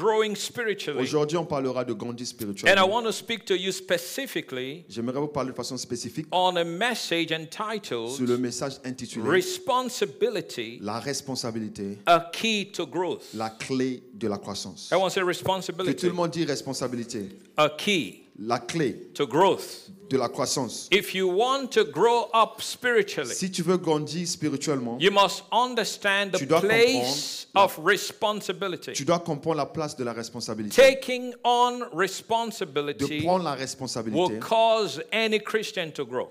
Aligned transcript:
growing 0.00 0.34
spiritually. 0.34 1.00
Aujourd'hui, 1.02 1.36
on 1.36 1.44
parlera 1.44 1.84
de 1.84 1.92
grandir 1.92 2.24
And 2.24 2.28
I 2.28 2.30
spirituellement. 2.30 2.88
want 2.88 3.04
to 3.04 3.12
speak 3.12 3.44
to 3.46 3.54
you 3.54 3.70
specifically 3.72 4.84
J'aimerais 4.88 5.20
vous 5.20 5.28
parler 5.28 5.50
de 5.50 5.56
façon 5.56 5.76
spécifique 5.76 6.26
on 6.32 6.56
a 6.56 6.64
message 6.64 7.28
sur 7.28 8.26
le 8.26 8.38
message 8.38 8.74
intitulé 8.84 9.28
Responsibility, 9.28 10.78
La 10.80 10.98
responsabilité, 11.00 11.98
a 12.06 12.30
key 12.32 12.70
to 12.72 12.86
growth. 12.86 13.22
la 13.34 13.50
clé 13.50 14.02
de 14.14 14.28
la 14.28 14.38
croissance. 14.38 14.88
I 14.90 14.96
want 14.96 15.08
to 15.08 15.10
say 15.10 15.20
Que 15.20 15.24
tout 15.24 15.26
responsibility, 15.28 16.06
le 16.06 16.12
monde 16.12 16.30
dit 16.30 16.44
responsabilité, 16.44 17.28
a 17.56 17.68
key 17.70 18.22
la 18.40 18.58
clé 18.58 19.12
to 19.14 19.26
growth. 19.26 19.90
de 20.08 20.16
la 20.18 20.28
croissance. 20.28 20.88
If 20.90 21.14
you 21.14 21.28
want 21.28 21.68
to 21.68 21.84
grow 21.84 22.28
up 22.34 22.60
spiritually, 22.60 23.32
Si 23.32 23.48
tu 23.52 23.62
veux 23.62 23.76
grandir 23.76 24.26
spirituellement, 24.26 24.98
you 24.98 25.12
must 25.12 25.44
understand 25.52 26.32
the 26.32 26.38
Tu 26.38 26.46
dois 26.46 26.60
place 26.62 27.46
comprendre 27.52 27.78
of 27.78 27.78
responsibility. 27.86 28.92
tu 28.92 29.04
dois 29.04 29.20
comprendre 29.20 29.58
la 29.58 29.66
place 29.66 29.94
de 29.96 30.02
la 30.02 30.12
responsabilité. 30.12 30.74
Taking 30.74 31.32
on 31.44 31.78
De 31.78 31.96
responsibility 31.96 33.20
prendre 33.22 33.44
la 33.44 33.52
will 33.52 33.60
responsabilité. 33.60 34.38
cause 34.40 35.00
any 35.12 35.38
Christian 35.38 35.90
to 35.92 36.04
grow. 36.04 36.28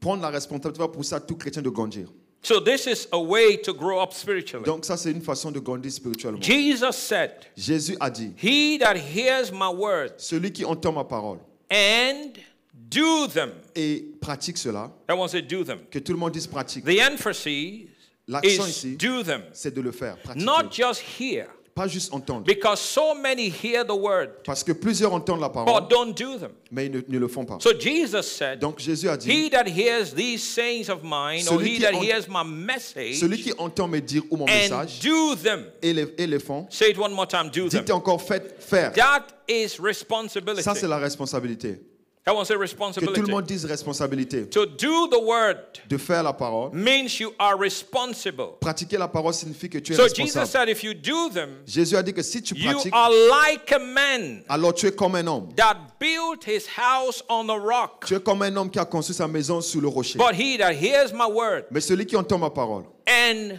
Prendre 0.00 0.22
la 0.22 0.30
responsabilité 0.30 0.80
va 0.80 0.88
pousser 0.88 1.14
à 1.14 1.20
tout 1.20 1.36
chrétien 1.36 1.62
de 1.62 1.70
grandir. 1.70 2.08
So 2.44 2.58
this 2.58 2.88
is 2.88 3.06
a 3.12 3.18
way 3.20 3.56
to 3.58 3.72
grow 3.72 4.00
up 4.00 4.12
spiritually. 4.12 4.64
Donc 4.64 4.84
ça, 4.84 4.96
c'est 4.96 5.12
une 5.12 5.22
façon 5.22 5.52
de 5.52 5.60
grandir 5.60 5.92
spirituellement. 5.92 6.42
Jesus 6.42 6.92
said, 6.96 7.30
Jésus 7.56 7.96
a 8.00 8.10
dit, 8.10 8.32
He 8.42 8.78
that 8.80 8.96
hears 8.96 9.52
my 9.52 9.68
word 9.72 10.14
celui 10.18 10.52
qui 10.52 10.64
entend 10.64 10.92
ma 10.92 11.04
parole 11.04 11.38
and 11.70 12.32
do 12.74 13.28
them. 13.28 13.52
et 13.76 14.04
pratique 14.20 14.58
cela, 14.58 14.90
I 15.08 15.12
want 15.14 15.28
to 15.28 15.32
say 15.38 15.42
do 15.42 15.62
them. 15.62 15.78
que 15.88 16.00
tout 16.00 16.12
le 16.12 16.18
monde 16.18 16.32
dise 16.32 16.48
pratique. 16.48 16.84
The 16.84 16.98
emphasis 17.00 17.86
L'accent 18.26 18.66
is 18.66 18.70
ici, 18.70 18.96
do 18.96 19.22
them. 19.22 19.42
c'est 19.52 19.72
de 19.72 19.80
le 19.80 19.92
faire, 19.92 20.16
pratiquer. 20.18 20.44
Not 20.44 20.70
just 20.72 21.00
hear. 21.00 21.46
Pas 21.82 21.88
juste 21.88 22.12
entendre. 22.14 22.44
Because 22.44 22.80
so 22.80 23.12
many 23.14 23.48
hear 23.50 23.84
the 23.84 23.90
word 23.90 24.28
Parce 24.44 24.62
que 24.62 24.70
plusieurs 24.72 25.12
entendent 25.12 25.40
la 25.40 25.48
parole, 25.48 25.80
but 25.80 25.90
don't 25.90 26.12
do 26.16 26.38
them. 26.38 26.52
mais 26.70 26.86
ils 26.86 26.92
ne, 26.92 27.00
ne 27.08 27.18
le 27.18 27.26
font 27.26 27.44
pas. 27.44 27.58
So 27.60 27.70
Jesus 27.78 28.22
said, 28.22 28.60
Donc 28.60 28.78
Jésus 28.78 29.08
a 29.08 29.16
dit, 29.16 29.28
He 29.28 29.50
that 29.50 29.66
hears 29.66 30.14
these 30.14 30.42
sayings 30.44 30.88
of 30.88 31.02
mine, 31.02 31.44
or 31.48 31.54
Celui 31.58 31.70
he 31.70 31.74
qui 31.78 31.82
that 31.82 31.94
en- 31.94 32.02
hears 32.02 32.28
my 32.28 32.44
message, 32.44 33.18
celui 33.18 33.42
qui 33.42 33.52
entend 33.58 33.88
me 33.88 33.98
dire 34.00 34.22
ou 34.30 34.36
mon 34.36 34.44
and 34.44 34.52
message 34.70 35.00
do 35.00 35.34
them. 35.34 35.64
et 35.82 35.92
les, 35.92 36.06
et 36.18 36.26
les 36.28 36.38
font, 36.38 36.66
Say 36.70 36.90
it 36.90 36.98
one 36.98 37.12
more 37.12 37.26
time, 37.26 37.50
do 37.50 37.68
them. 37.68 37.80
dites 37.80 37.90
encore 37.90 38.22
faites 38.22 38.54
faire. 38.62 38.92
That 38.92 39.26
is 39.48 39.78
responsibility. 39.80 40.62
Ça, 40.62 40.74
c'est 40.76 40.86
la 40.88 40.98
responsabilité. 40.98 41.80
Que 42.24 43.12
tout 43.14 43.22
le 43.22 43.26
monde 43.32 43.46
dise 43.46 43.64
responsabilité. 43.64 44.48
To 44.50 44.64
do 44.64 45.08
the 45.08 45.20
word 45.20 45.56
De 45.88 45.96
faire 45.98 46.22
la 46.22 46.32
parole. 46.32 46.70
means 46.72 47.18
you 47.18 47.32
are 47.36 47.58
responsible. 47.58 48.58
Pratiquer 48.60 48.96
la 48.96 49.08
parole 49.08 49.34
signifie 49.34 49.68
que 49.68 49.78
tu 49.80 49.92
es 49.92 49.96
So 49.96 50.04
Jesus 50.06 50.36
responsable. 50.36 50.46
said, 50.46 50.68
if 50.68 50.84
you 50.84 50.94
do 50.94 51.30
them, 51.30 51.50
Jésus 51.66 51.96
a 51.96 52.02
dit 52.02 52.12
que 52.12 52.22
si 52.22 52.40
tu 52.40 52.54
you 52.54 52.70
pratiques, 52.74 52.92
are 52.94 53.10
like 53.10 53.72
a 53.72 53.80
man 53.80 54.44
alors 54.48 54.72
tu 54.72 54.86
es 54.86 54.92
comme 54.92 55.16
un 55.16 55.26
homme. 55.26 55.48
that 55.56 55.76
built 55.98 56.44
his 56.46 56.68
house 56.68 57.24
on 57.28 57.46
the 57.48 57.58
rock. 57.60 58.04
Tu 58.06 58.14
es 58.14 58.20
comme 58.20 58.42
un 58.42 58.56
homme 58.56 58.70
qui 58.70 58.78
a 58.78 58.84
construit 58.84 59.16
sa 59.16 59.26
maison 59.26 59.60
sous 59.60 59.80
le 59.80 59.88
rocher. 59.88 60.16
But 60.18 60.36
he 60.36 60.56
that 60.58 60.74
hears 60.74 61.12
my 61.12 61.26
word 61.26 61.64
Mais 61.72 61.80
celui 61.80 62.06
qui 62.06 62.14
entend 62.14 62.38
ma 62.38 62.50
parole 62.50 62.84
and 63.08 63.58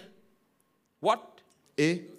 what? 1.02 1.20
et, 1.78 2.10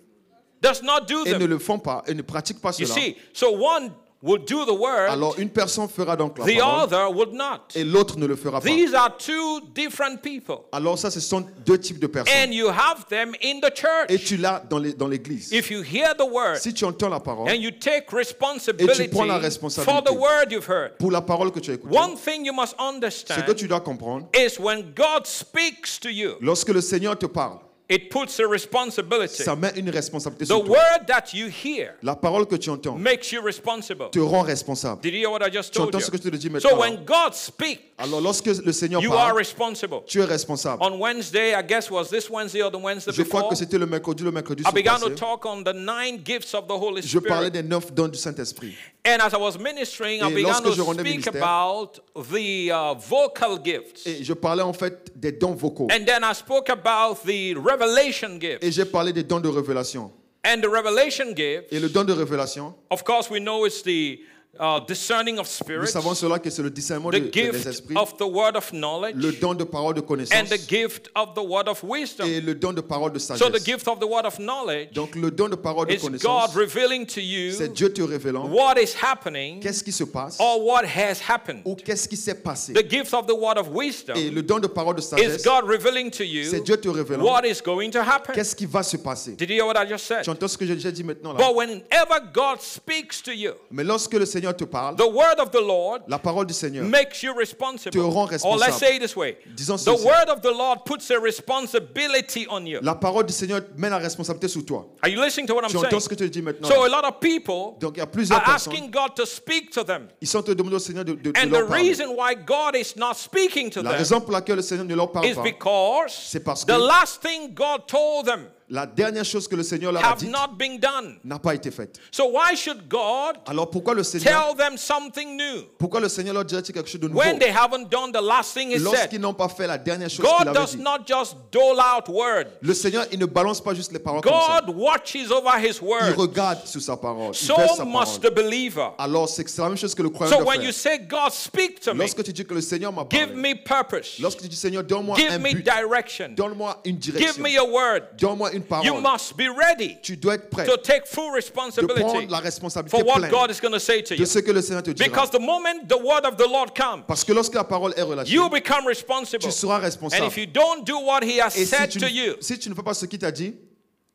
Does 0.61 0.83
not 0.83 1.07
do 1.07 1.25
et 1.25 1.33
ne 1.33 1.39
them. 1.39 1.49
le 1.51 1.59
font 1.59 1.79
pas 1.79 2.03
et 2.07 2.13
ne 2.15 2.23
pratique 2.23 2.61
pas 2.61 2.73
You 2.79 2.87
cela, 2.87 3.01
see, 3.01 3.17
so 3.33 3.51
one 3.53 3.93
will 4.25 4.39
do 4.39 4.65
the 4.65 4.71
word, 4.77 5.11
alors 5.11 5.35
une 5.39 5.51
personne 5.51 5.89
fera 5.89 6.17
donc 6.17 6.39
la 6.39 6.45
the 6.47 6.57
parole 6.59 6.81
other 6.85 7.11
would 7.15 7.33
not. 7.35 7.69
et 7.75 7.85
l'autre 7.85 8.17
ne 8.19 8.27
le 8.27 8.35
fera 8.37 8.61
pas. 8.61 8.67
These 8.67 8.95
are 8.95 9.15
two 9.17 9.61
different 9.75 10.23
people. 10.23 10.65
Alors 10.73 10.99
ça, 10.99 11.11
ce 11.11 11.21
sont 11.21 11.45
deux 11.67 11.79
types 11.79 11.99
de 11.99 12.07
personnes. 12.07 12.33
And 12.49 12.53
you 12.53 12.69
have 12.69 13.07
them 13.11 13.35
in 13.43 13.61
the 13.61 13.71
Et 14.09 14.17
church. 14.19 14.25
tu 14.25 14.37
l'as 14.39 14.63
dans 14.69 14.79
les- 14.79 14.95
dans 14.95 15.09
l'église. 15.09 15.53
If 15.53 15.71
you 15.71 15.83
hear 15.83 16.15
the 16.17 16.27
word 16.29 16.57
Si 16.59 16.73
tu 16.73 16.85
entends 16.85 17.11
la 17.11 17.21
parole, 17.21 17.49
and 17.51 17.57
you 17.61 17.71
take 17.71 18.07
responsibility 18.13 19.09
prends 19.09 19.27
la 19.27 19.35
for 19.35 19.43
responsabilité. 19.43 20.05
the 20.07 20.13
word 20.15 20.51
you've 20.51 20.69
heard, 20.69 20.97
pour 20.99 21.11
la 21.11 21.21
parole 21.21 21.51
que 21.53 21.61
tu 21.61 21.71
as 21.71 21.75
écoutée, 21.75 21.95
one 21.97 22.17
thing 22.17 22.45
you 22.47 22.53
must 22.55 22.73
ce 22.73 22.77
que 22.77 22.83
understand 22.83 23.55
tu 23.57 23.69
dois 23.69 23.81
comprendre, 23.81 24.27
is 24.35 24.59
when 24.59 24.93
God 24.95 25.27
speaks 25.27 25.99
to 26.01 26.09
you, 26.09 26.37
lorsque 26.41 26.69
le 26.71 26.81
Seigneur 26.81 27.19
te 27.19 27.27
parle, 27.27 27.59
it 27.91 28.09
puts 28.11 28.41
a 28.41 28.47
responsibility. 28.49 29.43
ça 29.43 29.55
met 29.57 29.73
une 29.77 29.91
responsabilité 29.91 30.45
The 30.47 30.49
sur 30.57 30.65
toi. 30.65 30.77
word 30.79 31.07
that 31.07 31.35
you 31.35 31.49
hear 31.49 31.95
La 32.03 32.17
parole 32.17 32.47
que 32.47 32.57
tu 32.57 32.71
entends 32.71 32.95
makes 32.97 33.31
you 33.33 33.43
responsible. 33.43 34.09
te 34.11 34.19
rend 34.21 34.43
responsable. 34.43 35.01
Did 35.03 35.13
you 35.15 35.21
hear 35.21 35.31
what 35.31 35.47
I 35.47 35.51
just 35.51 35.73
Tu 35.73 35.79
told 35.79 35.89
entends 35.95 36.01
ce 36.05 36.11
que 36.11 36.17
je 36.17 36.23
te 36.23 36.29
you? 36.29 36.39
dis 36.39 36.61
So 36.61 36.77
maintenant. 36.77 36.79
when 36.81 37.05
God 37.05 37.35
speaks, 37.35 37.81
Alors 37.99 38.21
lorsque 38.21 38.47
le 38.47 38.73
Seigneur 38.73 39.03
you 39.03 39.13
are 39.13 39.27
parle, 39.29 39.37
responsible. 39.39 40.03
tu 40.07 40.21
es 40.21 40.25
responsable. 40.25 40.83
On 40.83 40.99
Wednesday, 40.99 41.55
I 41.55 41.63
guess 41.63 41.91
was 41.91 42.09
this 42.09 42.31
Wednesday 42.31 42.63
or 42.63 42.71
the 42.71 42.81
Wednesday 42.83 43.13
Je 43.13 43.23
crois 43.23 43.49
que 43.49 43.55
c'était 43.55 43.79
le 43.79 43.87
mercredi, 43.87 44.25
le 44.25 44.33
mercredi 44.33 44.63
I 44.67 44.73
began 44.73 44.99
to 44.99 45.11
passé. 45.11 45.15
talk 45.17 45.45
on 45.45 45.63
the 45.63 45.75
nine 45.75 46.19
gifts 46.25 46.55
of 46.55 46.67
the 46.67 46.73
Holy 46.73 47.03
Je 47.03 47.19
parlais 47.19 47.51
des 47.51 47.63
neuf 47.63 47.93
dons 47.93 48.09
du 48.09 48.19
Saint-Esprit. 48.19 48.75
And 49.07 49.21
as 49.21 49.35
I 49.35 49.37
was 49.37 49.59
ministering, 49.59 50.23
I 50.23 50.33
began 50.33 50.63
to 50.63 50.73
speak 50.73 51.27
about 51.27 52.01
the 52.33 52.73
uh, 52.73 52.95
vocal 52.95 53.59
gifts. 53.59 54.07
Et 54.07 54.25
je 54.25 54.33
parlais 54.33 54.63
en 54.63 54.73
fait 54.73 55.13
des 55.15 55.33
dons 55.33 55.55
vocaux. 55.55 55.89
And 55.93 56.07
then 56.07 56.25
I 56.25 56.33
spoke 56.33 56.71
about 56.71 57.17
the 57.27 57.55
revelation 57.55 58.41
gift. 58.41 58.65
Et 58.65 58.73
j'ai 58.73 58.87
parlé 58.87 59.13
des 59.13 59.23
dons 59.23 59.41
de 59.41 59.49
révélation. 59.49 60.11
And 60.47 60.63
the 60.63 60.69
revelation 60.69 61.35
gift, 61.35 61.71
Et 61.71 61.81
le 61.81 61.89
don 61.89 62.05
de 62.05 62.13
révélation, 62.13 62.75
of 62.91 63.03
course, 63.05 63.31
we 63.31 63.41
know 63.41 63.67
it's 63.67 63.83
the 63.83 64.21
uh, 64.61 64.81
discerning 64.87 65.39
of 65.39 65.49
nous 65.69 65.87
savons 65.87 66.15
cela 66.15 66.39
que 66.39 66.51
c'est 66.51 66.63
le 66.63 66.71
discernement 66.71 67.11
the 67.11 67.15
de- 67.15 67.29
des 67.31 67.33
gift 67.53 67.67
esprits, 67.67 67.97
of 67.97 68.17
the 68.17 68.23
word 68.27 68.57
of 68.57 68.73
le 68.73 68.79
knowledge, 68.79 69.41
don 69.41 69.55
de 69.55 69.65
parole 69.65 69.95
de 69.95 70.01
and 70.01 70.07
connaissance 70.07 70.49
the 70.51 70.59
gift 70.69 71.11
of 71.15 71.35
the 71.35 71.43
word 71.43 71.69
of 71.69 71.83
wisdom. 71.83 72.27
et 72.27 72.41
le 72.41 72.55
don 72.55 72.73
de 72.73 72.81
parole 72.81 73.13
de 73.13 73.19
So 73.19 73.35
the 73.35 73.39
sagesse. 73.59 73.65
gift 73.65 73.89
of 73.89 73.99
the 74.01 74.07
word 74.07 74.27
of 74.27 74.39
knowledge 74.39 74.93
Donc 74.93 75.15
le 75.17 75.31
don 75.31 75.49
de 75.49 75.57
parole 75.57 75.87
de 75.87 75.93
is 75.95 75.97
God 75.99 76.03
connaissance, 76.13 76.55
revealing 76.55 77.07
to 77.07 77.15
c'est 77.15 77.23
you 77.23 77.69
Dieu 77.69 77.93
te 77.93 78.03
révélant 78.03 78.49
what 78.51 78.75
is 78.81 78.95
happening 79.01 79.61
qu'est-ce 79.61 79.83
qui 79.83 79.93
se 79.93 80.05
passe 80.05 80.37
or 80.39 80.65
what 80.65 80.85
has 80.85 81.21
happened. 81.29 81.63
ou 81.65 81.75
qu'est-ce 81.75 82.09
qui 82.09 82.17
s'est 82.17 82.35
passé. 82.35 82.73
The 82.73 82.89
gift 82.89 83.13
of 83.15 83.27
the 83.27 83.35
word 83.37 83.59
of 83.59 83.69
Et 84.17 84.31
le 84.31 84.43
don 84.43 84.59
de 84.61 84.67
parole 84.67 84.95
de 84.97 85.01
is 85.01 85.05
sagesse, 85.05 85.45
God 85.45 85.65
revealing 85.69 86.11
to 86.11 86.19
c'est 86.19 86.27
you 86.27 86.65
Dieu 86.65 86.77
te 86.77 86.89
révélant 86.89 87.25
what 87.25 87.45
is 87.47 87.61
going 87.65 87.91
to 87.91 88.01
happen. 88.01 88.35
qu'est-ce 88.35 88.55
qui 88.55 88.67
va 88.67 88.83
se 88.83 88.97
passer. 88.97 89.33
Did 89.33 89.51
you 89.51 89.57
hear 89.57 89.67
what 89.67 89.77
I 89.83 89.89
just 89.89 90.07
said? 90.07 90.23
Tu 90.25 90.31
entends 90.31 90.49
ce 90.49 90.57
que 90.59 90.67
j'ai 90.67 90.93
dit 90.93 91.05
maintenant 91.05 91.33
là 91.33 91.39
But 91.39 91.55
whenever 91.57 92.21
God 92.33 92.61
speaks 92.61 93.23
to 93.23 93.33
you, 93.33 93.53
Mais 93.71 93.85
lorsque 93.85 94.15
le 94.15 94.27
Seigneur 94.27 94.44
te 94.53 94.65
parle, 94.67 94.97
the 94.97 95.09
word 95.09 95.39
of 95.41 95.51
the 95.51 95.61
Lord 95.61 96.03
la 96.09 96.19
parole 96.19 96.45
du 96.47 96.53
Seigneur, 96.55 96.85
makes 96.85 97.23
you 97.23 97.33
responsible. 97.35 97.91
Te 97.93 97.99
rend 97.99 98.13
Or 98.15 98.27
responsable. 98.29 98.59
let's 98.61 98.79
say 98.79 98.97
it 98.97 99.01
this 99.01 99.17
way. 99.17 99.37
Disons 99.57 99.85
The 99.85 99.93
ceci. 99.97 100.05
word 100.07 100.29
of 100.29 100.43
the 100.43 100.51
Lord 100.51 100.85
puts 100.85 101.11
a 101.11 101.19
responsibility 101.19 102.47
on 102.49 102.67
you. 102.67 102.81
la 102.83 102.95
parole 102.95 103.25
du 103.25 103.33
Seigneur 103.33 103.61
met 103.77 103.91
la 103.91 103.99
responsabilité 103.99 104.49
sur 104.49 104.65
toi. 104.65 104.87
Are 105.03 105.09
you 105.09 105.21
listening 105.23 105.47
to 105.47 105.55
what 105.55 105.63
I'm 105.65 105.71
Tu 105.71 105.77
entends 105.79 105.91
saying? 105.91 106.01
ce 106.01 106.09
que 106.09 106.15
je 106.19 106.25
te 106.25 106.31
dis 106.31 106.43
maintenant? 106.43 106.69
So 106.69 106.85
a 106.85 106.89
lot 106.89 107.05
of 107.05 107.21
people 107.21 107.77
Donc 107.81 107.95
il 107.97 107.99
y 107.99 108.01
a 108.01 108.05
are 108.05 108.11
plusieurs 108.11 108.43
personnes, 108.43 108.73
asking 108.75 108.91
God 108.91 109.15
to 109.17 109.25
speak 109.27 109.71
to 109.73 109.85
them. 109.85 110.09
ils 110.21 110.29
sont 110.29 110.45
au 110.49 110.79
Seigneur 110.79 111.05
de, 111.05 111.15
de- 111.15 111.31
de 111.33 111.39
And 111.39 111.47
the 111.49 111.51
leur 111.61 111.67
parler. 111.69 111.89
reason 111.89 112.11
why 112.17 112.35
God 112.35 112.77
is 112.77 112.95
not 112.97 113.15
speaking 113.17 113.71
to 113.71 113.83
La 113.83 113.91
them 113.91 113.99
raison 113.99 114.21
pour 114.21 114.33
laquelle 114.33 114.57
le 114.57 114.63
Seigneur 114.63 114.85
ne 114.87 114.95
leur 114.95 115.11
parle 115.13 115.27
is 115.27 115.35
pas, 115.35 115.43
because 115.43 116.13
c'est 116.13 116.41
parce 116.45 116.65
the 116.65 116.69
que 116.69 116.73
last 116.73 117.23
thing 117.23 117.55
God 117.55 117.87
told 117.87 118.27
them 118.27 118.47
la 118.69 118.87
dernière 118.87 119.25
chose 119.25 119.47
que 119.47 119.55
le 119.57 119.63
Seigneur 119.63 119.93
leur 119.93 120.03
a 120.05 120.13
have 120.13 120.19
dit 120.19 120.29
not 120.29 120.57
been 120.59 120.79
done. 120.79 121.19
n'a 121.25 121.39
pas 121.39 121.55
été 121.55 121.71
faite. 121.71 121.99
So 122.11 122.27
why 122.31 122.55
should 122.57 122.89
God 122.89 123.37
Alors 123.47 123.69
pourquoi 123.71 123.95
le 123.95 124.03
Seigneur, 124.03 124.49
tell 124.49 124.57
them 124.57 124.77
something 124.79 125.37
new? 125.37 125.65
pourquoi 125.79 126.01
le 126.01 126.09
Seigneur 126.09 126.35
leur 126.35 126.45
dirait 126.45 126.63
quelque 126.63 126.89
chose 126.89 127.01
de 127.01 127.09
nouveau? 127.09 127.21
When 127.21 127.39
they 127.39 127.51
haven't 127.51 127.91
done 127.91 128.11
the 128.13 128.23
last 128.23 128.55
thing 128.55 128.71
he 128.71 128.75
said? 128.79 128.83
lorsqu'ils 128.85 129.21
n'ont 129.21 129.35
pas 129.35 129.49
fait 129.49 129.67
la 129.67 129.77
dernière 129.79 130.09
chose 130.09 130.25
qu'il 130.27 130.39
God 130.39 130.49
avait 130.49 130.59
does 130.59 130.77
dit 130.77 130.83
not 130.83 130.99
just 131.07 131.37
dole 131.53 131.79
out 131.79 132.09
words. 132.09 132.49
Le 132.63 132.75
Seigneur, 132.75 133.07
il 133.13 133.19
ne 133.19 133.27
balance 133.27 133.61
pas 133.63 133.75
juste 133.75 133.93
les 133.93 133.99
paroles 133.99 134.23
comme 134.23 134.33
ça. 134.33 134.63
God 134.65 134.75
watches 134.77 135.31
over 135.31 135.59
his 135.61 135.79
Il 135.83 135.87
word. 135.87 136.15
regarde 136.17 136.67
sur 136.67 136.81
sa 136.81 136.97
parole. 136.97 137.33
Il 137.35 137.47
So 137.47 137.57
verse 137.57 137.77
sa 137.77 137.85
must 137.85 138.21
parole. 138.21 138.21
the 138.21 138.35
believer. 138.35 138.89
Alors 138.99 139.29
c'est 139.29 139.47
c'est 139.49 139.61
la 139.61 139.69
même 139.69 139.77
chose 139.79 139.95
que 139.95 140.03
le 140.03 140.09
croyant 140.09 140.33
So 140.33 140.39
doit 140.39 140.47
when 140.49 140.57
faire. 140.61 140.67
you 140.67 140.73
say, 140.73 140.99
God, 140.99 141.33
speak 141.33 141.81
to 141.81 141.93
me, 141.93 142.01
Lorsque 142.01 142.25
tu 142.25 142.33
dis 142.33 142.45
que 142.45 142.55
le 142.55 142.61
Seigneur 142.63 142.93
m'a 142.93 143.05
parlé, 143.05 143.27
give 143.27 143.37
me 143.37 143.55
purpose, 143.63 144.19
lorsque 144.21 144.41
tu 144.41 144.49
dis 144.49 144.57
Seigneur, 144.57 144.83
donne-moi 144.83 145.17
give 145.17 145.31
un 145.31 145.39
me 145.39 145.53
but, 145.53 145.65
direction, 145.65 146.29
donne-moi 146.35 146.81
une 146.85 147.01
give 147.01 147.15
direction, 147.15 147.43
me 147.43 147.59
a 147.59 147.65
word, 147.65 148.03
donne-moi 148.19 148.53
une 148.55 148.65
you 148.85 149.01
must 149.01 149.37
be 149.37 149.49
ready 149.49 149.99
tu 150.03 150.17
dois 150.17 150.35
être 150.37 150.49
prêt 150.51 150.65
to 150.65 150.77
take 150.77 151.07
full 151.07 151.31
de 151.31 151.35
responsibility 151.37 152.01
prendre 152.01 152.31
la 152.31 152.39
responsabilité 152.41 152.97
for 152.97 153.07
what 153.07 153.19
pleine 153.21 153.31
God 153.31 153.51
is 153.51 153.61
going 153.61 153.73
to 153.73 153.79
say 153.81 154.03
to 154.03 154.15
de 154.15 154.21
you. 154.21 154.27
ce 154.27 154.39
que 154.39 154.53
le 154.53 154.63
Seigneur 154.63 154.83
te 154.83 154.91
dira. 154.93 155.09
Because 155.09 155.31
the 155.31 155.41
moment 155.41 155.89
the 155.89 155.99
word 155.99 156.25
of 156.25 156.37
the 156.37 156.47
Lord 156.49 156.75
comes, 156.75 157.05
Parce 157.07 157.25
que 157.25 157.33
lorsque 157.33 157.55
la 157.55 157.65
parole 157.65 157.93
est 157.97 158.03
relâchée, 158.03 158.33
you 158.33 158.49
become 158.49 158.87
responsible. 158.87 159.43
tu 159.43 159.51
seras 159.51 159.79
And 159.79 159.83
responsable. 159.83 160.27
if 160.27 160.37
you 160.37 160.47
don't 160.47 160.85
do 160.87 160.99
what 160.99 161.23
He 161.23 161.39
has 161.41 161.57
Et 161.57 161.65
si 161.65 161.67
said 161.67 161.91
tu, 161.91 161.99
to 161.99 162.07
ne- 162.07 162.11
you, 162.13 162.35
si 162.41 162.59
tu 162.59 162.69
ne 162.71 162.75
fais 162.75 162.83
pas 162.83 162.95
ce 162.95 163.07
qu'il 163.07 163.19
t'a 163.19 163.31
dit, 163.33 163.55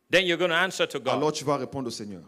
then 0.10 0.25
you're 0.25 0.38
going 0.38 0.50
to 0.50 0.56
answer 0.56 0.88
to 0.88 1.00
God. 1.00 1.13
alors 1.16 1.31
tu 1.31 1.44
vas 1.44 1.58
répondre 1.58 1.88
au 1.88 1.92
Seigneur. 1.92 2.22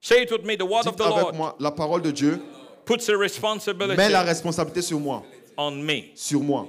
Say 0.00 0.22
it 0.22 0.30
with 0.30 0.44
me 0.44 0.56
the 0.56 0.64
word 0.64 0.86
of 0.86 0.96
the 0.96 1.02
avec 1.02 1.16
Lord 1.16 1.34
moi, 1.34 1.56
la 1.58 1.70
parole 1.72 2.02
de 2.02 2.10
Dieu 2.12 2.40
puts 2.84 3.08
a 3.08 3.12
met 3.12 3.18
responsibility 3.18 3.96
la 4.12 4.22
responsabilité 4.22 4.80
sur 4.82 5.00
moi, 5.00 5.24
on 5.56 5.72
me. 5.72 6.12
sur 6.14 6.40
moi. 6.40 6.66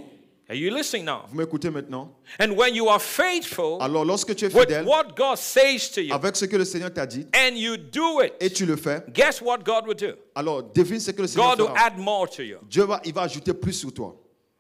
Are 0.50 0.56
you 0.56 0.72
listening 0.72 1.06
now? 1.06 1.26
Vous 1.30 1.38
m'écoutez 1.38 1.70
maintenant? 1.70 2.10
And 2.40 2.54
when 2.58 2.74
you 2.74 2.90
are 2.90 3.00
faithful 3.00 3.78
Alors 3.82 4.04
lorsque 4.04 4.36
tu 4.36 4.46
es 4.46 4.54
with 4.54 4.68
fidèle 4.68 4.84
what 4.88 5.16
God 5.16 5.38
says 5.38 5.90
to 5.94 6.02
you 6.02 6.12
avec 6.14 6.36
ce 6.36 6.46
que 6.46 6.56
le 6.58 6.66
Seigneur 6.66 6.92
t'a 6.92 7.06
dit 7.06 7.28
and 7.36 7.56
you 7.56 7.78
do 7.78 8.20
it, 8.22 8.34
et 8.40 8.50
tu 8.50 8.66
le 8.66 8.76
fais, 8.76 9.04
guess 9.14 9.42
what 9.42 9.60
God 9.64 9.86
will 9.88 9.96
do? 9.96 10.16
alors 10.34 10.64
devine 10.74 11.00
ce 11.00 11.12
que 11.12 11.22
le 11.22 11.28
Seigneur 11.28 11.56
God 11.56 11.60
will 11.62 11.68
fera. 11.76 11.86
add 11.86 11.98
more 12.00 12.28
to 12.28 12.42
you. 12.42 12.58
Dieu 12.68 12.84
va, 12.86 13.00
il 13.06 13.14
va 13.14 13.22
ajouter 13.22 13.54
plus 13.54 13.74
sur 13.74 13.94
toi. 13.94 14.16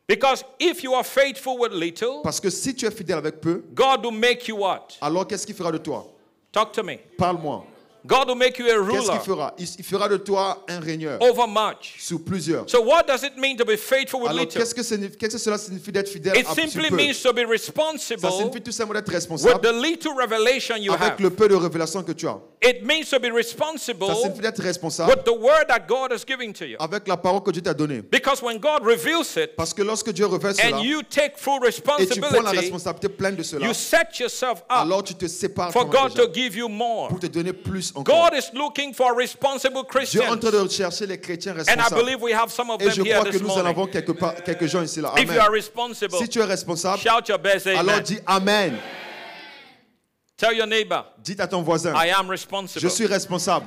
Because 0.07 0.43
if 0.59 0.83
you 0.83 0.93
are 0.93 1.03
faithful 1.05 1.57
with 1.59 1.71
little, 1.71 2.21
Parce 2.23 2.39
que 2.39 2.49
si 2.51 2.75
tu 2.75 2.85
es 2.85 2.91
fidèle 2.91 3.17
avec 3.17 3.41
peu, 3.41 3.63
God 3.73 4.05
will 4.05 4.13
make 4.13 4.47
you 4.47 4.57
what? 4.57 4.89
alors 5.01 5.25
qu'est-ce 5.27 5.45
qu'il 5.45 5.55
fera 5.55 5.71
de 5.71 5.79
toi? 5.79 6.05
Talk 6.51 6.71
to 6.73 6.83
me. 6.83 6.97
Parle-moi. 7.17 7.65
God 8.05 8.27
will 8.29 8.35
make 8.35 8.57
you 8.57 8.65
a 8.65 8.69
Qu'est-ce 8.69 8.81
ruler 8.81 9.07
qu'il 9.09 9.19
fera? 9.19 9.53
Il, 9.57 9.83
fera 9.83 10.07
de 10.07 10.17
toi 10.17 10.63
un 10.69 10.79
régneur 10.79 11.21
over 11.21 11.47
much. 11.47 11.95
sur 11.99 12.23
plusieurs. 12.23 12.69
So, 12.69 12.81
what 12.81 13.03
does 13.07 13.23
it 13.23 13.37
mean 13.37 13.57
to 13.57 13.65
be 13.65 13.75
faithful 13.77 14.21
with 14.21 14.29
Alors, 14.29 14.43
little? 14.45 14.59
qu'est-ce 14.61 14.73
que, 14.73 15.07
qu'est-ce 15.17 15.37
cela 15.37 15.57
signifie 15.57 15.91
d'être 15.91 16.09
fidèle 16.09 16.37
It 16.37 16.47
à 16.47 16.53
simply 16.55 16.89
peu? 16.89 16.95
means 16.95 17.21
to 17.21 17.33
be 17.33 17.41
Ça 17.41 17.47
responsible 17.47 18.31
signifie 18.31 18.61
tout 18.61 18.71
simplement 18.71 18.99
d'être 18.99 19.07
with 19.07 19.15
responsable 19.15 19.61
the 19.61 19.73
little 19.73 20.13
revelation 20.17 20.75
you 20.77 20.93
avec 20.93 21.13
have. 21.13 21.21
le 21.21 21.29
peu 21.29 21.47
de 21.47 21.55
révélation 21.55 22.03
que 22.03 22.13
tu 22.13 22.27
as. 22.27 22.37
It 22.61 22.83
means 22.85 23.05
to 23.09 23.19
be 23.19 23.27
Ça 23.27 23.33
responsible 23.33 24.05
signifie 24.15 24.41
d'être 24.41 24.61
responsable 24.61 25.09
with 25.11 25.23
the 25.23 25.37
word 25.37 25.65
that 25.67 25.87
God 25.87 26.11
has 26.11 26.23
given 26.25 26.53
to 26.53 26.65
you. 26.65 26.77
avec 26.79 27.07
la 27.07 27.17
parole 27.17 27.41
que 27.43 27.51
Dieu 27.51 27.61
t'a 27.61 27.73
donnée. 27.73 28.01
Because 28.01 28.41
when 28.41 28.59
God 28.59 28.83
reveals 28.83 29.35
it 29.37 29.55
Parce 29.55 29.73
que 29.73 29.81
lorsque 29.81 30.11
Dieu 30.11 30.25
révèle 30.25 30.55
cela 30.55 30.77
and 30.77 30.81
you 30.83 31.01
take 31.03 31.33
full 31.37 31.59
et 31.67 31.71
tu 31.71 31.81
prends 31.81 31.97
la 31.97 32.05
responsibility, 32.05 32.57
responsabilité 32.57 33.09
pleine 33.09 33.35
de 33.35 33.43
cela, 33.43 33.65
you 33.65 33.73
set 33.73 34.19
yourself 34.19 34.59
up 34.59 34.65
alors 34.69 35.03
tu 35.03 35.15
te 35.15 35.27
sépares 35.27 35.71
for 35.71 35.85
God 35.85 36.11
déjà 36.13 36.25
to 36.25 36.33
give 36.33 36.55
you 36.55 36.67
more. 36.69 37.07
pour 37.09 37.19
te 37.19 37.27
donner 37.27 37.53
plus 37.53 37.88
encore. 37.95 38.29
God 38.29 38.37
is 38.37 38.51
looking 38.53 38.93
for 38.93 39.15
responsible 39.15 39.83
Dieu 39.83 40.21
est 40.21 40.27
en 40.27 40.37
Christians. 40.37 40.37
train 40.39 40.51
de 40.51 40.57
rechercher 40.59 41.05
les 41.07 41.19
chrétiens 41.19 41.53
And 41.53 41.59
I 41.59 41.63
responsables. 41.63 41.95
believe 42.05 42.21
we 42.21 42.33
have 42.33 42.51
some 42.51 42.69
of 42.69 42.81
Et 42.81 42.85
them 42.85 42.93
je 42.95 43.01
here 43.03 43.15
crois 43.19 43.25
que 43.25 43.31
this 43.37 43.41
nous 43.41 43.49
en 43.51 43.65
avons 43.65 43.87
quelques, 43.87 44.15
quelques 44.45 44.67
gens 44.67 44.81
ici 44.83 45.01
là. 45.01 45.13
If 45.17 45.25
you 45.29 45.31
are 45.39 45.47
Amen. 45.47 45.51
responsible, 45.53 46.17
Si 46.17 46.27
tu 46.29 46.39
es 46.39 46.45
responsable, 46.45 46.99
shout 46.99 47.27
your 47.29 47.39
best 47.39 47.67
alors 47.67 47.79
amen. 47.81 48.03
dis 48.03 48.19
Amen. 48.25 48.77
Tell 50.37 50.53
your 50.55 50.67
neighbor, 50.67 51.03
Dites 51.21 51.39
à 51.41 51.47
ton 51.47 51.61
voisin, 51.61 51.93
I 51.95 52.09
am 52.11 52.25
je 52.27 52.31
responsible. 52.31 52.89
suis 52.89 53.05
responsable. 53.07 53.65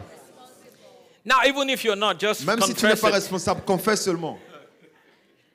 Now, 1.25 1.45
even 1.47 1.69
if 1.71 1.85
you're 1.85 1.95
not, 1.97 2.19
just 2.19 2.45
Même 2.47 2.61
si 2.63 2.75
tu 2.75 2.85
n'es 2.87 2.97
pas 2.97 3.11
responsable, 3.11 3.61
confesse 3.65 4.03
seulement. 4.03 4.39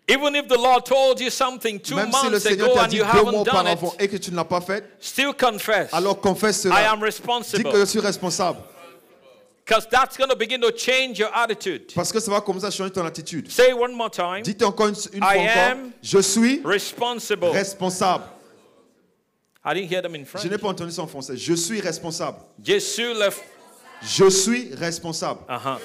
Even 0.09 0.36
if 0.36 0.48
the 0.48 0.57
Lord 0.57 0.86
told 0.86 1.19
you 1.19 1.30
something 1.30 1.80
two 1.81 1.95
Même 1.95 2.12
si 2.13 2.25
le 2.27 2.31
months 2.31 2.44
Seigneur 2.44 2.68
ago 2.68 2.75
t'a 2.75 2.83
and 2.86 2.88
dit 2.89 2.98
you 2.98 3.04
deux 3.04 3.24
mois 3.24 3.31
haven't 3.31 3.44
done 3.44 3.68
auparavant 3.68 3.94
it, 3.95 4.01
et 4.01 4.07
que 4.07 4.18
tu 4.18 4.31
ne 4.31 4.38
l'as 4.38 4.45
pas 4.45 4.62
fait, 4.62 4.83
still 5.01 5.33
confess. 5.33 5.89
alors 5.94 6.19
confesse 6.21 6.59
I 6.59 6.69
cela. 6.69 6.92
am 6.92 7.00
Dis 7.00 7.06
responsible. 7.06 7.71
que 7.71 7.80
je 7.80 7.86
suis 7.86 8.00
responsable. 8.00 8.59
Because 9.65 9.86
that's 9.89 10.15
going 10.15 10.30
to 10.30 10.36
begin 10.38 10.62
to 10.62 10.71
change 10.71 11.19
your 11.19 11.30
attitude. 11.36 11.92
Parce 11.94 12.13
que 12.13 12.21
ça 12.21 12.31
va 12.31 12.39
commencer 12.39 12.68
à 12.68 12.71
changer 12.71 12.92
ton 12.92 13.06
attitude. 13.06 13.51
Say 13.51 13.74
one 13.74 13.94
more 13.94 14.09
time. 14.09 14.42
Dites 14.44 14.63
encore 14.63 14.88
une, 14.88 14.95
une 15.12 15.21
fois 15.21 15.36
I 15.36 15.39
encore, 15.42 15.71
am 15.71 15.92
je 16.01 16.19
suis 16.21 16.62
Responsible. 16.63 17.48
responsable. 17.50 18.24
I 19.65 19.74
didn't 19.74 19.92
hear 19.92 20.01
them 20.01 20.15
in 20.15 20.19
Je 20.24 20.30
French. 20.30 20.45
n'ai 20.45 20.57
pas 20.57 20.69
entendu 20.69 20.92
ça 20.94 21.01
en 21.01 21.07
français. 21.07 21.36
Je 21.36 21.54
suis 21.54 21.81
responsable. 21.81 22.38
Je 22.63 24.30
suis 24.30 24.74
responsable. 24.74 25.42
Uh 25.50 25.57
huh. 25.62 25.80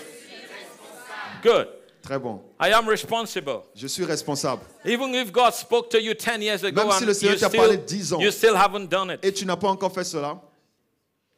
Good. 1.43 1.67
Très 2.03 2.19
bon. 2.19 2.41
I 2.61 2.73
am 2.73 2.89
responsible. 2.89 3.63
Je 3.77 3.87
suis 3.87 4.05
responsable. 4.05 4.63
Even 4.85 5.15
if 5.15 5.31
God 5.33 5.53
spoke 5.55 5.89
to 5.91 5.99
you 6.01 6.15
10 6.15 6.43
years 6.43 6.65
ago 6.65 6.83
Même 6.83 6.91
si 6.99 7.05
le 7.05 7.15
Seigneur 7.15 7.35
you 7.35 7.41
t'a 7.41 7.49
still, 7.49 7.61
parlé 7.61 7.77
10 7.77 8.13
ans. 8.15 8.21
you 8.21 8.31
still 8.33 8.57
haven't 8.57 8.87
done 8.89 9.11
it, 9.13 9.25
Et 9.25 9.33
tu 9.33 9.47
n'as 9.47 9.57
pas 9.57 9.69
encore 9.69 9.93
fait 9.93 10.03
cela, 10.03 10.41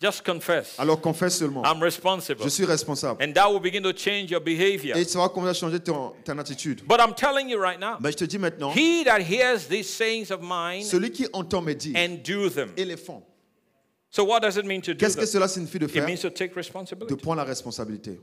just 0.01 0.25
confess. 0.25 0.75
alors 0.79 1.01
confesse 1.03 1.37
seulement. 1.39 1.63
I'm 1.65 1.83
responsible. 1.83 2.43
Je 2.43 2.49
suis 2.49 2.65
responsable. 2.65 3.23
And 3.23 3.33
that 3.35 3.51
will 3.51 3.61
begin 3.61 3.83
to 3.83 3.93
change 3.93 4.31
your 4.31 4.41
behavior. 4.41 4.97
Et 4.97 5.05
ça 5.05 5.19
va 5.19 5.29
commencer 5.29 5.51
à 5.51 5.55
changer 5.55 5.81
ton, 5.81 6.13
ton 6.25 6.39
attitude. 6.39 6.83
But 6.87 6.99
I'm 6.99 7.15
telling 7.15 7.49
you 7.51 7.59
right 7.61 7.79
now, 7.79 7.97
Mais 8.01 8.13
je 8.13 8.17
te 8.17 8.25
dis 8.25 8.39
maintenant, 8.39 8.73
he 8.75 9.05
that 9.05 9.21
hears 9.21 9.67
these 9.69 9.87
sayings 9.89 10.31
of 10.31 10.41
mine 10.41 10.83
celui 10.83 11.11
qui 11.11 11.27
entend 11.35 11.61
mes 11.63 11.75
dires 11.75 11.97
and 11.99 12.19
do 12.27 12.49
them. 12.49 12.71
et 12.79 12.87
les 12.87 12.97
font, 12.97 13.23
So 14.11 14.25
what 14.25 14.41
does 14.41 14.57
it 14.57 14.65
mean 14.65 14.81
to 14.81 14.95
do 14.95 14.99
qu'est-ce 14.99 15.17
que 15.17 15.27
cela 15.27 15.47
signifie 15.49 15.79
de 15.79 15.87
It 15.87 15.91
faire? 15.93 16.07
means 16.07 16.21
to 16.23 16.31
take 16.31 16.51
De 16.51 16.55
responsibility. 16.57 17.17
prendre 17.17 17.37
la 17.39 17.45
responsabilité. 17.45 18.19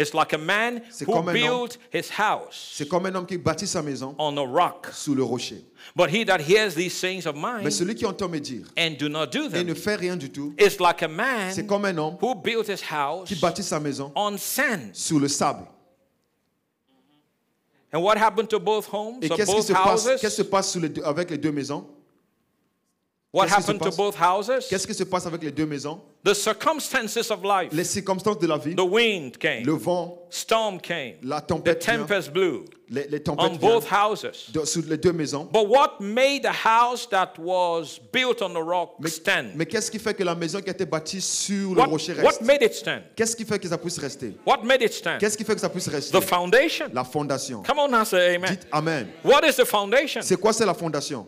It's 0.00 0.14
like 0.14 0.32
a 0.32 0.38
man 0.38 0.80
C'est 0.90 1.06
who 1.08 1.12
comme 1.12 1.28
un 1.28 1.34
homme. 1.34 1.66
built 1.66 1.78
his 1.92 2.08
house 2.16 2.70
C'est 2.74 2.86
comme 2.86 3.06
un 3.06 3.14
homme 3.16 3.26
qui 3.26 3.36
bâtit 3.36 3.66
sa 3.66 3.82
maison 3.82 4.14
on 4.18 4.36
a 4.36 4.40
rock. 4.46 4.86
sous 4.92 5.12
le 5.14 5.24
rocher. 5.24 5.64
But 5.96 6.10
he 6.10 6.24
that 6.26 6.38
hears 6.40 6.74
these 6.76 6.92
sayings 6.96 7.26
of 7.26 7.34
Mais 7.34 7.62
mine 7.64 7.70
celui 7.72 7.96
qui 7.96 8.06
entend 8.06 8.28
mes 8.28 8.38
dires 8.40 8.66
and 8.78 8.92
do 8.98 9.08
not 9.08 9.26
do 9.26 9.46
et 9.46 9.48
them 9.50 9.66
ne 9.66 9.74
fait 9.74 9.96
rien 9.96 10.16
du 10.16 10.30
tout, 10.30 10.54
is 10.58 10.78
like 10.80 11.02
a 11.02 11.08
man 11.08 11.52
c'est 11.52 11.66
comme 11.66 11.84
un 11.84 11.98
homme 11.98 12.16
who 12.22 12.34
built 12.34 12.68
his 12.68 12.80
house 12.88 13.26
qui 13.28 13.34
bâtit 13.34 13.64
sa 13.64 13.80
maison 13.80 14.12
on 14.14 14.36
sand. 14.38 14.90
sur 14.94 15.18
le 15.18 15.26
sable. 15.26 15.66
And 17.92 18.00
what 18.02 18.18
happened 18.18 18.48
to 18.50 18.60
both 18.60 18.86
homes 18.92 19.18
Et 19.22 19.28
qu'est-ce 19.30 19.50
qui 19.54 19.62
se 19.62 19.72
passe, 19.72 20.16
se 20.36 20.42
passe 20.42 20.70
sur 20.72 20.80
les 20.80 20.90
deux- 20.90 21.02
avec 21.02 21.30
les 21.30 21.38
deux 21.38 21.50
maisons? 21.52 21.86
What 23.38 23.46
qu'est-ce 23.46 23.56
qui 23.56 23.62
se 23.62 23.70
happened 23.70 23.80
to 23.80 23.84
passe? 23.86 23.96
both 23.96 24.16
houses? 24.16 24.66
Qu'est-ce 24.68 24.86
qui 24.86 24.94
se 24.94 25.04
passe 25.04 25.26
avec 25.26 25.42
les 25.42 25.50
deux 25.52 25.66
maisons? 25.66 26.00
The 26.24 26.34
circumstances 26.34 27.30
of 27.30 27.42
life. 27.44 27.72
Les 27.72 27.84
circonstances 27.84 28.38
de 28.38 28.46
la 28.46 28.58
vie, 28.58 28.74
The 28.74 28.80
wind 28.80 29.38
came, 29.38 29.64
le 29.64 29.72
vent, 29.74 30.18
storm 30.30 30.80
came, 30.80 31.14
la 31.22 31.40
the 31.40 31.46
tempête, 31.46 31.84
vient, 31.84 31.98
tempest 31.98 32.32
blew 32.32 32.64
les, 32.90 33.06
les 33.08 33.18
on 33.28 33.36
tempêtes 33.36 33.60
both 33.60 33.84
viennent 33.84 34.10
houses. 34.10 34.50
de- 34.52 34.64
sur 34.64 34.82
les 34.88 34.96
deux 34.96 35.12
maisons. 35.12 35.44
But 35.52 35.68
what 35.68 35.98
made 36.00 36.42
the 36.42 36.52
house 36.66 37.06
that 37.10 37.34
was 37.38 38.00
built 38.12 38.42
on 38.42 38.50
the 38.52 38.62
rock 38.62 38.94
Mais, 38.98 39.10
stand? 39.10 39.52
mais 39.54 39.64
qu'est-ce 39.66 39.90
qui 39.90 39.98
fait 39.98 40.14
que 40.14 40.24
la 40.24 40.34
maison 40.34 40.60
qui 40.60 40.68
a 40.70 40.72
été 40.72 40.84
bâtie 40.86 41.20
sur 41.20 41.74
le 41.74 41.80
What, 41.80 41.86
rocher 41.86 42.14
what 42.14 42.30
reste? 42.30 42.42
made 42.42 42.62
it 42.62 42.74
stand? 42.74 43.02
Qu'est-ce 43.14 43.36
qui 43.36 43.44
fait 43.44 43.58
que 43.58 43.68
ça 43.68 43.78
puisse 43.78 43.98
rester? 43.98 44.34
What 44.44 44.64
made 44.64 44.82
it 44.82 44.92
stand? 44.92 45.18
Qu'est-ce 45.20 45.36
qui 45.38 45.44
fait 45.44 45.54
que 45.54 45.60
ça 45.60 45.68
puisse 45.68 45.88
rester? 45.88 46.18
The 46.18 46.22
foundation. 46.24 46.86
La 46.92 47.04
fondation. 47.04 47.62
Come 47.62 47.78
on 47.78 48.04
say 48.04 48.34
amen. 48.34 48.50
Dites 48.50 48.66
Amen. 48.72 49.08
What 49.24 49.46
is 49.46 49.54
the 49.56 49.64
foundation? 49.64 50.20
C'est 50.22 50.36
quoi 50.40 50.52
c'est 50.52 50.66
la 50.66 50.74
fondation? 50.74 51.26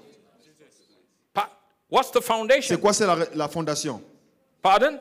What's 1.91 2.11
the 2.13 2.21
foundation? 2.21 2.75
C'est 2.77 2.81
quoi 2.81 2.93
c'est 2.93 3.07
la, 3.07 3.17
la 3.35 3.49
fondation? 3.49 4.01
Pardon? 4.63 4.99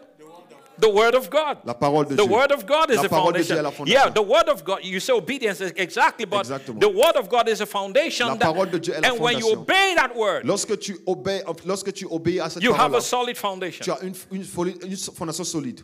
The 0.82 0.88
word 0.90 1.14
of 1.14 1.30
God. 1.30 1.58
La 1.66 1.74
parole 1.74 2.06
de 2.08 2.16
The 2.16 2.22
Dieu. 2.24 2.32
word 2.34 2.54
of 2.54 2.66
God 2.66 2.90
is 2.90 2.96
La 2.96 3.02
the 3.04 3.10
parole 3.10 3.34
de 3.34 3.40
Dieu 3.44 3.48
foundation. 3.54 3.58
est 3.58 3.62
la 3.64 3.72
fondation. 3.72 4.00
Yeah, 4.02 4.10
the 4.12 4.22
word 4.26 4.48
of 4.48 4.64
God. 4.64 4.80
You 4.82 5.02
say 5.02 5.12
obedience 5.12 5.60
is 5.60 5.74
exactly, 5.76 6.26
but 6.26 6.40
Exactement. 6.40 6.80
the 6.80 6.88
word 6.88 7.18
of 7.18 7.28
God 7.28 7.50
is 7.50 7.60
a 7.60 7.66
foundation. 7.66 8.28
La 8.28 8.36
that- 8.36 8.42
parole 8.54 8.70
de 8.72 8.80
Dieu 8.80 8.94
est 8.94 9.02
la 9.02 9.10
and 9.10 9.20
when 9.20 9.38
you 9.38 9.42
fondation. 9.56 9.62
obey 9.62 9.94
that 9.96 10.16
word, 10.16 10.46
Lorsque 10.46 10.80
tu 10.80 10.98
obéis, 11.06 11.44
lorsque 11.66 11.92
tu 11.92 12.06
obéis 12.10 12.40
à 12.40 12.50
cette 12.50 12.64
you 12.64 12.72
have 12.72 12.78
parole 12.92 12.96
a 12.96 13.02
solid 13.02 13.36
foundation. 13.38 13.84
tu 13.84 13.92
as 13.92 14.00
une, 14.04 14.16
une 14.32 14.46
une 14.86 14.96
fondation 14.98 15.44
solide. 15.44 15.82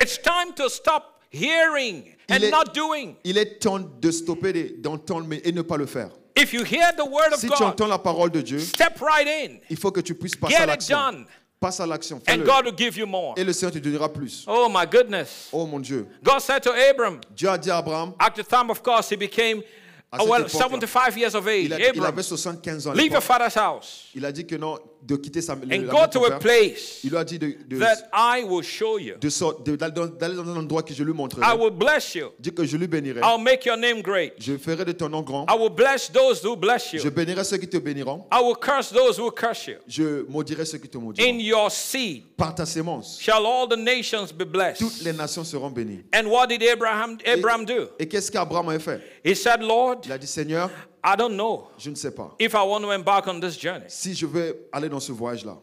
It's 0.00 0.18
time 0.18 0.52
to 0.56 0.68
stop 0.68 1.22
hearing 1.30 2.14
and 2.28 2.38
Il 2.42 2.44
est- 2.44 2.50
not 2.50 2.72
doing. 2.74 3.16
Il 3.24 3.38
est 3.38 3.60
temps 3.60 3.78
de 4.00 4.10
stopper 4.10 4.52
de- 4.52 4.80
d'entendre 4.82 5.26
et 5.44 5.52
ne 5.52 5.62
pas 5.62 5.76
le 5.76 5.86
faire. 5.86 6.10
If 6.40 6.52
you 6.52 6.62
hear 6.64 6.92
the 6.96 7.04
word 7.04 7.32
of 7.32 7.40
Si 7.40 7.48
tu 7.48 7.54
God, 7.58 7.62
entends 7.62 7.88
la 7.88 7.98
parole 7.98 8.30
de 8.30 8.40
Dieu, 8.42 8.58
step 8.60 9.00
right 9.00 9.26
in. 9.26 9.58
il 9.68 9.76
faut 9.76 9.90
que 9.90 10.00
tu 10.00 10.14
puisses 10.14 10.36
passer 10.36 10.54
Get 10.54 10.62
à 10.62 10.66
l'action. 10.66 11.24
Passe 11.60 11.80
à 11.80 11.86
l'action. 11.86 12.20
And. 12.28 12.44
God 12.44 12.66
will 12.66 12.76
give 12.76 12.96
you 12.96 13.06
more. 13.06 13.34
Et 13.36 13.42
le 13.42 13.52
Seigneur 13.52 13.72
te 13.72 13.78
donnera 13.78 14.08
plus. 14.12 14.44
Oh 14.46 14.68
my 14.68 14.86
goodness. 14.86 15.48
Oh 15.52 15.66
mon 15.66 15.80
Dieu. 15.80 16.06
God 16.22 16.38
said 16.40 16.62
to 16.62 16.70
Abram, 16.72 17.20
Dieu 17.34 17.48
a 17.50 17.58
dit 17.58 17.70
à 17.70 17.78
Abraham, 17.78 18.14
at 18.20 18.30
the 18.30 18.44
time 18.44 18.70
of 18.70 18.80
course, 18.82 19.10
he 19.10 19.16
became 19.16 19.62
À 20.10 20.18
oh, 20.20 20.22
cette 20.22 20.30
well, 20.30 20.40
époque-là, 20.42 20.58
75 20.58 21.16
years 21.18 21.34
of 21.34 21.46
age. 21.48 21.64
il, 21.64 21.72
a- 21.74 21.92
il 21.94 22.04
avait 22.04 22.22
75 22.22 22.86
ans. 22.86 22.92
leave 22.94 23.12
your 23.12 23.22
father's 23.22 23.56
house 23.56 24.04
Il 24.14 24.24
a 24.24 24.30
dit 24.32 24.46
que 24.46 24.54
non, 24.56 24.78
de 25.02 25.16
quitter 25.16 25.40
sa 25.40 25.54
and 25.54 25.86
go 25.90 26.06
to 26.10 26.24
a 26.26 26.38
place 26.38 27.00
Il 27.04 27.10
lui 27.10 27.16
a 27.16 27.24
dit 27.24 27.38
de, 27.38 27.54
de, 27.66 27.78
that 27.78 28.08
I 28.12 28.44
will 28.44 28.62
show 28.62 28.98
you. 28.98 29.14
de 29.20 29.28
sort- 29.30 29.62
de- 29.64 29.76
d'aller 29.76 29.94
dans, 30.34 30.48
un 30.48 30.56
endroit 30.56 30.82
que 30.82 30.92
je 30.92 31.02
lui 31.02 31.12
montrerai. 31.12 31.46
I 31.46 31.56
will 31.58 31.70
bless 31.70 32.14
you. 32.14 32.28
Dit 32.38 32.52
que 32.52 32.64
je 32.64 32.76
lui 32.76 32.86
bénirai. 32.86 33.20
I'll 33.22 33.40
make 33.42 33.64
your 33.64 33.76
name 33.76 34.02
great. 34.02 34.32
Je 34.38 34.56
ferai 34.58 34.84
de 34.84 34.92
ton 34.92 35.08
nom 35.08 35.22
grand. 35.22 35.46
I 35.48 35.56
will 35.58 35.70
bless 35.70 36.10
those 36.12 36.44
who 36.44 36.56
bless 36.56 36.90
Je 36.92 36.98
you. 36.98 37.10
bénirai 37.10 37.44
ceux 37.44 37.56
qui 37.58 37.68
te 37.68 37.78
béniront. 37.78 38.26
I 38.32 38.40
will 38.42 38.56
curse 38.56 38.90
those 38.92 39.18
who 39.18 39.30
curse 39.30 39.66
you. 39.68 39.76
Je 39.86 40.24
maudirai 40.28 40.64
ceux 40.64 40.78
qui 40.78 40.88
te 40.88 40.98
In 40.98 41.00
maudiront. 41.00 41.38
your 41.38 41.70
seed 41.70 42.24
Par 42.36 42.54
ta 42.54 42.66
sémence, 42.66 43.18
shall 43.20 43.44
all 43.46 43.66
the 43.68 43.76
nations 43.78 44.26
be 44.32 44.38
toutes 44.44 44.52
blessed. 44.52 45.02
les 45.04 45.12
nations 45.12 45.44
seront 45.44 45.70
bénies. 45.70 46.02
And 46.14 46.26
what 46.26 46.46
did 46.48 46.62
Abraham 46.62 47.16
Et- 47.24 47.40
do? 47.64 47.88
Et 47.98 48.06
qu'est-ce 48.06 48.30
qu'Abraham 48.30 48.68
a 48.68 48.78
fait? 48.78 49.00
He 49.24 49.34
said, 49.34 49.60
Lord, 49.62 50.02
Il 50.04 50.12
a 50.12 50.18
dit, 50.18 50.26
Seigneur, 50.26 50.70
I 51.04 51.16
don't 51.16 51.34
know 51.36 51.68
je 51.78 51.90
ne 51.90 51.94
sais 51.94 52.10
pas 52.14 52.34
if 52.38 52.52
I 52.54 52.62
want 52.66 52.80
to 52.82 52.90
embark 52.92 53.26
on 53.28 53.40
this 53.40 53.58
journey. 53.58 53.84
si 53.88 54.14
je 54.14 54.26
vais 54.26 54.56
aller 54.72 54.88
dans 54.88 55.00
ce 55.00 55.12
voyage-là. 55.12 55.56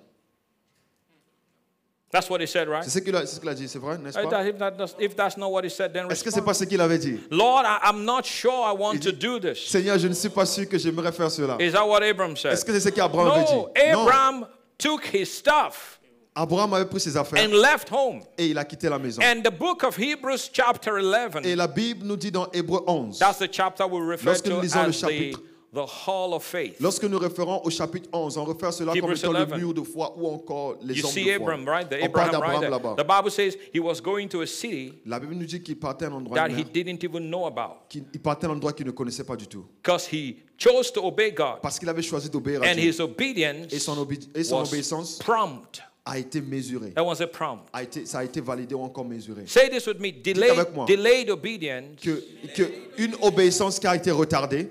That's 2.12 2.30
what 2.30 2.40
he 2.40 2.48
said, 2.48 2.70
right? 2.70 2.84
C'est 2.84 2.92
ce 2.92 3.00
qu'il 3.00 3.14
a, 3.16 3.26
ce 3.26 3.40
qu'il 3.40 3.50
a 3.50 3.54
dit, 3.54 3.68
c'est 3.68 3.80
vrai, 3.80 3.98
n'est-ce 3.98 4.18
If, 4.18 4.30
pas? 4.30 4.48
if 4.48 4.58
that 4.58 4.72
does- 4.72 4.96
if 5.00 5.16
that's 5.18 5.36
not 5.36 5.50
what 5.52 5.66
he 5.66 5.70
said, 5.70 5.92
then 5.92 6.10
Est-ce 6.10 6.24
que 6.24 6.32
c'est 6.32 6.44
pas 6.44 6.54
ce 6.54 6.64
qu'il 6.64 6.80
avait 6.80 6.98
dit? 7.00 7.20
Lord, 7.30 7.64
I, 7.66 7.80
I'm 7.90 8.06
not 8.06 8.24
sure 8.24 8.54
I 8.64 8.72
want 8.74 8.94
Il 8.94 9.00
to 9.02 9.12
dit, 9.12 9.18
do 9.18 9.40
this. 9.40 9.68
Seigneur, 9.68 9.98
je 9.98 10.08
ne 10.08 10.14
suis 10.14 10.30
pas 10.30 10.46
sûr 10.46 10.70
que 10.70 10.78
j'aimerais 10.78 11.12
faire 11.12 11.30
cela. 11.30 11.58
Is 11.60 11.74
that 11.74 11.86
what 11.86 12.04
Abram 12.04 12.38
said? 12.38 12.54
Est-ce 12.54 12.64
que 12.64 12.72
c'est 12.72 12.80
ce 12.80 12.90
qu'Abraham 12.90 13.32
avait 13.32 13.42
No, 13.42 13.70
dit? 13.76 13.92
Non. 13.92 14.02
Abraham 14.04 14.48
took 14.78 15.04
his 15.14 15.26
stuff 15.26 15.95
Abraham 16.36 16.74
avait 16.74 16.86
pris 16.86 17.00
ses 17.00 17.16
affaires 17.16 17.42
and 17.48 17.54
left 17.54 17.90
home. 17.92 18.22
et 18.38 18.48
il 18.48 18.58
a 18.58 18.66
quitté 18.66 18.90
la 18.90 19.00
maison. 19.00 19.22
And 19.24 19.42
the 19.42 19.52
book 19.58 19.84
of 19.84 19.98
Hebrews, 19.98 20.50
chapter 20.52 20.92
11, 21.00 21.46
Et 21.46 21.56
la 21.56 21.68
Bible 21.68 22.06
nous 22.06 22.18
dit 22.18 22.32
dans 22.32 22.48
Hébreu 22.52 22.84
11, 22.88 23.18
that's 23.20 23.40
the 23.40 23.48
chapter 23.52 23.86
we 23.86 24.02
refer 24.06 24.26
Lorsque 24.26 24.48
nous 24.48 24.56
to 24.58 24.62
lisons 24.62 24.84
le 24.84 24.90
as 24.90 24.92
chapitre- 25.00 25.40
the 25.74 25.78
hall 26.08 26.34
of 26.34 26.44
faith. 26.44 26.76
lorsque 26.82 27.04
nous 27.06 27.18
référons 27.20 27.62
au 27.64 27.70
chapitre 27.70 28.10
11, 28.14 28.38
on 28.38 28.44
réfère 28.46 28.74
cela 28.74 28.94
comme 28.94 29.10
le 29.12 29.16
11. 29.16 29.58
mur 29.58 29.74
de 29.74 29.82
foi 29.82 30.14
ou 30.18 30.28
encore 30.28 30.76
les 30.82 30.96
You 30.96 31.06
hommes 31.06 31.12
see 31.14 31.26
de 31.26 31.38
foi. 31.38 31.54
Abram, 31.54 31.68
right? 31.70 31.90
The 31.90 31.96
On 32.04 32.10
parle 32.10 32.30
Abraham 32.30 32.32
d'Abraham 32.32 32.60
right 32.62 32.72
là-bas. 32.72 32.96
The 32.98 33.08
Bible 33.08 33.32
says 33.32 33.58
he 33.74 33.80
was 33.80 34.02
going 34.02 34.28
to 34.30 34.42
a 34.42 34.46
city 34.48 34.94
La 35.06 35.20
Bible 35.20 35.36
nous 35.36 35.46
dit 35.46 35.62
qu'il 35.62 35.78
partait 35.80 36.06
à 36.06 36.10
un 36.10 36.14
endroit, 36.14 36.36
that 36.38 36.50
he 36.50 36.64
didn't 36.66 37.04
even 37.04 37.30
know 37.30 37.46
about 37.46 37.88
qu'il- 37.90 38.06
il 38.14 38.20
partait 38.22 38.46
à 38.48 38.50
un 38.50 38.54
endroit 38.54 38.74
qu'il 38.74 38.86
ne 38.86 38.92
connaissait 38.92 39.24
pas 39.26 39.36
du 39.38 39.48
tout. 39.48 39.66
because 39.82 40.08
he 40.12 40.36
chose 40.58 40.92
to 40.92 41.02
obey 41.06 41.32
God. 41.32 41.60
Parce 41.62 41.78
qu'il 41.80 41.88
avait 41.90 42.02
choisi 42.02 42.30
d'obéir 42.30 42.62
à 42.64 42.68
And 42.68 42.76
Dieu. 42.76 42.90
his 42.92 43.00
obedience 43.02 43.72
Et 43.74 43.80
son, 43.80 43.96
obé- 44.02 44.20
et 44.36 44.44
son 44.44 44.58
was 44.60 44.68
obéissance 44.70 45.18
prompt. 45.20 45.82
A 46.06 46.18
été 46.20 46.40
mesurée. 46.40 46.92
That 46.92 47.04
was 47.04 47.22
a 47.22 47.28
prompt. 47.28 47.64
A 47.74 47.84
été, 47.84 48.06
ça 48.06 48.20
a 48.20 48.24
été 48.24 48.40
validé 48.40 48.76
ou 48.76 48.82
encore 48.82 49.06
mesuré. 49.06 49.46
Say 49.48 49.70
this 49.70 49.88
with 49.88 50.00
me. 50.00 50.12
Delayed, 50.12 50.52
avec 50.52 50.74
moi. 50.74 50.86
delayed 50.86 51.30
obedience 51.30 52.00
Que, 52.02 52.24
que 52.56 52.64
une 52.98 53.16
obéissance 53.22 53.80
qui 53.80 53.88
a 53.88 53.96
été 53.96 54.12
retardée, 54.12 54.70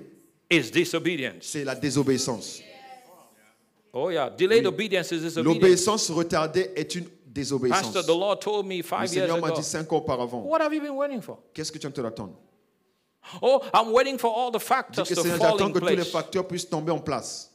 is 0.49 0.71
disobedience. 0.71 1.43
c'est 1.43 1.63
la 1.63 1.75
désobéissance. 1.75 2.61
Oh, 3.91 4.09
yeah. 4.09 4.29
Delayed 4.29 4.65
obedience 4.65 5.11
is 5.11 5.19
disobedience. 5.19 5.55
L'obéissance 5.55 6.09
retardée 6.09 6.71
est 6.75 6.95
une 6.95 7.07
désobéissance. 7.25 7.93
Pastor, 7.93 8.03
the 8.03 8.17
Lord 8.17 8.39
told 8.39 8.65
me 8.65 8.77
Le 8.77 8.83
five 8.83 9.13
years 9.13 9.27
Seigneur 9.27 9.39
m'a 9.39 9.51
dit 9.51 9.63
cinq 9.63 9.91
ans 9.91 9.97
auparavant. 9.97 10.41
What 10.43 10.61
have 10.61 10.73
you 10.73 10.81
been 10.81 10.95
waiting 10.95 11.21
for? 11.21 11.39
Qu'est-ce 11.53 11.71
que 11.71 11.77
tu 11.77 11.91
train 11.91 12.03
d'attendre? 12.03 12.33
Oh, 13.41 13.61
I'm 13.73 13.91
waiting 13.91 14.17
for 14.17 14.31
all 14.31 14.51
the 14.51 14.59
Dis 14.59 14.65
factors 14.65 15.07
que 15.07 15.15
to 15.15 15.23
fall 15.23 15.61
in 15.61 15.71
que 15.71 15.79
tous 15.79 15.85
les 15.85 15.95
place. 15.95 16.11
facteurs 16.11 16.47
puissent 16.47 16.69
tomber 16.69 16.91
en 16.91 16.99
place. 16.99 17.51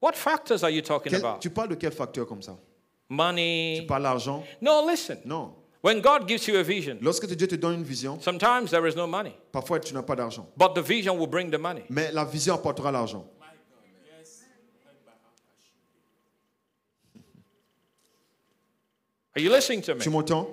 What 0.00 0.14
factors 0.14 0.62
are 0.62 0.70
you 0.70 0.80
talking 0.82 1.10
Quel- 1.10 1.20
about? 1.20 1.40
tu 1.40 1.50
parles 1.50 1.68
de 1.70 1.74
quel 1.76 1.90
facteur 1.92 2.26
comme 2.26 2.40
ça? 2.42 2.52
Tu 3.08 3.14
Money. 3.14 3.84
parles 3.88 4.02
d'argent? 4.04 4.44
No, 4.60 4.84
listen. 4.86 5.18
Non. 5.24 5.54
When 5.80 6.00
God 6.00 6.26
gives 6.28 6.46
you 6.48 6.56
a 6.58 6.62
vision, 6.62 6.98
Lorsque 7.00 7.26
Dieu 7.26 7.46
te 7.46 7.54
donne 7.56 7.74
une 7.74 7.84
vision, 7.84 8.20
sometimes 8.20 8.70
there 8.70 8.86
is 8.86 8.94
no 8.96 9.06
money, 9.06 9.32
parfois 9.52 9.78
tu 9.80 9.94
n'as 9.94 10.02
pas 10.02 10.16
d'argent. 10.16 10.46
but 10.56 10.74
the 10.74 10.82
vision 10.82 11.16
will 11.18 11.28
bring 11.28 11.50
the 11.50 11.58
money. 11.58 11.82
Mais 11.88 12.10
la 12.12 12.24
vision 12.24 12.54
apportera 12.54 12.90
l'argent. 12.92 13.24
Are 19.36 19.40
you 19.42 19.50
listening 19.50 19.82
to 19.82 19.94
Tu 19.94 20.10
me? 20.10 20.16
m'entends? 20.16 20.48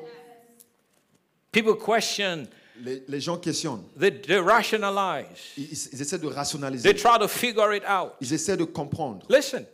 People 1.51 1.75
question, 1.75 2.47
les, 2.84 3.03
les 3.08 3.20
gens 3.20 3.38
questionnent. 3.38 3.84
they, 4.00 4.12
they 4.22 4.38
rationalize, 4.39 5.53
Ils, 5.58 5.63
ils- 5.94 6.01
essaient 6.01 6.17
de 6.17 6.27
they 6.27 6.36
rationaliser. 6.36 6.94
try 6.96 7.17
to 7.20 7.27
figure 7.27 7.74
it 7.74 7.84
out. 7.88 8.13
Ils 8.22 8.34
essaient 8.34 8.58
de 8.58 8.65
comprendre. 8.65 9.25
Listen, 9.29 9.65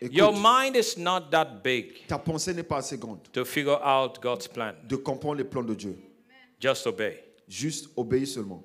Écoute, 0.00 0.16
your 0.16 0.32
mind 0.32 0.76
is 0.76 0.96
not 0.98 1.28
that 1.30 1.60
big 1.62 2.06
ta 2.06 2.18
pensée 2.18 2.54
n'est 2.54 2.62
pas 2.62 2.78
assez 2.78 2.96
grande 2.96 3.20
to 3.32 3.44
figure 3.44 3.78
out 3.84 4.18
God's 4.22 4.48
plan. 4.48 4.72
de 4.88 4.96
comprendre 4.96 5.36
les 5.38 5.44
plans 5.44 5.62
de 5.62 5.74
Dieu. 5.74 5.96
Just 6.60 6.86
obey. 6.86 7.22
Juste 7.48 7.88
obéis 7.96 8.26
seulement. 8.26 8.62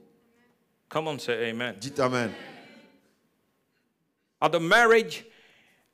Come 0.89 1.07
on, 1.07 1.19
say 1.19 1.49
amen. 1.49 1.75
Dites 1.79 1.99
Amen. 1.99 2.31
At 4.41 4.49
the 4.51 4.59
marriage 4.59 5.25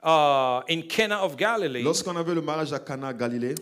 uh, 0.03 0.61
in 0.67 0.81
Cana 0.83 1.23
of 1.23 1.37
Galilee, 1.37 1.83
Lorsqu'on 1.83 2.15
avait 2.17 2.33
le 2.35 2.41
mariage 2.41 2.73
à 2.73 2.79
Cana, 2.79 3.07
à 3.07 3.13
Galilée, 3.13 3.55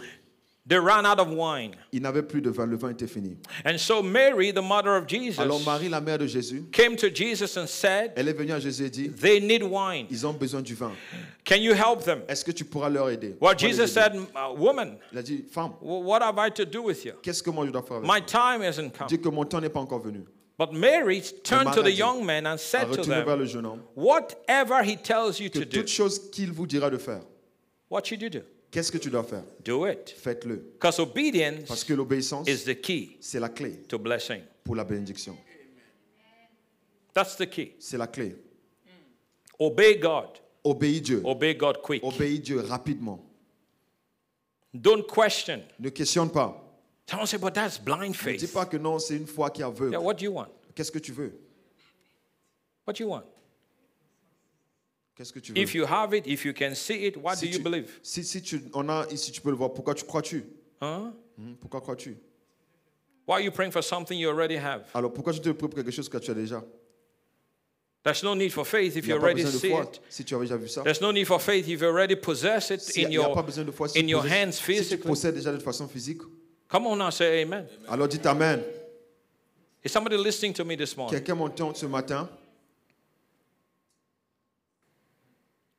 they 0.69 0.77
ran 0.77 1.05
out 1.05 1.19
of 1.19 1.27
wine. 1.29 1.75
il 1.91 2.01
n'avait 2.01 2.21
plus 2.21 2.41
de 2.41 2.49
vin. 2.49 2.65
Le 2.65 2.77
vin 2.77 2.91
était 2.91 3.07
fini. 3.07 3.35
And 3.65 3.77
so 3.77 4.01
Mary, 4.01 4.51
the 4.53 4.61
mother 4.61 4.95
of 4.95 5.07
Jesus, 5.07 5.39
Alors 5.41 5.59
Marie, 5.65 5.89
la 5.89 5.99
mère 5.99 6.17
de 6.19 6.27
Jésus, 6.27 6.63
came 6.71 6.95
to 6.95 7.09
Jesus 7.09 7.57
and 7.57 7.67
said, 7.67 8.13
elle 8.15 8.27
est 8.29 8.33
venue 8.37 8.53
à 8.53 8.59
Jésus 8.59 8.85
et 8.85 8.89
dit, 8.89 9.09
They 9.09 9.41
need 9.41 9.63
wine. 9.63 10.05
ils 10.09 10.25
ont 10.25 10.33
besoin 10.33 10.61
du 10.61 10.75
vin. 10.75 10.91
Can 11.43 11.57
you 11.57 11.73
help 11.73 12.03
them? 12.05 12.21
Est-ce 12.29 12.45
que 12.45 12.51
tu 12.51 12.63
pourras 12.63 12.89
leur 12.89 13.09
aider? 13.09 13.35
Well, 13.41 13.55
Jesus 13.57 13.87
said, 13.91 14.13
uh, 14.15 14.53
Woman, 14.55 14.97
Il 15.11 15.17
a 15.17 15.23
dit, 15.23 15.43
femme, 15.51 15.71
wh- 15.81 16.05
what 16.05 16.21
have 16.21 16.37
I 16.37 16.49
to 16.51 16.63
do 16.65 16.83
with 16.83 17.03
you? 17.03 17.13
qu'est-ce 17.21 17.41
que 17.43 17.49
moi 17.49 17.65
je 17.65 17.71
dois 17.71 17.81
faire 17.81 17.97
avec 17.97 18.07
My 18.07 18.21
toi? 18.21 18.55
time 18.55 18.61
hasn't 18.61 18.91
come. 18.97 19.07
Que 19.07 19.29
mon 19.29 19.43
temps 19.45 19.59
n'est 19.59 19.69
pas 19.69 19.79
encore 19.81 19.99
venu. 19.99 20.23
But 20.59 20.73
Mary 20.73 21.21
turned 21.43 21.73
to 21.73 21.81
the 21.81 21.91
young 21.91 22.25
men 22.25 22.45
and 22.45 22.57
said 22.59 22.91
to 22.91 23.01
them, 23.01 23.25
le 23.25 23.45
jeune 23.45 23.65
homme. 23.65 23.81
Whatever 23.95 24.83
he 24.83 24.97
tells 24.97 25.39
you 25.39 25.47
to 25.49 25.63
do, 25.63 25.79
toute 25.79 25.87
chose 25.87 26.29
qu'il 26.31 26.51
vous 26.51 26.67
dira 26.67 26.89
de 26.89 26.97
faire, 26.97 27.21
what 27.89 28.05
should 28.05 28.21
you 28.21 28.29
do? 28.29 28.41
Qu'est-ce 28.71 28.91
que 28.91 28.97
tu 28.97 29.09
dois 29.09 29.23
faire? 29.23 29.43
Do 29.63 29.85
it. 29.87 30.09
Faites-le. 30.09 30.55
Because 30.57 30.97
Parce 30.97 30.99
obedience 30.99 31.83
que 31.83 31.93
l'obéissance, 31.93 32.47
is 32.47 32.63
the 32.65 32.79
key 32.79 33.17
c'est 33.19 33.39
la 33.39 33.49
clé 33.49 33.77
to 33.87 33.97
blessing. 33.97 34.41
pour 34.63 34.75
la 34.75 34.83
bénédiction. 34.83 35.37
That's 37.13 37.35
the 37.35 37.49
key. 37.49 37.75
C'est 37.79 37.97
la 37.97 38.07
clé. 38.07 38.35
Obey 39.59 39.97
God. 39.97 40.39
Obéis 40.63 41.01
Dieu. 41.01 41.21
Obey 41.25 41.55
God 41.55 41.81
quick. 41.81 42.03
Obéis 42.03 42.39
Dieu 42.39 42.59
rapidement. 42.61 43.25
Don't 44.73 45.03
question. 45.07 45.61
Ne 45.79 45.89
questionne 45.89 46.29
pas. 46.31 46.65
Say, 47.25 47.37
but 47.39 47.53
that's 47.55 47.79
blind 47.79 48.13
Ne 48.23 48.31
dis 48.33 48.39
faith. 48.45 48.53
pas 48.53 48.65
que 48.67 48.77
non, 48.77 48.99
c'est 48.99 49.15
une 49.17 49.25
foi 49.25 49.49
qui 49.49 49.61
est 49.61 49.65
aveugle. 49.65 49.91
Yeah, 49.93 49.99
what 50.01 50.13
do 50.13 50.25
you 50.25 50.31
want? 50.31 50.49
Qu'est-ce 50.75 50.91
que 50.91 50.99
tu 50.99 51.11
veux? 51.11 51.33
What 52.85 52.93
do 52.93 53.03
you 53.03 53.09
want? 53.09 53.23
Qu'est-ce 55.19 55.33
que 55.33 55.39
tu 55.39 55.51
veux 55.51 55.57
If 55.61 55.75
you 55.75 55.83
have 55.85 56.13
it, 56.13 56.25
if 56.25 56.45
you 56.45 56.53
can 56.53 56.73
see 56.75 57.05
it, 57.05 57.17
what 57.17 57.35
si 57.35 57.47
do 57.47 57.51
you 57.51 57.57
tu, 57.57 57.63
believe? 57.63 57.99
si, 58.01 58.23
si 58.23 58.41
tu 58.41 58.61
en 58.73 58.87
as 58.87 59.05
ici, 59.11 59.33
tu 59.33 59.41
peux 59.41 59.49
le 59.49 59.57
voir. 59.57 59.73
Pourquoi 59.73 59.93
tu 59.93 60.05
crois-tu 60.05 60.45
Huh? 60.81 61.11
Hmm, 61.37 61.55
Pourquoi 61.59 61.81
crois-tu 61.81 62.15
Why 63.27 63.33
are 63.33 63.41
you 63.41 63.51
praying 63.51 63.71
for 63.73 63.83
something 63.83 64.17
you 64.17 64.29
already 64.29 64.55
have? 64.55 64.85
Alors 64.93 65.11
pourquoi 65.13 65.33
tu 65.33 65.41
te 65.41 65.49
pries 65.49 65.67
pour 65.67 65.75
quelque 65.75 65.91
chose 65.91 66.07
que 66.07 66.17
tu 66.19 66.31
as 66.31 66.33
déjà 66.33 66.63
There's 68.01 68.23
no 68.23 68.33
need 68.33 68.53
for 68.53 68.65
faith 68.65 68.95
if 68.95 69.05
you 69.07 69.15
already 69.15 69.45
see 69.45 69.73
it. 69.73 69.99
si 70.07 70.23
tu 70.23 70.35
as 70.35 70.39
déjà 70.39 70.55
vu 70.55 70.69
ça. 70.69 70.83
There's 70.83 71.01
no 71.01 71.11
need 71.11 71.25
for 71.27 71.41
faith 71.41 71.67
if 71.67 71.81
you 71.81 71.85
already 71.87 72.15
possess 72.15 72.71
it 72.71 72.79
Si- 72.81 73.01
in 73.01 73.07
Il 73.07 73.09
n'y 73.09 73.17
a 73.17 73.23
your 73.27 73.33
pas 73.35 73.41
besoin 73.43 73.65
de 73.65 73.71
foi 73.71 73.89
si 73.89 73.99
in 73.99 74.07
your 74.07 74.23
hands 74.25 74.53
si 74.53 74.59
tu 74.63 74.71
physically. 74.73 75.05
possèdes 75.05 75.35
déjà 75.35 75.51
de 75.51 75.59
façon 75.59 75.85
physique. 75.89 76.21
Come 76.69 76.87
on 76.87 76.95
now, 76.95 77.09
say 77.11 77.41
amen. 77.43 77.67
Alors 77.89 78.07
dites 78.07 78.25
Amen. 78.25 78.63
Is 79.83 79.89
somebody 79.91 80.15
listening 80.15 80.53
to 80.53 80.63
me 80.63 80.77
this 80.77 80.95
morning? 80.95 81.19
Quelqu'un 81.19 81.35
m'entend 81.35 81.75
ce 81.75 81.85
matin 81.87 82.29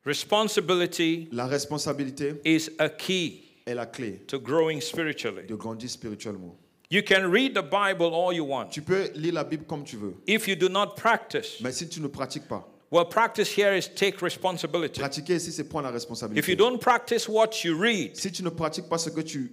Responsibility 0.04 1.28
La 1.32 1.46
responsabilité 1.46 2.40
is 2.44 2.70
a 2.78 2.88
key 2.88 3.42
est 3.66 3.74
la 3.74 3.86
clé 3.86 4.20
to 4.26 4.38
growing 4.40 4.80
spiritually. 4.80 5.46
de 5.46 5.54
grandir 5.54 5.90
spirituellement. 5.90 6.56
You 6.90 7.02
can 7.02 7.30
read 7.30 7.54
the 7.54 7.62
Bible 7.62 8.12
all 8.14 8.32
you 8.34 8.44
want. 8.44 8.70
Tu 8.70 8.82
peux 8.82 9.10
lire 9.14 9.34
la 9.34 9.44
Bible 9.44 9.64
comme 9.66 9.84
tu 9.84 9.96
veux, 9.96 10.14
If 10.26 10.48
you 10.48 10.56
do 10.56 10.68
not 10.68 10.94
practice, 10.96 11.60
mais 11.60 11.72
si 11.72 11.88
tu 11.88 12.00
ne 12.00 12.08
pratiques 12.08 12.48
pas, 12.48 12.66
well, 12.90 13.04
practice 13.04 13.48
here 13.56 13.76
is 13.76 13.88
take 13.94 14.20
responsibility. 14.22 14.98
pratiquer 15.00 15.36
ici, 15.36 15.52
c'est 15.52 15.68
prendre 15.68 15.84
la 15.84 15.90
If 15.90 15.94
responsabilité. 15.94 16.50
you 16.50 16.56
don't 16.56 16.80
practice 16.80 17.28
what 17.28 17.62
you 17.64 17.76
read, 17.78 18.16
Si 18.16 18.32
tu 18.32 18.42
ne 18.42 18.48
pratiques 18.50 18.88
pas 18.88 18.98
ce 18.98 19.10
que 19.10 19.20
tu, 19.20 19.52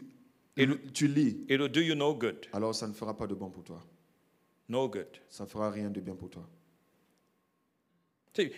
tu 0.93 1.07
lis, 1.07 1.45
it 1.49 1.59
will 1.59 1.69
do 1.69 1.81
you 1.81 1.93
no 1.93 2.13
good. 2.15 2.47
alors 2.53 2.73
ça 2.73 2.87
ne 2.87 2.93
fera 2.93 3.15
pas 3.15 3.27
de 3.27 3.35
bon 3.35 3.49
pour 3.51 3.63
toi. 3.63 3.83
No 4.69 4.87
good. 4.89 5.07
Ça 5.29 5.43
ne 5.43 5.49
fera 5.49 5.69
rien 5.69 5.89
de 5.89 5.99
bien 5.99 6.15
pour 6.15 6.29
toi. 6.29 6.43
See, 8.35 8.51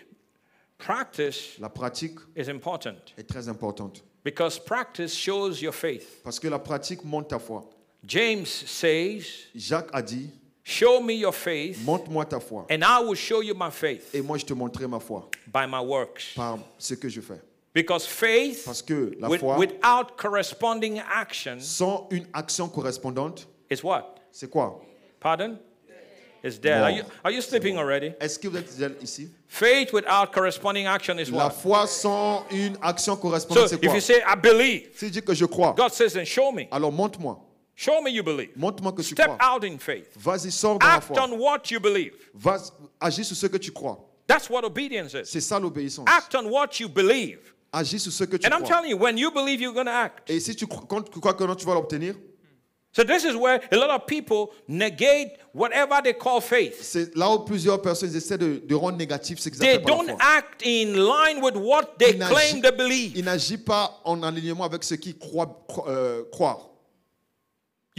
practice 0.79 1.59
La 1.59 1.69
pratique 1.69 2.17
is 2.35 2.49
important 2.49 2.95
est 3.17 3.27
très 3.27 3.47
importante 3.47 4.01
because 4.23 4.57
practice 4.59 5.13
shows 5.13 5.61
your 5.61 5.73
faith. 5.73 6.21
parce 6.23 6.39
que 6.39 6.47
la 6.47 6.57
pratique 6.59 7.03
monte 7.03 7.27
ta 7.29 7.37
foi. 7.39 7.63
James 8.05 8.47
says, 8.47 9.25
Jacques 9.55 9.89
a 9.93 10.01
dit 10.01 10.31
Show 10.63 11.01
me 11.01 11.13
your 11.13 11.33
faith, 11.33 11.79
Montre-moi 11.83 12.25
ta 12.25 12.39
foi 12.39 12.65
and 12.69 12.83
I 12.83 12.99
will 13.01 13.15
show 13.15 13.41
you 13.41 13.53
my 13.55 13.69
faith 13.71 14.13
et 14.13 14.21
moi 14.21 14.37
je 14.37 14.45
te 14.45 14.53
montrerai 14.53 14.87
ma 14.87 14.99
foi 14.99 15.21
by 15.51 15.65
my 15.67 15.79
works. 15.83 16.33
par 16.35 16.59
ce 16.77 16.93
que 16.95 17.09
je 17.09 17.21
fais. 17.21 17.41
Because 17.73 18.05
faith 18.07 18.63
Parce 18.65 18.81
que 18.81 19.15
la 19.19 19.27
with- 19.29 19.41
foi, 19.41 19.57
without 19.57 20.17
corresponding 20.17 20.99
action 20.99 21.59
sans 21.59 22.07
une 22.11 22.25
action 22.33 22.67
correspondante, 22.69 23.47
is 23.69 23.83
what? 23.83 24.15
c'est 24.31 24.49
quoi? 24.49 24.81
Pardon? 25.19 25.57
Is 26.41 26.57
dead. 26.57 26.81
Are 26.81 26.89
you, 26.91 27.03
are 27.25 27.31
you 27.31 27.41
sleeping 27.41 27.77
already? 27.77 28.13
Est-ce 28.21 28.39
que 28.39 28.47
vous 28.47 28.57
êtes 28.57 28.69
déjà 28.73 28.89
ici? 29.01 29.29
Faith 29.51 29.91
without 29.93 30.31
corresponding 30.31 30.85
action 30.85 31.17
is 31.17 31.31
La 31.31 31.49
foi 31.49 31.87
sans 31.87 32.45
une 32.51 32.77
action 32.83 33.15
So 33.15 33.21
correspondante, 33.21 33.67
c'est 33.69 33.75
if 33.77 33.81
quoi? 33.81 33.95
you 33.95 33.99
say, 34.01 34.21
I 34.21 34.35
believe, 34.35 34.89
Si 34.93 35.05
tu 35.07 35.09
dis 35.11 35.21
que 35.23 35.33
je 35.33 35.45
crois, 35.45 35.73
God 35.75 35.91
says, 35.91 36.13
then 36.13 36.23
show 36.25 36.51
me. 36.51 36.67
alors 36.71 36.91
montre-moi. 36.91 37.39
Show 37.75 38.01
me 38.03 38.11
you 38.11 38.23
believe. 38.23 38.51
Montre-moi 38.55 38.91
que 38.91 39.01
tu 39.01 39.15
Step 39.15 39.25
crois. 39.25 39.55
out 39.55 39.63
in 39.65 39.79
faith. 39.79 40.05
Vas-y, 40.15 40.51
sors 40.51 40.77
dans 40.77 40.85
la 40.85 40.93
Act 40.95 41.07
foi. 41.07 41.23
on 41.23 41.31
what 41.39 41.61
you 41.71 41.79
believe. 41.79 42.13
Vas, 42.35 42.71
agis 43.01 43.23
sur 43.25 43.35
ce 43.35 43.47
que 43.47 43.57
tu 43.57 43.71
crois. 43.71 43.97
That's 44.27 44.49
what 44.51 44.63
obedience 44.63 45.13
is. 45.15 45.25
C'est 45.25 45.41
ça 45.41 45.59
l'obéissance. 45.59 46.05
Act 46.07 46.35
on 46.35 46.45
what 46.51 46.79
you 46.79 46.87
believe. 46.87 47.39
Agis 47.73 47.99
sur 47.99 48.11
ce 48.11 48.25
que 48.25 48.37
tu 48.37 48.45
And 48.45 48.51
I'm 48.53 48.63
crois. 48.63 48.75
telling 48.81 48.91
you, 48.91 48.97
when 48.97 49.17
you 49.17 49.31
believe, 49.31 49.59
you're 49.61 49.73
going 49.73 49.85
to 49.85 49.91
act. 49.91 50.29
Et 50.29 50.39
si 50.39 50.55
tu 50.55 50.67
crois, 50.67 50.83
quand 50.87 51.01
tu 51.09 51.19
crois 51.19 51.33
que 51.33 51.43
non, 51.43 51.55
tu 51.55 51.65
vas 51.65 51.73
l'obtenir, 51.73 52.13
So 52.91 53.03
this 53.03 53.23
is 53.23 53.35
where 53.35 53.61
a 53.71 53.75
lot 53.77 53.91
of 53.91 54.07
people 54.07 54.49
negate 54.67 55.33
whatever 55.53 56.01
they 56.03 56.13
call 56.13 56.41
faith. 56.41 56.75
c'est 56.81 57.15
là 57.15 57.29
où 57.29 57.39
plusieurs 57.45 57.79
personnes 57.81 58.15
essaient 58.15 58.37
de, 58.37 58.61
de 58.65 58.75
rendre 58.75 58.97
négatif 58.97 59.39
ce 59.39 59.49
qu'ils 59.49 59.59
They 59.59 59.75
appellent 59.75 59.85
par 59.85 59.97
don't 60.05 60.17
act 60.19 60.63
in 60.65 60.93
line 60.95 61.39
with 61.43 61.55
what 61.55 61.97
they 61.99 62.17
claim 62.17 62.61
to 62.63 62.71
believe. 62.71 63.11
Il 63.15 63.25
n'agit 63.25 63.57
pas 63.59 63.99
en 64.03 64.23
alignement 64.23 64.63
avec 64.63 64.83
ce 64.83 64.95
qu'ils 64.95 65.17
croient, 65.19 65.63
cro- 65.67 65.85
euh, 65.87 66.23
croire. 66.31 66.69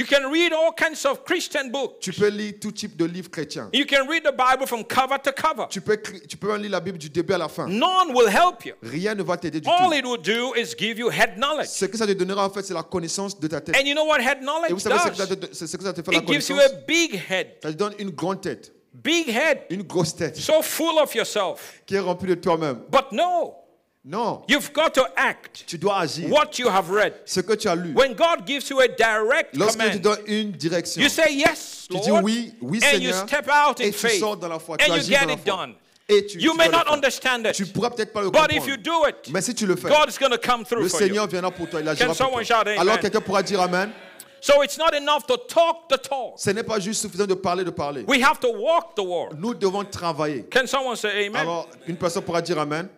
You 0.01 0.07
can 0.07 0.31
read 0.33 0.51
all 0.55 0.73
kinds 0.75 1.05
of 1.05 1.25
Christian 1.27 1.69
books. 1.71 2.01
Tu 2.01 2.11
peux 2.13 2.29
lire 2.29 2.55
tout 2.59 2.73
type 2.73 2.97
de 2.97 3.05
livres 3.05 3.31
chrétiens. 3.31 3.69
You 3.75 3.85
can 3.85 4.07
read 4.09 4.23
the 4.25 4.33
Bible 4.35 4.67
from 4.67 4.83
cover 4.83 5.19
to 5.23 5.31
cover. 5.31 5.67
Tu 5.69 5.83
peux, 5.83 6.01
tu 6.27 6.39
peux 6.39 6.57
lire 6.57 6.71
la 6.71 6.81
Bible 6.81 6.97
du 6.97 7.11
début 7.11 7.35
à 7.35 7.39
la 7.39 7.49
fin. 7.51 7.67
None 7.67 8.15
will 8.15 8.29
help 8.29 8.65
you. 8.65 8.73
Rien 8.83 9.15
ne 9.15 9.23
va 9.23 9.37
t'aider 9.37 9.61
du 9.61 9.69
All 9.69 9.89
tout. 9.89 9.93
it 9.93 10.05
will 10.07 10.17
do 10.23 10.55
is 10.55 10.75
give 10.79 10.99
you 10.99 11.11
head 11.11 11.37
knowledge. 11.37 11.69
Ce 11.69 11.85
que 11.85 11.99
ça 11.99 12.07
te 12.07 12.13
donnera 12.13 12.47
en 12.47 12.51
fait, 12.51 12.63
c'est 12.63 12.73
la 12.73 12.83
connaissance 12.83 13.39
de 13.39 13.47
ta 13.47 13.61
tête. 13.61 13.77
And 13.77 13.85
you 13.87 13.95
know 13.95 14.07
what 14.07 14.21
head 14.21 14.39
Et 14.39 14.41
vous 14.41 14.47
knowledge 14.47 14.79
savez 14.81 14.99
ce 14.99 15.09
que, 15.11 15.15
ça 15.17 15.27
does? 15.27 15.49
ce 15.53 15.77
que 15.77 15.83
ça 15.85 15.93
te 15.93 16.01
fait 16.03 16.13
la 16.13 16.19
It 16.19 16.27
gives 16.29 16.49
you 16.49 16.57
a 16.59 16.69
big 16.89 17.21
head. 17.29 17.49
Ça 17.63 17.71
te 17.71 17.77
donne 17.77 17.93
une 17.99 18.11
grande 18.11 18.41
tête, 18.41 18.73
Big 18.95 19.29
head. 19.29 19.59
une 19.69 19.83
grosse 19.83 20.17
tête 20.17 20.37
So 20.37 20.63
full 20.63 20.99
of 20.99 21.15
yourself. 21.15 21.83
qui 21.85 21.95
est 21.97 22.01
remplie 22.01 22.31
de 22.31 22.35
toi-même. 22.41 22.79
But 22.91 23.13
no, 23.13 23.55
Non, 24.03 24.45
you've 24.49 24.73
got 24.73 24.95
to 24.95 25.07
act 25.15 25.65
tu 25.67 25.77
dois 25.77 25.99
agir. 26.01 26.31
what 26.31 26.59
you 26.59 26.69
have 26.69 26.89
read. 26.91 27.13
Ce 27.27 27.41
que 27.41 27.55
tu 27.55 27.69
as 27.69 27.75
lu. 27.75 27.93
When 27.93 28.15
God 28.15 28.47
gives 28.47 28.71
you 28.71 28.81
a 28.81 28.89
direct 28.89 29.59
command, 29.59 30.01
donne 30.01 30.21
une 30.27 30.53
direction, 30.53 31.03
you 31.03 31.11
say 31.11 31.35
yes, 31.35 31.87
tu 31.91 31.99
dis 32.01 32.11
oui, 32.11 32.55
oui 32.63 32.81
and 32.83 33.03
you 33.03 33.13
step 33.13 33.47
out 33.53 33.79
in 33.79 33.85
et 33.89 33.93
tu 33.93 34.09
sors 34.19 34.39
dans 34.39 34.49
la 34.49 34.59
foi, 34.59 34.79
tu 34.79 34.85
and 34.87 34.95
you 34.95 35.01
agis 35.01 35.11
dans 35.11 35.19
get 35.21 35.27
la 35.27 35.33
it 35.35 35.41
foi. 35.41 35.57
done. 35.57 35.75
Et 36.09 36.27
tu, 36.27 36.39
You 36.41 36.53
tu 36.53 36.57
may 36.57 36.69
not 36.71 36.89
understand 36.89 37.53
Tu 37.53 37.65
it, 37.65 37.73
pourras 37.75 37.91
peut-être 37.91 38.13
pas 38.15 38.23
le 38.23 38.31
but 38.31 38.39
comprendre. 38.39 38.57
if 38.57 38.67
you 38.67 38.79
do 38.79 39.07
it, 39.07 39.31
mais 39.31 39.43
si 39.43 39.55
tu 39.55 39.67
le 39.67 39.77
fais, 39.77 39.91
God 39.91 40.09
is 40.09 40.19
going 40.19 40.31
to 40.33 40.39
come 40.39 40.65
through 40.65 40.83
le 40.83 40.89
for 40.89 40.99
you. 41.03 41.07
Seigneur 41.07 41.27
viendra 41.27 41.51
pour 41.51 41.69
toi. 41.69 41.81
Il 41.83 41.89
agira 41.89 42.07
Can 42.09 42.15
pour 42.15 42.43
toi. 42.43 42.63
Alors 42.79 42.99
quelqu'un 43.01 43.21
pourra 43.21 43.43
dire 43.43 43.61
Amen? 43.61 43.93
So 44.41 44.63
it's 44.63 44.79
not 44.79 44.95
enough 44.95 45.27
to 45.27 45.37
talk 45.37 45.89
the 45.91 45.99
talk. 46.01 46.39
Ce 46.39 46.49
n'est 46.51 46.63
pas 46.63 46.81
juste 46.81 47.03
suffisant 47.03 47.27
de 47.27 47.35
parler, 47.35 47.65
de 47.65 47.71
parler. 47.71 48.05
We 48.09 48.23
have 48.23 48.41
to 48.41 48.49
walk 48.51 48.95
the 48.97 49.03
walk. 49.05 49.35
Nous 49.39 49.53
devons 49.53 49.85
travailler. 49.85 50.47
Can 50.51 50.67
someone 50.67 50.97
say 50.97 51.27
amen? 51.27 51.43
Alors, 51.43 51.69
une 51.87 51.97
personne 51.97 52.23
pourra 52.23 52.41
dire 52.41 52.59
Amen? 52.59 52.89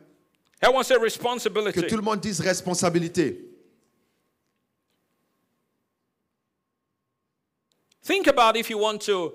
Everyone 0.62 0.84
say 0.84 0.94
Que 0.94 1.00
responsibility. 1.00 1.86
tout 1.88 1.96
le 1.96 2.02
monde 2.02 2.20
dise 2.20 2.40
responsabilité. 2.40 3.36
Think 8.04 8.28
about 8.28 8.56
if 8.56 8.70
you 8.70 8.78
want 8.78 9.00
to 9.06 9.32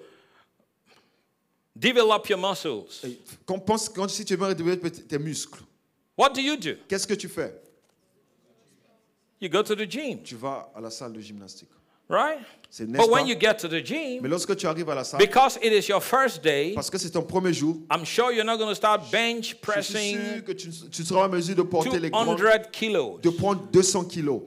develop 1.78 2.28
your 2.30 2.38
muscles. 2.40 3.06
Qu'on 3.46 3.60
pense 3.60 3.90
quand 3.90 4.10
si 4.10 4.24
tu 4.26 4.36
veux 4.36 4.56
développer 4.56 4.90
tes 4.92 5.18
muscles, 5.20 5.64
What 6.18 6.34
do 6.34 6.42
you 6.42 6.56
do? 6.58 6.76
qu'est-ce 6.88 7.06
que 7.08 7.14
tu 7.16 7.28
fais? 7.28 7.54
You 9.40 9.50
go 9.50 9.62
to 9.62 9.76
the 9.76 9.86
gym, 9.90 10.24
Tu 10.24 10.36
vas 10.36 10.72
à 10.74 10.80
la 10.82 10.90
salle 10.90 11.14
de 11.14 11.20
gymnastique. 11.22 11.70
Right? 12.10 12.40
C'est 12.70 12.86
But 12.86 13.10
when 13.10 13.28
you 13.28 13.36
get 13.40 13.56
to 13.60 13.68
the 13.70 13.84
gym, 13.84 14.22
Mais 14.22 14.28
lorsque 14.30 14.56
tu 14.56 14.68
arrives 14.68 14.90
à 14.90 14.96
la 14.96 15.04
salle, 15.04 15.20
because 15.20 15.58
it 15.64 15.72
is 15.72 15.88
your 15.90 16.02
first 16.02 16.44
day, 16.44 16.74
parce 16.76 16.90
que 16.90 16.98
c'est 16.98 17.10
ton 17.10 17.22
premier 17.24 17.54
jour, 17.54 17.78
I'm 17.90 18.04
sure 18.06 18.32
you're 18.34 18.46
not 18.46 18.58
going 18.58 18.70
to 18.70 18.76
start 18.76 19.10
bench 19.12 19.42
je 19.42 19.46
suis 19.48 19.56
pressing 19.56 20.18
sûr 20.18 20.44
que 20.44 20.52
tu, 20.52 20.70
tu 20.92 21.04
seras 21.04 21.26
en 21.28 21.30
mesure 21.30 21.56
de 21.56 21.62
porter 21.62 22.00
les 22.00 22.10
200 22.10 22.36
kilos. 22.72 23.22
de 23.22 23.30
prendre 23.30 23.62
200 23.72 24.06
kilos. 24.06 24.42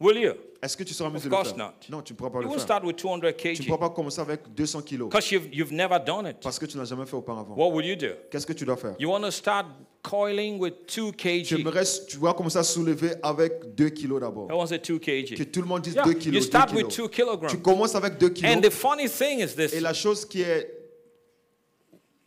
Will 0.00 0.18
you? 0.18 0.34
Est-ce 0.64 0.76
que 0.78 0.82
tu 0.82 0.94
seras 0.94 1.10
en 1.10 1.12
mesure 1.12 1.28
de 1.28 1.34
le 1.36 1.36
course 1.42 1.50
faire? 1.54 1.58
not. 1.58 1.72
Non, 1.90 2.00
tu 2.02 2.14
ne 2.14 2.16
pourras 2.16 2.30
pas 2.30 2.38
You 2.38 2.42
le 2.44 2.48
won't 2.48 2.54
faire. 2.54 2.62
start 2.64 2.84
with 2.84 2.96
200 2.96 3.20
Tu 3.20 3.26
ne 3.26 3.32
kg 3.54 3.66
pourras 3.66 3.78
pas 3.88 3.90
commencer 3.90 4.20
avec 4.20 4.40
200 4.54 4.80
kilos 4.82 5.08
because 5.10 5.30
you've, 5.30 5.48
you've 5.52 5.72
never 5.72 5.98
done 6.04 6.26
it. 6.26 6.38
parce 6.42 6.58
que 6.58 6.64
tu 6.64 6.78
n'as 6.78 6.84
jamais 6.86 7.04
fait 7.04 7.16
auparavant. 7.16 7.54
What 7.54 7.70
will 7.72 7.84
you 7.86 7.96
do? 7.96 8.14
Qu'est-ce 8.30 8.46
que 8.46 8.54
tu 8.54 8.64
dois 8.64 8.76
faire? 8.78 8.94
You 8.98 9.10
want 9.10 9.20
to 9.20 9.30
start 9.30 9.66
coiling 10.02 10.58
with 10.58 10.86
2 10.86 11.12
kg. 11.12 11.44
J'aimerais, 11.44 11.84
tu 12.08 12.16
vas 12.16 12.32
commencer 12.32 12.56
à 12.58 12.62
soulever 12.62 13.12
avec 13.22 13.74
2 13.74 13.90
kilos 13.90 14.20
d'abord. 14.20 14.48
I 14.50 14.54
want 14.54 14.62
to 14.64 14.68
say 14.68 14.78
2 14.78 14.98
Que 14.98 15.34
kg. 15.34 15.50
tout 15.50 15.60
le 15.60 15.66
monde 15.66 15.82
dise 15.82 15.94
Yeah, 15.96 16.04
2 16.04 16.12
you 16.12 16.18
kilos. 16.18 16.40
2 16.44 16.46
start 16.46 16.72
with 16.72 16.88
kilos. 16.88 16.96
2 16.96 17.02
Tu 17.10 17.10
kilograms. 17.10 17.62
commences 17.62 17.94
avec 17.94 18.16
2 18.18 18.28
And 18.28 18.30
kilos. 18.32 18.60
the 18.62 18.70
funny 18.70 19.06
thing 19.08 19.40
is 19.40 19.52
Et 19.52 19.66
this 19.68 19.80
la 19.82 19.92
chose 19.92 20.24
qui 20.24 20.40
est. 20.40 20.70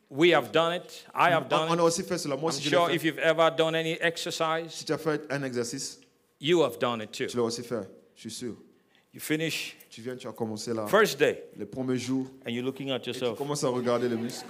we 0.10 0.32
have 0.32 0.52
done 0.52 0.74
it, 0.76 1.06
I 1.16 1.32
have 1.32 1.46
On, 1.52 1.68
done 1.68 1.74
it. 1.74 1.80
aussi 1.82 2.04
fait 2.04 2.18
cela. 2.20 2.36
Moi 2.36 2.44
I'm 2.52 2.56
aussi, 2.58 2.64
je 2.64 2.70
sure 2.70 2.88
l'ai 2.88 2.96
if 2.96 3.04
you've 3.04 3.20
ever 3.20 3.50
done 3.58 3.76
any 3.76 3.98
exercise, 4.00 4.70
Si 4.70 4.86
tu 4.86 4.94
as 4.94 4.98
fait 5.00 5.22
un 5.32 5.42
exercice, 5.44 6.00
you 6.40 6.62
have 6.64 6.78
done 6.80 7.02
it 7.02 7.12
too. 7.12 7.26
tu 7.26 7.36
l'as 7.38 7.44
aussi 7.44 7.64
fait. 7.64 7.90
Je 8.18 8.22
suis 8.22 8.32
sûr. 8.32 8.56
You 9.14 9.22
finish 9.22 9.78
Tu 9.90 10.02
viens, 10.02 10.16
tu 10.18 10.28
as 10.28 10.34
commencé 10.34 10.74
là. 10.74 10.86
first 10.88 11.18
day 11.18 11.46
Le 11.58 11.66
premier 11.66 11.98
jour, 11.98 12.28
and 12.46 12.50
you're 12.50 12.66
looking 12.66 12.92
at 12.92 13.00
tu 13.00 13.12
yourself. 13.12 13.38
commences 13.38 13.64
à 13.64 13.70
regarder 13.70 14.10
les 14.10 14.18
muscles. 14.18 14.46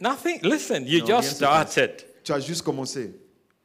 Nothing. 0.00 0.40
Listen, 0.42 0.84
you 0.86 1.00
No, 1.00 1.06
just 1.06 1.10
rien 1.10 1.22
se 1.22 1.38
passe. 1.44 1.70
started. 1.72 2.04
Tu 2.24 2.32
as 2.32 2.40
juste 2.40 2.62
commencé. 2.62 3.12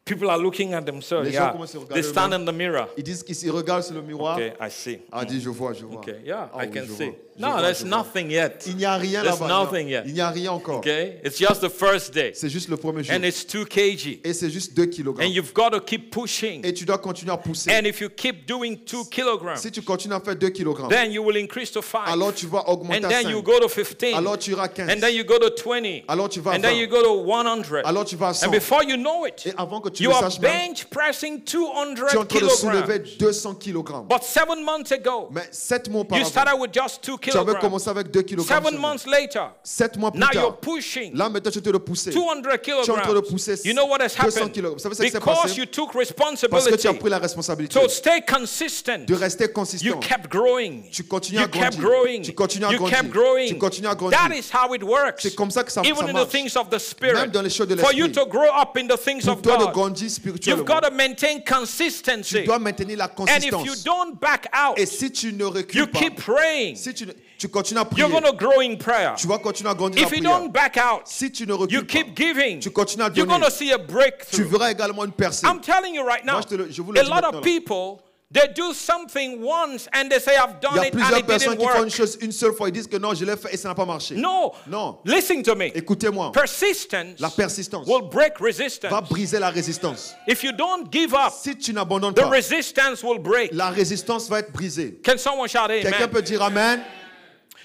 People 0.06 0.30
are 0.30 0.38
looking 0.38 0.74
at 0.74 0.82
themselves. 0.86 1.26
Les 1.28 1.32
gens 1.32 1.44
Yeah. 1.46 1.52
commencent 1.54 1.76
à 1.76 1.80
regarder 1.80 2.02
They 2.02 2.10
stand 2.12 2.34
in 2.34 2.44
the 2.46 2.54
mirror. 2.54 2.88
Ils 2.98 3.04
disent 3.04 3.24
qu'ils 3.24 3.38
ils 3.42 3.52
regardent 3.52 3.84
sur 3.84 3.94
le 3.96 4.02
miroir. 4.02 4.36
Okay, 4.36 4.52
I 4.60 4.70
see. 4.70 5.00
Ah, 5.12 5.24
dit, 5.24 5.40
je 5.40 5.50
vois, 5.50 5.72
je 5.72 5.86
vois. 5.86 6.00
Okay, 6.02 6.16
yeah, 6.26 6.50
Ah 6.54 6.66
I 6.66 6.68
oui, 6.68 6.74
can 6.78 6.86
see. 6.94 7.12
No, 7.40 7.50
vois, 7.52 7.62
there's 7.62 7.84
vois. 7.84 7.98
nothing 7.98 8.30
yet. 8.30 8.52
Il 8.68 8.76
n'y 8.76 8.86
a 8.86 8.96
rien 8.98 9.24
There's 9.24 9.40
là-bas. 9.40 9.48
nothing 9.66 9.88
yet. 9.88 10.04
Il 10.06 10.14
n'y 10.14 10.20
a 10.22 10.30
rien 10.30 10.52
encore. 10.52 10.80
Okay, 10.80 11.20
it's 11.24 11.40
just 11.40 11.62
the 11.62 11.70
first 11.70 12.14
day, 12.14 12.32
C'est 12.36 12.50
juste 12.50 12.68
le 12.70 12.76
premier 12.78 13.02
jour. 13.02 13.16
and 13.16 13.24
it's 13.24 13.48
two 13.48 13.66
kg, 13.66 14.20
Et 14.26 14.34
c'est 14.34 14.50
juste 14.52 14.76
2 14.76 14.86
kg. 14.88 15.20
and 15.22 15.30
you've 15.30 15.54
got 15.54 15.70
to 15.72 15.80
keep 15.80 16.12
pushing. 16.12 16.64
Et 16.66 16.74
tu 16.74 16.84
dois 16.86 16.98
continuer 17.00 17.32
à 17.32 17.38
pousser. 17.38 17.72
And 17.72 17.86
if 17.86 18.02
you 18.02 18.10
keep 18.10 18.46
doing 18.46 18.76
two 18.86 19.06
kilograms, 19.06 19.58
Si 19.62 19.72
tu 19.72 19.82
continues 19.82 20.14
à 20.16 20.20
faire 20.20 20.36
2 20.36 20.50
kg, 20.50 20.90
then 20.90 21.12
you 21.14 21.24
will 21.24 21.38
increase 21.38 21.72
to 21.72 21.82
five, 21.82 22.02
alors 22.08 22.34
tu 22.34 22.46
vas 22.46 22.68
augmenter 22.70 23.00
and 23.06 23.06
à 23.06 23.10
then 23.10 23.30
you 23.30 23.38
5. 23.38 23.44
go 23.46 23.60
to 23.62 23.70
15, 23.70 24.14
Alors 24.16 24.38
tu 24.38 24.52
iras 24.52 24.64
à 24.66 24.68
15. 24.68 24.90
and 24.92 25.00
then 25.00 25.16
you 25.16 25.24
go 25.24 25.40
to 25.40 25.50
20, 25.50 26.04
Alors 26.10 26.28
tu 26.30 26.42
vas 26.42 26.52
à 26.52 26.56
and 26.58 26.62
then 26.62 26.76
you 26.76 26.88
20. 26.88 26.92
go 26.92 27.02
to 27.04 27.24
100, 27.24 27.82
Alors 27.86 28.04
tu 28.06 28.16
vas 28.18 28.28
à 28.28 28.34
100. 28.34 28.48
and 28.48 28.52
before 28.52 28.84
you 28.84 28.98
know 28.98 29.26
it, 29.26 29.48
Et 29.48 29.54
avant 29.58 29.82
que 29.82 29.90
tu 29.94 30.04
you 30.04 30.10
le 30.10 30.16
are 30.16 30.24
saches 30.24 30.40
même, 30.40 30.52
bench 30.70 30.86
pressing 30.86 31.44
tu 31.44 31.58
es 31.64 31.68
en 31.68 31.94
200 31.94 32.26
train 32.26 32.40
de 32.42 32.50
soulever 32.50 33.04
kilograms. 33.04 33.18
200 33.18 33.56
kg. 33.56 34.08
But 34.10 34.24
seven 34.24 34.64
months 34.64 34.92
ago, 34.92 35.30
Mais 35.32 35.48
7 35.52 35.90
mois 35.90 36.06
you 36.12 36.26
started 36.26 36.60
with 36.60 36.72
just 36.74 37.02
two 37.02 37.18
tu 37.18 37.30
avais 37.32 37.44
kilograms. 37.46 37.60
commencé 37.62 37.90
avec 37.90 38.12
2 38.12 38.24
kg. 38.24 38.42
Seven 38.42 38.78
months 38.78 39.06
later, 39.08 39.52
7 39.64 39.98
mois 39.98 40.12
plus 40.12 40.20
now 40.20 40.28
you're 40.34 40.58
pushing 40.60 41.16
là 41.16 41.30
maintenant 41.30 41.52
tu 41.52 41.58
es 41.60 41.62
en 41.62 41.64
train 41.64 41.72
de 41.72 41.78
pousser. 41.78 42.12
200 42.12 42.14
Tu 42.14 42.20
es 42.20 42.22
en 42.30 42.42
train 42.42 42.52
de 42.54 42.58
kilograms. 43.02 43.22
pousser 43.30 43.56
You 43.66 43.74
know 43.74 43.86
what 43.88 44.02
has 44.02 44.14
200 44.16 44.28
happened? 44.38 44.52
kilogrammes. 44.54 44.74
Vous 44.78 44.80
savez 44.84 44.96
ce 44.96 45.02
qui 45.04 45.10
s'est 45.12 45.20
Because 45.20 45.42
passé 45.44 45.56
you 45.60 45.66
took 45.66 45.94
Parce 45.94 46.08
que 46.10 46.14
tu 46.14 46.16
responsibility. 46.16 46.88
as 46.88 46.94
pris 46.94 47.10
la 47.10 47.20
responsabilité 47.20 47.80
So 47.80 47.88
stay 47.88 48.22
consistent. 48.22 49.06
de 49.08 49.16
rester 49.16 49.48
You 49.82 49.96
kept 50.00 50.30
growing. 50.30 50.90
Tu 50.92 51.04
continues 51.04 51.40
You 51.40 51.46
à 51.46 51.48
kept 51.48 51.78
grandir. 51.78 51.80
growing. 51.90 52.22
Tu 52.24 52.34
continues 52.34 52.66
à 52.66 52.72
You 52.72 52.78
grandir. 52.80 52.98
kept 53.00 53.12
growing. 53.12 53.48
Tu 53.48 53.58
continues 53.58 53.88
à 53.90 53.96
grandir. 53.96 54.18
That 54.20 54.36
is 54.36 54.50
how 54.54 54.74
it 54.74 54.84
works. 54.84 55.22
C'est 55.24 55.36
comme 55.36 55.52
ça 55.52 55.64
que 55.64 55.72
ça, 55.72 55.82
ça 55.84 55.90
Even 55.90 56.10
in 56.16 56.26
the 56.26 56.28
things 56.30 56.56
of 56.56 56.70
the 56.70 56.80
Spirit. 56.80 57.14
Même 57.14 57.32
dans 57.32 57.42
les 57.42 57.50
choses 57.50 57.68
de 57.68 57.76
For 57.76 57.94
you 57.94 58.08
l'esprit. 58.08 58.24
to 58.24 58.30
grow 58.30 58.50
up 58.50 58.78
in 58.78 58.88
the 58.88 58.98
things 58.98 59.28
of 59.28 59.42
God, 59.42 59.62
grandir 59.90 60.10
you've 60.58 60.66
got 60.66 60.82
to 60.84 60.92
maintain 60.92 61.42
tu 61.42 61.54
consistency. 61.54 62.44
dois 62.46 62.60
maintenir 62.60 62.98
la 62.98 63.06
And 63.06 63.44
if 63.44 63.52
you 63.66 63.76
don't 63.84 64.20
back 64.20 64.48
out, 64.54 64.78
Et 64.78 64.86
si 64.86 65.12
tu 65.12 65.32
ne 65.34 65.40
you 65.44 65.50
recules 65.50 65.88
pas, 65.88 66.00
keep 66.00 66.16
praying, 66.24 66.76
si 66.76 66.94
tu, 66.94 67.06
tu 67.38 67.48
continues 67.48 67.80
à 67.82 67.86
prier, 67.86 68.00
you're 68.08 68.10
going 68.10 68.24
to 68.32 68.36
grow 68.38 68.60
in 68.62 68.76
prayer. 68.78 69.14
tu 69.18 69.28
vas 69.28 69.38
continuer 69.40 69.70
à 69.70 69.74
grandir 69.76 70.02
If 70.02 70.12
la 70.12 70.18
you 70.18 70.24
prière. 70.24 70.40
don't 70.40 70.52
back 70.52 70.78
out, 70.78 71.08
Si 71.08 71.32
tu 71.32 71.46
ne 71.46 71.54
you 71.70 71.84
keep 71.84 72.16
pas, 72.16 72.24
giving, 72.24 72.60
tu 72.60 72.70
continues 72.72 73.04
à 73.04 73.12
you're 73.16 73.26
going 73.28 73.42
to 73.42 73.52
see 73.52 73.72
a 73.72 73.78
tu 73.78 73.86
breakthrough. 73.86 74.48
verras 74.50 74.72
également 74.72 75.06
une 75.06 75.12
percée. 75.12 75.46
I'm 75.48 75.60
telling 75.62 75.94
you 75.96 76.04
right 76.04 76.26
now, 76.26 76.34
Moi, 76.34 76.42
je 76.44 76.48
te 76.48 76.56
le- 76.56 76.72
je 76.72 76.82
vous 76.82 76.92
le 76.92 77.00
a 77.00 77.04
dis 77.04 77.10
lot 77.10 77.24
of 77.26 77.42
people, 77.42 78.00
they 78.34 78.48
do 78.54 78.74
something 78.74 79.40
once 79.42 79.88
and 79.94 80.10
they 80.10 80.20
say, 80.20 80.36
I've 80.36 80.56
Il 80.62 80.70
done 80.70 80.76
y 80.76 80.80
a 80.80 80.88
it 80.88 80.94
and 80.94 81.00
plusieurs 81.00 81.20
it 81.20 81.26
personnes 81.28 81.56
didn't 81.58 81.68
qui 81.70 81.78
font 81.78 81.84
une 81.84 81.90
chose 81.92 82.18
une 82.22 82.32
seule 82.32 82.54
fois, 82.54 82.68
ils 82.70 82.72
disent 82.72 82.88
que 82.88 82.98
non, 82.98 83.14
je 83.14 83.24
l'ai 83.26 83.38
fait 83.38 83.54
et 83.54 83.58
ça 83.58 83.70
n'a 83.70 83.76
pas 83.76 83.86
marché. 83.86 84.16
No. 84.16 84.52
Non. 84.68 84.98
Listen 85.06 85.44
to 85.44 85.56
me. 85.56 85.66
Écoutez-moi, 85.76 86.32
Persistence 86.32 87.20
la 87.20 87.30
persistance 87.30 87.88
will 87.88 88.10
break 88.10 88.40
va 88.40 88.46
resistance. 88.48 89.10
briser 89.10 89.40
la 89.40 89.50
résistance. 89.50 90.16
If 90.28 90.44
you 90.44 90.52
don't 90.52 90.92
give 90.92 91.14
up, 91.14 91.32
Si 91.34 91.56
tu 91.56 91.74
n'abandonnes 91.74 92.14
the 92.14 92.22
pas, 92.22 92.30
resistance 92.30 93.04
will 93.04 93.20
break. 93.20 93.52
la 93.54 93.70
résistance 93.70 94.28
va 94.30 94.40
être 94.40 94.52
brisée. 94.52 95.00
Can 95.06 95.18
someone 95.18 95.48
shout 95.48 95.68
Quelqu'un 95.68 96.08
peut 96.08 96.22
dire 96.22 96.42
Amen? 96.42 96.82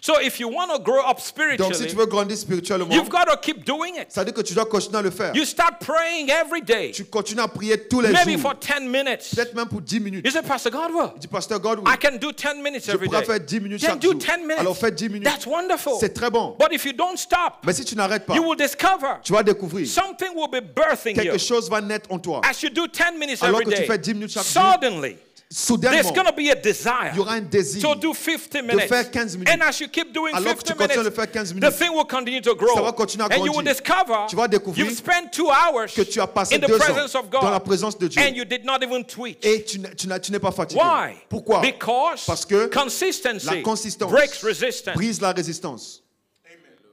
So 0.01 0.21
if 0.21 0.39
you 0.39 0.49
want 0.49 0.71
to 0.75 0.79
grow 0.83 1.01
up 1.01 1.17
Donc 1.17 1.21
si 1.21 1.29
spiritually, 1.29 1.87
tu 1.89 1.97
veux 1.97 2.07
grandir 2.07 2.37
spirituellement, 2.37 2.95
you've 2.95 3.09
got 3.09 3.25
to 3.25 3.37
keep 3.41 3.65
doing 3.65 3.95
it. 3.97 4.07
ça 4.11 4.21
veut 4.21 4.27
dire 4.27 4.35
que 4.35 4.43
tu 4.47 4.55
dois 4.55 4.67
continuer 4.67 4.99
à 4.99 5.03
le 5.03 5.11
faire. 5.11 5.35
You 5.35 5.45
start 5.45 5.81
praying 5.81 6.31
every 6.31 6.63
day, 6.63 6.93
Tu 6.93 7.05
continues 7.05 7.41
à 7.43 7.49
prier 7.49 7.89
tous 7.89 8.01
les 8.01 8.11
maybe 8.11 8.33
jours, 8.33 8.41
for 8.41 8.55
10 8.55 8.89
minutes. 8.89 9.31
peut-être 9.35 9.55
même 9.55 9.69
pour 9.69 9.81
10 9.81 10.01
minutes. 10.01 10.25
You 10.25 10.31
say, 10.31 10.43
Pastor 10.43 10.73
Godwell, 10.73 11.11
Il 11.17 11.21
dit, 11.21 11.27
Pasteur 11.29 11.61
God, 11.61 11.81
I 11.87 11.97
can 12.01 12.17
do 12.19 12.33
10 12.33 12.63
minutes 12.63 12.85
je 12.87 12.93
every 12.93 13.07
pourrais 13.09 13.21
day. 13.21 13.27
faire 13.27 13.41
10 13.41 13.61
minutes 13.61 13.81
Then 13.81 13.91
chaque 13.91 13.99
do 14.01 14.13
jour. 14.13 14.21
10 14.21 14.43
minutes. 14.43 14.59
Alors 14.59 14.77
fais 14.77 14.91
10 14.91 15.09
minutes. 15.09 15.25
That's 15.25 15.47
wonderful. 15.47 15.95
C'est 16.01 16.15
très 16.15 16.31
bon. 16.31 16.57
But 16.59 16.73
if 16.73 16.85
you 16.85 16.93
don't 16.93 17.17
stop, 17.17 17.59
Mais 17.65 17.73
si 17.73 17.85
tu 17.85 17.97
n'arrêtes 17.97 18.27
pas, 18.27 18.35
you 18.35 18.43
will 18.43 18.57
discover 18.57 19.19
tu 19.23 19.33
vas 19.33 19.43
découvrir 19.43 19.87
something 19.87 20.29
will 20.35 20.49
be 20.49 20.61
birthing 20.61 21.17
you. 21.23 21.39
chose 21.39 21.69
va 21.69 21.81
naître 21.81 22.11
en 22.11 22.19
toi. 22.19 22.41
As 22.45 22.63
you 22.63 22.71
do 22.71 22.87
10 22.87 23.19
minutes 23.19 23.43
Alors 23.43 23.61
every 23.61 23.73
que 23.75 23.81
tu 23.81 23.87
fais 23.87 23.99
10 23.99 24.15
minutes 24.15 24.31
chaque 24.33 24.45
suddenly 24.45 25.17
there's 25.17 25.28
Soudainement, 25.51 26.13
going 26.15 26.27
to 26.27 26.33
be 26.33 26.51
a 26.51 26.55
desire 26.55 27.11
il 27.13 27.17
y 27.17 27.21
aura 27.21 27.33
un 27.33 27.41
désir. 27.41 27.81
to 27.81 27.95
do 27.95 28.13
50 28.13 28.61
minutes. 28.63 28.87
faire 28.87 29.11
15 29.11 29.39
minutes. 29.39 29.51
And 29.55 29.63
as 29.63 29.81
you 29.81 29.89
keep 29.89 30.13
doing 30.13 30.35
Alors 30.35 30.55
que 30.55 30.61
50 30.61 30.65
tu 30.67 30.75
continues 30.75 30.99
minutes, 30.99 31.11
de 31.11 31.15
faire 31.17 31.31
15 31.33 31.49
the 31.49 31.55
minutes, 31.55 31.79
thing 31.79 31.91
will 31.95 32.05
continue 32.07 32.41
to 32.43 32.55
grow. 32.55 32.75
ça 32.75 32.83
va 32.83 32.93
continuer 32.93 33.25
à 33.25 33.29
and 33.35 33.39
you 33.39 33.53
will 33.53 33.63
grandir. 33.65 33.73
discover 33.73 34.27
Tu 34.29 34.37
vas 34.37 34.47
découvrir 34.47 34.85
you've 34.85 34.95
spent 34.99 35.31
two 35.33 35.49
hours 35.49 35.87
que 35.95 36.03
tu 36.03 36.21
as 36.21 36.27
passé 36.27 36.55
in 36.55 36.59
the 36.59 36.67
deux 36.67 36.77
presence 36.77 37.15
of 37.15 37.31
God 37.31 37.41
dans 37.41 37.51
la 37.51 37.61
présence 37.61 37.97
de 37.97 38.09
Dieu 38.09 38.21
and 38.21 38.35
you 38.35 38.45
did 38.45 38.67
not 38.67 38.83
even 38.83 39.03
tweet. 39.05 39.39
et 39.43 39.65
tu 39.65 39.81
tu 39.97 40.07
n'as- 40.07 40.21
tu 40.21 40.33
n'es 40.33 40.39
pas 40.39 40.53
fatigué. 40.53 40.83
Why? 40.83 41.15
Pourquoi 41.31 41.61
Because 41.61 42.25
Parce 42.27 42.45
que 42.45 42.67
consistency 42.67 43.47
la 43.47 43.63
consistance 43.63 44.11
breaks 44.11 44.43
resistance. 44.43 44.97
brise 44.97 45.21
la 45.23 45.33
résistance. 45.33 46.03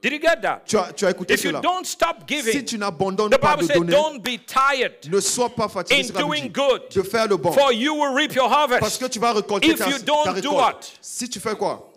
Did 0.02 0.12
you 0.12 0.20
get 0.20 0.40
that? 0.42 0.60
Tu 0.66 0.76
as, 0.76 0.92
tu 0.92 1.04
as 1.06 1.10
écouté 1.10 1.34
If 1.34 1.42
you 1.44 1.50
cela. 1.50 1.60
don't 1.60 1.84
stop 1.84 2.18
Si 2.28 2.36
giving, 2.36 2.64
tu 2.64 2.78
n'abandonnes 2.78 3.30
the 3.30 3.38
pas 3.38 3.56
Bible 3.56 3.68
de 3.68 3.74
donner, 3.74 3.92
don't 3.92 4.22
be 4.22 4.38
tired 4.46 4.94
ne 5.10 5.20
sois 5.20 5.48
pas 5.50 5.68
fatigué 5.68 6.00
in 6.10 6.12
doing 6.20 6.48
good, 6.52 6.82
de 6.94 7.02
faire 7.02 7.26
le 7.26 7.36
bon. 7.36 7.50
for 7.52 7.72
you 7.72 7.94
will 7.94 8.14
reap 8.14 8.34
your 8.34 8.48
Parce 8.48 8.70
harvest. 8.72 8.98
que 9.00 9.06
tu 9.08 9.18
vas 9.18 9.32
récolter 9.32 9.68
If 9.68 9.78
ta, 9.78 9.88
you 9.88 9.98
don't 9.98 10.24
ta 10.24 10.40
do 10.40 10.52
what? 10.52 10.80
Si 11.00 11.28
tu 11.28 11.40
fais 11.40 11.56
quoi? 11.56 11.92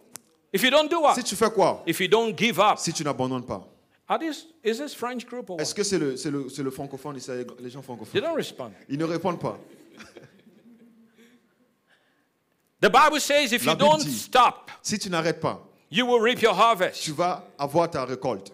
If 0.52 0.64
you 0.64 0.72
don't 0.72 0.90
do 0.90 1.02
what? 1.02 1.14
Si 1.16 1.24
tu 1.24 1.36
fais 1.36 1.52
quoi? 1.52 1.84
If 1.86 2.00
you 2.00 2.08
don't 2.08 2.36
give 2.36 2.58
up. 2.60 2.80
Si 2.80 2.92
tu 2.94 3.04
n'abandonnes 3.04 3.46
pas. 3.46 3.68
Are 4.08 4.18
this, 4.18 4.48
is 4.64 4.80
this 4.80 4.96
French 4.96 5.28
group 5.28 5.50
or 5.52 5.58
what? 5.58 5.62
Est-ce 5.62 5.76
que 5.76 5.84
c'est 5.84 6.00
le, 6.00 6.18
c'est 6.18 6.32
le, 6.32 6.50
c'est 6.50 6.64
le 6.64 6.72
francophone, 6.72 7.16
les 7.16 7.70
gens 7.70 7.82
They 7.82 7.84
francophones 7.84 8.22
don't 8.22 8.36
respond. 8.36 8.72
Ils 8.90 8.98
ne 8.98 9.06
répondent 9.06 9.40
pas. 9.40 9.60
The 12.82 12.90
Bible 12.90 13.20
says 13.20 13.52
if 13.54 13.66
La 13.66 13.74
you 13.74 13.78
Bible 13.78 13.90
don't 13.90 14.04
dit- 14.04 14.18
stop, 14.18 14.72
Si 14.82 14.98
tu 14.98 15.10
n'arrêtes 15.10 15.42
pas, 15.42 15.69
you 15.92 16.06
will 16.06 16.20
reap 16.20 16.42
your 16.42 16.54
harvest. 16.54 17.04
tu 17.04 17.12
vas 17.12 17.44
avoir 17.58 17.90
ta 17.90 18.06
récolte. 18.06 18.52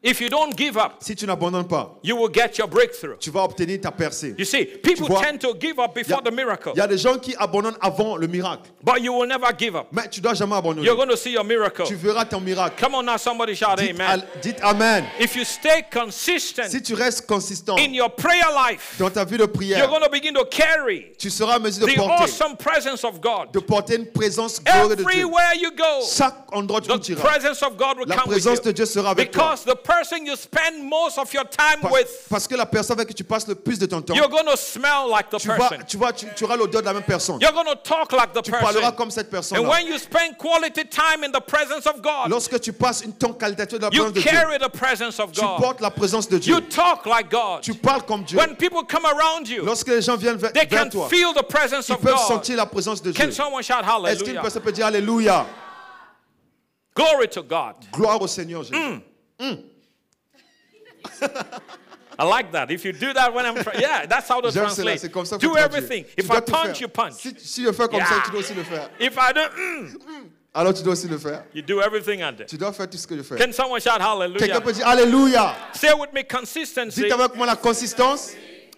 If 0.00 0.20
you 0.20 0.28
don't 0.28 0.54
give 0.56 0.76
up, 0.76 0.98
Si 1.00 1.16
tu 1.16 1.26
n'abandonnes 1.26 1.66
pas, 1.66 1.98
you 2.04 2.14
will 2.14 2.28
get 2.32 2.56
your 2.56 2.68
breakthrough. 2.68 3.16
tu 3.18 3.32
vas 3.32 3.42
obtenir 3.42 3.80
ta 3.80 3.90
percée. 3.90 4.32
You 4.38 4.44
see, 4.44 4.64
people 4.64 5.08
vois, 5.08 5.22
tend 5.24 5.38
to 5.40 5.52
give 5.58 5.80
up 5.80 5.90
Il 5.96 6.02
y, 6.02 6.04
before 6.04 6.20
a, 6.20 6.30
the 6.30 6.32
miracle, 6.32 6.70
il 6.72 6.78
y 6.78 6.80
a 6.80 6.86
des 6.86 6.98
gens 6.98 7.18
qui 7.18 7.34
abandonnent 7.36 7.76
avant 7.80 8.16
le 8.16 8.28
miracle. 8.28 8.70
but 8.84 9.00
you 9.02 9.12
will 9.12 9.26
never 9.26 9.48
give 9.58 9.74
up. 9.74 9.88
Mais 9.90 10.08
tu 10.08 10.20
dois 10.20 10.34
jamais 10.34 10.54
abandonner. 10.54 10.86
You're 10.86 10.94
going 10.94 11.08
to 11.08 11.16
see 11.16 11.32
your 11.32 11.42
miracle. 11.42 11.84
Tu 11.84 11.96
verras 11.96 12.26
ton 12.26 12.38
miracle. 12.40 12.76
Come 12.78 12.94
on 12.94 13.02
now, 13.06 13.16
somebody 13.16 13.54
shout 13.56 13.76
Dites, 13.78 13.90
amen. 13.90 14.08
al- 14.08 14.40
dites 14.40 14.62
Amen. 14.62 15.04
If 15.18 15.34
you 15.34 15.44
stay 15.44 15.82
consistent 15.90 16.70
Si 16.70 16.80
tu 16.80 16.94
restes 16.94 17.26
consistant 17.26 17.76
in 17.80 17.92
your 17.92 18.08
prayer 18.08 18.46
life, 18.54 18.94
dans 19.00 19.10
ta 19.10 19.24
vie 19.24 19.36
de 19.36 19.42
you're 19.42 19.48
prière, 19.48 19.88
going 19.88 20.02
to 20.02 20.10
begin 20.10 20.32
to 20.34 20.44
carry 20.44 21.12
tu 21.18 21.28
seras 21.28 21.56
en 21.58 21.60
mesure 21.60 21.86
de 21.86 21.92
the 21.92 21.96
porter, 21.96 22.22
awesome 22.22 22.56
presence 22.56 23.02
of 23.02 23.20
God. 23.20 23.52
de 23.52 23.58
porter 23.58 23.96
une 23.96 24.06
présence 24.06 24.62
glorieuse 24.62 24.90
de 24.90 24.94
Dieu. 24.94 25.04
Everywhere 25.10 25.54
you 25.60 25.72
go, 25.72 26.06
Chaque 26.08 26.36
endroit 26.52 26.82
où 26.88 26.98
tu 27.00 27.12
iras, 27.14 27.38
la 28.06 28.16
présence 28.18 28.62
de. 28.62 28.70
Dieu 28.70 28.86
sera 28.86 29.10
avec 29.10 29.32
toi. 29.32 29.56
Because 29.88 30.08
the 30.08 30.16
person 30.16 30.26
you 30.26 30.36
spend 30.36 30.88
most 30.88 31.18
of 31.18 31.32
your 31.32 31.44
time 31.44 31.80
Parce, 31.80 31.92
with, 31.92 32.26
parce 32.28 32.46
que 32.46 32.56
la 32.56 32.66
personne 32.66 32.98
avec 32.98 33.08
qui 33.08 33.14
tu 33.14 33.24
passes 33.24 33.46
le 33.48 33.54
plus 33.54 33.78
de 33.78 33.86
ton 33.86 34.02
temps, 34.02 34.14
you're 34.14 34.28
going 34.28 34.44
to 34.44 34.56
smell 34.56 35.08
like 35.08 35.30
the 35.30 35.38
tu, 35.38 35.48
vas, 35.48 35.56
person. 35.56 35.84
tu, 35.86 35.96
vas, 35.96 36.12
tu, 36.12 36.26
tu 36.36 36.44
auras 36.44 36.56
l'odeur 36.56 36.82
de 36.82 36.86
la 36.86 36.92
même 36.94 37.02
personne. 37.02 37.38
You're 37.40 37.52
going 37.52 37.64
to 37.64 37.76
talk 37.76 38.12
like 38.12 38.32
the 38.32 38.42
Tu 38.42 38.50
parleras 38.50 38.92
comme 38.92 39.10
cette 39.10 39.28
And 39.28 39.30
personne-là. 39.30 39.68
when 39.68 39.86
you 39.86 39.98
spend 39.98 40.36
quality 40.38 40.84
time 40.84 41.24
in 41.24 41.32
the 41.32 41.40
presence 41.40 41.86
of 41.86 42.02
God, 42.02 42.28
Lorsque 42.30 42.60
tu 42.60 42.72
passes 42.72 43.02
une 43.02 43.12
temps 43.12 43.32
qualitatif 43.32 43.78
de 43.78 43.84
la 43.84 43.90
you 43.92 44.02
présence 44.04 44.14
de 44.14 44.20
Dieu, 44.20 44.30
carry 44.30 44.58
the 44.58 44.68
presence 44.70 45.18
of 45.20 45.32
tu 45.32 45.40
portes 45.40 45.80
la 45.80 45.90
présence 45.90 46.28
de 46.28 46.38
Dieu. 46.38 46.54
You 46.54 46.60
talk 46.60 47.06
like 47.06 47.30
God. 47.30 47.62
Tu 47.62 47.74
parles 47.74 48.02
comme 48.04 48.24
Dieu. 48.24 48.38
When 48.38 48.56
people 48.56 48.84
come 48.84 49.06
around 49.06 49.48
you, 49.48 49.64
Lorsque 49.64 49.88
les 49.88 50.02
gens 50.02 50.16
viennent 50.16 50.36
vers, 50.36 50.52
they 50.52 50.66
vers 50.66 50.84
can 50.84 50.90
toi, 50.90 51.08
feel 51.08 51.32
the 51.34 51.42
presence 51.42 51.88
ils 51.88 51.94
of 51.94 52.00
peuvent 52.00 52.14
God. 52.14 52.26
sentir 52.26 52.56
la 52.56 52.66
présence 52.66 53.02
de 53.02 53.10
Dieu. 53.10 53.24
Can 53.24 53.32
someone 53.32 53.62
shout 53.62 53.74
Est-ce 53.74 54.18
qu'une 54.18 54.28
hallelujah? 54.28 54.40
personne 54.42 54.62
peut 54.62 54.72
dire 54.72 54.86
Alléluia 54.86 55.46
Glory 56.94 57.28
to 57.28 57.42
God. 57.42 57.74
Gloire 57.92 58.20
au 58.20 58.26
Seigneur 58.26 58.62
Jésus. 58.64 58.74
Mm. 59.38 59.77
I 62.20 62.24
like 62.24 62.50
that. 62.52 62.70
If 62.72 62.84
you 62.84 62.92
do 62.92 63.12
that 63.12 63.32
when 63.32 63.46
I'm, 63.46 63.54
tra- 63.62 63.78
yeah, 63.80 64.04
that's 64.06 64.28
how 64.28 64.40
to 64.40 64.50
J'aime 64.50 64.68
cela, 64.70 64.96
translate. 64.96 65.12
comme 65.12 65.24
ça 65.24 65.38
Do 65.38 65.56
everything. 65.56 66.04
If 66.16 66.26
dois 66.26 66.38
I 66.38 66.40
punch, 66.40 66.80
you 66.80 66.88
punch. 66.88 67.12
Si, 67.14 67.32
si 67.38 67.62
je 67.64 67.70
fais 67.72 67.86
comme 67.88 68.00
ça, 68.00 68.14
Yeah. 68.16 68.22
tu 68.24 68.30
dois 68.32 68.40
aussi 68.40 68.54
le 68.54 68.64
faire. 68.64 68.90
If 68.98 69.16
I 69.16 69.32
do, 69.32 69.40
mm, 69.40 69.98
Alors 70.54 70.74
tu 70.74 70.82
dois 70.82 70.94
aussi 70.94 71.06
le 71.06 71.16
faire. 71.18 71.44
you 71.54 71.62
do 71.62 71.80
everything 71.80 72.22
under. 72.22 72.44
Tu 72.44 72.56
dois 72.58 72.72
faire 72.72 72.90
tout 72.90 72.96
ce 72.98 73.06
que 73.06 73.16
je 73.16 73.22
fais. 73.22 73.36
Can 73.36 73.52
someone 73.52 73.80
shout 73.80 73.90
Quelqu'un 73.90 74.10
hallelujah? 74.10 74.60
peut 74.60 74.72
dire 74.72 74.88
Alléluia. 74.88 75.54
Say 75.74 75.92
with 75.92 76.12
me, 76.12 76.22
consistency. 76.24 77.02
Dites 77.02 77.12
avec 77.12 77.36
moi 77.36 77.46
la 77.46 77.54
consistance 77.56 78.32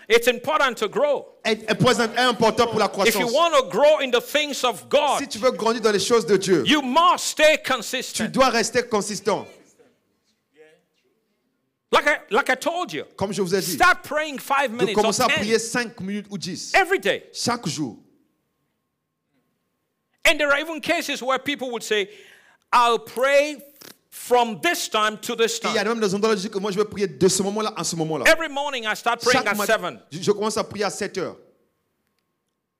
It's 0.07 0.27
important 0.29 0.75
to 0.75 0.89
grow. 0.89 1.39
est, 1.45 1.63
est 1.71 1.75
présente- 1.77 2.11
est 2.17 2.21
important 2.21 2.67
pour 2.67 2.79
la 2.81 2.91
If 3.07 3.15
you 3.15 3.29
want 3.33 3.53
to 3.53 3.69
grow 3.71 4.01
in 4.03 4.11
the 4.11 4.21
things 4.21 4.65
of 4.65 4.87
God, 4.91 5.19
Si 5.21 5.29
tu 5.29 5.39
veux 5.39 5.53
grandir 5.53 5.81
dans 5.81 5.93
les 5.93 6.01
choses 6.01 6.27
de 6.27 6.37
Dieu, 6.37 6.63
you 6.67 6.83
must 6.83 7.25
stay 7.25 7.57
tu 7.65 7.73
consistent. 7.73 8.23
dois 8.31 8.51
rester 8.51 8.83
consistant. 8.83 9.47
Like 11.93 12.07
I, 12.07 12.19
like 12.31 12.49
I 12.51 12.55
told 12.55 12.93
you, 12.93 13.05
Comme 13.17 13.33
je 13.33 13.43
vous 13.43 13.53
ai 13.55 13.61
dit, 13.61 13.73
start 13.73 14.05
praying 14.05 14.39
five 14.39 14.71
de 14.71 14.77
minutes 14.77 14.95
commencer 14.95 15.23
à 15.23 15.27
10 15.27 15.33
prier 15.35 15.59
5 15.59 16.01
minutes 16.01 16.27
ou 16.31 16.39
10 16.39 16.73
every 16.75 17.01
day. 17.01 17.25
chaque 17.33 17.67
jour. 17.67 17.97
And 20.25 20.39
there 20.39 20.51
are 20.53 20.61
even 20.61 20.81
cases 20.81 21.21
where 21.23 21.39
people 21.39 21.71
would 21.73 21.83
say, 21.83 22.09
I'll 22.73 22.99
pray 23.01 23.57
from 24.11 24.61
this 24.61 24.89
time 24.89 25.17
to 25.23 25.35
this 25.35 25.59
Et 25.65 25.69
il 25.69 25.75
y 25.75 25.79
a 25.79 25.83
time. 25.85 25.95
même 25.95 26.01
des 26.01 26.15
endroits 26.15 26.33
où 26.35 26.37
je 26.37 26.43
dis 26.43 26.51
que 26.51 26.59
moi 26.61 26.71
je 26.71 26.79
vais 26.79 26.85
prier 26.85 27.09
de 27.09 27.29
ce 27.29 27.43
moment-là 27.43 27.73
à 27.77 27.83
ce 27.83 27.97
moment-là. 27.97 28.25
Every 28.29 28.49
morning 28.49 28.85
I 28.85 28.95
start 28.95 29.21
praying 29.21 29.39
Chaque 29.45 29.53
at 29.53 29.57
matin, 29.57 29.99
7. 30.11 30.19
je, 30.21 30.23
je 30.23 30.31
commence 30.31 30.57
à 30.57 30.63
prier 30.65 30.85
à 30.85 30.91
7 30.91 31.19
heures. 31.19 31.37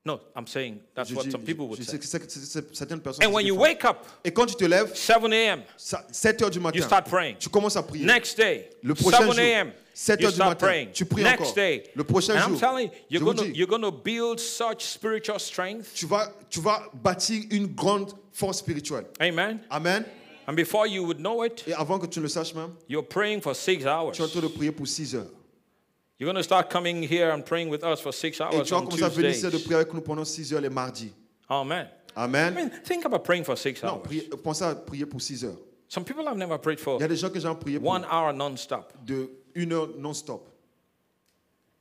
No, 0.03 0.19
I'm 0.35 0.47
saying 0.47 0.79
that's 0.95 1.09
Je 1.09 1.15
what 1.15 1.29
some 1.31 1.43
people 1.43 1.67
would 1.67 1.83
say. 1.83 1.99
certaines 2.01 3.01
personnes. 3.01 3.23
And 3.23 3.31
when 3.31 3.45
you 3.45 3.53
wake 3.55 3.85
up, 3.85 4.07
Et 4.25 4.31
quand 4.31 4.47
tu 4.47 4.55
te 4.55 4.65
lèves, 4.65 4.95
7 4.95 5.31
a.m., 5.31 5.61
ça- 5.77 6.03
7 6.11 6.41
heures 6.41 6.49
du 6.49 6.59
matin, 6.59 6.79
you 6.79 6.83
start 6.83 7.05
praying. 7.07 7.35
tu 7.37 7.49
commences 7.49 7.75
à 7.75 7.83
prier. 7.83 8.03
Next 8.03 8.35
day, 8.35 8.71
Le 8.81 8.95
prochain 8.95 9.17
7 9.19 9.25
jour, 9.27 9.39
a.m., 9.39 9.71
7 9.93 10.19
you 10.19 10.25
heures 10.25 10.33
du 10.33 10.39
matin, 10.39 10.55
praying. 10.65 10.91
tu 10.91 11.05
pries 11.05 11.21
Next 11.23 11.41
encore. 11.41 11.53
day, 11.53 11.83
Le 11.93 12.03
prochain 12.03 12.33
and 12.33 12.39
I'm 12.45 12.49
jour, 12.53 12.59
telling 12.59 12.87
you, 12.87 12.91
you're 13.11 13.19
vous 13.19 13.25
going 13.33 13.37
to 13.37 13.51
dis, 13.53 13.57
you're 13.59 13.67
going 13.69 13.83
to 13.83 13.91
build 13.91 14.39
such 14.39 14.81
spiritual 14.85 15.37
strength. 15.37 15.93
tu 15.93 16.07
vas, 16.07 16.31
tu 16.49 16.59
vas 16.61 16.81
bâtir 16.93 17.43
une 17.51 17.67
grande 17.67 18.11
force 18.33 18.57
spirituelle. 18.57 19.05
Amen. 19.19 19.59
Amen. 19.69 20.03
And 20.47 20.55
before 20.55 20.87
you 20.87 21.03
would 21.05 21.19
know 21.19 21.43
it, 21.45 21.63
Et 21.67 21.73
avant 21.73 21.99
que 21.99 22.07
tu 22.07 22.17
ne 22.19 22.23
le 22.23 22.29
saches 22.29 22.55
même, 22.55 22.71
you're 22.89 23.07
praying 23.07 23.39
for 23.41 23.53
six 23.55 23.85
hours. 23.85 24.13
tu 24.13 24.23
es 24.23 24.25
en 24.25 24.29
train 24.29 24.41
de 24.41 24.47
prier 24.47 24.71
pour 24.71 24.87
6 24.87 25.13
heures. 25.13 25.27
You're 26.21 26.27
going 26.31 26.37
to 26.37 26.43
start 26.43 26.69
coming 26.69 27.01
here 27.01 27.31
and 27.31 27.43
praying 27.43 27.69
with 27.69 27.83
us 27.83 27.99
for 27.99 28.11
six 28.13 28.39
Et 28.39 28.43
hours 28.43 28.63
tu 28.67 28.75
vas 28.75 28.77
on 28.81 28.85
commencer 28.85 29.03
à 29.03 29.09
venir 29.09 29.31
ici 29.31 29.41
de 29.41 29.49
Tuesdays. 29.49 29.63
prier 29.65 29.75
avec 29.77 29.91
nous 29.91 30.01
pendant 30.01 30.23
6 30.23 30.53
heures 30.53 30.61
les 30.61 30.69
mardis. 30.69 31.11
Amen. 31.49 31.87
I 32.15 32.19
Amen. 32.25 32.53
mean, 32.53 32.69
think 32.83 33.05
about 33.05 33.23
praying 33.23 33.43
for 33.43 33.57
six 33.57 33.81
Non, 33.81 33.93
hours. 33.95 34.03
priez- 34.03 34.29
pensez 34.43 34.63
à 34.63 34.75
prier 34.75 35.07
pour 35.07 35.19
6 35.19 35.43
heures. 35.45 35.57
Some 35.89 36.03
people 36.05 36.23
have 36.27 36.37
never 36.37 36.59
prayed 36.59 36.79
for 36.79 36.97
Il 36.99 37.01
y 37.01 37.05
a 37.05 37.07
des 37.07 37.15
gens 37.15 37.31
que 37.31 37.39
j'ai 37.39 37.49
prié 37.59 37.79
pour 37.79 37.89
one 37.89 38.05
hour 38.05 38.31
non-stop. 38.33 38.93
de 39.03 39.31
1 39.55 39.71
heure 39.71 39.89
non-stop. 39.97 40.47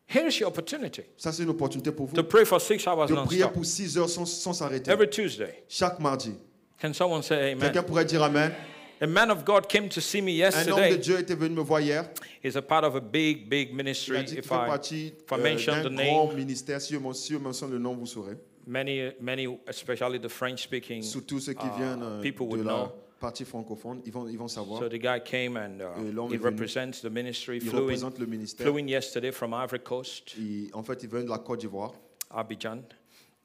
Here's 0.07 0.39
your 0.41 0.49
opportunity 0.49 1.03
Ça, 1.19 1.33
c'est 1.33 1.43
une 1.43 1.51
opportunité 1.51 1.93
pour 1.93 2.07
vous 2.07 2.17
to 2.17 2.25
pray 2.25 2.47
for 2.47 2.63
six 2.63 2.87
hours 2.87 3.09
de 3.09 3.15
prier 3.17 3.41
non-stop 3.43 3.53
pour 3.53 3.67
6 3.67 3.99
heures 3.99 4.09
sans 4.09 4.25
sans 4.25 4.55
s'arrêter. 4.55 4.91
every 4.91 5.11
Tuesday. 5.11 5.65
Chaque 5.69 6.01
mardi. 6.01 6.33
Can 6.81 6.95
someone 6.95 7.23
say 7.23 7.53
amen? 7.53 7.59
Quelqu'un 7.71 7.83
pourrait 7.83 8.07
dire 8.07 8.23
Amen? 8.23 8.55
A 9.03 9.07
man 9.07 9.31
of 9.31 9.45
God 9.45 9.67
came 9.69 9.89
to 9.89 10.01
see 10.01 10.21
me 10.21 10.43
Un 10.43 10.51
homme 10.51 10.51
de 10.53 10.57
yesterday. 10.57 10.99
Dieu 10.99 11.19
était 11.19 11.35
venu 11.35 11.55
me 11.55 11.63
voir 11.63 11.81
hier. 11.81 12.05
He's 12.45 12.57
a 12.57 12.63
part 12.63 12.85
of 12.85 12.95
a 12.97 13.01
big, 13.01 13.49
big 13.49 13.69
Il 13.69 13.75
a 13.75 13.77
ministry. 13.77 14.25
dit 14.25 14.39
If 14.39 14.47
fait 14.47 14.55
I, 14.55 14.67
partie 14.67 15.07
if 15.25 15.31
I 15.31 15.35
euh, 15.35 15.43
mention 15.43 15.73
d'un 15.73 15.89
the 15.91 15.95
grand 15.95 16.27
name, 16.29 16.37
ministère. 16.37 16.81
Si 16.81 16.93
je 16.93 16.99
mentionne 16.99 17.71
le 17.71 17.79
nom, 17.79 17.95
vous 17.95 18.07
saurez. 18.07 18.37
many, 18.67 19.11
many, 19.21 19.47
especially 19.67 20.19
the 20.21 20.29
French-speaking 20.29 21.03
Surtout 21.03 21.41
ceux 21.41 21.55
qui 21.55 21.67
uh, 21.67 21.71
viennent 21.79 22.03
euh, 22.03 22.21
people 22.21 22.47
de 22.47 22.53
would 22.57 22.67
la 22.67 22.73
know. 22.85 22.93
partie 23.19 23.45
francophone, 23.47 24.01
ils 24.05 24.13
vont, 24.13 24.29
ils 24.29 24.37
vont 24.39 24.49
savoir. 24.49 24.81
So 24.81 24.89
the 24.89 24.99
guy 24.99 25.19
came 25.25 25.57
and 25.57 25.81
uh, 25.81 26.31
he 26.31 26.37
represents 26.37 27.01
the 27.01 27.11
ministry. 27.11 27.57
Il 27.57 27.63
Flew 27.63 27.79
in, 27.79 27.83
représente 27.83 28.19
le 28.19 28.27
ministère. 28.27 28.67
flew 28.67 28.79
in 28.79 28.87
yesterday 28.87 29.33
from 29.33 29.55
Ivory 29.55 29.81
Coast, 29.83 30.35
Il- 30.39 30.71
en 30.75 30.83
fait, 30.83 31.03
il 31.03 31.09
vient 31.09 31.23
de 31.25 31.29
la 31.31 31.39
Côte 31.39 31.61
d'Ivoire. 31.61 31.95
Abidjan, 32.31 32.83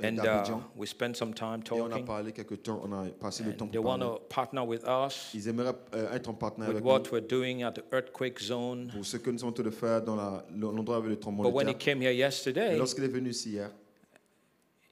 and 0.04 0.20
uh, 0.20 0.44
we 0.76 0.86
spent 0.86 1.16
some 1.16 1.34
time 1.34 1.62
Et 1.66 1.72
on 1.72 1.86
a 1.86 1.90
talking. 1.90 2.06
parlé 2.06 2.32
quelques 2.34 2.62
temps, 2.64 2.82
on 2.84 2.92
a 2.92 3.06
passé 3.12 3.44
le 3.46 3.56
temps 3.56 3.68
They 3.72 3.80
want 3.80 4.00
to 4.00 4.20
partner 4.30 4.62
with 4.62 4.84
us 4.86 5.32
Ils 5.34 5.48
aimeraient 5.48 5.74
euh, 5.94 6.14
être 6.14 6.30
en 6.30 6.34
partenaire 6.34 6.68
with 6.70 6.78
avec 6.78 6.86
what 6.86 7.00
nous 7.06 7.12
we're 7.14 7.22
doing 7.28 7.64
at 7.64 7.72
the 7.76 7.84
earthquake 7.94 8.40
zone. 8.42 8.92
pour 8.94 9.06
ce 9.06 9.16
que 9.18 9.30
nous 9.32 9.38
sommes 9.40 9.50
en 9.50 9.54
train 9.54 9.64
de 9.64 9.70
faire 9.70 10.02
dans 10.02 10.18
l'endroit 10.54 10.98
avec 10.98 11.10
le 11.12 11.18
tremblement 11.20 11.44
But 11.50 11.52
de 11.52 11.56
when 11.56 11.68
he 11.70 11.74
terre. 11.74 11.80
came 11.96 12.02
here 12.02 12.12
yesterday, 12.14 12.76
lorsqu'il 12.78 13.06
est 13.06 13.10
venu 13.10 13.30
ici 13.30 13.52
hier, 13.52 13.72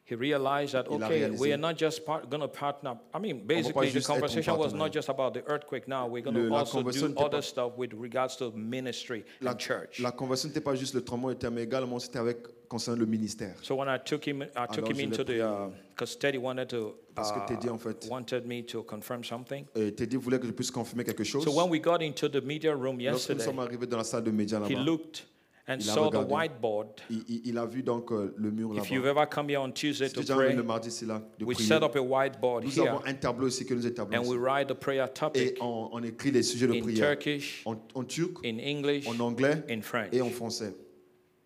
he 0.06 0.16
realized 0.16 0.72
that 0.74 0.86
Il 0.90 1.02
a 1.04 1.06
okay, 1.06 1.30
we 1.38 1.52
are 1.52 1.58
not 1.58 1.74
just 1.78 2.06
part, 2.06 2.30
going 2.30 2.40
to 2.42 2.48
partner. 2.48 2.94
I 3.14 3.20
mean, 3.20 3.46
basically, 3.46 3.90
the 3.90 4.02
conversation 4.02 4.58
was 4.58 4.74
not 4.74 4.94
just 4.94 5.10
about 5.10 5.34
the 5.34 5.44
earthquake. 5.50 5.86
Now 5.88 6.08
we're 6.08 6.22
going 6.24 6.36
to 6.36 6.50
la 6.50 6.60
also 6.60 6.78
conversation 6.78 7.10
do 7.10 7.14
n'était 7.16 7.26
other 7.26 7.38
pas- 7.40 7.48
stuff 7.48 7.74
with 7.78 7.94
regards 7.94 8.38
to 8.38 8.52
ministry 8.52 9.26
la, 9.42 9.52
and 9.52 9.58
church. 9.60 10.00
la 10.00 10.12
conversion 10.12 10.48
n'était 10.48 10.62
pas 10.64 10.76
juste 10.76 10.94
le 10.94 11.04
tremblement 11.04 11.30
de 11.34 11.40
terre, 11.40 11.52
mais 11.52 11.64
également 11.64 12.00
c'était 12.00 12.20
avec 12.20 12.38
concernant 12.68 13.00
le 13.00 13.06
ministère. 13.06 13.56
So 13.62 13.76
when 13.76 13.88
I 13.88 13.98
took 14.04 14.26
him, 14.28 14.42
I 14.44 14.68
took 14.68 14.86
Alors, 14.86 14.92
him 14.92 15.00
into 15.00 15.24
the 15.24 15.42
because 15.90 16.18
Teddy 16.18 16.38
wanted 16.38 16.68
to 16.70 16.96
Parce 17.16 17.32
que 17.32 17.40
uh, 17.40 17.46
Teddy, 17.48 17.70
en 17.70 17.78
fait- 17.78 18.08
wanted 18.10 18.46
me 18.48 18.64
to 18.66 18.84
confirm 18.84 19.24
something. 19.24 19.66
Et 19.76 19.92
Teddy 19.94 20.16
voulait 20.18 20.40
que 20.40 20.48
je 20.48 20.52
puisse 20.52 20.72
confirmer 20.72 21.04
quelque 21.04 21.24
chose. 21.24 21.44
So 21.44 21.52
when 21.52 21.70
we 21.70 21.80
got 21.80 22.02
into 22.02 22.28
the 22.28 22.44
media 22.44 22.74
room 22.74 22.98
Lorsque 23.00 23.30
nous 23.30 23.36
yesterday, 23.38 23.44
sommes 23.44 23.60
arrivés 23.60 23.88
dans 23.88 23.98
la 23.98 24.04
salle 24.04 24.24
de 24.24 24.32
médias 24.32 24.60
he 24.68 24.74
là-bas, 24.74 24.84
looked 24.84 25.24
and 25.66 25.78
Il 25.80 25.90
a 25.90 25.94
saw 25.94 26.10
the 26.10 26.16
whiteboard. 26.30 26.88
il, 27.10 27.24
il- 27.30 27.42
il 27.46 27.58
a 27.58 27.66
vu 27.66 27.84
donc 27.84 28.12
euh, 28.12 28.34
le 28.36 28.52
mur 28.52 28.76
If 28.76 28.90
you've 28.92 29.06
là-bas. 29.06 29.22
ever 29.22 29.30
come 29.30 29.50
here 29.50 29.62
on 29.62 29.72
Tuesday 29.72 30.10
Si 30.10 30.14
to 30.26 30.36
pray, 30.36 30.54
le 30.56 30.64
mardi, 30.64 30.92
c'est 30.92 31.06
là, 31.06 31.22
de 31.40 31.46
we 31.46 31.56
prier. 31.56 31.68
set 31.70 31.84
up 31.84 31.96
a 31.96 32.02
whiteboard 32.02 32.66
Nous 32.66 32.72
here 32.78 32.90
avons 32.90 33.06
un 33.06 33.14
tableau 33.14 33.48
ici 33.48 33.66
que 33.66 33.74
nous 33.74 33.86
établissons. 33.88 34.24
and 34.24 34.28
we 34.30 34.38
write 34.38 34.68
the 34.68 34.74
prayer 34.74 35.06
Et 35.06 35.14
topic 35.14 35.58
on, 35.62 35.90
on 35.94 36.04
écrit 36.04 36.32
les 36.32 36.44
sujets 36.44 36.68
de 36.68 36.74
in 36.74 36.82
prière 36.82 37.12
Turkish, 37.18 37.62
en, 37.66 37.76
en 37.96 38.04
turc, 38.04 38.46
in 38.46 38.58
English, 38.60 39.08
en 39.08 39.18
anglais 39.22 39.64
in 39.70 39.82
French. 39.82 40.10
et 40.12 40.22
en 40.22 40.30
français. 40.32 40.76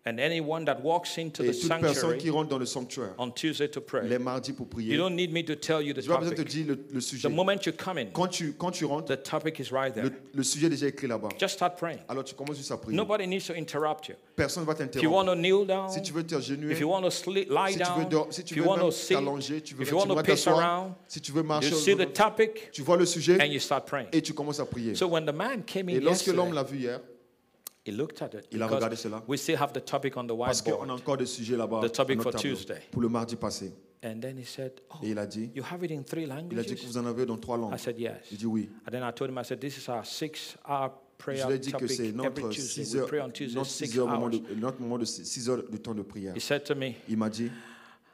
And 0.06 0.18
anyone 0.20 0.64
that 0.64 0.76
walks 0.82 1.18
into 1.18 1.42
Et 1.42 1.48
the 1.50 1.52
toute 1.60 1.68
personne 1.68 1.82
sanctuary 1.92 2.18
qui 2.18 2.30
rentre 2.30 2.48
dans 2.48 2.56
le 2.58 2.64
sanctuaire 2.64 3.10
on 3.18 3.30
Tuesday 3.30 3.68
to 3.68 3.80
pray, 3.82 4.08
les 4.08 4.18
mardis 4.18 4.52
pour 4.54 4.64
you 4.66 4.70
prier, 4.70 4.96
don't 4.96 5.14
need 5.14 5.30
me 5.32 5.42
to 5.44 5.54
tell 5.54 5.82
you 5.82 5.92
the 5.92 6.00
je 6.00 6.08
pas 6.08 6.16
besoin 6.18 6.30
de 6.30 6.36
te 6.36 6.42
topic. 6.42 6.54
dire 6.54 6.66
le, 6.68 6.78
le 6.94 7.00
The 7.00 7.02
sujet. 7.02 7.28
moment 7.28 7.56
you 7.66 7.72
come 7.76 7.98
in, 7.98 8.06
Quand 8.14 8.28
tu, 8.28 8.54
quand 8.56 8.70
tu 8.70 8.86
rentres, 8.86 9.06
the 9.14 9.22
topic 9.22 9.58
is 9.58 9.70
right 9.70 9.92
there. 9.92 10.04
le, 10.04 10.12
le 10.34 10.42
sujet 10.44 10.68
est 10.68 10.70
déjà 10.70 10.86
écrit 10.86 11.08
là-bas. 11.08 11.28
Just 11.38 11.54
start 11.56 11.76
praying. 11.76 11.98
Alors 12.08 12.24
tu 12.24 12.34
commences 12.34 12.56
juste 12.56 12.70
à 12.70 12.78
prier. 12.78 12.96
Nobody 12.96 13.26
needs 13.26 13.46
to 13.48 13.52
interrupt 13.54 14.08
you. 14.08 14.14
Personne 14.34 14.62
ne 14.62 14.66
va 14.68 14.72
If 14.74 14.78
you 14.78 14.86
t'interrompre. 14.86 15.14
want 15.14 15.24
to 15.26 15.34
kneel 15.34 15.66
down, 15.66 15.90
Si 15.90 16.00
tu 16.00 16.12
veux 16.14 16.22
t'agenouiller, 16.22 16.72
if 16.72 16.80
you 16.80 16.88
want 16.88 17.02
to 17.02 17.10
sleep, 17.10 17.50
lie 17.50 17.72
si 17.72 17.78
tu 17.78 17.84
veux, 17.84 18.00
down, 18.04 18.08
dor- 18.08 18.26
si 18.30 18.40
if 18.40 18.46
tu 18.46 18.54
you 18.54 18.62
veux 18.62 18.68
want 18.68 18.76
même 18.78 18.86
to 18.86 18.92
sit, 18.92 19.14
t'allonger, 19.16 19.60
tu 19.60 19.74
veux, 19.74 19.82
if 19.82 19.88
tu 19.88 19.94
you 19.94 19.98
want 19.98 20.06
veux 20.06 20.14
to 20.14 20.22
pace 20.22 20.26
t'asseoir, 20.44 20.58
around, 20.58 20.92
si 21.06 21.20
tu 21.20 21.32
veux 21.32 21.42
marcher, 21.42 21.68
you 21.70 21.76
au- 21.76 21.80
see 21.80 21.94
the 21.96 22.10
topic 22.14 22.70
tu 22.72 22.80
vois 22.82 22.96
le 22.96 23.04
sujet 23.04 23.36
and 23.42 23.46
you 23.52 23.58
start 23.58 23.84
praying. 23.86 24.06
et 24.12 24.22
tu 24.22 24.32
commences 24.32 24.60
à 24.60 24.64
prier. 24.64 24.94
So 24.94 25.06
when 25.08 25.26
the 25.26 25.34
man 25.34 25.64
came 25.66 25.90
Et 25.90 25.96
in 25.98 26.00
lorsque 26.00 26.28
l'homme 26.28 26.54
yesterday, 26.54 26.54
l'a 26.54 26.62
vu 26.62 26.78
hier, 26.78 27.00
he 27.88 27.92
looked 27.92 28.20
at 28.22 28.30
it 28.34 28.46
Il 28.52 28.62
a 28.62 28.66
regardé 28.66 28.96
cela. 28.96 29.22
we 29.28 29.38
still 29.38 29.56
have 29.60 29.72
the 29.72 29.84
topic 29.84 30.16
on 30.16 30.24
the 30.24 30.36
parce 30.36 30.62
qu'on 30.62 30.88
a 30.88 30.92
encore 30.92 31.16
des 31.16 31.26
sujets 31.26 31.56
là-bas 31.56 31.80
The 31.82 31.92
topic 31.92 32.16
notre 32.18 32.30
for 32.30 32.40
tableau, 32.40 32.54
Tuesday. 32.56 32.80
pour 32.90 33.02
le 33.02 33.08
mardi 33.08 33.36
passé. 33.36 33.72
And 34.04 34.20
then 34.20 34.38
he 34.38 34.44
said, 34.44 34.72
"Oh, 34.90 34.98
Et 35.02 35.08
il 35.10 35.18
a 35.18 35.26
dit, 35.26 35.50
you 35.56 35.64
have 35.68 35.82
it 35.82 35.90
in 35.90 36.02
three 36.04 36.22
il 36.22 36.30
a 36.30 36.36
dit 36.40 36.48
que 36.50 36.54
languages?" 36.54 36.84
vous 36.86 36.98
en 36.98 37.06
avez 37.06 37.26
dans 37.26 37.36
trois 37.36 37.56
langues. 37.56 37.74
I 37.74 37.78
said, 37.80 37.98
"Yes." 37.98 38.12
Il 38.30 38.38
dit 38.38 38.46
oui. 38.46 38.70
And 38.86 38.92
then 38.92 39.02
I 39.02 39.12
told 39.12 39.30
him, 39.30 39.38
I 39.40 39.44
said, 39.44 39.58
"This 39.58 39.76
is 39.76 39.88
our 39.88 40.06
six-hour 40.06 40.92
prayer 41.18 41.42
Je 41.42 41.46
lui 41.48 41.54
ai 41.54 41.58
dit 41.58 41.72
que 41.72 41.78
topic 41.78 41.90
c'est 41.96 42.04
every 42.06 42.16
notre 42.16 42.48
Tuesday. 42.50 42.84
6 42.84 42.92
We 42.94 43.00
heures, 43.00 43.08
pray 43.08 43.20
on 43.20 43.30
Tuesday 43.30 43.56
notre 43.58 43.70
six 43.70 43.86
six 43.88 43.98
heures 43.98 44.06
moment 44.06 44.26
hours." 44.26 44.30
de, 44.40 44.54
notre 44.54 44.80
moment 44.80 44.98
de 44.98 45.04
6 45.04 45.48
heures 45.50 45.64
de 45.68 45.76
temps 45.78 45.94
de 45.94 46.02
prière. 46.02 46.32
He 46.36 46.40
said 46.40 46.62
to 46.62 46.76
me, 46.76 46.92
Il 47.08 47.16
m'a 47.16 47.28
dit, 47.28 47.50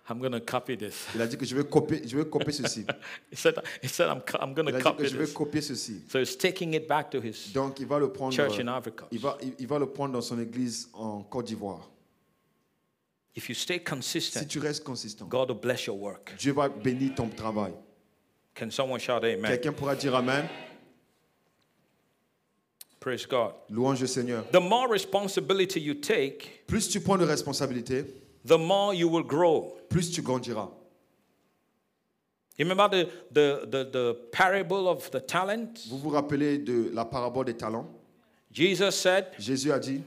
"I'm 0.09 0.21
to 0.21 0.41
copy 0.41 0.77
this." 0.77 1.07
il 1.15 1.23
a 1.23 1.27
dit 1.27 1.37
que 1.37 1.45
je 1.45 1.55
vais 1.57 1.65
copier, 1.65 2.03
je 2.07 2.17
vais 2.17 2.25
copier 2.29 2.53
ceci. 2.53 2.85
He 3.33 3.37
said, 3.37 3.55
"He 3.83 3.89
said 3.89 4.09
I'm, 4.09 4.23
I'm 4.41 4.55
going 4.55 4.69
Il 4.69 4.77
a 4.77 4.79
to 4.79 4.79
dit 4.79 4.83
que 4.85 4.91
copy 4.91 5.09
je 5.09 5.17
vais 5.17 5.25
this." 5.25 5.35
copier 5.35 5.63
ceci. 5.63 6.03
So 6.09 6.19
he's 6.19 6.37
taking 6.37 6.75
it 6.75 6.87
back 6.89 7.11
to 7.11 7.21
his 7.21 7.53
Donc 7.53 7.81
il 7.81 7.87
va 7.87 7.99
le 7.99 8.13
prendre, 8.13 8.35
church 8.35 8.59
in 8.61 8.67
Coast. 8.67 9.13
il 9.13 9.19
va, 9.21 9.37
il, 9.43 9.55
il 9.59 9.67
va 9.67 9.79
le 9.79 9.87
prendre 9.87 10.13
dans 10.13 10.23
son 10.23 10.39
église 10.41 10.89
en 10.93 11.23
Côte 11.23 11.47
d'Ivoire. 11.47 11.89
If 13.37 13.49
you 13.49 13.55
stay 13.55 13.79
Si 13.79 13.85
consistent, 13.85 14.47
tu 14.47 14.61
restes 14.61 14.85
consistant, 14.85 15.27
God 15.27 15.51
will 15.51 15.59
bless 15.61 15.87
your 15.87 15.99
work. 15.99 16.35
Dieu 16.39 16.53
va 16.53 16.69
bénir 16.69 17.15
ton 17.17 17.29
travail. 17.29 17.73
Can 18.55 18.71
someone 18.71 19.01
shout 19.01 19.25
Amen? 19.25 19.43
Quelqu'un 19.43 19.73
pourra 19.73 19.97
dire 19.97 20.15
Amen? 20.15 20.49
Praise 23.01 23.27
God. 23.27 23.53
Louange 23.69 24.03
au 24.03 24.07
Seigneur. 24.07 24.45
The 24.51 24.61
more 24.61 24.89
responsibility 24.89 25.81
you 25.81 25.95
take, 25.95 26.65
Plus 26.67 26.89
tu 26.89 27.01
prends 27.01 27.19
de 27.19 27.25
responsabilités, 27.25 28.05
the 28.45 28.59
more 28.59 28.95
you 28.95 29.09
will 29.09 29.25
grow. 29.25 29.73
plus 29.89 30.11
tu 30.11 30.23
grandiras. 30.23 30.69
You 32.57 32.65
remember 32.65 32.89
the, 32.89 33.11
the, 33.33 33.67
the, 33.67 33.85
the 33.91 34.15
parable 34.31 34.89
of 34.89 35.11
the 35.11 35.21
talent? 35.21 35.87
Vous 35.89 35.99
vous 35.99 36.11
rappelez 36.11 36.59
de 36.59 36.91
la 36.93 37.05
parabole 37.05 37.47
des 37.47 37.55
talents? 37.55 37.87
Jesus 38.53 38.93
said 38.93 39.27
Jésus 39.39 39.73
a 39.73 39.81
dit 39.81 40.01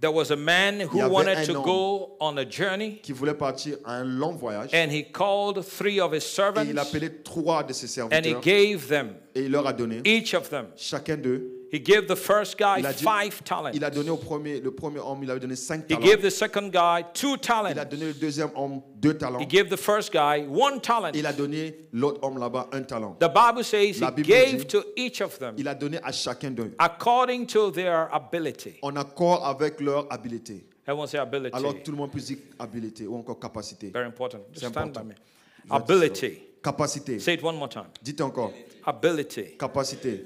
there 0.00 0.10
was 0.10 0.32
a 0.32 0.36
man 0.36 0.80
y 0.80 0.84
who 0.84 1.00
avait 1.00 1.12
wanted 1.12 1.38
un 1.38 1.46
to 1.46 1.54
homme. 1.54 1.64
go 1.64 2.16
on 2.20 2.36
a 2.38 2.44
journey, 2.44 2.98
qu'il 3.00 3.14
voulait 3.14 3.34
partir 3.38 3.76
à 3.84 3.98
un 3.98 4.04
long 4.04 4.32
voyage 4.36 4.74
and 4.74 4.90
he 4.90 5.04
called 5.04 5.64
three 5.64 6.00
of 6.00 6.12
his 6.12 6.16
et 6.16 6.16
il 6.16 6.22
servants, 6.22 6.76
appelait 6.76 7.22
trois 7.22 7.62
de 7.62 7.72
ses 7.72 8.00
and 8.00 8.08
he 8.24 8.32
serviteurs 8.32 8.40
gave 8.40 8.88
them, 8.88 9.14
et 9.36 9.42
il 9.44 9.52
leur 9.52 9.64
a 9.68 9.72
donné 9.72 10.00
each 10.04 10.34
of 10.34 10.50
them, 10.50 10.66
chacun 10.76 11.16
d'eux. 11.16 11.61
He 11.72 11.80
gave 11.80 12.06
the 12.06 12.14
first 12.14 12.58
guy 12.58 12.76
Il 12.80 12.86
a, 12.86 12.92
dit- 12.92 13.02
five 13.02 13.42
talents. 13.42 13.70
il 13.72 13.82
a 13.84 13.90
donné 13.90 14.10
au 14.10 14.16
premier, 14.18 14.60
le 14.60 14.70
premier 14.72 14.98
homme, 15.00 15.22
il 15.22 15.30
avait 15.30 15.40
donné 15.40 15.56
cinq 15.56 15.84
He 15.84 15.94
talents. 15.94 16.04
gave 16.06 16.20
the 16.22 16.30
second 16.30 16.68
guy 16.70 17.02
two 17.14 17.36
talents. 17.38 17.70
Il 17.72 17.78
a 17.78 17.84
donné 17.84 18.04
le 18.06 18.12
deuxième 18.14 18.50
homme 18.54 18.82
deux 18.96 19.14
talents. 19.16 19.40
He 19.40 19.46
gave 19.46 19.68
the 19.68 19.76
first 19.78 20.12
guy 20.12 20.44
one 20.46 20.80
talent. 20.80 21.12
Il 21.14 21.26
a 21.26 21.32
donné 21.32 21.74
l'autre 21.92 22.18
homme 22.22 22.38
là-bas 22.38 22.68
un 22.72 22.82
talent. 22.82 23.16
The 23.20 23.28
Bible 23.32 23.64
says 23.64 23.96
he 23.96 24.00
La 24.00 24.10
Bible 24.10 24.28
gave 24.28 24.56
dit- 24.58 24.66
to 24.66 24.82
each 24.96 25.20
of 25.22 25.38
them 25.38 25.54
Il 25.56 25.66
a 25.66 25.74
donné 25.74 25.98
à 26.02 26.12
chacun 26.12 26.50
d'eux 26.50 26.74
according 26.78 27.46
to 27.46 27.70
their 27.70 28.08
ability. 28.12 28.74
en 28.82 28.94
accord 28.96 29.44
avec 29.46 29.80
leur 29.80 30.06
habileté. 30.12 30.66
Everyone 30.86 31.06
say 31.06 31.18
ability. 31.18 31.54
Alors 31.56 31.74
tout 31.82 31.92
le 31.92 31.96
monde 31.96 32.10
peut 32.10 32.18
dire 32.20 32.38
habileté 32.58 33.06
ou 33.06 33.16
encore 33.16 33.38
capacité. 33.38 33.90
Very 33.90 34.06
important. 34.06 34.38
Just 34.52 34.64
C'est 34.66 34.70
stand 34.70 34.88
important. 34.88 35.00
by 35.02 35.06
me. 35.06 35.14
Je 35.14 35.72
vais 35.72 35.78
dire 35.78 35.86
ça. 35.88 35.94
Ability. 35.94 36.38
Capacité. 36.62 37.18
Say 37.20 37.34
it 37.34 37.42
one 37.42 37.56
more 37.56 37.68
time. 37.68 37.86
Dites 38.02 38.20
encore. 38.20 38.52
Ability. 38.84 39.56
Capacité. 39.58 40.24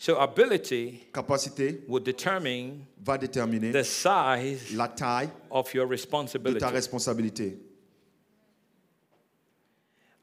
So 0.00 0.16
ability 0.18 1.08
Capacité 1.12 1.84
will 1.86 2.02
determine 2.02 2.86
va 3.04 3.18
déterminer 3.18 3.70
the 3.70 3.82
size 3.84 4.74
la 4.74 4.88
taille 4.88 5.28
of 5.50 5.74
your 5.74 5.84
de 5.86 5.90
responsibility. 5.90 6.58
ta 6.58 6.70
responsabilité. 6.70 7.58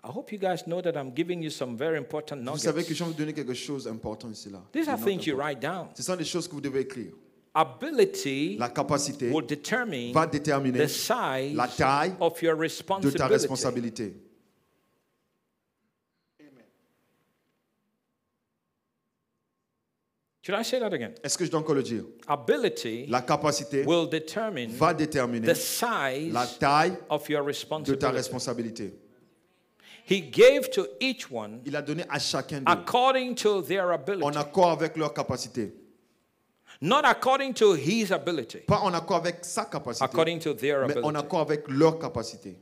I 0.04 0.08
hope 0.10 0.32
you 0.32 0.40
guys 0.40 0.64
know 0.66 0.82
that 0.82 0.94
I'm 0.98 1.14
giving 1.14 1.44
you 1.44 1.52
some 1.52 1.78
very 1.78 1.96
important 2.00 2.38
Vous 2.44 2.58
savez 2.58 2.82
que 2.84 2.88
nuggets. 2.90 2.96
je 2.96 3.04
vais 3.04 3.12
vous 3.12 3.18
donner 3.18 3.34
quelque 3.34 3.54
chose 3.54 3.84
d'important 3.84 4.32
ici 4.32 4.50
là. 4.50 4.64
These 4.74 4.88
are 4.90 4.98
things 4.98 5.28
you 5.28 5.38
write 5.38 5.60
down. 5.60 5.90
Ce 5.94 6.02
sont 6.02 6.16
des 6.16 6.26
choses 6.26 6.48
que 6.48 6.54
vous 6.54 6.62
devez 6.62 6.80
écrire. 6.80 7.12
Ability 7.54 8.58
La 8.58 8.70
capacité 8.70 9.30
will 9.30 9.46
determine 9.46 10.12
va 10.12 10.26
déterminer 10.26 10.86
the 10.86 10.88
size 10.88 11.56
la 11.56 11.68
taille 11.68 12.14
of 12.20 12.42
your 12.42 12.56
de 12.56 12.62
ta 12.62 13.28
responsibility. 13.28 13.28
responsabilité. 13.32 14.14
Should 20.48 20.56
I 20.58 20.64
say 20.64 20.80
that 20.80 20.94
again? 20.94 21.14
Est-ce 21.22 21.38
que 21.38 21.44
je 21.44 21.52
dois 21.52 21.60
encore 21.60 21.76
le 21.76 21.84
dire? 21.84 22.06
Ability 22.26 23.06
La 23.08 23.22
capacité 23.22 23.84
will 23.86 24.08
determine 24.08 24.70
va 24.72 24.94
déterminer 24.94 25.46
the 25.46 25.54
size 25.54 26.32
la 26.32 26.48
taille 26.48 26.98
of 27.10 27.28
your 27.28 27.42
de 27.44 27.96
ta 27.96 28.12
responsibility. 28.12 28.16
responsabilité. 28.16 28.94
He 30.10 30.22
gave 30.22 30.70
to 30.70 30.88
each 31.02 31.30
one 31.30 31.60
Il 31.66 31.76
a 31.76 31.82
donné 31.82 32.06
à 32.10 32.18
chacun 32.18 32.60
d'eux 32.60 32.72
according 32.72 33.36
to 33.36 33.62
their 33.62 33.88
en 33.88 33.96
ability, 33.96 34.38
accord 34.38 34.72
avec 34.72 34.96
leur 34.96 35.14
capacité. 35.14 35.74
not 36.80 37.02
according 37.04 37.54
to 37.54 37.74
his 37.76 38.14
ability, 38.14 38.60
Pas 38.60 38.80
en 38.80 38.94
accord 38.94 39.18
avec 39.18 39.44
sa 39.44 39.66
capacité, 39.66 40.06
according 40.06 40.40
to 40.40 40.54
their 40.54 40.88
mais 40.88 40.96
en 41.00 41.10
ability. 41.10 41.26
accord 41.26 41.42
avec 41.42 41.68
leur 41.68 42.00
capacité. 42.00 42.58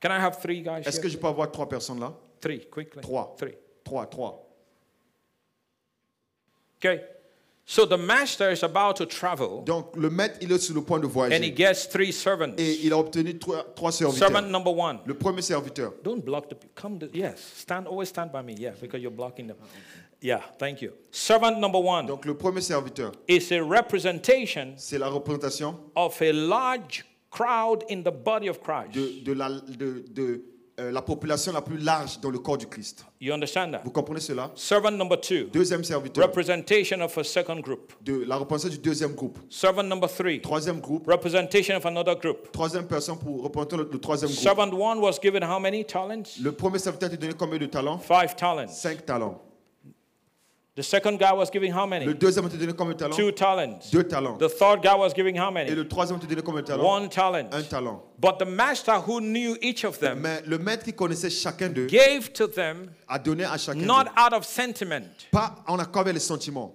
Can 0.00 0.10
I 0.10 0.18
have 0.20 0.40
three 0.42 0.62
guys? 0.62 0.80
Est-ce 0.84 0.96
Here? 0.96 1.02
que 1.04 1.08
je 1.08 1.16
peux 1.16 1.28
avoir 1.28 1.48
trois 1.52 1.68
personnes 1.68 2.00
là? 2.00 2.12
Three, 2.40 2.66
quickly. 2.68 3.00
Trois. 3.02 3.36
Three. 3.38 3.54
Trois, 3.84 4.06
trois. 4.06 4.48
Okay. 6.78 7.00
So 7.72 7.86
the 7.86 7.96
master 7.96 8.50
is 8.50 8.64
about 8.64 8.96
to 8.96 9.06
travel, 9.06 9.62
Donc 9.64 9.94
le 9.96 10.10
maître, 10.10 10.38
il 10.40 10.50
est 10.50 10.58
sur 10.58 10.74
le 10.74 10.82
point 10.82 10.98
de 10.98 11.06
and 11.06 11.08
he 11.08 11.12
voyager. 11.12 11.54
gets 11.54 11.88
three 11.88 12.10
servants. 12.12 12.54
Et 12.58 12.80
il 12.82 12.92
a 12.92 12.98
obtenu 12.98 13.38
trois, 13.38 13.62
trois 13.76 13.92
Servant 13.92 14.12
serviteurs. 14.12 14.50
number 14.50 14.72
one. 14.76 14.98
Le 15.06 15.14
premier 15.14 15.40
serviteur, 15.40 15.92
Don't 16.02 16.20
block 16.24 16.48
the 16.48 16.56
come 16.74 16.98
to, 16.98 17.06
yes. 17.14 17.38
Stand 17.58 17.86
always 17.86 18.08
stand 18.08 18.32
by 18.32 18.42
me. 18.42 18.54
Yeah, 18.58 18.72
because 18.80 19.00
you're 19.00 19.14
blocking 19.14 19.46
them. 19.46 19.56
Yeah, 20.20 20.40
thank 20.58 20.82
you. 20.82 20.90
Servant 21.12 21.60
number 21.60 21.78
one 21.78 22.06
donc 22.06 22.24
le 22.24 22.34
premier 22.36 22.60
serviteur, 22.60 23.12
is 23.28 23.52
a 23.52 23.62
representation 23.62 24.74
c'est 24.76 24.98
la 24.98 25.08
représentation 25.08 25.76
of 25.94 26.20
a 26.20 26.32
large 26.32 27.04
crowd 27.30 27.84
in 27.88 28.02
the 28.02 28.10
body 28.10 28.48
of 28.48 28.60
Christ. 28.60 28.94
de, 28.94 29.22
de 29.22 29.32
la, 29.32 29.48
de, 29.48 30.02
de, 30.10 30.42
euh, 30.80 30.90
la 30.90 31.02
population 31.02 31.52
la 31.52 31.60
plus 31.62 31.76
large 31.78 32.18
dans 32.20 32.30
le 32.30 32.38
corps 32.38 32.56
du 32.58 32.66
Christ. 32.66 33.04
You 33.20 33.32
understand 33.34 33.72
that? 33.72 33.82
Vous 33.84 33.90
comprenez 33.90 34.20
cela? 34.20 34.50
Servant 34.54 34.90
number 34.92 35.20
two, 35.20 35.44
Deuxième 35.52 35.84
serviteur, 35.84 36.24
representation 36.24 37.00
of 37.02 37.16
a 37.18 37.22
second 37.24 37.60
group. 37.60 37.92
de 38.02 38.24
la 38.26 38.36
représentation 38.36 38.80
du 38.80 38.88
deuxième 38.88 39.12
groupe. 39.14 39.38
Servant 39.50 39.82
number 39.82 40.08
three, 40.08 40.40
Troisième 40.40 40.80
groupe, 40.80 41.06
representation 41.06 41.76
of 41.76 41.84
another 41.86 42.16
group. 42.16 42.50
troisième 42.52 42.86
personne 42.86 43.18
pour 43.18 43.42
représenter 43.42 43.76
le, 43.76 43.88
le 43.92 43.98
troisième 44.00 44.30
groupe. 44.30 44.42
Servant 44.42 44.70
one 44.72 44.98
was 45.00 45.18
given 45.22 45.42
how 45.42 45.60
many 45.60 45.84
talents? 45.84 46.38
Le 46.42 46.52
premier 46.52 46.78
serviteur 46.78 47.10
a 47.12 47.16
donné 47.16 47.34
combien 47.34 47.58
de 47.58 47.66
talents? 47.66 47.98
Five 47.98 48.34
talents. 48.36 48.68
Cinq 48.68 49.04
talents. 49.04 49.40
The 50.76 50.82
second 50.84 51.18
guy 51.18 51.32
was 51.32 51.50
giving 51.50 51.72
how 51.72 51.82
Le 51.84 51.88
many? 51.90 52.14
deuxième 52.14 52.46
a 52.46 52.48
donné 52.48 52.72
combien 52.72 52.94
de 52.94 52.98
talents 52.98 53.16
Two 53.16 53.32
talents. 53.32 53.90
Deux 53.90 54.04
talents. 54.04 54.38
The 54.38 54.48
third 54.48 54.80
guy 54.82 54.94
was 54.96 55.12
giving 55.14 55.36
how 55.36 55.48
Et 55.50 55.52
many? 55.54 55.70
le 55.74 55.86
troisième 55.88 56.18
a 56.22 56.24
donné 56.24 56.42
combien 56.42 56.62
de 56.62 56.66
talents 56.68 56.84
One 56.96 57.08
talent. 57.08 57.48
Un 57.52 57.62
talent. 57.62 58.02
But 58.18 58.38
the 58.38 58.46
master 58.46 58.94
who 59.00 59.20
knew 59.20 59.56
each 59.60 59.84
of 59.84 59.98
them 59.98 60.20
Mais 60.20 60.40
le 60.46 60.58
maître 60.58 60.84
qui 60.84 60.92
connaissait 60.92 61.28
chacun 61.28 61.68
d'eux 61.70 61.86
gave 61.86 62.30
to 62.32 62.46
them 62.46 62.88
a 63.08 63.18
donné 63.18 63.44
à 63.44 63.58
chacun 63.58 63.80
not 63.84 64.06
out 64.16 64.32
of 64.32 64.44
sentiment, 64.44 65.02
Pas 65.32 65.56
en 65.66 65.78
accord 65.80 66.02
avec 66.02 66.14
les 66.14 66.20
sentiments, 66.20 66.72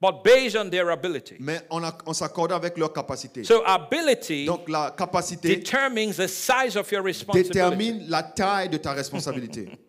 but 0.00 0.24
based 0.24 0.56
on 0.56 0.68
their 0.68 0.90
ability. 0.90 1.36
mais 1.38 1.60
en, 1.70 1.82
ac- 1.82 2.00
en 2.04 2.12
s'accordant 2.12 2.56
avec 2.56 2.76
leur 2.76 2.92
capacité. 2.92 3.44
So 3.44 3.62
ability 3.64 4.44
Donc 4.44 4.68
la 4.68 4.90
capacité 4.90 5.54
determines 5.56 6.14
the 6.16 6.26
size 6.28 6.76
of 6.76 6.90
your 6.90 7.02
responsibility. 7.04 7.52
détermine 7.52 8.04
la 8.08 8.24
taille 8.24 8.68
de 8.68 8.76
ta 8.76 8.92
responsabilité. 8.92 9.68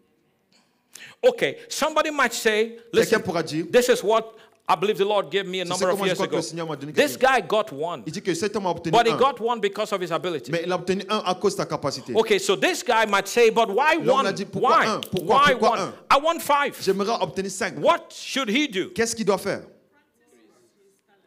Okay, 1.22 1.58
somebody 1.68 2.12
might 2.12 2.34
say, 2.34 2.78
Quelqu'un 2.94 3.18
listen, 3.18 3.20
pourra 3.22 3.44
dire, 3.44 3.66
this 3.72 3.90
is 3.90 4.02
what 4.04 4.34
I 4.72 4.76
believe 4.76 4.98
the 5.00 5.04
Lord 5.06 5.30
gave 5.32 5.46
me 5.48 5.60
a 5.62 5.66
C'est 5.66 5.70
number 5.70 5.90
of 5.90 6.00
years 6.06 6.22
ago. 6.22 6.38
le 6.38 6.42
Seigneur 6.44 6.66
m'a 6.68 6.76
donné 6.78 6.94
This 6.94 7.18
guy 7.18 7.42
got 7.42 7.74
one, 7.74 8.04
il 8.06 8.12
dit 8.14 8.22
que 8.22 8.34
cet 8.36 8.56
homme 8.56 8.68
a 8.68 8.70
obtenu 8.70 8.92
but 8.92 9.06
he 9.08 9.12
un, 9.12 9.18
got 9.18 9.40
one 9.42 9.60
because 9.60 9.92
of 9.92 10.00
his 10.00 10.12
ability. 10.12 10.52
mais 10.52 10.62
il 10.64 10.72
a 10.72 10.76
obtenu 10.76 11.04
un 11.10 11.22
à 11.26 11.34
cause 11.36 11.54
de 11.54 11.58
ta 11.58 11.66
capacité. 11.66 12.14
Okay, 12.16 12.40
so 12.40 12.56
this 12.56 12.84
guy 12.84 13.06
might 13.06 13.28
say, 13.28 13.50
but 13.50 13.68
why 13.70 13.98
one? 13.98 14.28
a 14.28 14.32
dit, 14.32 14.46
pourquoi 14.46 14.78
Why? 14.80 14.86
un? 14.86 15.02
Pourquoi- 15.02 15.36
Why 15.48 15.54
one? 15.56 15.80
un? 15.80 15.94
I 16.10 16.18
want 16.24 16.40
five. 16.42 16.78
J'aimerais 16.82 17.18
obtenir 17.20 17.52
cinq. 17.52 17.80
What 17.80 18.14
should 18.14 18.48
he 18.48 18.68
do? 18.68 18.90
Qu'est-ce 18.96 19.14
qu'il 19.16 19.26
doit 19.26 19.40
faire? 19.40 19.64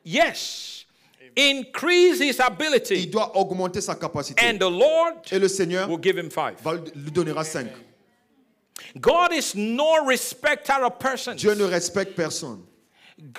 Yes, 0.05 0.85
increase 1.37 2.18
his 2.20 2.37
Il 2.38 2.42
ability, 2.42 3.07
doit 3.07 3.37
augmenter 3.37 3.81
sa 3.81 3.94
capacité. 3.94 4.40
and 4.42 4.59
the 4.59 4.70
Lord 4.70 5.14
Et 5.31 5.38
le 5.38 5.48
Seigneur 5.48 5.88
will 5.88 6.00
give 6.00 6.16
him 6.18 6.31
five. 6.31 6.55
va 6.62 6.74
lui 6.74 7.11
donnera 7.12 7.44
cinq. 7.44 7.68
God 9.00 9.33
is 9.33 9.55
no 9.55 10.05
respecter 10.07 10.85
of 10.85 10.98
persons. 10.98 11.40
Dieu 11.40 11.55
ne 11.55 11.64
respecte 11.64 12.14
personne. 12.16 12.62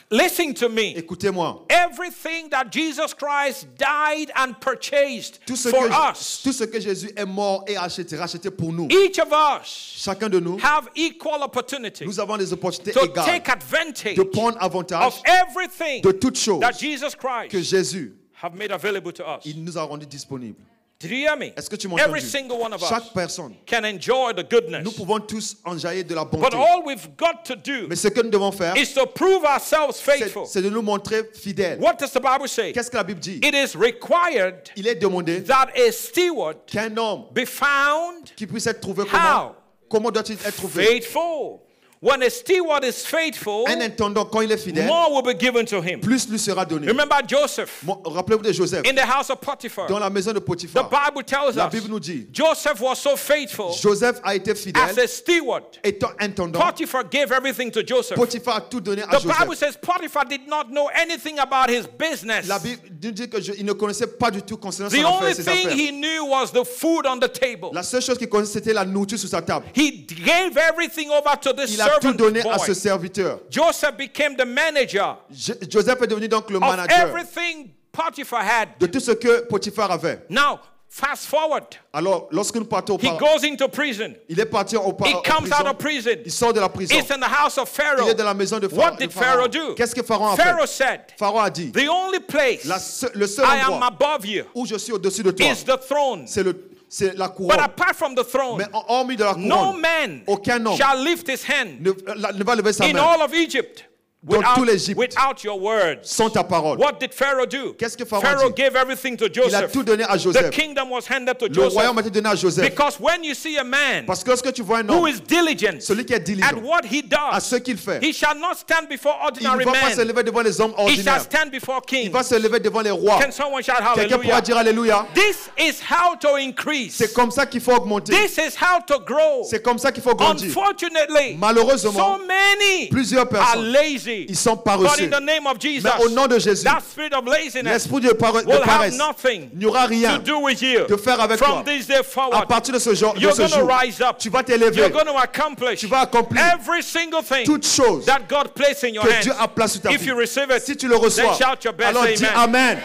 Listen 0.10 0.54
to 0.54 0.70
me. 0.70 0.96
Écoutez-moi. 0.96 1.66
Everything 1.70 2.50
that 2.52 2.72
Jesus 2.72 3.14
Christ 3.14 3.68
died 3.78 4.32
and 4.36 4.54
purchased 4.62 5.40
Tout 5.46 5.58
ce, 5.58 5.70
for 5.70 5.88
que, 5.90 6.12
us, 6.12 6.42
tout 6.42 6.54
ce 6.54 6.64
que 6.66 6.80
Jésus 6.80 7.12
est 7.18 7.26
mort 7.26 7.66
et 7.68 7.76
acheté, 7.76 8.16
racheté 8.16 8.50
pour 8.50 8.72
nous. 8.72 8.88
each 8.90 9.20
of 9.20 9.34
us 9.34 9.68
Chacun 9.98 10.30
de 10.30 10.40
nous, 10.40 10.58
have 10.60 10.88
equal 10.96 11.44
opportunity 11.44 12.06
nous 12.06 12.20
avons 12.20 12.38
des 12.38 12.54
opportunités 12.54 12.94
to 12.94 13.02
égales 13.06 13.26
take 13.26 13.50
advantage 13.50 14.16
de 14.16 14.24
prendre 14.24 14.58
avantage 14.62 15.06
of 15.06 15.22
everything 15.26 16.02
de 16.02 16.12
toutes 16.14 16.38
choses 16.38 16.62
that 16.62 16.78
Jesus 16.80 17.14
que 17.16 17.50
Christ 17.50 17.70
Jésus 17.70 18.14
have 18.42 18.56
made 18.56 18.72
available 18.72 19.12
to 19.12 19.24
us. 19.28 19.44
il 19.46 19.62
nous 19.64 19.78
a 19.78 19.84
rendu 19.84 20.06
disponibles. 20.06 20.62
Did 21.04 21.12
you 21.12 21.18
hear 21.28 21.36
me? 21.36 21.48
Est-ce 21.58 21.70
que 21.70 21.76
tu 21.76 21.90
m'entends 21.90 22.06
Every 22.06 22.22
single 22.22 22.58
one 22.62 22.74
of 22.74 22.82
us 22.82 22.88
Chaque 22.88 23.14
personne. 23.14 23.54
can 23.66 23.84
enjoy 23.84 24.32
the 24.34 24.44
goodness. 24.50 24.84
Nous 24.86 24.92
pouvons 24.94 25.20
tous 25.20 25.58
enjailler 25.66 26.06
de 26.06 26.16
la 26.16 26.24
But 26.24 26.40
bonté. 26.40 26.56
all 26.56 26.82
we've 26.86 27.10
got 27.18 27.44
to 27.44 27.56
do 27.58 27.88
Mais 27.90 27.98
ce 27.98 28.08
que 28.08 28.22
nous 28.22 28.30
devons 28.30 28.54
faire, 28.54 28.74
is 28.78 28.94
to 28.94 29.06
prove 29.06 29.44
ourselves 29.44 30.02
c'est 30.46 30.62
de 30.62 30.70
nous 30.70 30.82
montrer 30.82 31.24
fidèles. 31.34 31.78
What 31.82 31.96
does 32.00 32.12
the 32.12 32.22
Bible 32.22 32.48
say? 32.48 32.72
Qu'est-ce 32.72 32.90
que 32.90 32.96
la 32.96 33.04
Bible 33.04 33.20
dit? 33.20 33.42
It 33.44 33.54
is 33.54 33.76
required 33.78 34.70
Il 34.78 34.88
est 34.88 34.96
demandé 34.96 35.44
that 35.44 35.70
a 35.76 35.92
steward 35.92 36.58
qu'un 36.68 36.96
homme 36.96 37.26
be 37.34 37.46
found 37.46 38.34
qui 38.38 38.48
puisse 38.48 38.66
être 38.68 38.80
trouvé 38.80 39.04
How? 39.04 39.08
comment? 39.12 39.56
Comment 39.90 40.12
doit-il 40.12 40.36
être 40.36 40.56
trouvé? 40.56 40.86
Faithful. 40.86 41.60
When 42.04 42.22
a 42.22 42.30
steward 42.30 42.84
is 42.84 43.06
faithful, 43.06 43.64
Un 43.66 43.80
intendant, 43.80 44.26
quand 44.26 44.42
il 44.42 44.52
est 44.52 44.58
fidèle, 44.58 44.88
more 44.88 45.10
will 45.14 45.22
be 45.24 45.40
given 45.40 45.66
to 45.68 45.82
him. 45.82 46.02
plus 46.02 46.28
lui 46.28 46.38
sera 46.38 46.66
donné. 46.66 46.86
Remember 46.88 47.16
Joseph 47.26 47.82
Rappelez-vous 48.04 48.44
de 48.44 48.52
Joseph, 48.52 48.86
in 48.86 48.94
the 48.94 49.06
house 49.06 49.30
of 49.30 49.40
Potiphar. 49.40 49.88
dans 49.88 50.00
la 50.00 50.10
maison 50.10 50.34
de 50.34 50.40
The 50.40 50.84
Bible 50.90 51.24
tells 51.26 51.56
La 51.56 51.68
us 51.68 51.72
Bible 51.72 51.88
nous 51.88 52.02
dit, 52.02 52.28
Joseph 52.34 52.82
was 52.82 52.96
so 52.96 53.16
faithful 53.16 53.72
Joseph 53.82 54.20
a 54.22 54.36
été 54.36 54.52
as 54.52 54.98
a 54.98 55.08
steward. 55.08 55.64
étant 55.82 56.12
intendant. 56.20 56.60
Potiphar 56.60 57.06
gave 57.10 57.32
everything 57.32 57.72
to 57.72 57.82
Joseph. 57.88 58.18
Potiphar 58.18 58.58
a 58.58 58.62
tout 58.62 58.82
donné 58.82 59.04
à 59.04 59.18
The 59.18 59.24
Bible 59.26 59.56
says 59.56 59.78
Potiphar 59.82 60.26
did 60.26 60.46
not 60.46 60.66
know 60.72 60.90
anything 60.94 61.40
about 61.40 61.70
his 61.70 61.88
business. 61.88 62.50
La 62.50 62.60
Bible 62.60 62.82
dit 62.92 63.14
qu'il 63.14 63.66
ne 63.66 63.72
connaissait 63.72 64.08
pas 64.08 64.30
du 64.30 64.42
tout 64.42 64.58
concernant 64.58 64.90
The 64.90 64.98
son 64.98 65.06
affaire, 65.06 65.22
only 65.22 65.34
thing 65.36 65.70
he 65.70 65.92
knew 65.92 66.26
was 66.28 66.48
the 66.52 66.66
food 66.66 67.06
on 67.08 67.20
the 67.20 67.32
table. 67.32 67.70
La 67.72 67.84
seule 67.84 68.02
chose 68.02 68.18
qu'il 68.18 68.28
connaissait, 68.28 68.60
c'était 68.60 68.74
la 68.74 68.84
nourriture 68.84 69.18
sur 69.18 69.30
sa 69.30 69.42
table. 69.42 69.66
He 69.74 70.06
gave 70.06 70.58
everything 70.58 71.10
over 71.10 71.38
to 71.42 71.54
this 71.54 71.78
tout 72.00 72.14
donné 72.14 72.42
à 72.50 72.58
ce 72.60 72.74
serviteur? 72.74 73.40
Joseph 73.50 73.96
became 73.98 74.36
the 74.36 74.46
manager 74.46 75.18
Je- 75.32 75.54
Joseph 75.70 76.02
est 76.02 76.08
devenu 76.08 76.28
donc 76.28 76.50
le 76.50 76.58
of 76.58 76.62
manager 76.62 76.98
everything 77.08 77.70
Potiphar 77.92 78.42
had. 78.42 78.70
de 78.80 78.88
tout 78.88 79.00
ce 79.00 79.12
que 79.12 79.42
Potiphar 79.48 79.92
avait. 79.92 80.26
Now, 80.30 80.60
fast 80.90 81.26
forward. 81.28 81.64
Alors, 81.92 82.28
lorsque 82.32 82.56
nous 82.56 82.66
partons 82.66 82.96
au 82.96 82.98
He 83.00 83.04
par- 83.08 83.18
goes 83.18 83.44
into 83.44 83.68
prison. 83.68 84.14
il 84.30 84.40
est 84.40 84.46
parti 84.46 84.76
au 84.76 84.94
par- 84.94 85.08
He 85.08 85.14
en 85.16 85.22
comes 85.22 85.46
out 85.46 85.50
prison. 85.52 85.68
of 85.70 85.78
prison. 85.78 86.22
Il 86.26 86.32
sort 86.32 86.54
de 86.54 86.60
la 86.60 86.70
prison. 86.70 86.96
It's 86.96 87.12
in 87.12 87.20
the 87.20 87.26
house 87.30 87.58
of 87.58 87.70
Il 87.70 87.82
Pharaoh. 87.84 88.08
est 88.08 88.16
dans 88.16 88.24
la 88.26 88.34
maison 88.34 88.60
de 88.60 88.68
Pharaon. 88.68 88.92
What 88.94 88.98
did. 88.98 89.12
Pharaoh 89.12 89.48
do? 89.48 89.74
Qu'est-ce 89.76 89.94
que 89.96 90.02
Pharaon 90.04 90.34
a 90.34 90.36
Pharaoh 90.36 90.62
fait 90.66 90.68
said, 90.68 91.02
Pharaon 91.18 91.40
a 91.42 91.50
dit 91.52 91.72
The 91.72 91.88
only 91.90 92.20
place 92.20 92.66
la 92.66 92.80
se- 92.80 93.08
le 93.14 93.28
seul 93.28 93.46
I 93.46 93.60
am 93.62 93.74
endroit 93.74 93.88
above 93.88 94.26
you 94.26 94.44
où 94.56 94.66
je 94.66 94.78
suis 94.78 94.92
au-dessus 94.94 95.24
de 95.24 95.32
toi, 95.32 95.46
is 95.46 95.64
the 95.64 95.80
throne. 95.88 96.26
c'est 96.28 96.44
le- 96.44 96.70
c'est 96.94 97.18
la 97.18 97.28
But 97.28 97.60
apart 97.60 97.96
from 97.96 98.14
the 98.14 98.24
throne, 98.24 98.60
Mais 98.60 98.68
hormis 98.88 99.16
de 99.16 99.24
la 99.24 99.34
no 99.36 99.74
man 99.74 100.22
aucun 100.28 100.64
homme 100.64 100.78
shall 100.78 101.04
lift 101.04 101.28
his 101.28 101.44
hand 101.44 101.82
ne, 101.82 101.90
euh, 101.90 102.32
ne 102.38 102.44
va 102.44 102.56
lever 102.56 102.72
sa 102.72 102.86
in 102.86 102.94
main. 102.94 103.00
all 103.02 103.22
of 103.24 103.34
Egypt 103.34 103.90
Dans 104.26 104.38
without, 104.38 104.56
tout 104.56 104.64
l'Égypte. 104.64 104.98
without 104.98 105.44
your 105.44 105.60
words. 105.60 106.00
sans 106.04 106.30
ta 106.30 106.46
parole. 106.46 106.78
What 106.80 106.94
did 106.98 107.14
Pharaoh 107.14 107.46
do? 107.46 107.74
Qu'est-ce 107.78 107.98
que 107.98 108.06
Pharaon 108.06 108.24
Pharaoh 108.24 108.50
dit? 108.52 108.56
gave 108.64 108.74
everything 108.78 109.18
to 109.18 109.26
Il 109.26 109.32
a 109.32 109.44
Joseph. 109.50 109.72
tout 109.74 109.84
donné 109.84 110.06
à 110.06 110.16
The 110.16 110.22
Joseph. 110.22 110.50
kingdom 110.52 110.90
was 110.92 111.02
handed 111.10 111.38
to 111.38 111.48
Le 111.48 111.54
Joseph. 111.54 111.74
royaume 111.74 111.98
a 111.98 112.02
été 112.02 112.10
donné 112.10 112.30
à 112.30 112.36
Joseph. 112.36 112.64
Because 112.64 112.98
when 113.02 113.22
you 113.26 113.34
see 113.34 113.58
a 113.58 113.66
man 113.66 114.06
Parce 114.06 114.24
que 114.24 114.30
lorsque 114.30 114.54
tu 114.54 114.62
vois 114.64 114.78
un 114.80 114.88
who 114.88 114.94
homme, 115.06 115.08
is 115.10 115.20
diligent 115.20 115.82
celui 115.82 116.06
qui 116.06 116.14
est 116.14 116.16
at 116.16 116.20
diligent 116.20 116.54
what 116.64 116.84
he 116.90 117.04
à 117.12 117.32
does, 117.36 117.44
ce 117.44 117.56
qu'il 117.58 117.76
fait, 117.78 118.00
he 118.02 118.14
shall 118.14 118.38
not 118.40 118.54
stand 118.56 118.88
before 118.90 119.18
il 119.36 119.44
ne 119.44 119.50
ordinary 119.50 119.66
va 119.66 119.72
pas 119.74 119.92
se 119.94 120.02
lever 120.02 120.24
devant 120.24 120.42
les 120.42 120.62
hommes 120.62 120.72
He 120.72 120.76
shall 120.78 120.86
ordinaires. 120.86 121.22
stand 121.22 121.52
before 121.52 121.82
Il 121.92 122.04
kings. 122.04 122.12
va 122.14 122.24
se 122.24 122.36
lever 122.36 122.60
devant 122.62 122.82
les 122.82 122.92
rois. 122.92 123.20
Can 123.22 123.32
someone 123.32 123.62
shout 123.62 123.74
Quelqu'un 123.96 124.20
pourra 124.20 124.38
hallelujah? 124.38 124.42
dire 124.42 124.58
Alléluia? 124.58 125.06
This 125.14 125.50
is 125.60 125.82
how 125.82 126.16
to 126.16 126.36
increase. 126.38 126.96
C'est 126.96 127.14
comme 127.14 127.30
ça 127.32 127.46
qu'il 127.46 127.60
faut 127.60 127.74
augmenter. 127.74 128.14
This 128.14 128.38
is 128.38 128.56
how 128.58 128.80
to 128.88 129.00
grow. 129.06 129.44
C'est 129.50 129.62
comme 129.62 129.78
ça 129.80 129.92
qu'il 129.92 130.02
faut 130.02 130.16
grandir. 130.16 130.48
Unfortunately, 130.48 131.36
Malheureusement, 131.38 131.92
so 132.18 132.22
many 132.26 132.88
plusieurs 132.90 133.24
are 133.24 133.28
personnes, 133.30 133.72
lazy. 134.14 134.26
ils 134.30 134.36
sont 134.38 134.56
But 134.56 134.64
paresseux. 134.66 135.04
in 135.06 135.10
the 135.10 135.22
name 135.24 135.48
of 135.48 135.60
Jesus, 135.60 135.84
Mais 135.84 136.04
au 136.06 136.10
nom 136.10 136.28
de 136.28 136.40
Jésus, 136.40 136.64
that 136.64 136.82
spirit 136.82 137.14
of 137.14 137.26
laziness 137.26 137.64
l'esprit 137.88 138.02
de, 138.02 138.10
have 138.10 138.64
paresse, 138.66 138.98
nothing 138.98 139.50
il 139.54 139.60
n'y 139.60 139.66
aura 139.66 139.84
to 139.84 139.90
rien 139.90 140.18
do 140.20 140.40
with 140.40 140.62
you. 140.62 140.86
de 140.88 140.96
faire 140.98 141.20
avec 141.20 141.38
From 141.38 141.64
toi. 141.64 141.64
this 141.66 141.88
day 141.88 142.02
À 142.32 142.46
partir 142.46 142.74
de 142.74 142.80
ce 142.80 142.94
jour, 142.94 143.14
de 143.14 143.20
you're 143.20 143.34
ce 143.34 143.42
going 143.42 143.50
to 143.50 143.60
jour, 143.60 143.70
rise 143.82 144.02
up. 144.02 144.18
tu 144.18 144.30
vas 144.30 144.44
t'élever. 144.44 144.78
You're 144.78 144.90
going 144.90 145.06
to 145.06 145.18
accomplish 145.18 145.80
Tu 145.80 145.88
vas 145.88 146.02
accomplir 146.02 146.42
every 146.54 146.82
single 146.84 147.24
thing 147.24 147.46
toutes 147.46 147.66
choses 147.66 148.06
that 148.06 148.22
God 148.30 148.54
placed 148.56 148.84
in 148.84 148.94
your 148.94 149.04
que 149.04 149.12
hands. 149.12 149.22
Dieu 149.24 149.34
a 149.40 149.48
placées 149.48 149.74
sur 149.80 149.82
ta 149.82 149.92
If 149.92 150.02
vie. 150.02 150.08
you 150.10 150.16
receive 150.16 150.50
it, 150.50 150.62
Si 150.64 150.76
tu 150.78 150.88
le 150.88 150.96
reçois, 150.96 151.36
then 151.38 151.48
shout 151.50 151.64
your 151.64 151.74
best 151.74 151.90
alors 151.90 152.06
dis 152.06 152.26
amen. 152.36 152.80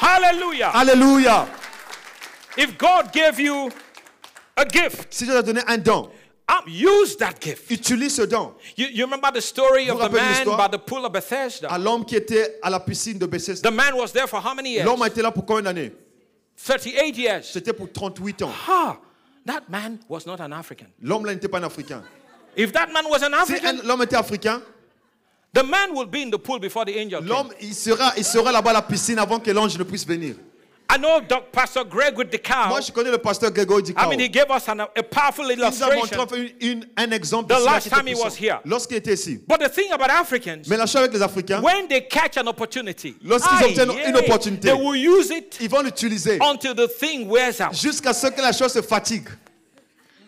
Hallelujah. 0.00 0.70
Alléluia. 0.74 1.46
If 2.56 2.76
God 2.78 3.12
gave 3.12 3.38
you 3.40 3.70
a 4.56 4.64
gift, 4.64 5.06
Si 5.12 5.24
Dieu 5.24 5.34
t'a 5.34 5.42
donné 5.42 5.60
un 5.66 5.78
don, 5.78 6.10
um, 6.48 6.62
use 6.68 7.16
that 7.16 7.40
gift. 7.40 7.70
utilise 7.70 8.14
ce 8.16 8.22
don. 8.26 8.54
You, 8.76 8.86
you 8.92 9.04
remember 9.04 9.30
the 9.32 9.40
story 9.40 9.88
of 9.88 9.96
Vous 9.96 10.02
the 10.02 10.08
rappelez 10.08 10.20
man 10.22 10.34
l'histoire? 10.34 10.56
by 10.58 10.68
the 10.68 10.78
pool 10.78 11.04
of 11.04 11.12
Bethesda? 11.12 11.68
À 11.68 11.78
l'homme 11.78 12.04
qui 12.04 12.16
était 12.16 12.58
à 12.62 12.70
la 12.70 12.80
piscine 12.80 13.18
de 13.18 13.26
Bethesda. 13.26 13.68
The 13.70 13.74
man 13.74 13.94
was 13.96 14.12
there 14.12 14.26
for 14.26 14.40
how 14.40 14.54
many 14.54 14.70
years? 14.74 14.84
L'homme 14.84 15.04
été 15.06 15.22
là 15.22 15.30
pour 15.32 15.44
combien 15.44 15.62
d'années? 15.62 15.92
38 16.56 17.16
years. 17.18 17.42
C'était 17.52 17.72
pour 17.72 17.90
38 17.92 18.42
ans. 18.42 18.50
Ha! 18.68 18.98
That 19.44 19.62
man 19.68 19.98
was 20.08 20.26
not 20.26 20.40
an 20.40 20.52
African. 20.52 20.86
L'homme 21.02 21.26
là 21.26 21.34
n'était 21.34 21.48
pas 21.48 21.58
un 21.58 21.64
Africain. 21.64 22.02
If 22.56 22.72
that 22.72 22.88
man 22.92 23.04
was 23.10 23.22
an 23.22 23.32
Si 23.46 23.52
African, 23.54 23.78
un- 23.80 23.86
l'homme 23.86 24.02
était 24.02 24.16
africain, 24.16 24.62
the 25.52 25.62
man 25.62 25.92
would 25.94 26.10
be 26.10 26.22
in 26.22 26.30
the 26.30 26.38
pool 26.38 26.58
before 26.58 26.84
the 26.86 26.96
angel 26.96 27.20
came. 27.20 27.28
l'homme 27.28 27.52
il 27.60 27.74
sera, 27.74 28.12
il 28.16 28.24
sera 28.24 28.50
là-bas 28.50 28.70
à 28.70 28.74
la 28.74 28.82
piscine 28.82 29.18
avant 29.18 29.38
que 29.38 29.50
l'ange 29.50 29.76
ne 29.78 29.84
puisse 29.84 30.06
venir. 30.06 30.36
I 30.88 30.98
know 30.98 31.20
Doc, 31.20 31.50
Pastor 31.52 31.84
Greg 31.84 32.16
with 32.16 32.30
the 32.30 32.38
cow. 32.38 32.68
Moi, 32.68 32.80
je 32.80 32.92
connais 32.92 33.10
le 33.10 33.18
pasteur 33.18 33.50
I 33.50 34.06
mean, 34.08 34.20
he 34.20 34.28
gave 34.28 34.50
us 34.50 34.68
an, 34.68 34.80
a 34.80 35.02
powerful 35.02 35.50
Il 35.50 35.58
nous 35.58 35.64
a 35.64 35.70
montré 35.70 35.96
illustration. 35.98 36.48
une- 36.60 36.86
un 36.96 37.10
exemple 37.10 37.52
The 37.54 37.60
last 37.64 37.90
time 37.90 38.06
he 38.06 38.14
was 38.14 38.36
here. 38.36 38.60
Lorsqu'il 38.64 38.96
était 38.96 39.14
ici. 39.14 39.40
But 39.46 39.58
the 39.60 39.68
thing 39.68 39.90
about 39.92 40.10
Africans, 40.10 40.68
Mais 40.68 40.76
la 40.76 40.86
chose 40.86 41.02
avec 41.02 41.12
les 41.12 41.22
Africains, 41.22 41.60
when 41.60 41.88
they 41.88 42.02
catch 42.02 42.36
an 42.36 42.46
opportunity, 42.46 43.16
Lorsqu'ils 43.22 43.64
obtiennent 43.64 43.92
yeah, 43.92 44.10
une 44.10 44.16
opportunité. 44.16 44.68
they 44.68 44.74
will 44.74 44.96
use 44.96 45.30
it 45.30 45.56
ils 45.60 45.68
vont 45.68 45.82
l'utiliser 45.82 46.38
until 46.40 46.74
the 46.74 46.88
thing 46.88 47.28
wears 47.28 47.60
out. 47.60 47.74
jusqu'à 47.74 48.12
ce 48.12 48.28
que 48.28 48.40
la 48.40 48.52
chose 48.52 48.72
se 48.72 48.82
fatigue. 48.82 49.28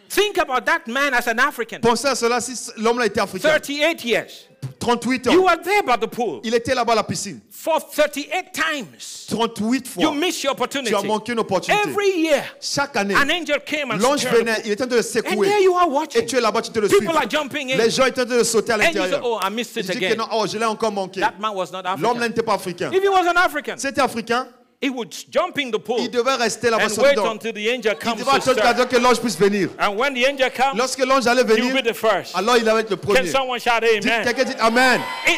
Think 0.08 0.38
about 0.38 0.64
that 0.64 0.86
man 0.88 1.14
as 1.14 1.28
an 1.28 1.38
African. 1.38 1.80
Pensez 1.80 2.08
à 2.08 2.14
cela 2.14 2.40
si 2.40 2.52
l'homme 2.78 2.98
là 2.98 3.06
était 3.06 3.20
africain. 3.20 3.48
38 3.48 4.04
years. 4.04 4.47
38 4.80 5.26
You 5.26 5.40
ans. 5.42 5.44
were 5.56 5.62
there 5.62 5.82
by 5.82 5.96
the 5.96 6.06
pool. 6.08 6.40
Il 6.44 6.54
était 6.54 6.74
là-bas 6.74 6.92
à 6.92 6.96
la 6.96 7.02
piscine. 7.02 7.40
For 7.50 7.78
38 7.80 8.52
times, 8.52 9.26
38 9.28 9.86
you 9.96 10.02
fois. 10.02 10.14
missed 10.14 10.42
your 10.44 10.52
opportunity. 10.52 10.90
Tu 10.90 10.96
as 10.96 11.02
manqué 11.02 11.32
une 11.32 11.40
opportunité. 11.40 11.88
Every 11.88 12.20
year, 12.22 12.42
Chaque 12.60 12.96
année, 12.96 13.14
an 13.14 13.28
angel 13.28 13.58
came 13.66 13.90
and 13.90 13.98
l'ange 14.00 14.24
venait, 14.26 14.62
il 14.64 14.72
était 14.72 14.84
en 14.84 14.86
train 14.86 14.96
de 14.96 15.00
le 15.00 15.00
And 15.00 15.12
there 15.12 15.22
secouer. 15.34 15.62
you 15.62 15.74
are 15.74 15.86
Et 15.88 15.90
watching. 15.90 16.26
tu 16.26 16.36
es 16.36 16.40
là-bas, 16.40 16.62
tu 16.62 16.70
te 16.70 16.78
le 16.78 16.88
People 16.88 17.16
are 17.16 17.28
jumping 17.28 17.72
in. 17.72 17.76
Les 17.76 17.90
gens 17.90 18.06
étaient 18.06 18.22
en 18.22 18.26
train 18.26 18.38
de 18.38 18.44
sauter 18.44 18.72
à 18.72 18.76
you 18.76 18.82
l'intérieur. 18.82 19.20
oh, 19.24 19.38
I 19.42 19.50
missed 19.50 19.76
it 19.76 19.86
que 19.90 19.96
again. 19.96 20.14
non, 20.16 20.28
oh, 20.32 20.46
je 20.46 20.56
l'ai 20.56 20.64
encore 20.64 20.92
manqué. 20.92 21.20
That 21.20 21.34
man 21.40 21.52
was 21.54 21.70
not 21.72 21.82
L'homme 21.82 22.00
là 22.02 22.08
African. 22.10 22.28
n'était 22.28 22.42
pas 22.42 22.54
africain. 22.54 22.90
If 22.92 23.02
he 23.02 23.08
was 23.08 23.26
an 23.26 23.36
African, 23.36 23.74
C'était 23.76 24.00
africain, 24.00 24.46
he 24.80 24.88
would 24.90 25.12
jump 25.30 25.58
in 25.58 25.70
the 25.70 25.78
pool 25.78 25.98
il 26.00 26.10
devait 26.10 26.36
rester 26.36 26.70
là-bas 26.70 26.88
dedans. 26.88 27.32
until 27.32 27.52
the 27.52 27.68
angel 27.68 27.92
Il 27.92 27.98
comes 27.98 28.18
devait 28.18 28.38
to 28.40 28.50
attendre 28.50 28.88
que 28.88 28.96
l'ange 28.96 29.20
puisse 29.20 29.36
venir. 29.38 29.70
And 29.78 29.96
when 29.96 30.14
the 30.14 30.24
angel 30.26 30.50
comes, 30.50 30.76
Lorsque 30.76 31.04
l'ange 31.04 31.26
allait 31.26 31.42
he 31.42 31.60
will 31.62 31.70
venir, 31.70 31.82
be 31.82 31.86
the 31.88 31.94
first. 31.94 32.34
alors 32.36 32.56
il 32.56 32.68
allait 32.68 32.80
être 32.82 32.90
le 32.90 32.96
Can 32.96 33.12
premier. 33.12 33.30
someone 33.30 33.58
shout 33.58 33.70
amen? 33.82 34.22
Quelqu'un 34.24 34.44
dit 34.44 34.54
Amen. 34.60 35.00
It- 35.26 35.34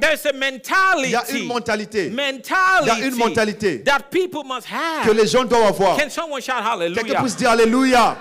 there's 0.00 0.24
a 0.26 0.30
Il 0.32 1.10
y 1.10 1.14
a 1.14 1.30
une 1.30 1.46
mentality, 1.46 2.10
mentalité 2.10 2.10
mentality, 2.10 2.82
Il 2.82 2.86
y 2.88 2.90
a 2.90 3.06
une 3.06 3.16
mentalité 3.16 3.82
that 3.84 4.00
people 4.10 4.42
must 4.44 4.66
que 4.66 5.08
have. 5.10 5.14
les 5.16 5.26
gens 5.26 5.44
doivent 5.44 5.66
avoir. 5.68 5.96
Can 5.96 6.08
someone 6.10 6.40
shout 6.40 6.52
Quelqu'un 6.52 6.72
hallelujah? 6.72 7.20
puisse 7.20 7.36
dire 7.36 7.50
Alléluia. 7.50 8.16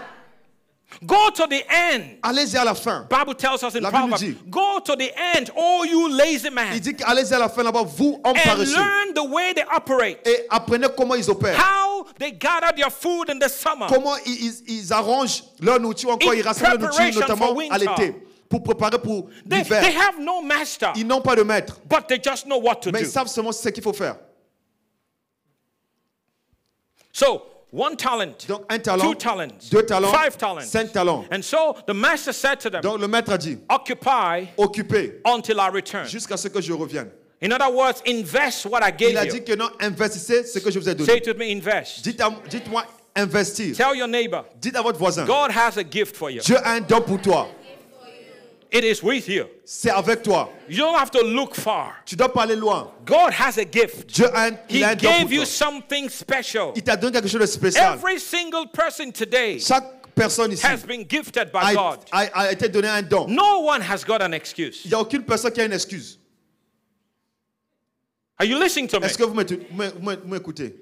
Go 1.06 1.30
to 1.36 1.46
the 1.48 1.64
end. 1.70 2.18
Allez-y 2.24 2.58
à 2.58 2.66
la 2.66 2.74
fin. 2.74 3.08
Bible 3.10 3.36
tells 3.36 3.64
us 3.64 3.76
in 3.76 3.80
La 3.82 3.92
Bible 3.92 4.10
Proverbs, 4.10 4.22
dit. 4.22 4.38
go 4.50 4.80
to 4.84 4.96
the 4.96 5.12
end, 5.36 5.50
all 5.56 5.86
you 5.86 6.10
lazy 6.10 6.48
Il 6.48 6.52
man, 6.54 6.78
dit 6.80 6.96
allez-y 7.06 7.34
à 7.34 7.40
la 7.40 7.48
fin 7.48 7.64
là-bas, 7.64 7.84
vous, 7.84 8.20
hommes 8.24 8.36
and 8.36 8.44
paresseux. 8.44 8.76
learn 8.76 9.14
the 9.14 9.24
way 9.32 9.54
they 9.54 9.64
operate. 9.74 10.18
Et 10.28 10.46
apprenez 10.50 10.88
comment 10.98 11.16
ils 11.16 11.30
opèrent. 11.30 11.58
How 11.58 12.06
they 12.18 12.32
gather 12.32 12.74
their 12.76 12.92
food 12.92 13.30
in 13.30 13.38
the 13.40 13.48
summer. 13.48 13.88
Comment 13.88 14.16
ils, 14.26 14.46
ils- 14.46 14.64
ils 14.80 14.92
arrangent 14.94 15.44
leur 15.62 15.80
nourriture, 15.80 16.10
encore 16.10 16.34
ils 16.34 16.42
rassemblent 16.42 16.82
leur 16.82 16.92
nourriture, 16.92 17.22
notamment 17.22 17.56
à 17.70 17.78
l'été, 17.78 18.16
pour 18.50 18.64
préparer 18.64 19.00
pour 19.00 19.30
They, 19.48 19.60
l'hiver. 19.60 19.82
they 19.82 19.96
have 19.96 20.20
no 20.20 20.42
master, 20.42 20.92
Ils 20.96 21.06
n'ont 21.08 21.22
pas 21.22 21.36
de 21.36 21.44
maître, 21.44 21.80
but 21.88 22.08
they 22.08 22.20
just 22.22 22.46
know 22.46 22.58
what 22.60 22.78
to 22.82 22.92
mais 22.92 23.02
do. 23.02 23.06
ils 23.06 23.12
savent 23.12 23.28
seulement 23.28 23.52
ce 23.52 23.70
qu'il 23.70 23.84
faut 23.84 23.94
faire. 23.94 24.18
So, 27.12 27.44
one 27.72 27.96
talent, 27.96 28.46
Donc 28.48 28.64
un 28.70 28.80
talent, 28.80 29.04
two 29.04 29.16
talents, 29.16 29.70
deux 29.72 29.84
talents, 29.86 30.12
five 30.12 30.38
talents. 30.38 30.66
cinq 30.72 30.92
talents. 30.92 31.28
And 31.32 31.42
so 31.44 31.76
the 31.86 31.94
master 31.94 32.34
said 32.34 32.60
to 32.62 32.70
them, 32.70 32.82
Donc 32.82 33.00
le 33.00 33.08
maître 33.08 33.32
a 33.32 33.38
dit, 33.38 33.58
Occupy 33.70 34.50
occupez 34.58 35.22
until 35.26 35.60
I 35.60 35.70
return. 35.70 36.06
jusqu'à 36.08 36.38
ce 36.38 36.48
que 36.48 36.62
je 36.62 36.74
revienne. 36.74 37.10
In 37.42 37.52
other 37.54 37.72
words, 37.72 38.02
invest 38.06 38.66
what 38.66 38.82
I 38.84 38.92
Il 39.00 39.18
a 39.18 39.24
gave 39.26 39.32
dit 39.32 39.38
you. 39.38 39.44
que 39.44 39.56
non, 39.56 39.70
investissez 39.80 40.44
ce 40.46 40.60
que 40.60 40.70
je 40.72 40.80
vous 40.80 40.90
ai 40.90 40.92
Say 40.92 41.06
donné. 41.06 41.18
it 41.18 41.28
with 41.28 41.38
me, 41.38 41.52
invest. 41.52 42.04
Dites-moi 42.04 42.84
investir. 43.16 43.76
Tell 43.76 43.96
your 43.96 44.08
neighbor, 44.08 44.44
Dites 44.60 44.76
à 44.76 44.82
votre 44.82 44.98
voisin, 45.00 45.26
God 45.26 45.52
has 45.52 45.78
a 45.78 45.84
gift 45.84 46.16
for 46.18 46.30
you. 46.30 46.42
Dieu 46.42 46.58
a 46.58 46.72
un 46.74 46.82
don 46.82 47.02
pour 47.02 47.22
toi. 47.22 47.48
It 48.72 48.84
is 48.84 49.02
with 49.02 49.28
you. 49.28 49.46
C'est 49.66 49.90
avec 49.90 50.22
toi. 50.22 50.48
You 50.70 50.78
don't 50.78 50.96
have 50.96 51.10
to 51.12 51.24
look 51.24 51.56
far. 51.56 51.96
Tu 52.06 52.16
dois 52.16 52.32
pas 52.32 52.44
aller 52.44 52.56
loin. 52.56 52.92
God 53.04 53.32
has 53.34 53.58
a 53.58 53.66
gift. 53.66 54.08
Dieu 54.14 54.28
a 54.32 54.46
un, 54.48 54.58
He 54.70 54.84
a 54.84 54.90
un 54.92 54.96
gave 54.96 55.32
you 55.34 55.44
something 55.44 56.08
special. 56.08 56.74
Il 56.76 56.84
t'a 56.84 56.96
donné 56.96 57.14
quelque 57.14 57.28
chose 57.30 57.42
de 57.42 57.46
spécial. 57.48 57.96
Every 57.96 58.20
single 58.20 58.68
person 58.72 59.12
today 59.12 59.58
Chaque 59.60 60.14
personne 60.14 60.52
ici 60.52 60.64
has 60.64 60.84
been 60.86 61.04
gifted 61.04 61.52
by 61.52 61.72
a, 61.72 61.74
God. 61.74 62.00
a- 62.12 62.30
a 62.48 62.52
été 62.52 62.70
donné 62.70 62.88
un 62.90 63.02
don. 63.02 63.26
No 63.28 63.62
one 63.62 63.82
has 63.82 64.04
got 64.06 64.22
an 64.22 64.34
excuse. 64.34 64.82
Il 64.86 64.90
n'y 64.90 64.94
a 64.96 65.00
aucune 65.00 65.24
personne 65.24 65.52
qui 65.52 65.62
a 65.62 65.66
une 65.66 65.74
excuse. 65.74 66.20
Are 68.38 68.46
you 68.46 68.58
listening 68.60 68.88
to 68.88 69.00
me? 69.00 69.06
Est-ce 69.08 69.18
que 69.18 69.24
vous 69.24 69.34
m'écoutez- 69.34 69.66
vous 69.72 69.78
m'é- 69.78 70.16
vous 70.22 70.28
m'écoutez 70.28 70.76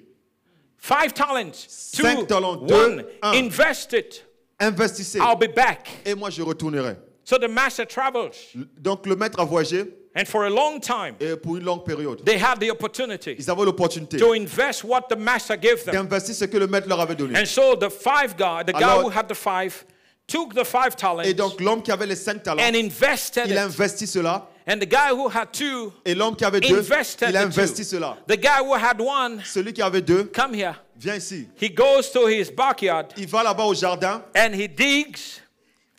Five 0.77 1.13
talents. 1.13 1.51
Two, 1.93 2.03
Cinq 2.03 2.27
talents. 2.27 2.57
Deux, 2.57 2.75
one. 2.75 3.05
un. 3.23 3.31
Invest 3.33 3.93
it. 3.93 4.23
Investissez 4.59 5.19
I'll 5.19 5.37
be 5.37 5.47
back. 5.55 5.87
et 6.05 6.13
moi 6.15 6.29
je 6.29 6.41
retournerai. 6.41 6.97
So 7.27 7.37
the 7.37 7.49
master 7.49 7.85
travels. 7.85 8.55
Donc 8.77 9.05
le 9.05 9.17
maître 9.17 9.37
a 9.37 9.43
voyagé 9.43 9.83
And 10.15 10.25
for 10.25 10.45
a 10.45 10.49
long 10.49 10.79
time, 10.79 11.15
et 11.19 11.35
pour 11.35 11.57
une 11.57 11.65
longue 11.65 11.83
période. 11.83 12.23
they 12.23 12.37
had 12.39 12.57
the 12.57 12.71
opportunity 12.71 13.35
Ils 13.37 13.51
avaient 13.51 13.65
l'opportunité 13.65 14.17
to 14.17 14.33
invest 14.33 14.85
what 14.85 15.09
the 15.09 15.17
master 15.17 15.57
gave 15.57 15.83
them. 15.83 15.93
d'investir 15.93 16.33
ce 16.33 16.45
que 16.45 16.57
le 16.57 16.67
maître 16.67 16.87
leur 16.87 17.01
avait 17.01 17.15
donné. 17.15 17.37
And 17.37 17.45
so 17.45 17.75
the 17.75 17.89
five 17.89 18.37
guy, 18.37 18.63
the 18.65 18.71
guy 18.71 19.01
who 19.03 19.09
had 19.09 19.27
the 19.27 19.35
five, 19.35 19.83
took 20.25 20.53
the 20.53 20.63
five 20.63 20.95
talents 20.95 21.23
Et 21.25 21.33
donc 21.33 21.59
l'homme 21.59 21.83
qui 21.83 21.91
avait 21.91 22.05
les 22.05 22.15
cinq 22.15 22.43
talents, 22.43 22.63
and 22.63 22.75
invested 22.75 23.47
il 23.47 23.57
a 23.57 23.65
investi 23.65 24.07
cela. 24.07 24.47
And 24.65 24.79
the 24.79 24.87
guy 24.87 25.11
who 25.11 25.27
had 25.27 25.51
two 25.51 25.91
Et 26.05 26.15
l'homme 26.15 26.37
qui 26.37 26.45
avait 26.45 26.61
deux, 26.61 26.79
invested 26.79 27.29
il 27.29 27.35
a 27.35 27.41
the 27.41 27.47
investi 27.47 27.83
cela. 27.83 28.17
The 28.25 28.37
guy 28.37 28.61
who 28.63 28.73
had 28.73 29.01
one, 29.01 29.41
Celui 29.43 29.73
qui 29.73 29.81
avait 29.81 30.01
deux, 30.01 30.31
come 30.33 30.53
here. 30.55 30.75
viens 30.95 31.17
ici. 31.17 31.49
He 31.61 31.69
goes 31.69 32.09
to 32.13 32.25
his 32.27 32.49
backyard 32.49 33.07
Il 33.17 33.27
va 33.27 33.43
là-bas 33.43 33.65
au 33.65 33.73
jardin 33.73 34.23
and 34.33 34.53
he 34.53 34.69
digs. 34.69 35.41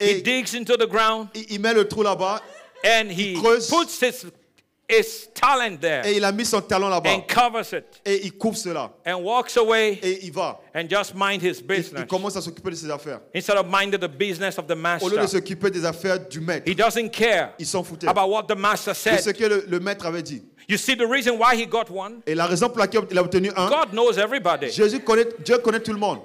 He 0.01 0.23
digs 0.23 0.55
into 0.55 0.77
the 0.77 0.87
ground 0.89 1.29
il 1.35 1.59
met 1.61 1.75
le 1.75 1.87
trou 1.89 2.03
là-bas. 2.03 2.41
and 2.85 3.11
he 3.11 3.35
creuse. 3.35 3.69
puts 3.69 4.01
his 4.01 4.27
his 4.91 5.29
talent 5.35 5.79
there 5.83 6.03
Et 6.07 6.17
il 6.17 6.25
a 6.25 6.33
mis 6.33 6.47
son 6.47 6.63
talent 6.63 6.89
là-bas. 6.89 7.11
and 7.11 7.23
covers 7.29 7.73
it 7.75 8.01
Et 8.07 8.25
il 8.25 8.33
couvre 8.39 8.57
cela. 8.57 8.91
and 9.05 9.17
walks 9.23 9.57
away 9.59 9.99
Et 10.03 10.25
il 10.25 10.33
va. 10.33 10.61
and 10.75 10.89
just 10.89 11.15
mind 11.15 11.43
his 11.43 11.59
Il, 11.61 11.67
business 11.67 12.03
il 12.03 12.07
commence 12.07 12.37
à 12.37 12.41
s'occuper 12.41 12.71
de 12.71 12.77
ses 12.77 12.91
affaires. 12.91 13.21
instead 13.35 13.57
of 13.59 13.67
minding 13.67 14.01
the 14.01 14.09
business 14.09 14.57
of 14.59 14.67
the 14.67 14.73
Au 15.03 15.09
lieu 15.09 15.17
de 15.17 15.21
master. 15.23 15.29
s'occuper 15.29 15.71
des 15.71 15.85
affaires 15.85 16.19
du 16.29 16.41
maître, 16.41 16.71
He 16.71 16.75
doesn't 16.75 17.11
care 17.11 17.53
il 17.59 17.67
s'en 17.67 17.83
foutait. 17.85 18.07
about 18.09 18.29
what 18.31 18.45
the 18.45 18.57
master 18.57 18.93
De 18.95 18.99
said. 18.99 19.21
ce 19.21 19.31
que 19.31 19.45
le, 19.45 19.65
le 19.69 19.81
maître 19.81 20.07
avait 20.07 20.23
dit. 20.23 20.43
You 20.71 20.77
see 20.79 20.95
the 20.97 21.07
reason 21.07 21.39
why 21.39 21.55
he 21.57 21.67
got 21.67 21.91
one? 21.91 22.21
Et 22.27 22.35
la 22.35 22.47
raison 22.47 22.69
pour 22.69 22.79
laquelle 22.79 23.03
il 23.11 23.19
a 23.19 23.23
obtenu 23.23 23.51
un, 23.57 23.69
God 23.69 23.91
knows 23.93 24.19
everybody. 24.19 24.71
Jésus 24.71 25.01
connaît, 25.01 25.27
Dieu 25.45 25.59
connaît 25.59 25.81
tout 25.81 25.93
le 25.93 25.99
monde. 25.99 26.21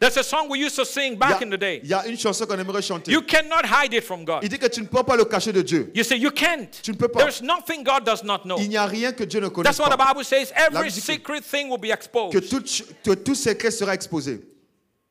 There's 0.00 0.16
a 0.16 0.22
song 0.22 0.48
we 0.48 0.60
used 0.60 0.76
to 0.76 0.84
sing 0.84 1.12
Il 1.12 1.12
y 1.14 1.16
back 1.16 1.40
a- 1.40 1.44
in 1.44 1.50
the 1.50 1.58
day. 1.58 1.80
il 1.82 1.88
y 1.90 1.92
a 1.94 2.06
une 2.06 2.16
chanson 2.16 2.46
qu'on 2.46 2.56
aimerait 2.58 2.82
chanter. 2.82 3.10
You 3.10 3.20
cannot 3.22 3.64
hide 3.66 3.92
it 3.94 4.04
from 4.04 4.20
Il 4.20 4.26
God. 4.26 4.44
dit 4.48 4.58
que 4.58 4.68
tu 4.68 4.80
ne 4.80 4.86
peux 4.86 5.02
pas 5.02 5.16
le 5.16 5.24
cacher 5.24 5.52
de 5.52 5.60
Dieu. 5.62 5.90
You 5.94 6.04
say 6.04 6.16
you 6.16 6.30
can't. 6.30 6.70
Tu 6.82 6.92
ne 6.92 6.96
peux 6.96 7.08
pas. 7.08 7.20
There's 7.20 7.42
nothing 7.42 7.82
God 7.82 8.04
does 8.04 8.22
not 8.22 8.42
know. 8.44 8.58
Il 8.60 8.68
n'y 8.68 8.76
a 8.76 8.86
rien 8.86 9.12
que 9.12 9.24
Dieu 9.24 9.40
ne 9.40 9.48
connaisse 9.48 9.76
That's 9.76 9.80
what 9.80 9.90
the 9.94 9.98
pas. 9.98 10.12
Bible 10.14 10.24
says. 10.24 10.52
Every 10.54 10.90
secret 10.90 11.42
thing 11.44 11.68
will 11.68 11.78
be 11.78 11.88
Que 11.88 11.94
exposed. 11.94 12.48
tout, 12.48 12.64
ch- 12.64 12.84
que 13.04 13.14
tout 13.14 13.34
secret 13.34 13.72
sera 13.72 13.92
exposé. 13.94 14.40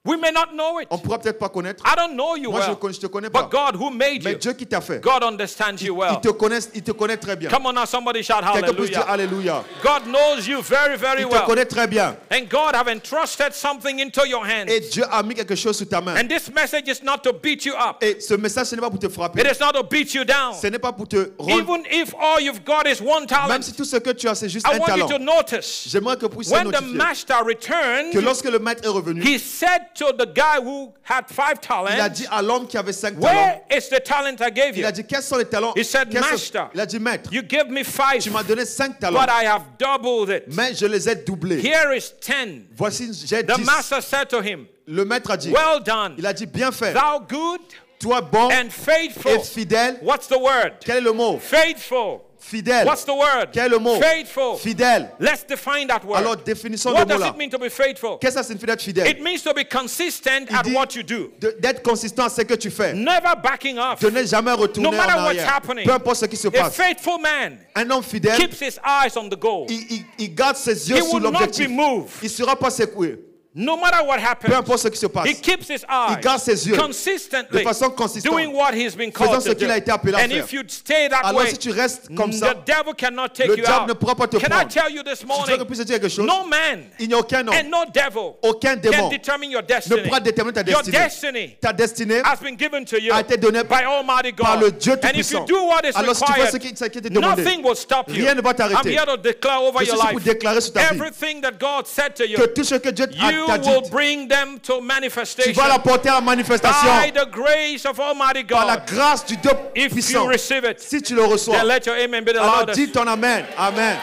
We 0.08 0.18
may 0.18 0.32
not 0.32 0.54
know 0.54 0.80
it. 0.80 0.88
On 0.90 0.98
pourra 0.98 1.20
peut-être 1.20 1.38
pas 1.38 1.50
connaître. 1.50 1.84
I 1.86 1.96
don't 1.96 2.16
know 2.16 2.36
you 2.38 2.50
Moi, 2.50 2.62
je 2.62 2.68
well. 2.68 2.78
ne 2.92 2.98
te 2.98 3.08
connais 3.08 3.30
pas. 3.30 3.44
But 3.44 3.52
God 3.52 3.76
who 3.76 3.90
made 3.90 4.24
Mais 4.24 4.32
you, 4.32 4.38
Dieu 4.38 4.54
qui 4.54 4.66
t'a 4.66 4.80
fait, 4.82 5.02
God 5.02 5.24
understands 5.24 5.82
you 5.82 5.94
il 5.94 6.00
well. 6.00 6.22
te, 6.22 6.30
connaît, 6.30 6.60
il 6.74 6.82
te 6.82 6.92
connaît 6.92 7.18
très 7.18 7.36
bien. 7.36 7.50
Come 7.50 7.66
on 7.66 7.74
now, 7.74 7.86
somebody 7.86 8.24
shout 8.24 8.36
Quelqu'un 8.54 8.74
peut 8.74 8.88
dire 8.88 9.06
hallelujah. 9.08 9.58
Alléluia. 9.58 9.64
God 9.84 10.06
knows 10.08 10.48
you 10.48 10.62
very, 10.62 10.98
very 10.98 11.24
Il 11.24 11.28
te 11.28 11.34
well. 11.34 11.46
connaît 11.46 11.66
très 11.66 11.88
bien. 11.88 12.16
And 12.32 12.48
God 12.50 12.74
have 12.76 12.88
entrusted 12.88 13.54
something 13.54 14.00
into 14.00 14.26
your 14.26 14.46
hands. 14.46 14.68
Et 14.70 14.80
Dieu 14.80 15.04
a 15.12 15.22
mis 15.24 15.36
quelque 15.36 15.56
chose 15.56 15.78
sous 15.78 15.86
ta 15.86 16.00
main. 16.00 16.16
And 16.16 16.30
this 16.30 16.50
message 16.54 16.88
is 16.88 17.04
not 17.04 17.18
to 17.24 17.34
beat 17.34 17.66
you 17.66 17.74
up. 17.74 17.98
Et 18.02 18.20
ce 18.22 18.34
message, 18.36 18.68
ce 18.68 18.76
n'est 18.76 18.82
pas 18.82 18.90
pour 18.90 19.00
te 19.00 19.10
frapper. 19.10 19.42
It 19.42 19.48
is 19.48 19.60
not 19.60 19.74
to 19.74 19.84
beat 19.84 20.14
you 20.14 20.24
down. 20.24 20.54
Ce 20.54 20.68
n'est 20.68 20.80
pas 20.80 20.94
pour 20.94 21.08
te 21.08 21.32
rendre. 21.38 21.60
Even 21.60 21.84
if 21.92 22.14
all 22.16 22.40
you've 22.40 22.64
got 22.64 22.88
is 22.88 23.02
one 23.02 23.22
Même 23.22 23.28
talent, 23.28 23.62
si 23.62 23.74
tout 23.74 23.86
ce 23.86 23.98
que 23.98 24.12
tu 24.12 24.28
as, 24.28 24.36
c'est 24.36 24.50
juste 24.50 24.66
I 24.68 24.76
un 24.76 24.80
want 24.80 24.96
you 24.96 25.08
to 25.08 25.20
notice 25.20 25.88
J'aimerais 25.90 26.16
que 26.16 26.26
vous 26.26 26.30
puissiez 26.30 26.56
when 26.56 26.68
the 26.72 26.82
notifier 26.82 26.96
master 26.96 27.40
que 27.40 27.50
returned, 27.50 28.24
lorsque 28.24 28.50
le 28.50 28.60
maître 28.60 28.84
est 28.86 28.90
revenu, 28.90 29.22
he 29.22 29.38
said 29.38 29.82
to 29.98 30.14
the 30.18 30.26
guy 30.26 30.60
who 30.64 30.94
had 31.04 31.28
five 31.30 31.58
il 31.62 31.66
a 31.66 32.10
talents, 32.10 32.10
dit 32.14 32.26
à 32.32 32.42
l'homme 32.42 32.68
qui 32.68 32.78
avait 32.78 32.94
cinq 32.94 33.20
talents, 33.20 33.34
Where 33.34 33.62
is 33.78 33.90
the 33.90 34.00
talent 34.04 34.42
I 34.42 34.52
gave 34.52 34.76
il 34.76 34.82
you? 34.82 34.86
a 34.88 34.92
dit 34.92 35.04
quels 35.06 35.24
sont 35.24 35.38
les 35.38 35.46
talents 35.46 35.74
He 35.76 35.84
said, 35.84 36.14
Master, 36.14 36.70
Il 36.74 36.80
a 36.80 36.86
dit 36.86 37.00
maître, 37.00 37.30
You 37.34 37.42
gave 37.44 37.70
me 37.70 37.84
five, 37.84 38.20
tu 38.22 38.30
m'as 38.30 38.44
donné 38.44 38.66
cinq 38.66 39.00
talents, 39.00 39.20
but 39.20 39.30
I 39.30 39.46
have 39.46 39.64
doubled 39.80 40.30
it. 40.30 40.44
mais 40.56 40.74
je 40.76 40.86
les 40.86 41.10
ai 41.10 41.16
doublés. 41.16 41.60
Here 41.62 41.94
is 41.96 42.12
ten. 42.22 42.66
Voici, 42.76 43.10
j'ai 43.26 43.44
The 43.44 43.56
dix. 43.58 43.66
master 43.66 44.02
said 44.02 44.30
to 44.30 44.42
him, 44.42 44.68
Le 44.86 45.04
maître 45.04 45.32
a 45.32 45.38
dit, 45.38 45.52
Well 45.52 45.82
done, 45.84 46.16
il 46.18 46.26
a 46.26 46.34
dit 46.34 46.46
bien 46.46 46.72
fait, 46.72 46.94
thou 46.94 47.20
good 47.28 47.60
toi 48.00 48.22
bon 48.22 48.50
and 48.52 48.68
et 48.68 48.70
faithful. 48.70 49.40
fidèle. 49.44 49.98
What's 50.04 50.28
the 50.28 50.38
word? 50.40 50.74
Quel 50.86 50.98
est 50.98 51.02
le 51.02 51.14
mot 51.14 51.40
Faithful. 51.40 52.22
Fidèle. 52.40 52.86
What's 52.86 53.04
the 53.04 53.10
word? 53.10 53.50
Quel 53.52 53.66
est 53.66 53.70
le 53.70 53.80
mot? 53.80 54.00
Faithful. 54.00 54.58
Fidèle. 54.58 55.10
Let's 55.20 55.44
define 55.46 55.88
that 55.88 56.02
word. 56.06 56.18
Alors 56.18 56.38
définissons 56.38 56.90
le 56.92 56.96
What 56.96 57.06
mot 57.06 57.14
does 57.14 57.20
là. 57.22 57.28
it 57.30 57.38
mean 57.38 57.50
to 57.50 57.58
be 57.58 57.70
faithful? 57.70 58.18
Qu'est-ce 58.22 58.36
que 58.36 58.42
ça 58.42 58.44
signifie 58.44 58.66
d'être 58.68 58.82
fidèle? 58.82 59.08
It 59.10 59.22
means 59.22 59.42
to 59.44 59.54
be 59.54 59.66
consistent 59.68 60.28
at 60.52 60.66
what 60.72 60.96
you 60.96 61.04
do, 61.04 61.32
D'être 61.60 61.82
consistant 61.84 62.26
à 62.26 62.30
ce 62.30 62.42
que 62.44 62.54
tu 62.54 62.70
fais. 62.70 62.94
never 62.94 63.34
backing 63.44 63.78
off. 63.80 64.00
De 64.00 64.10
ne 64.10 64.24
jamais 64.24 64.52
retourner 64.54 64.90
No 64.90 64.96
matter 64.96 65.14
en 65.14 65.26
what's 65.26 65.40
arrière. 65.40 65.54
happening. 65.56 65.86
Peu 65.86 65.92
importe 65.94 66.18
ce 66.18 66.26
qui 66.26 66.38
se 66.38 66.48
A 66.48 66.52
passe. 66.52 66.76
faithful 66.76 67.20
man 67.22 67.58
Un 67.76 67.90
homme 67.90 68.04
fidèle, 68.04 68.38
keeps 68.38 68.62
his 68.62 68.80
eyes 68.86 69.18
on 69.18 69.28
the 69.30 69.38
goal. 69.40 69.66
il, 69.70 69.82
il- 69.92 70.06
il 70.20 70.36
garde 70.36 70.56
ses 70.56 70.90
yeux 70.90 70.98
He 70.98 71.02
sur 71.02 71.14
will 71.16 71.24
not 71.24 71.32
l'objectif. 71.32 71.68
be 71.68 71.72
moved. 71.72 72.10
Il 72.22 72.26
ne 72.26 72.30
sera 72.30 72.56
pas 72.56 72.70
secoué. 72.70 73.20
No 73.60 73.76
matter 73.76 74.04
what 74.06 74.18
Peu 74.18 74.24
happens, 74.24 74.54
importe 74.56 74.80
ce 74.82 74.88
qui 74.90 74.98
se 75.00 75.08
passe. 75.08 75.28
he 75.28 75.34
keeps 75.34 75.68
his 75.68 75.84
eyes 75.90 76.20
garde 76.22 76.40
ses 76.40 76.68
yeux 76.68 76.78
consistently 76.78 77.58
de 77.58 77.64
façon 77.64 77.90
consistante, 77.90 78.32
doing 78.32 78.54
what 78.54 78.72
he's 78.76 78.96
been 78.96 79.12
faisant 79.12 79.26
called 79.32 79.42
ce 79.42 79.50
to 79.50 79.56
qu'il 79.56 79.72
a 79.72 79.78
été 79.78 79.90
appelé 79.92 80.14
à 80.14 80.18
And 80.20 80.30
faire. 80.30 80.44
if 80.46 80.54
you 80.54 80.62
stay 80.68 81.10
that 81.10 81.22
Alors 81.24 81.42
way, 81.42 81.50
si 81.50 81.58
tu 81.58 81.72
restes 81.72 82.08
comme 82.16 82.30
the 82.30 82.36
ça, 82.36 82.54
devil 82.54 82.94
cannot 82.96 83.30
take 83.34 83.48
le 83.48 83.58
you 83.58 83.64
diable 83.64 83.82
out. 83.82 83.88
ne 83.90 83.94
pourra 83.94 84.14
pas 84.16 84.28
te 84.28 84.38
Can 84.38 84.46
I 84.46 84.50
prendre. 84.50 84.68
tell 84.68 84.92
you 84.94 85.02
this 85.02 85.22
Je 85.22 85.26
veux 85.26 85.28
que 85.28 85.38
morning? 85.40 85.56
je 85.60 85.64
puisse 85.64 85.80
te 85.80 85.84
dire 85.86 86.00
quelque 86.00 86.10
chose. 86.14 86.26
No 86.28 86.46
man 86.46 86.84
Il 87.00 87.08
n'y 87.08 87.16
a 87.16 87.18
aucun 87.18 87.48
and 87.48 87.52
homme, 87.52 87.70
no 87.72 87.86
devil 87.92 88.36
aucun 88.44 88.76
can 88.76 88.82
démon 88.92 89.10
determine 89.10 89.50
your 89.52 89.62
ne 89.64 89.68
destiny. 89.68 90.02
pourra 90.04 90.20
déterminer 90.20 90.54
ta 90.64 90.70
Your 90.70 90.84
destinée. 90.84 91.00
destiny 91.04 91.58
Ta 91.60 91.74
destinée 91.74 92.22
has 92.24 92.38
been 92.40 92.56
given 92.56 92.86
to 92.86 93.00
you 93.02 93.12
a 93.12 93.22
été 93.22 93.38
donnée 93.38 93.64
by 93.64 93.84
Almighty 93.86 94.34
God. 94.34 94.46
par 94.46 94.58
le 94.60 94.72
Dieu 94.72 94.94
and 94.94 95.10
if 95.16 95.32
you 95.32 95.40
Tout-Puissant. 95.40 95.46
do 95.48 95.66
what 95.66 95.82
is 95.84 95.96
Alors 95.96 96.16
si 96.16 96.24
tu 96.26 96.34
fais 96.34 96.52
ce 96.52 96.58
qui, 96.58 96.76
ce 96.76 96.86
qui 96.86 97.02
t'est 97.02 97.10
demandé, 97.10 97.42
nothing 97.44 97.64
will 97.66 97.76
stop 97.76 98.08
you. 98.10 98.16
rien 98.24 98.36
ne 98.36 98.42
va 98.42 98.54
t'arrêter. 98.54 98.90
I'm 98.94 98.98
here 99.00 99.06
to 99.08 99.18
declare 99.18 99.62
over 99.64 99.80
Je 99.84 99.88
your 99.88 99.96
ici 99.98 100.08
pour 100.12 100.20
life 100.20 100.24
déclarer 100.28 100.62
sur 100.62 100.74
ta 100.74 100.82
vie 100.82 101.00
everything 101.00 101.42
that 101.42 101.54
God 101.60 101.88
said 101.88 102.14
to 102.16 102.24
you. 102.24 102.38
que 102.38 102.46
tout 102.48 102.64
ce 102.64 102.76
que 102.76 102.90
Dieu 102.90 103.08
You 103.16 103.47
t'a 103.48 103.58
dit, 103.58 103.70
will 103.70 103.90
bring 103.90 104.28
them 104.28 104.60
to 104.60 104.78
tu 104.78 104.84
manifestation 104.84 105.54
vas 105.62 105.68
l'apporter 105.68 106.10
à 106.10 106.16
la 106.16 106.22
manifestation 106.22 106.88
by 107.04 107.12
the 107.12 107.30
grace 107.32 107.86
of 107.86 108.00
Almighty 108.00 108.44
par 108.44 108.66
la 108.66 108.78
God. 108.78 108.86
grâce 108.88 109.26
du 109.26 109.38
Dieu 109.38 109.52
If 109.76 109.84
you 109.84 109.90
puissant. 109.90 110.28
receive 110.28 110.64
it, 110.66 110.80
Si 110.80 111.02
tu 111.02 111.16
le 111.16 111.24
reçois, 111.26 111.56
then 111.58 111.68
let 111.68 111.86
your 111.86 111.96
amen 111.96 112.24
be 112.24 112.34
the 112.34 112.38
alors 112.40 112.60
loudest. 112.62 112.78
dis 112.80 112.92
ton 112.92 113.08
Amen. 113.08 113.46
Amen. 113.58 113.98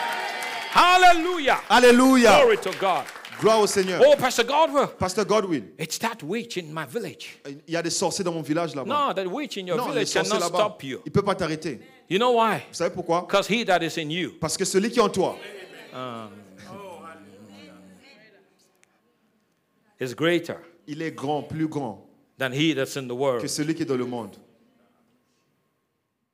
Hallelujah. 0.74 1.60
Alléluia. 1.68 2.40
Glory 2.40 2.56
to 2.58 2.70
God. 2.80 3.04
Gloire 3.40 3.60
au 3.60 3.66
Seigneur. 3.66 4.00
Oh, 4.06 4.14
Pastor 4.16 4.44
Godwell, 4.44 4.88
Pasteur 4.98 5.24
Godwin, 5.24 5.64
it's 5.78 5.98
that 5.98 6.22
witch 6.22 6.56
in 6.56 6.72
my 6.72 6.84
village. 6.86 7.38
il 7.66 7.74
y 7.74 7.76
a 7.76 7.82
des 7.82 7.90
sorciers 7.90 8.24
dans 8.24 8.32
mon 8.32 8.42
village 8.42 8.74
là-bas. 8.74 8.88
No, 8.88 9.12
that 9.12 9.26
witch 9.28 9.56
in 9.58 9.66
your 9.66 9.76
Non, 9.76 9.88
village 9.88 10.12
cannot 10.12 10.40
stop 10.40 10.82
you. 10.84 11.00
il 11.04 11.10
ne 11.10 11.12
peut 11.12 11.22
pas 11.22 11.34
t'arrêter. 11.34 11.80
You 12.08 12.18
know 12.18 12.32
why? 12.38 12.58
Vous 12.70 12.74
savez 12.74 12.90
pourquoi? 12.90 13.22
Because 13.22 13.48
he 13.48 13.64
that 13.64 13.82
is 13.82 13.98
in 14.00 14.08
you 14.10 14.32
Parce 14.40 14.56
que 14.56 14.64
celui 14.64 14.90
qui 14.90 14.98
est 14.98 15.02
en 15.02 15.08
toi 15.08 15.36
is 20.00 20.14
greater 20.14 20.56
il 20.86 21.00
est 21.02 21.12
grand, 21.12 21.42
plus 21.42 21.66
grand 21.68 22.06
than 22.38 22.52
he 22.52 22.74
that's 22.74 22.96
in 22.96 23.04
the 23.04 23.08
que 23.08 23.14
world. 23.14 23.48
celui 23.48 23.74
qui 23.74 23.82
est 23.82 23.86
dans 23.86 23.96
le 23.96 24.04
monde. 24.06 24.36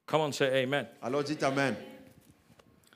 Come 0.07 0.21
on, 0.23 0.33
say 0.33 0.63
amen. 0.65 0.87
Alors 1.03 1.23
dites 1.23 1.43
Amen. 1.43 1.77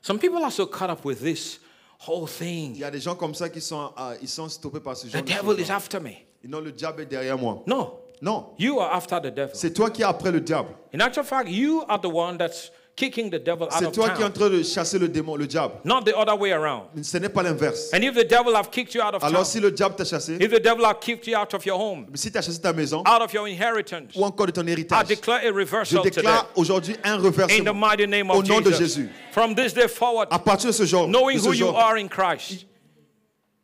Some 0.03 0.19
people 0.19 0.43
are 0.43 0.51
so 0.51 0.67
caught 0.67 0.91
up 0.91 1.05
with 1.05 1.21
this 1.21 1.61
whole 2.01 2.25
Il 2.25 2.29
thing. 2.29 2.75
y 2.77 2.85
a 2.85 2.91
des 2.91 3.01
gens 3.01 3.15
comme 3.17 3.35
ça 3.35 3.49
qui 3.49 3.61
sont, 3.61 3.93
ah, 3.97 4.15
ils 4.21 4.29
sont 4.29 4.49
stoppés 4.49 4.81
par 4.81 4.97
ce 4.97 5.07
The 5.07 5.11
genre 5.11 5.23
de 5.23 5.29
devil 5.33 5.53
is 5.61 5.67
choses. 5.67 5.71
after 5.71 6.01
me. 6.01 6.11
Non, 6.47 6.61
le 6.61 6.73
diable 6.73 7.03
est 7.03 7.07
derrière 7.07 7.39
moi. 7.39 7.63
No, 7.67 8.01
Non, 8.21 8.55
you 8.59 8.79
are 8.81 8.93
after 8.95 9.21
the 9.21 9.33
devil. 9.35 9.53
c'est 9.55 9.73
toi 9.73 9.91
qui 9.91 10.03
es 10.03 10.05
après 10.05 10.31
le 10.33 10.41
diable. 10.41 10.71
In 10.93 11.01
actual 11.01 11.25
fact, 11.25 11.49
you 11.49 11.83
are 11.89 11.99
the 12.01 12.07
one 12.13 12.37
that's 12.37 12.71
kicking 12.97 13.29
the 13.31 13.39
devil 13.39 13.65
out 13.67 13.73
C'est 13.79 13.87
of 13.87 13.93
toi 13.93 14.11
qui 14.11 14.23
es 14.23 14.25
en 14.25 14.31
town, 14.31 14.33
train 14.33 14.51
de 14.51 14.63
chasser 14.63 14.99
le 14.99 15.09
démon, 15.09 15.37
le 15.37 15.47
diable. 15.47 15.75
not 15.85 16.03
the 16.05 16.15
other 16.17 16.37
way 16.37 16.53
around. 16.53 16.85
Ce 17.03 17.17
n'est 17.19 17.29
pas 17.29 17.43
l'inverse. 17.43 17.91
And 17.93 18.03
if 18.05 18.15
the 18.15 18.25
devil 18.25 18.55
have 18.55 18.71
kicked 18.71 18.95
you 18.95 19.03
out 19.03 19.15
of 19.15 19.21
town, 19.23 19.31
Alors 19.33 19.45
si 19.47 19.59
le 19.61 19.71
diable 19.73 19.97
t'a 19.97 20.05
chassé, 20.05 20.37
if 20.41 20.51
the 20.51 20.61
devil 20.61 20.85
have 20.85 21.01
kicked 21.01 21.27
you 21.27 21.37
out 21.37 21.53
of 21.55 21.65
your 21.67 21.77
home, 21.79 22.07
si 22.15 22.31
tu 22.31 22.39
as 22.39 22.43
chassé 22.43 22.61
ta 22.61 22.73
maison 22.73 23.03
out 23.07 23.21
of 23.23 23.33
your 23.33 23.49
inheritance, 23.49 24.15
ou 24.17 24.23
encore 24.25 24.47
de 24.47 24.53
ton 24.53 24.67
I 24.67 24.71
héritage, 24.71 25.09
declare 25.09 25.41
a 25.41 25.47
je 25.49 25.53
reversal 25.53 26.03
today. 26.03 26.11
déclare 26.23 26.47
aujourd'hui 26.55 26.97
un 27.03 27.15
In 27.15 27.19
the 27.19 27.25
reversement. 27.25 27.75
mighty 27.75 28.07
name 28.07 28.31
Au 28.31 28.39
of 28.41 28.49
nom 28.49 28.61
de 28.61 28.71
Jesus. 28.71 28.97
Jésus. 28.99 29.09
From 29.33 29.55
this 29.55 29.73
day 29.75 29.89
forward, 29.89 30.29
À 30.31 30.39
partir 30.39 30.69
de 30.69 30.73
ce 30.75 30.85
jour, 30.85 31.09
knowing 31.09 31.37
de 31.39 31.43
ce 31.43 31.47
who 31.49 31.53
you 31.53 31.67
jour 31.67 31.77
are 31.77 31.97
in 31.97 32.07
Christ, 32.09 32.67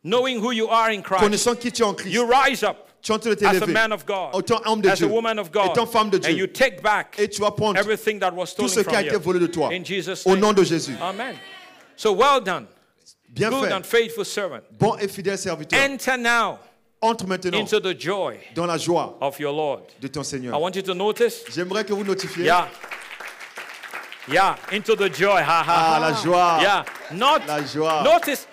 knowing 0.03 0.39
who 0.39 0.51
you 0.51 0.67
are 0.67 0.89
in 0.91 1.01
Christ, 1.01 1.21
connaissant 1.23 1.55
qui 1.55 1.71
tu 1.71 1.83
es 1.83 1.85
en 1.85 1.93
Christ, 1.93 2.13
you 2.13 2.25
rise 2.25 2.63
up 2.63 2.87
tu 3.01 3.11
as 3.11 3.15
a 3.15 3.19
t'élever. 3.35 3.73
man 3.73 3.91
of 3.91 4.05
God, 4.05 4.33
homme 4.65 4.81
de 4.81 4.89
as 4.89 4.93
a 4.93 4.95
Dieu, 4.97 5.07
woman 5.07 5.39
of 5.39 5.51
God, 5.51 5.71
étant 5.71 5.85
femme 5.87 6.09
de 6.09 6.17
and 6.17 6.29
you 6.29 6.45
Dieu, 6.45 6.47
take 6.47 6.81
back 6.81 7.15
et 7.17 7.27
tu 7.29 7.41
vas 7.41 7.51
prendre 7.51 7.77
everything 7.79 8.19
that 8.19 8.31
was 8.33 8.53
tout 8.55 8.67
stolen 8.67 8.69
ce 8.69 8.79
qui 8.81 8.95
a 8.95 8.99
from 8.99 9.05
été 9.07 9.13
you. 9.13 9.19
volé 9.19 9.39
de 9.39 9.47
toi. 9.47 9.69
In 9.71 9.83
Jesus' 9.83 10.25
Au 10.25 10.31
name. 10.31 10.39
nom 10.41 10.53
de 10.53 10.63
Jésus. 10.63 10.95
Amen. 11.01 11.35
So 11.95 12.11
well 12.13 12.39
done, 12.41 12.67
Bien 13.29 13.49
good 13.49 13.71
and 13.71 13.83
fait, 13.83 14.03
faithful 14.03 14.25
servant. 14.25 14.61
bon 14.71 14.95
et 14.99 15.07
fidèle 15.07 15.37
serviteur. 15.37 15.79
Enter 15.79 16.17
now 16.17 16.59
Entre 17.03 17.25
maintenant 17.25 17.57
into 17.59 17.79
the 17.79 17.95
joy 17.99 18.37
dans 18.53 18.67
la 18.67 18.77
joie 18.77 19.17
of 19.21 19.39
your 19.39 19.51
Lord. 19.53 19.81
de 19.99 20.07
ton 20.07 20.21
I 20.21 20.25
Seigneur. 20.25 20.59
want 20.61 20.75
you 20.75 20.83
to 20.83 20.93
notice, 20.93 21.43
J'aimerais 21.51 21.83
que 21.83 21.93
vous 21.93 22.03
notifiez. 22.03 22.43
yeah, 22.45 22.67
yeah, 24.27 24.55
into 24.71 24.95
the 24.95 25.09
joy. 25.09 25.41
Ha, 25.41 25.63
ha, 25.63 25.65
Ah, 25.65 25.93
ha. 25.95 25.99
la 25.99 26.13
joie. 26.21 26.59
Yeah, 26.61 26.85
not 27.13 27.41
La 27.47 27.63
joie. 27.65 28.03
Notice, 28.03 28.47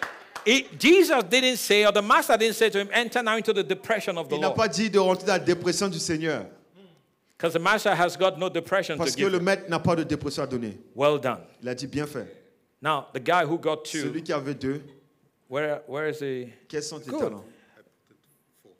it, 0.49 0.78
Jesus 0.78 1.22
didn't 1.24 1.57
say, 1.59 1.84
or 1.84 1.92
the 1.92 2.03
master 2.03 2.36
didn't 2.36 2.57
say 2.57 2.70
to 2.70 2.78
him, 2.78 2.88
enter 2.92 3.22
now 3.22 3.36
into 3.36 3.53
the 3.53 3.62
depression 3.62 4.16
of 4.18 4.28
the 4.28 4.34
Il 4.36 4.40
n'a 4.40 4.49
Lord. 4.49 4.57
pas 4.57 4.68
dit 4.68 4.90
de 4.90 4.99
rentrer 4.99 5.26
dans 5.26 5.32
la 5.34 5.38
dépression 5.38 5.88
du 5.88 5.99
Seigneur. 5.99 6.46
Because 7.36 7.53
the 7.53 7.61
master 7.61 7.94
has 7.94 8.16
got 8.16 8.36
no 8.38 8.49
depression 8.49 8.96
Parce 8.99 9.12
to 9.12 9.16
que 9.16 9.24
give. 9.24 9.32
le 9.32 9.38
him. 9.38 9.44
maître 9.44 9.68
n'a 9.68 9.78
pas 9.78 9.94
de 9.94 10.03
dépression 10.05 10.42
à 10.42 10.46
donner. 10.46 10.76
Well 10.96 11.20
done. 11.20 11.38
Il 11.62 11.68
a 11.68 11.74
dit 11.74 11.86
bien 11.86 12.07
fait. 12.07 12.26
Now, 12.82 13.07
the 13.12 13.20
guy 13.20 13.44
who 13.44 13.59
got 13.59 13.84
two, 13.84 14.01
Celui 14.03 14.22
qui 14.22 14.32
avait 14.32 14.55
deux, 14.55 14.82
where, 15.49 15.82
where 15.86 16.09
is 16.09 16.18
he? 16.20 16.49
quels 16.68 16.82
sont 16.82 16.99
tes 17.01 17.11
Good. 17.11 17.20
talents 17.20 17.44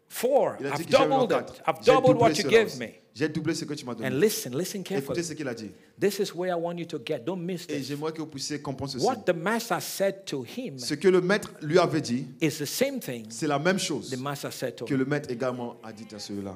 Four. 0.08 0.56
Il 0.60 0.66
a 0.66 0.70
dit 0.70 0.82
I've 0.82 0.86
que 0.86 0.92
j'avais 0.92 1.08
doubled 1.08 1.30
quatre. 1.30 1.54
it. 1.54 1.62
I've 1.66 1.76
J'ai 1.84 1.92
doubled 1.92 2.12
doublé 2.16 2.20
what 2.22 2.28
you 2.30 2.34
cela 2.42 2.50
gave 2.50 2.66
aussi. 2.66 2.78
me. 2.80 2.86
J'ai 3.18 3.28
doublé 3.28 3.52
ce 3.52 3.64
que 3.64 3.74
tu 3.74 3.84
m'as 3.84 3.96
donné. 3.96 4.06
And 4.08 4.20
listen, 4.20 4.56
listen 4.56 4.80
Écoutez 4.82 4.94
carefully. 5.02 5.24
ce 5.24 5.32
qu'il 5.32 5.48
a 5.48 5.54
dit. 5.54 5.72
This 6.00 6.20
is 6.20 6.32
where 6.32 6.52
I 6.52 6.54
want 6.54 6.76
you 6.76 6.86
to 6.86 7.00
get. 7.04 7.18
Don't 7.24 7.40
miss 7.40 7.64
Et 7.68 7.78
this. 7.78 7.88
j'aimerais 7.88 8.12
que 8.12 8.18
vous 8.18 8.28
puissiez 8.28 8.60
comprendre 8.62 8.92
ceci. 8.92 9.04
What 9.04 9.24
the 9.26 9.34
master 9.34 9.82
said 9.82 10.24
to 10.26 10.44
him 10.44 10.78
Ce 10.78 10.94
que 10.94 11.08
le 11.08 11.20
maître 11.20 11.50
lui 11.60 11.80
avait 11.80 12.00
dit, 12.00 12.28
is 12.40 12.58
the 12.58 12.64
same 12.64 13.00
thing 13.00 13.26
c'est 13.28 13.48
la 13.48 13.58
même 13.58 13.80
chose 13.80 14.10
the 14.10 14.20
master 14.20 14.52
said 14.52 14.76
to 14.76 14.84
que 14.84 14.94
le 14.94 15.04
maître 15.04 15.32
également 15.32 15.80
a 15.82 15.92
dit 15.92 16.06
à 16.14 16.20
celui-là. 16.20 16.54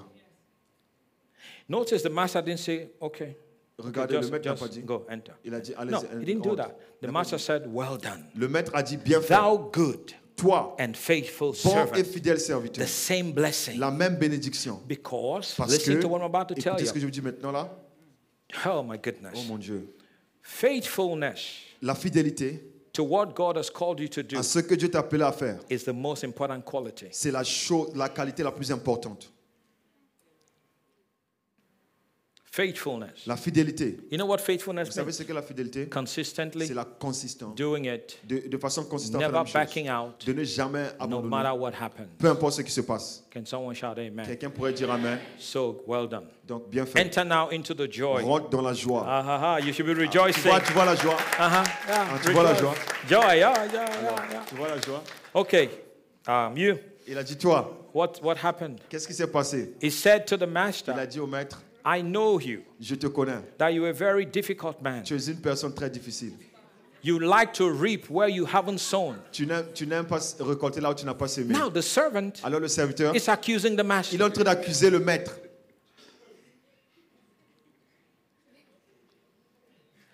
Notice 1.68 2.04
the 2.04 2.10
master 2.10 2.44
didn't 2.44 2.60
say, 2.60 2.92
okay, 3.00 3.36
Regardez, 3.78 4.14
just, 4.14 4.30
le 4.30 4.30
maître 4.30 4.48
n'a 4.48 4.54
pas 4.54 4.68
dit. 4.68 4.82
go, 4.82 5.04
enter. 5.10 5.32
Il 5.44 5.54
a 5.54 5.60
dit, 5.60 5.74
allez, 5.76 5.90
No, 5.90 5.98
he 6.20 6.24
didn't 6.24 6.42
do 6.42 6.54
that. 6.54 6.76
The 7.00 7.10
master 7.10 7.38
said, 7.40 7.64
well 7.66 7.98
done. 8.00 8.24
Le 8.36 8.46
maître 8.46 8.70
a 8.72 8.84
dit, 8.84 8.98
bien 8.98 9.20
fait. 9.20 9.34
Thou 9.34 9.68
good 9.72 10.12
Toi, 10.36 10.74
and 10.78 10.94
faithful 10.94 11.52
bon 11.64 11.86
et 11.94 12.04
fidèle 12.04 12.36
The 12.36 12.40
serviteur. 12.40 12.88
same 12.88 13.32
blessing. 13.32 13.78
La 13.78 13.90
même 13.90 14.16
bénédiction. 14.16 14.80
Because, 14.86 15.54
Parce 15.56 15.72
listen 15.72 15.96
que, 15.96 16.00
to 16.02 16.08
what 16.08 16.18
I'm 16.20 16.24
about 16.34 16.46
to 16.48 16.54
tell 16.54 16.72
écoutez 16.72 16.86
ce 16.86 16.92
que 16.92 16.98
you. 16.98 17.02
je 17.02 17.06
vous 17.06 17.10
dis 17.10 17.20
maintenant 17.20 17.52
là. 17.52 17.68
Oh 18.66 18.82
my 18.82 18.98
goodness. 18.98 19.32
Oh 19.36 19.42
mon 19.48 19.58
Dieu. 19.58 19.88
Faithfulness 20.42 21.40
La 21.80 21.94
fidélité 21.94 22.62
to 22.92 23.04
what 23.04 23.34
God 23.34 23.56
has 23.56 23.70
called 23.70 24.00
you 24.00 24.08
to 24.08 24.22
do 24.22 24.36
à 24.38 24.42
ce 24.42 24.58
que 24.58 24.74
Dieu 24.74 24.90
t'a 24.90 24.98
appelé 25.00 25.22
à 25.24 25.32
faire, 25.32 25.58
is 25.70 25.84
the 25.84 25.94
most 25.94 26.24
important 26.24 26.60
quality. 26.60 27.06
c'est 27.10 27.30
la 27.30 27.42
chose, 27.42 27.90
la 27.94 28.08
qualité 28.10 28.42
la 28.42 28.52
plus 28.52 28.70
importante. 28.70 29.31
Faithfulness. 32.54 33.24
La 33.26 33.38
fidélité. 33.38 33.96
You 34.10 34.18
know 34.18 34.26
what 34.26 34.36
faithfulness 34.36 34.88
Vous 34.88 34.92
savez 34.92 35.10
ce 35.12 35.22
que 35.22 35.32
la 35.32 35.40
fidélité? 35.40 35.88
Consistently 35.88 36.66
C'est 36.66 36.74
la 36.74 36.84
consistance. 36.84 37.54
doing 37.54 37.86
it, 37.86 38.18
De, 38.28 38.46
de 38.46 38.58
façon 38.58 38.84
consistante, 38.84 39.22
never 39.22 39.38
chose. 39.46 39.54
backing 39.54 39.88
out, 39.88 40.22
de 40.26 40.34
ne 40.34 40.44
jamais 40.44 40.82
no 40.82 40.90
abandonner. 41.04 41.28
matter 41.30 41.58
what 41.58 41.72
happens. 41.80 42.08
Peu 42.18 42.28
importe 42.28 42.52
ce 42.52 42.60
qui 42.60 42.70
se 42.70 42.82
passe. 42.82 43.24
Can 43.32 43.46
someone 43.46 43.74
shout 43.74 43.96
amen? 43.96 44.26
Quelqu'un 44.26 44.50
pourrait 44.50 44.74
dire 44.74 44.90
Amen. 44.90 45.18
So 45.38 45.82
well 45.86 46.06
done. 46.06 46.26
Donc, 46.46 46.68
bien 46.68 46.84
fait. 46.84 47.00
Enter 47.00 47.24
now 47.24 47.48
into 47.50 47.72
the 47.72 47.90
joy. 47.90 48.22
Rentre 48.22 48.50
dans 48.50 48.60
la 48.60 48.74
joie. 48.74 49.06
Ah, 49.08 49.24
ha, 49.26 49.54
ha. 49.54 49.60
You 49.60 49.72
should 49.72 49.86
be 49.86 49.94
Tu 49.94 50.06
rejoicing. 50.18 50.42
vois, 50.42 50.60
tu 50.60 50.74
vois 50.74 50.84
la 50.84 50.94
joie. 50.94 51.16
Yeah, 51.38 51.64
Ah, 51.88 52.18
tu 52.22 52.32
vois 52.32 52.42
la 52.42 52.54
joie 52.54 52.74
Joy, 53.08 53.18
yeah, 53.18 53.38
yeah, 53.38 53.66
yeah, 53.72 53.86
yeah. 54.30 54.44
Tu 54.46 54.54
vois 54.56 54.68
la 54.68 54.78
joie 54.78 55.02
Okay, 55.34 55.70
um, 56.28 56.54
you, 56.58 56.74
Il 57.08 57.16
a 57.16 57.22
dit 57.24 57.38
Toi, 57.38 57.88
what, 57.94 58.12
what 58.22 58.36
happened? 58.44 58.78
qu'est-ce 58.90 59.06
qui 59.08 59.14
s'est 59.14 59.26
passé? 59.26 59.72
He 59.82 59.90
said 59.90 60.26
to 60.26 60.36
the 60.36 60.42
Il 60.42 60.48
a 60.48 60.50
master, 60.50 61.06
dit 61.08 61.18
au 61.18 61.26
maître 61.26 61.62
I 61.84 62.00
know 62.02 62.38
you, 62.40 62.62
Je 62.80 62.94
te 62.94 63.06
connais. 63.08 63.42
that 63.58 63.72
you 63.72 63.84
are 63.84 63.90
a 63.90 63.94
very 63.94 64.24
difficult 64.24 64.80
man. 64.82 65.02
Tu 65.02 65.14
es 65.14 65.28
une 65.28 65.40
personne 65.40 65.74
très 65.74 65.90
difficile. 65.90 66.32
You 67.04 67.18
like 67.18 67.52
to 67.54 67.68
reap 67.68 68.08
where 68.08 68.28
you 68.28 68.46
haven't 68.46 68.78
sown. 68.78 69.16
Tu 69.32 69.44
n'aimes, 69.44 70.06
pas 70.06 70.20
récolter 70.38 70.80
là 70.80 70.90
où 70.92 70.94
tu 70.94 71.04
n'as 71.04 71.14
pas 71.14 71.26
semé. 71.26 71.52
Now 71.52 71.68
the 71.68 71.82
servant 71.82 72.30
Alors 72.44 72.60
le 72.60 72.68
serviteur, 72.68 73.14
is 73.16 73.28
accusing 73.28 73.74
the 73.74 73.80
il 73.80 73.80
est 73.80 73.82
master. 73.82 74.22
en 74.24 74.30
train 74.30 74.44
d'accuser 74.44 74.88
le 74.90 75.00
maître. 75.00 75.32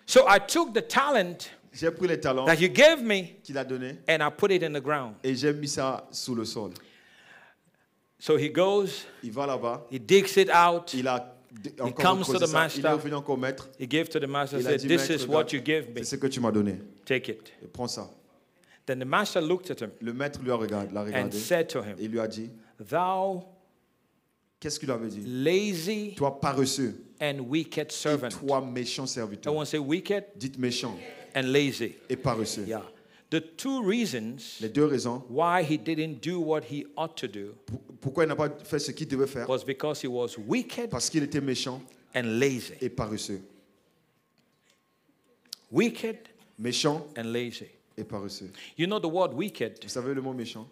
So 0.05 0.25
I 0.27 0.39
took 0.39 0.73
the 0.73 0.81
talent 0.81 1.49
J'ai 1.71 1.91
pris 1.91 2.07
les 2.07 2.19
talents 2.19 2.45
that 2.45 2.59
you 2.59 2.67
gave 2.69 3.03
me 3.03 3.35
qu'il 3.43 3.55
a 3.59 3.63
donnés 3.63 3.99
and 4.07 4.23
I 4.23 4.29
put 4.31 4.51
it 4.51 4.63
in 4.63 4.73
the 4.73 4.81
ground. 4.81 5.13
et 5.23 5.35
j'ai 5.35 5.53
mis 5.53 5.67
ça 5.67 6.07
sous 6.11 6.33
le 6.33 6.45
sol. 6.45 6.71
So 8.17 8.35
he 8.35 8.49
goes, 8.49 9.05
Il 9.21 9.31
va 9.31 9.45
là-bas, 9.45 9.85
he 9.91 9.99
digs 9.99 10.35
it 10.37 10.49
out, 10.49 10.91
il 10.95 11.07
a 11.07 11.35
encore 11.79 11.93
comes 12.03 12.25
to 12.25 12.37
the 12.39 12.51
master. 12.51 12.79
Il 12.79 12.85
est 12.85 12.89
revenu 12.91 13.13
encore 13.15 13.35
au 13.35 13.39
maître. 13.39 13.69
he 13.79 13.87
gave 13.87 14.09
to 14.09 14.19
the 14.19 14.27
master, 14.27 14.59
Il 14.59 14.67
a 14.67 14.71
said, 14.71 14.81
dit, 14.81 14.87
This 14.87 15.09
is 15.09 15.27
what 15.27 15.47
you 15.51 15.61
gave 15.61 15.89
me. 15.89 15.97
c'est 16.03 16.05
ce 16.05 16.15
que 16.17 16.27
tu 16.27 16.39
m'as 16.39 16.51
donné. 16.51 16.79
Take 17.05 17.29
it. 17.31 17.51
Et 17.63 17.67
prends 17.67 17.87
ça. 17.87 18.09
Then 18.85 18.99
the 18.99 19.05
master 19.05 19.41
looked 19.41 19.69
at 19.69 19.83
him 19.83 19.91
Le 20.01 20.13
maître 20.13 20.39
lui 20.43 20.51
a 20.51 20.55
regardé, 20.55 20.91
l'a 20.93 21.01
and 21.01 21.05
regardé 21.05 21.37
said 21.37 21.67
to 21.69 21.79
him, 21.81 21.95
et 21.99 22.05
il 22.05 22.11
lui 22.11 22.19
a 22.19 22.27
dit, 22.27 22.49
Thou 22.79 23.43
qu'est-ce 24.59 24.79
qu'il 24.79 24.89
avait 24.91 25.07
dit? 25.09 25.21
lazy 25.25 26.13
Toi 26.15 26.39
paresseux 26.39 26.95
and 27.21 27.39
wicked 27.47 27.87
et 27.89 27.93
servant. 27.93 28.29
toi 28.29 28.61
méchant 28.61 29.05
I 29.05 29.07
serviteur. 29.07 29.53
want 29.53 29.65
to 29.65 29.69
say 29.69 29.77
wicked 29.77 30.23
Dites 30.37 30.57
méchant 30.57 30.97
and 31.35 31.43
lazy. 31.51 31.95
et 32.09 32.15
paresseux. 32.15 32.65
Yeah. 32.67 32.81
The 33.31 33.41
two 33.57 33.83
reasons 33.83 34.59
Les 34.59 34.69
deux 34.69 34.85
raisons 34.85 35.23
why 35.29 35.61
he 35.63 35.77
didn't 35.77 36.19
do 36.21 36.39
what 36.39 36.61
he 36.63 36.85
ought 36.97 37.15
to 37.17 37.27
do 37.27 37.53
pour- 37.67 37.79
pourquoi 38.01 38.23
il 38.23 38.27
n'a 38.27 38.35
pas 38.35 38.49
fait 38.63 38.79
ce 38.79 38.91
qu'il 38.91 39.07
devait 39.07 39.27
faire 39.27 39.47
was 39.47 39.63
because 39.63 40.01
he 40.03 40.07
was 40.07 40.35
wicked 40.47 40.89
Parce 40.89 41.09
qu'il 41.11 41.21
était 41.23 41.39
méchant 41.41 41.79
and 42.15 42.39
lazy. 42.39 42.73
et 42.81 42.89
paresseux. 42.89 43.41
Wicked 45.71 46.17
Méchant 46.57 47.05
and 47.15 47.31
lazy. 47.31 47.67
et 47.97 48.03
paresseux. 48.03 48.49
You 48.77 48.87
know, 48.87 48.99
the 48.99 49.07
word 49.07 49.33
wicked 49.33 49.79
Vous 49.83 49.89
savez 49.89 50.13
le 50.15 50.21
mot 50.21 50.33
méchant? 50.33 50.67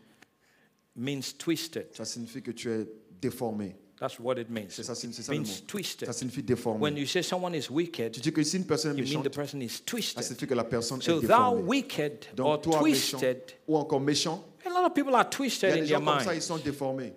means 0.95 1.31
twisted. 1.37 1.93
Ça 1.93 2.05
signifie 2.05 2.41
que 2.41 2.51
tu 2.51 2.71
es 2.71 2.87
déformé. 3.21 3.75
That's 3.99 4.19
what 4.19 4.37
it 4.37 4.47
means. 4.49 4.67
C'est 4.69 4.83
ça, 4.83 4.93
c'est 4.93 5.11
ça 5.11 5.31
means 5.33 5.43
twisted. 5.67 6.05
Ça 6.05 6.13
signifie 6.13 6.41
When 6.41 6.45
déformé. 6.45 6.99
you 6.99 7.07
say 7.07 7.23
someone 7.23 7.55
is 7.55 7.63
Tu 7.67 7.73
wicked, 7.73 8.11
dis 8.21 8.31
que 8.31 8.43
si 8.43 8.57
une 8.57 8.65
personne 8.67 8.91
est 8.95 9.01
you 9.01 9.05
mean 9.05 9.23
the 9.23 9.25
méchante, 9.29 9.33
person 9.33 9.59
is 9.61 9.69
ça 9.69 9.81
twisted. 9.85 10.23
signifie 10.23 10.45
que 10.47 10.53
la 10.53 10.63
personne 10.65 11.01
So 11.01 11.19
est 11.21 11.25
thou 11.27 11.55
wicked 11.55 12.27
or 12.39 12.59
Donc 12.59 12.65
méchant 12.67 12.79
twisted, 12.79 13.41
ou 13.67 13.75
encore 13.75 13.99
méchant, 13.99 14.43
a 14.65 14.69
lot 14.69 14.85
of 14.85 14.93
people 14.93 15.15
are 15.15 15.23
il 15.23 15.27
y 15.27 15.29
twisted 15.35 15.71
a 15.71 15.73
in 15.73 15.79
des 15.81 15.87
their 15.87 15.99
gens 15.99 16.05
comme 16.05 16.19
ça, 16.19 16.33
ils 16.33 16.37
mind. 16.37 16.41
sont 16.43 16.57
déformés. 16.57 17.13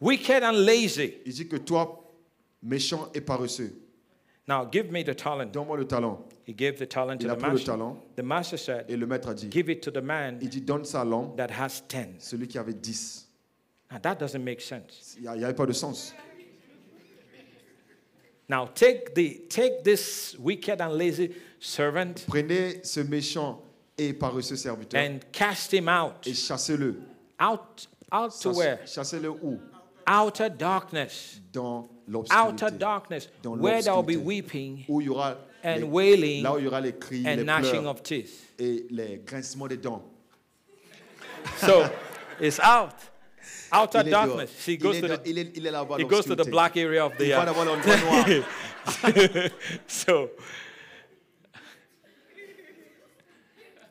Wicked 0.00 0.42
and 0.42 0.52
lazy. 0.64 1.14
Il 1.24 1.32
dit 1.32 1.48
que 1.48 1.56
toi, 1.56 2.12
méchant 2.62 3.08
et 3.14 3.20
paresseux, 3.20 3.72
Now 4.48 4.64
give 4.70 4.92
me 4.92 5.02
the 5.02 5.16
talent. 5.16 5.46
donne-moi 5.50 5.76
le 5.76 5.86
talent. 5.88 6.24
He 6.46 6.54
gave 6.54 6.76
the 6.78 6.86
talent 6.88 7.18
to 7.18 7.24
Il 7.26 7.30
a 7.30 7.34
the 7.34 7.38
pris 7.40 7.50
le 7.50 7.58
talent 7.58 8.00
The 8.14 8.22
master 8.22 8.56
said, 8.56 8.84
et 8.88 8.96
le 8.96 9.04
maître 9.04 9.28
a 9.28 9.34
dit, 9.34 9.48
Give 9.50 9.68
it 9.68 9.80
to 9.82 9.90
the 9.90 10.00
man 10.02 10.38
il 10.40 10.48
dit 10.48 10.60
donne 10.60 10.84
ça 10.84 11.00
à 11.00 11.04
l'homme, 11.04 11.34
that 11.36 11.48
has 11.50 11.82
ten. 11.88 12.14
celui 12.20 12.46
qui 12.46 12.56
avait 12.56 12.72
10. 12.74 13.25
Now 13.90 13.98
that 14.02 14.16
doesn't 14.18 14.42
make 14.42 14.60
sense. 14.60 15.16
Il 15.18 15.30
n'y 15.30 15.44
avait 15.44 15.54
pas 15.54 15.66
de 15.66 15.72
sens. 15.72 16.12
Now 18.48 18.66
take 18.66 19.14
the 19.14 19.40
take 19.48 19.82
this 19.82 20.36
wicked 20.38 20.80
and 20.80 20.96
lazy 20.96 21.34
servant 21.58 22.24
Prenez 22.28 22.84
ce 22.84 23.00
méchant 23.00 23.60
et 23.98 24.12
paresseux 24.12 24.56
serviteur 24.56 25.00
and 25.00 25.18
cast 25.32 25.72
him 25.72 25.88
out. 25.88 26.26
et 26.26 26.34
chassez-le. 26.34 26.94
Out 27.40 27.86
out 28.12 28.30
to 28.40 28.52
where? 28.52 28.78
Chassez-le 28.86 29.30
où 29.30 29.58
Outer 30.08 30.48
darkness. 30.50 31.40
Dans 31.52 31.88
l'obscurité. 32.06 32.48
Outer 32.48 32.70
darkness. 32.78 33.28
Dans 33.42 33.56
Where 33.58 33.82
there 33.82 33.94
will 33.96 34.04
be 34.04 34.16
weeping 34.16 34.84
Où 34.88 35.00
il 35.00 35.06
y 35.06 35.10
aura 35.10 35.36
and 35.64 35.78
les- 35.78 35.82
wailing 35.82 36.42
là 36.44 36.54
où 36.54 36.58
il 36.58 36.64
y 36.64 36.68
aura 36.68 36.80
les 36.80 36.92
cris, 36.92 37.22
les 37.24 37.30
and 37.40 37.42
gnashing 37.44 37.80
pleurs 37.80 37.86
of 37.88 38.02
teeth. 38.04 38.52
et 38.60 38.86
les 38.90 39.20
grincements 39.26 39.66
des 39.66 39.76
dents. 39.76 40.04
So 41.58 41.88
it's 42.40 42.60
out. 42.60 42.94
Outer 43.72 43.98
Il 44.04 44.10
dehors. 44.10 44.26
darkness. 44.26 44.50
He 44.66 44.72
Il 44.74 44.78
goes 44.78 45.00
to 45.00 45.08
the 45.08 45.20
Il 45.26 45.38
est, 45.38 45.52
il 45.56 45.66
est 45.66 45.72
he 45.98 46.04
goes 46.04 46.24
to 46.24 46.34
the 46.36 46.48
black 46.48 46.76
area 46.76 47.04
of 47.04 47.16
the 47.18 47.32
uh, 47.32 47.44
dans 47.44 47.64
l'endroit 47.64 47.96
noir. 47.96 48.26
so 49.86 50.30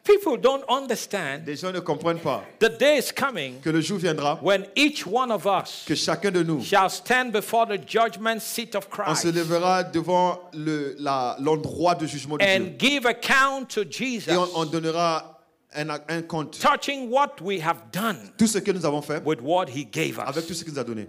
people 0.06 0.38
don't 0.38 0.64
understand 0.70 1.46
Les 1.48 1.56
gens 1.58 1.72
ne 1.74 1.80
comprennent 1.80 2.20
pas 2.20 2.44
the 2.60 2.70
day 2.70 2.98
is 2.98 3.12
coming 3.12 3.60
que 3.62 3.70
le 3.72 3.82
jour 3.82 3.98
viendra 3.98 4.40
when 4.42 4.66
each 4.76 5.06
one 5.06 5.32
of 5.32 5.46
us 5.46 5.84
que 5.86 5.96
chacun 5.96 6.32
de 6.32 6.44
nous, 6.44 6.62
shall 6.64 6.90
stand 6.90 7.32
before 7.34 7.66
the 7.66 7.78
judgment 7.86 8.40
seat 8.40 8.76
of 8.76 8.88
on 9.06 9.16
se 9.16 9.24
Christ 9.24 9.36
lèvera 9.36 9.84
devant 9.84 10.40
le- 10.54 10.96
la- 11.00 11.36
l'endroit 11.40 11.96
de 11.96 12.06
jugement 12.06 12.38
de 12.38 12.46
Dieu. 12.46 12.54
and 12.56 12.78
give 12.80 13.06
account 13.06 13.66
to 13.70 13.82
Et 13.82 13.92
Jesus 13.92 14.32
on, 14.32 14.48
on 14.56 14.66
donnera 14.66 15.35
un, 15.76 15.90
un 16.10 16.22
compte. 16.24 16.60
touching 16.60 17.10
what 17.10 17.42
we 17.42 17.60
have 17.62 17.90
done 17.92 18.18
Tout 18.38 18.48
ce 18.48 18.60
que 18.60 18.72
nous 18.72 18.86
avons 18.86 19.02
fait 19.02 19.22
with 19.26 19.40
what 19.42 19.66
he 19.70 19.86
gave 19.86 20.20
avec 20.20 20.46
tout 20.46 20.52
us. 20.54 20.60
ce 20.60 20.64
qu'il 20.64 20.74
nous 20.74 20.80
a 20.80 20.84
donné. 20.84 21.08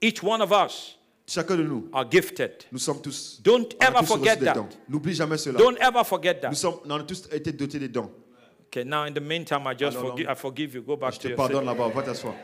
Each 0.00 0.22
one 0.22 0.40
of 0.42 0.50
us 0.52 0.94
Chacun 1.26 1.56
de 1.56 1.62
nous, 1.62 1.88
are 1.92 2.06
gifted. 2.10 2.64
nous 2.72 2.78
sommes 2.78 3.02
tous. 3.02 3.38
Don't 3.42 3.74
on 3.74 3.84
ever 3.86 3.98
tous 4.00 4.06
forget 4.06 4.36
that. 4.38 4.54
N'oublie 4.88 5.12
jamais 5.14 5.36
cela. 5.36 5.58
Don't 5.58 5.76
ever 5.78 6.02
forget 6.04 6.34
Nous 6.36 6.40
that. 6.48 6.54
sommes, 6.54 6.78
on 6.88 6.90
a 7.00 7.02
tous 7.02 7.28
été 7.30 7.52
dotés 7.52 7.78
des 7.78 7.88
dons. 7.88 8.10
Okay, 8.68 8.84
now 8.84 9.04
in 9.04 9.12
the 9.12 9.20
meantime, 9.20 9.66
I 9.66 9.74
just 9.74 9.96
Alors, 9.96 10.10
forgive, 10.10 10.26
I 10.30 10.34
forgive 10.34 10.74
you. 10.74 10.82
Go 10.82 10.96
back 10.96 11.12
Je 11.14 11.18
to 11.20 11.28
te 11.30 11.34
pardonne 11.34 11.64
là-bas, 11.66 11.88
va 11.88 12.02
t'asseoir. 12.02 12.34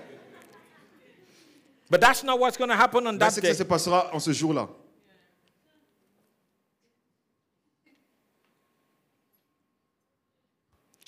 But 1.90 2.00
that's 2.00 2.22
not 2.24 2.38
what's 2.38 2.56
going 2.56 2.70
to 2.70 2.76
happen 2.76 3.06
on 3.06 3.12
Mais 3.12 3.18
that 3.18 3.30
ce 3.30 3.40
day. 3.40 3.48
qui 3.50 3.54
se 3.56 3.62
passera 3.64 4.10
en 4.12 4.18
ce 4.18 4.32
jour-là. 4.32 4.68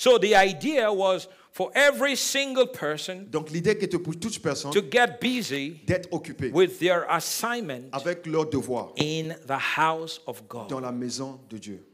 So 0.06 0.18
the 0.18 0.36
idea 0.36 0.88
was 0.92 1.26
for 1.50 1.72
every 1.74 2.14
single 2.16 2.68
person 2.68 3.26
Donc 3.28 3.50
l'idée 3.50 3.72
était 3.72 3.98
pour 3.98 4.14
toute 4.14 4.38
personne 4.40 4.70
to 4.70 4.80
get 4.80 5.18
busy 5.20 5.80
d'être 5.84 6.08
occupée 6.12 6.52
with 6.52 6.78
their 6.78 7.10
assignment 7.10 7.88
avec 7.90 8.24
leur 8.24 8.48
devoir 8.48 8.92
in 9.00 9.34
the 9.48 9.58
house 9.76 10.20
of 10.28 10.46
God. 10.48 10.68
dans 10.68 10.78
la 10.78 10.92
maison 10.92 11.40
de 11.50 11.58
Dieu. 11.58 11.84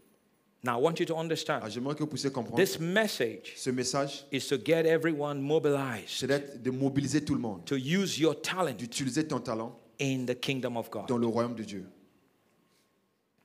Now, 0.63 0.79
I 0.79 0.83
want 0.83 1.01
you 1.01 1.07
to 1.07 1.17
understand 1.17 1.61
Ah, 1.65 1.71
J'aimerais 1.71 1.95
que 1.95 2.01
vous 2.01 2.07
puissiez 2.07 2.31
comprendre. 2.31 2.63
this 2.63 2.79
message 2.79 3.55
Ce 3.57 3.71
message, 3.71 4.27
is 4.31 4.47
to 4.47 4.59
get 4.59 4.85
everyone 4.85 5.41
mobilized 5.41 6.09
c'est 6.09 6.63
de 6.63 6.71
mobiliser 6.71 7.25
tout 7.25 7.35
le 7.35 7.41
monde, 7.41 7.65
to 7.65 7.77
use 7.77 8.19
your 8.19 8.39
talent 8.43 8.77
d'utiliser 8.77 9.27
ton 9.27 9.41
talent 9.41 9.75
in 9.99 10.27
the 10.27 10.39
kingdom 10.39 10.77
of 10.77 10.91
God. 10.91 11.07
dans 11.09 11.17
le 11.17 11.27
royaume 11.27 11.55
de 11.55 11.65
Dieu. 11.65 11.87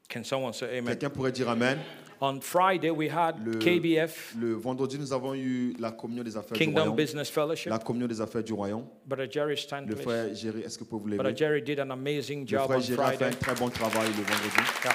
Can 0.09 0.25
someone 0.25 0.51
say 0.51 0.77
amen? 0.77 0.87
Quelqu'un 0.93 1.09
pourrait 1.09 1.31
dire 1.31 1.47
Amen? 1.47 1.79
On 2.19 2.39
Friday, 2.41 2.89
we 2.89 3.07
had 3.09 3.35
Le- 3.45 3.59
KBF, 3.59 4.33
Le 4.39 4.53
vendredi, 4.55 4.97
nous 4.97 5.13
avons 5.13 5.35
eu 5.35 5.73
la 5.79 5.91
communion 5.91 6.23
des 6.23 6.35
affaires 6.35 6.53
du 6.57 6.63
Kingdom 6.63 6.79
royaume. 6.81 6.95
Business 6.95 7.29
Fellowship. 7.29 7.69
La 7.69 7.77
communion 7.77 8.07
des 8.07 8.19
affaires 8.19 8.43
du 8.43 8.53
royaume. 8.53 8.85
Brother 9.05 9.29
Jerry 9.31 9.55
Le 9.87 9.95
frère 9.95 10.33
Géry, 10.33 10.61
est-ce 10.61 10.79
que 10.79 10.83
vous 10.83 10.99
pouvez 10.99 11.15
Brother? 11.17 11.35
Jerry 11.37 11.61
did 11.61 11.79
an 11.79 11.91
amazing 11.91 12.41
Le 12.41 12.47
job 12.47 12.63
frère 12.65 12.77
on 12.79 12.81
Géry 12.81 13.01
a 13.01 13.11
fait 13.11 13.25
un 13.25 13.29
très 13.31 13.53
bon 13.55 13.69
travail 13.69 14.07
le 14.07 14.23
vendredi. 14.23 14.57
Yeah. 14.83 14.93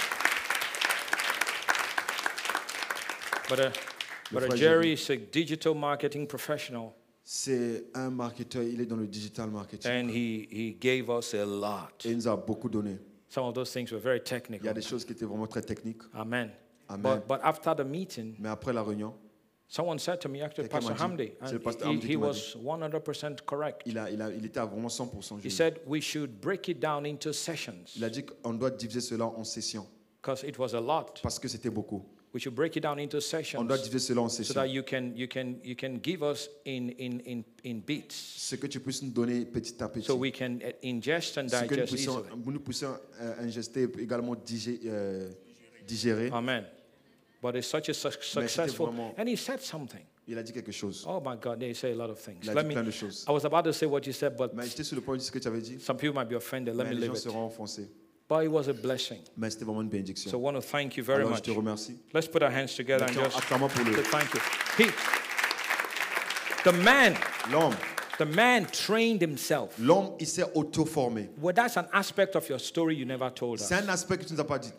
Brother, 3.48 3.72
Brother 4.30 4.46
frère 4.48 4.56
Jerry 4.56 4.92
is 4.94 5.10
a 5.10 5.16
digital 5.16 5.74
marketing 5.74 6.26
professional, 6.26 6.90
C'est 7.22 7.84
un 7.94 8.10
marketeur, 8.10 8.64
il 8.64 8.80
est 8.80 8.86
dans 8.86 8.96
le 8.96 9.06
digital 9.06 9.48
marketing. 9.48 9.90
and 9.92 10.08
he, 10.10 10.48
he 10.50 10.76
gave 10.80 11.08
us 11.08 11.34
a 11.34 11.44
lot. 11.44 12.04
Et 12.04 12.10
il 12.10 12.16
nous 12.16 12.26
a 12.28 12.36
beaucoup 12.36 12.68
donné. 12.68 12.98
Some 13.28 13.44
of 13.46 13.54
those 13.54 13.70
things 13.72 13.92
were 13.92 14.00
very 14.00 14.16
Il 14.16 14.20
y 14.20 14.22
a 14.22 14.24
technical. 14.40 14.74
des 14.74 14.82
choses 14.82 15.04
qui 15.04 15.12
étaient 15.12 15.24
vraiment 15.24 15.46
très 15.46 15.62
techniques. 15.62 16.02
Amen. 16.14 16.50
Amen. 16.92 17.02
But, 17.20 17.28
but 17.28 17.40
after 17.42 17.74
the 17.74 17.84
meeting, 17.86 18.34
Mais 18.38 18.48
après 18.48 18.72
la 18.72 18.82
réunion, 18.82 19.14
someone 19.68 19.98
said 19.98 20.20
to 20.20 20.28
me, 20.28 20.42
actually, 20.42 20.68
Pastor 20.68 20.94
Hamdi, 20.94 21.32
and 21.40 22.02
he, 22.02 22.16
was 22.16 22.56
100% 22.56 23.44
correct. 23.46 23.82
il, 23.86 23.96
a, 23.98 24.10
il, 24.10 24.20
a, 24.20 24.30
il 24.30 24.44
était 24.44 24.60
à 24.60 24.66
vraiment 24.66 24.88
100% 24.88 25.38
He 25.38 25.42
juste. 25.44 25.56
said 25.56 25.80
we 25.86 26.00
should 26.02 26.40
break 26.40 26.68
it 26.68 26.78
down 26.80 27.06
into 27.06 27.32
sessions. 27.32 27.94
Il 27.96 28.04
a 28.04 28.10
dit 28.10 28.24
qu'on 28.24 28.54
doit 28.54 28.70
diviser 28.70 29.00
cela 29.00 29.26
en 29.26 29.44
sessions. 29.44 29.86
because 30.20 30.44
it 30.44 30.58
was 30.58 30.74
a 30.74 30.80
lot. 30.80 31.20
parce 31.22 31.38
que 31.38 31.48
c'était 31.48 31.70
beaucoup. 31.70 32.04
We 32.34 32.40
should 32.40 32.54
break 32.54 32.76
it 32.76 32.82
down 32.82 32.98
into 32.98 33.18
On 33.18 33.20
sessions 33.20 33.64
doit 33.64 33.76
diviser 33.76 34.14
cela 34.14 34.22
en 34.22 34.28
so 34.30 34.36
sessions. 34.42 34.54
that 34.54 34.66
you 34.68 34.82
can 34.82 35.12
you 35.14 35.28
can 35.28 35.56
you 35.62 35.74
can 35.76 35.98
give 36.02 36.22
us 36.22 36.48
in 36.64 36.88
in 36.98 37.20
in 37.26 37.42
in 37.64 37.80
beats 37.86 38.14
Ce 38.14 38.56
que 38.56 38.66
tu 38.66 38.80
puisses 38.80 39.02
nous 39.02 39.10
donner 39.10 39.44
petit 39.44 39.82
à 39.82 39.88
petit. 39.90 40.06
so 40.06 40.16
we 40.16 40.32
can 40.32 40.56
uh, 40.62 40.72
ingest 40.82 41.36
and 41.36 41.48
Ce 41.48 41.56
que 41.66 41.74
nous 41.74 41.82
digest 41.82 41.92
puissions, 41.92 42.20
easily. 42.24 42.42
nous 42.52 42.60
puissions 42.60 42.96
euh, 43.20 43.34
ingester 43.42 43.86
également 43.98 44.34
digé- 44.34 44.80
euh, 44.86 45.28
digérer. 45.86 46.30
Amen. 46.32 46.64
But 47.42 47.56
it's 47.56 47.66
such 47.66 47.88
a 47.88 47.92
c'était 47.92 48.12
successful. 48.22 48.86
vraiment- 48.86 49.14
And 49.18 49.26
he 49.28 49.36
said 49.36 49.60
something. 49.60 50.00
Il 50.28 50.38
a 50.38 50.42
dit 50.44 50.52
quelque 50.52 50.70
chose. 50.70 51.04
Oh 51.08 51.20
my 51.20 51.36
God, 51.36 51.58
they 51.58 51.74
say 51.74 51.90
a 51.90 51.94
lot 51.96 52.08
of 52.08 52.18
things. 52.20 52.38
Il 52.44 52.50
a 52.50 52.54
Let 52.54 52.62
dit 52.62 52.68
me. 52.68 52.74
plein 52.74 52.84
de 52.84 52.92
choses. 52.92 53.24
I 53.28 53.32
was 53.32 53.44
about 53.44 53.64
to 53.64 53.72
say 53.72 53.86
what 53.86 54.02
you 54.06 54.12
said, 54.12 54.36
but 54.36 54.54
Mais 54.54 54.66
j'étais 54.68 54.84
sur 54.84 54.94
le 54.94 55.02
point 55.02 55.14
de 55.16 55.18
dire 55.18 55.26
ce 55.26 55.32
que 55.32 55.40
tu 55.40 55.48
avais 55.48 55.60
dit. 55.60 55.80
some 55.80 55.96
people 55.96 56.14
might 56.14 56.28
be 56.28 56.36
offended. 56.36 56.76
Let 56.76 56.84
Mais 56.84 56.90
me 56.94 57.00
les 57.00 57.08
leave 57.08 57.16
it. 57.16 57.88
But 58.28 58.44
it 58.44 58.48
was 58.50 58.68
a 58.68 58.72
blessing. 58.72 59.18
Mais 59.36 59.50
c'était 59.50 59.64
vraiment 59.64 59.82
une 59.82 60.16
So 60.16 60.38
I 60.38 60.40
want 60.40 60.54
to 60.54 60.60
thank 60.62 60.96
you 60.96 61.04
very 61.04 61.18
Alors 61.22 61.32
je 61.32 61.34
much. 61.34 61.42
te 61.42 61.50
remercie. 61.50 61.98
Let's 62.14 62.28
put 62.28 62.42
our 62.42 62.50
hands 62.50 62.76
together 62.76 63.04
and 63.04 63.12
just 63.12 63.36
pour 63.48 63.58
le 63.58 64.02
thank 64.04 64.32
you. 64.32 64.40
He, 64.78 64.86
the 66.64 66.72
man, 66.72 67.14
l'homme. 67.50 67.74
the 68.18 68.24
man 68.24 68.66
trained 68.66 69.20
himself. 69.20 69.76
L'homme, 69.78 70.14
il 70.20 70.26
s'est 70.26 70.44
auto-formé. 70.54 71.30
Well, 71.40 71.52
that's 71.54 71.76
an 71.76 71.88
aspect 71.92 72.36
of 72.36 72.48
your 72.48 72.60
story 72.60 72.94
you 72.94 73.04
never 73.04 73.28
told 73.30 73.60
us. 73.60 73.66
C'est 73.66 73.74
un 73.74 73.88
aspect 73.88 74.18
que 74.18 74.24
tu 74.24 74.32
nous 74.34 74.40
as 74.40 74.46
pas 74.46 74.58
dit. 74.60 74.72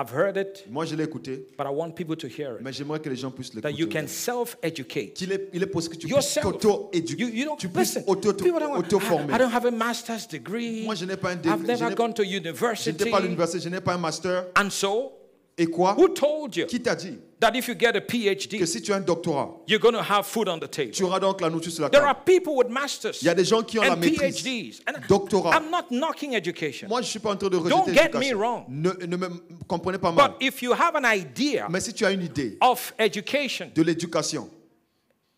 I've 0.00 0.12
heard 0.14 0.36
it, 0.36 0.64
Moi, 0.70 0.84
je 0.84 0.94
l'ai 0.94 1.02
écouté, 1.04 1.44
but 1.58 1.66
I 1.66 1.70
want 1.74 1.90
people 1.96 2.16
to 2.16 2.28
hear 2.28 2.52
it. 2.54 2.62
mais 2.62 2.72
j'aimerais 2.72 3.00
que 3.00 3.08
les 3.08 3.16
gens 3.16 3.32
puissent 3.32 3.50
That 3.50 3.70
you 3.72 3.86
l'écouter. 3.86 4.00
can 4.02 4.06
self-educate. 4.06 5.14
Qu'il 5.14 5.32
est, 5.32 5.48
il 5.52 5.60
est 5.62 5.66
possible 5.66 5.96
que 5.96 6.00
tu 6.00 6.06
puisses 6.06 6.14
Yourself. 6.36 6.44
T'auto-éduquer. 6.60 7.24
you 7.24 7.44
don't 7.44 7.56
Tu 7.58 7.68
puisses 7.68 7.98
auto-former. 8.06 9.32
I, 9.32 9.34
I 9.34 9.38
don't 9.38 9.52
have 9.52 9.66
a 9.66 9.70
master's 9.72 10.28
degree. 10.28 10.84
Moi, 10.84 10.94
je 10.94 11.04
n'ai 11.04 11.16
pas 11.16 11.30
un 11.30 11.36
dé- 11.36 11.48
I've 11.48 11.62
je 11.62 11.66
never 11.66 11.88
n'ai- 11.88 11.94
gone 11.96 12.14
to 12.14 12.22
Je 12.22 12.28
n'étais 12.28 12.48
university. 12.48 13.10
pas 13.10 13.20
l'université, 13.20 13.60
je 13.60 13.68
n'ai 13.68 13.80
pas 13.80 13.94
un 13.94 13.98
master. 13.98 14.46
And 14.56 14.70
so, 14.70 15.12
Et 15.56 15.66
quoi? 15.66 15.96
who 15.98 16.08
told 16.10 16.54
you? 16.54 16.66
Qui 16.66 16.80
t'a 16.80 16.94
dit? 16.94 17.18
That 17.40 17.54
if 17.54 17.68
you 17.68 17.74
get 17.74 17.96
a 17.96 18.00
que 18.00 18.18
PhD, 18.18 18.66
si 18.66 18.80
tu 18.80 18.92
as 18.92 18.96
un 18.96 19.04
doctorat, 19.04 19.48
you're 19.66 19.78
going 19.78 19.94
to 19.94 20.02
have 20.02 20.26
food 20.26 20.48
on 20.48 20.58
the 20.58 20.68
table? 20.68 20.92
tu 20.92 21.04
auras 21.04 21.20
donc 21.20 21.40
la 21.40 21.48
nourriture 21.48 21.72
sur 21.72 21.82
la 21.82 21.88
There 21.88 22.00
table 22.00 22.08
are 22.08 22.24
people 22.24 22.56
with 22.56 22.68
masters 22.68 23.22
Il 23.22 23.26
y 23.26 23.28
a 23.28 23.34
des 23.34 23.44
gens 23.44 23.62
qui 23.62 23.78
ont 23.78 23.82
la 23.82 23.92
and 23.92 23.96
maîtrise, 23.96 24.42
PhDs. 24.42 24.82
And 24.86 25.00
doctorat. 25.08 25.54
I'm 25.54 25.70
not 25.70 25.90
knocking 25.90 26.34
education. 26.34 26.88
Moi, 26.88 27.02
je 27.02 27.08
suis 27.08 27.20
pas 27.20 27.30
en 27.30 27.36
train 27.36 27.48
de 27.48 27.58
Don't 27.58 27.86
rejeter 27.86 27.94
get 27.94 28.14
me 28.18 28.32
wrong. 28.32 28.64
Ne, 28.68 28.90
ne 29.06 29.16
me 29.16 29.28
comprenez 29.66 29.98
pas 29.98 30.12
mal. 30.12 30.28
But 30.28 30.36
if 30.40 30.62
you 30.62 30.72
have 30.72 30.96
an 30.96 31.04
idea 31.04 31.68
Mais 31.68 31.80
si 31.80 31.92
tu 31.92 32.04
as 32.04 32.10
une 32.10 32.22
idée 32.22 32.58
of 32.60 32.92
education, 32.98 33.70
de 33.74 33.82
l'éducation, 33.82 34.50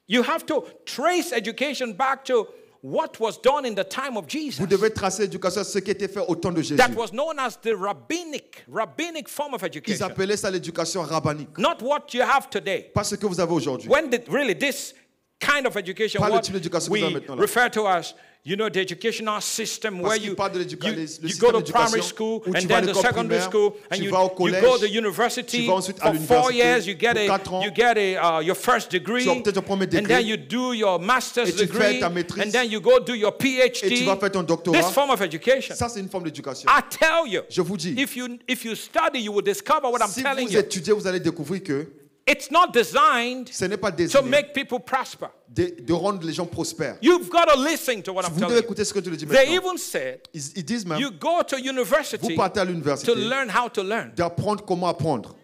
you 0.09 0.23
have 0.23 0.45
to 0.47 0.65
trace 0.85 1.33
education 1.33 1.93
back 1.93 2.25
to 2.25 2.47
what 2.83 3.19
was 3.21 3.39
done 3.43 3.67
in 3.67 3.75
the 3.75 3.85
time 3.85 4.17
of 4.17 4.27
Jesus. 4.27 4.59
vous 4.59 4.67
devez 4.67 4.91
tracer 4.91 5.23
l'éducation, 5.23 5.63
ce 5.65 5.79
qui 5.79 5.91
était 5.91 6.09
fait 6.09 6.21
au 6.27 6.35
temps 6.35 6.53
de 6.53 6.63
Jésus. 6.63 6.77
That 6.77 6.95
was 6.97 7.13
known 7.13 7.39
as 7.39 7.59
the 7.63 7.75
rabbinic, 7.77 8.65
rabbinic 8.69 9.29
form 9.29 9.55
of 9.55 9.63
Ils 9.63 9.67
education. 9.67 10.07
appelaient 10.07 10.37
ça 10.37 10.51
l'éducation 10.51 11.03
rabbinique. 11.03 11.57
Not 11.59 11.83
what 11.83 12.07
you 12.15 12.23
have 12.23 12.49
today. 12.49 12.91
Pas 12.95 13.05
ce 13.05 13.17
que 13.17 13.27
vous 13.27 13.41
avez 13.41 13.53
aujourd'hui. 13.53 13.89
When 13.89 14.09
did 14.09 14.29
really 14.29 14.55
this 14.55 14.95
kind 15.41 15.67
of 15.67 15.77
education, 15.77 16.21
what 16.21 16.31
we 16.31 16.61
que 16.61 16.79
vous 16.79 16.97
avez 16.97 17.15
maintenant 17.15 17.37
là. 17.37 17.43
refer 17.43 17.69
to 17.71 17.87
as, 17.89 18.15
you 18.45 18.57
know, 18.57 18.69
the 18.69 18.81
educational 18.81 19.41
system 19.41 20.01
where 20.01 20.19
qu'il 20.19 20.29
you, 20.29 20.37
you, 20.37 21.07
you 21.23 21.37
go 21.39 21.51
to 21.51 21.73
primary 21.73 22.03
school 22.03 22.43
and 22.47 22.69
then 22.69 22.87
the 22.87 22.95
secondary 22.95 23.41
primaire, 23.41 23.43
school 23.43 23.77
and 23.91 24.03
you, 24.03 24.15
au 24.15 24.47
you 24.47 24.61
go 24.61 24.79
to 24.79 24.89
university 24.89 25.63
tu 25.63 25.67
vas 25.67 25.75
ensuite 25.75 25.99
à 26.01 26.13
for 26.13 26.43
four 26.43 26.53
years, 26.53 26.87
you 26.87 26.95
get 26.95 27.17
a, 27.17 27.29
ans. 27.31 27.63
you 27.63 27.71
get 27.71 27.97
a, 27.97 28.17
uh, 28.17 28.41
your 28.41 28.55
first 28.55 28.91
degree 28.91 29.25
Tu 29.25 29.31
obtiens 29.31 29.53
ton 29.53 29.63
premier 29.63 29.89
and 29.95 30.07
then 30.07 30.27
you 30.27 30.37
do 30.37 30.73
your 30.73 30.99
master's 30.99 31.49
Et 31.49 31.53
tu 31.53 31.67
fais 31.67 31.95
degree 31.99 32.15
maîtrise. 32.15 32.45
and 32.45 32.51
then 32.51 32.71
you 32.71 32.81
go 32.81 32.99
do 33.01 33.15
your 33.15 33.33
PhD. 33.37 33.85
Et 33.93 33.99
tu 33.99 34.05
vas 34.05 34.17
faire 34.17 34.31
ton 34.31 34.43
doctorat. 34.43 34.79
This 34.79 34.91
form 34.91 35.11
of 35.11 35.21
education. 35.21 35.75
Ça, 35.75 35.89
c'est 35.89 36.01
une 36.01 36.09
forme 36.09 36.25
d'éducation. 36.25 36.69
I 36.71 36.81
tell 36.91 37.27
you, 37.27 37.43
Je 37.49 37.63
vous 37.63 37.77
dis, 37.77 37.95
if 37.97 38.17
you, 38.17 38.39
if 38.49 38.65
you 38.65 38.75
study, 38.75 39.21
you 39.21 39.33
will 39.33 39.45
discover 39.45 39.91
what 39.91 40.01
I'm 40.01 40.09
si 40.09 40.23
telling 40.23 40.47
vous 40.47 40.55
you. 40.55 40.61
étudiez, 40.61 40.93
vous 40.93 41.07
allez 41.07 41.21
découvrir 41.21 41.63
que 41.63 41.87
It's 42.27 42.51
not 42.51 42.69
designed 42.73 43.49
ce 43.51 43.65
n'est 43.65 43.77
pas 43.79 43.91
to 43.91 44.23
make 44.23 44.53
people 44.53 44.79
prosper. 44.79 45.27
de, 45.49 45.75
de 45.81 45.93
rendre 45.93 46.25
les 46.25 46.33
gens 46.33 46.47
prospères. 46.47 46.97
You've 47.03 47.29
got 47.29 47.47
to 47.47 47.57
listen 47.61 48.03
to 48.03 48.13
what 48.13 48.23
I'm 48.25 48.33
Vous 48.33 48.41
telling 48.41 48.51
devez 48.51 48.61
you. 48.61 48.65
écouter 48.67 48.85
ce 48.85 48.93
que 48.95 49.01
le 49.01 49.17
dis 49.17 49.27
They 49.27 49.47
maintenant. 49.49 49.71
even 49.73 49.79
said 49.79 50.21
Ils, 50.33 50.59
ils 50.59 50.65
disent 50.65 50.87
même, 50.87 51.01
you 51.01 51.11
go 51.11 51.43
to 51.43 51.57
vous 51.57 51.65
university 51.65 52.35
partez 52.37 52.61
à 52.61 52.65
l'université 52.65 53.11
to 53.13 53.19
learn 53.19 53.49
how 53.51 53.69
to 53.69 53.83
learn. 53.83 54.13
d'apprendre 54.15 54.65
comment 54.65 54.89
apprendre. 54.89 55.35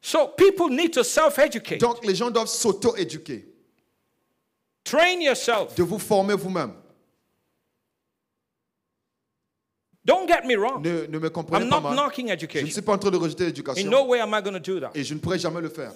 So 0.00 0.28
people 0.36 0.68
need 0.68 0.92
to 0.92 1.02
self-educate. 1.02 1.80
Donc, 1.80 2.04
les 2.04 2.14
gens 2.14 2.30
doivent 2.30 2.46
s'auto-éduquer, 2.48 3.46
Train 4.84 5.20
yourself. 5.20 5.74
de 5.76 5.82
vous 5.82 5.98
former 5.98 6.34
vous-même. 6.34 6.74
Don't 10.04 10.28
get 10.28 10.44
me 10.46 10.54
wrong. 10.56 10.82
Ne, 10.82 11.06
ne 11.06 11.18
me 11.18 11.30
comprenez 11.30 11.64
I'm 11.64 11.70
pas 11.70 11.76
not 11.80 11.82
mal. 11.82 11.94
knocking 11.94 12.26
Je 12.26 12.32
ne 12.32 12.34
education. 12.34 12.66
suis 12.70 12.82
pas 12.82 12.92
en 12.92 12.98
train 12.98 13.10
de 13.10 13.16
rejeter 13.16 13.44
In 13.44 13.46
l'éducation 13.46 13.90
no 13.90 14.04
way 14.06 14.20
am 14.20 14.34
I 14.34 14.42
going 14.42 14.52
to 14.52 14.58
do 14.60 14.78
that. 14.80 14.90
et 14.94 15.02
je 15.02 15.14
ne 15.14 15.18
pourrai 15.18 15.38
jamais 15.38 15.60
le 15.62 15.68
faire. 15.70 15.92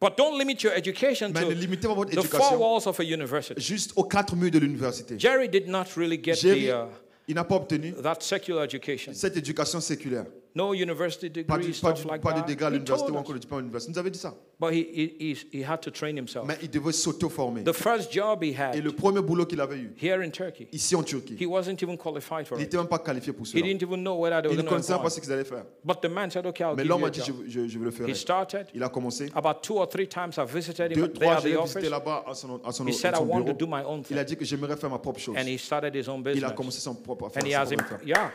But 0.00 0.16
don't 0.16 0.38
limit 0.38 0.62
your 0.64 0.72
education 0.72 1.30
Mais 1.34 1.40
ne 1.44 1.50
to 1.50 1.54
limitez 1.54 1.86
pas 1.86 1.94
votre 1.94 2.10
the 2.10 2.14
four 2.22 2.24
éducation 2.24 2.58
walls 2.58 2.86
of 2.86 2.98
a 2.98 3.04
university. 3.04 3.60
juste 3.60 3.92
aux 3.96 4.04
quatre 4.04 4.34
murs 4.34 4.50
de 4.50 4.58
l'université. 4.58 5.18
Jerry 5.18 5.48
did 5.48 5.68
not 5.68 5.84
really 5.96 6.16
get 6.22 6.34
Jerry, 6.36 6.66
the, 6.68 6.70
uh, 6.70 6.86
il 7.28 7.34
n'a 7.34 7.44
pas 7.44 7.56
obtenu 7.56 7.92
that 8.02 8.16
secular 8.20 8.64
education. 8.64 9.12
cette 9.14 9.36
éducation 9.36 9.80
séculaire. 9.80 10.24
No 10.54 10.72
university 10.74 11.44
Pas, 11.44 11.56
degree, 11.58 11.68
pas, 11.72 11.76
stuff 11.94 12.02
du- 12.02 12.08
like 12.10 12.22
pas 12.22 12.32
de 12.32 12.40
degré 12.46 12.66
à 12.66 12.68
He 12.70 12.72
l'université 12.72 13.12
ou 13.12 13.16
encore 13.16 13.34
de 13.34 13.38
diplôme 13.38 13.58
à 13.58 13.62
l'université. 13.62 14.10
Dit 14.10 14.18
ça. 14.18 14.34
But 14.58 14.72
he, 14.74 14.86
he, 14.92 15.16
he, 15.52 15.60
he 15.60 15.64
had 15.64 15.80
to 15.80 15.90
train 15.90 16.16
himself. 16.18 16.44
Mais 16.46 16.58
il 16.62 16.68
devait 16.68 16.92
s'auto-former. 16.92 17.62
The 17.64 17.72
first 17.72 18.12
job 18.12 18.42
he 18.42 18.48
Et 18.50 18.56
had 18.56 18.76
le 18.84 18.92
premier 18.92 19.22
boulot 19.22 19.46
qu'il 19.46 19.60
avait 19.60 19.78
eu, 19.78 19.94
here 20.02 20.20
in 20.22 20.30
Turkey, 20.30 20.68
ici 20.72 20.94
en 20.96 21.02
Turquie, 21.02 21.36
he 21.40 21.46
wasn't 21.46 21.82
even 21.82 21.96
qualified 21.96 22.46
for 22.46 22.58
il 22.58 22.62
it. 22.62 22.66
n'était 22.66 22.76
même 22.76 22.88
pas 22.88 22.98
qualifié 22.98 23.32
pour 23.32 23.46
He 23.46 23.50
cela. 23.52 23.62
didn't 23.62 23.82
even 23.82 24.02
know 24.02 24.16
whether 24.18 24.42
they 24.42 24.50
Il 24.52 24.58
ne 24.58 24.62
connaissait 24.68 24.92
pas 24.92 24.98
employ. 24.98 25.10
ce 25.10 25.20
qu'ils 25.20 25.32
allaient 25.32 25.44
faire. 25.44 25.64
But 25.84 26.00
the 26.02 26.10
man 26.10 26.30
said, 26.30 26.44
"Okay, 26.46 26.64
I'll 26.64 26.74
Mais 26.76 26.82
give 26.82 26.88
l'homme 26.90 27.00
you 27.00 27.06
a 27.06 27.08
a 27.08 27.10
dit, 27.10 27.20
je, 27.20 27.26
job." 27.26 27.36
je- 27.46 27.68
je 27.68 27.78
vais 27.78 27.84
le 27.86 27.90
faire. 27.90 28.08
He 28.08 28.14
started. 28.14 28.66
Il 28.74 28.82
a 28.82 28.88
commencé. 28.90 29.30
About 29.34 29.62
two 29.62 29.76
or 29.78 29.88
three 29.88 30.08
times 30.08 30.32
I 30.36 30.44
visited 30.46 30.90
him 30.92 30.96
Deux, 30.96 31.08
there 31.08 31.12
trois, 31.20 31.34
at 31.36 31.40
je 31.40 31.42
the 31.42 31.50
l'ai 31.52 31.56
office, 31.56 31.74
visité 31.76 31.88
là-bas 31.90 32.24
à 32.26 32.34
son, 32.34 32.60
à 32.64 32.72
son, 32.72 32.86
He 32.86 32.92
said, 32.92 33.14
à 33.14 33.18
"I 33.18 33.20
son 33.20 33.26
want 33.26 33.38
to 33.38 33.44
bureau. 33.54 33.56
do 33.58 33.66
my 33.66 33.82
own 33.86 34.02
Il 34.10 34.18
a 34.18 34.24
thing," 34.24 34.34
dit 34.34 34.36
que 34.36 34.44
j'aimerais 34.44 34.76
faire 34.76 34.90
ma 34.90 34.98
propre 34.98 35.20
chose. 35.20 35.36
and 35.38 35.46
he 35.48 35.56
started 35.58 35.94
his 35.94 36.08
own 36.08 36.18
Il 36.18 36.24
business. 36.24 36.50
a 36.50 36.54
commencé 36.54 36.80
son 36.80 36.94
propre 36.96 37.26
affaire. 37.28 37.42
And 37.42 37.46
he 37.46 37.52
sa 37.52 37.60
has, 37.62 37.66
propre 37.68 37.82
him, 37.84 37.94
affaire. 37.94 38.06
yeah. 38.08 38.32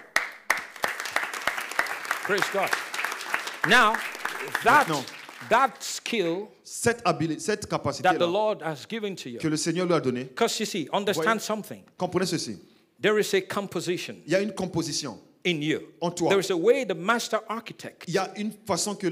Praise 2.26 2.42
God. 2.52 2.70
Now, 3.70 3.94
that 4.64 4.88
Maintenant. 4.88 5.06
that 5.50 5.72
skill 5.80 6.50
Cette, 6.64 7.04
capacité 7.70 8.02
that 8.02 8.18
the 8.18 8.26
Lord 8.26 8.64
has 8.64 8.88
given 8.88 9.16
to 9.16 9.30
you, 9.30 9.38
que 9.38 9.48
le 9.48 9.58
Seigneur 9.58 9.86
lui 9.86 9.94
a 9.94 10.00
donnée, 10.00 10.24
because 10.24 10.60
you 10.60 10.66
see, 10.66 10.90
understand 10.92 11.40
Voyez. 11.40 11.44
something. 11.44 11.84
comprenez 11.98 12.26
ceci. 12.26 12.58
There 13.00 13.20
is 13.20 13.32
a 13.36 13.42
composition 13.42 14.16
Il 14.26 14.32
y 14.32 14.36
a 14.36 14.42
une 14.42 14.54
composition. 14.54 15.20
in 15.46 15.62
you. 15.62 15.82
En 16.02 16.10
toi. 16.10 16.30
There 16.30 16.40
is 16.40 16.50
a 16.50 16.58
way 16.58 16.84
the 16.84 16.96
master 16.96 17.42
architect 17.48 18.06
Il 18.08 18.16
y 18.16 18.18
a 18.18 18.32
une 18.38 18.52
façon 18.66 18.96
que 18.96 19.08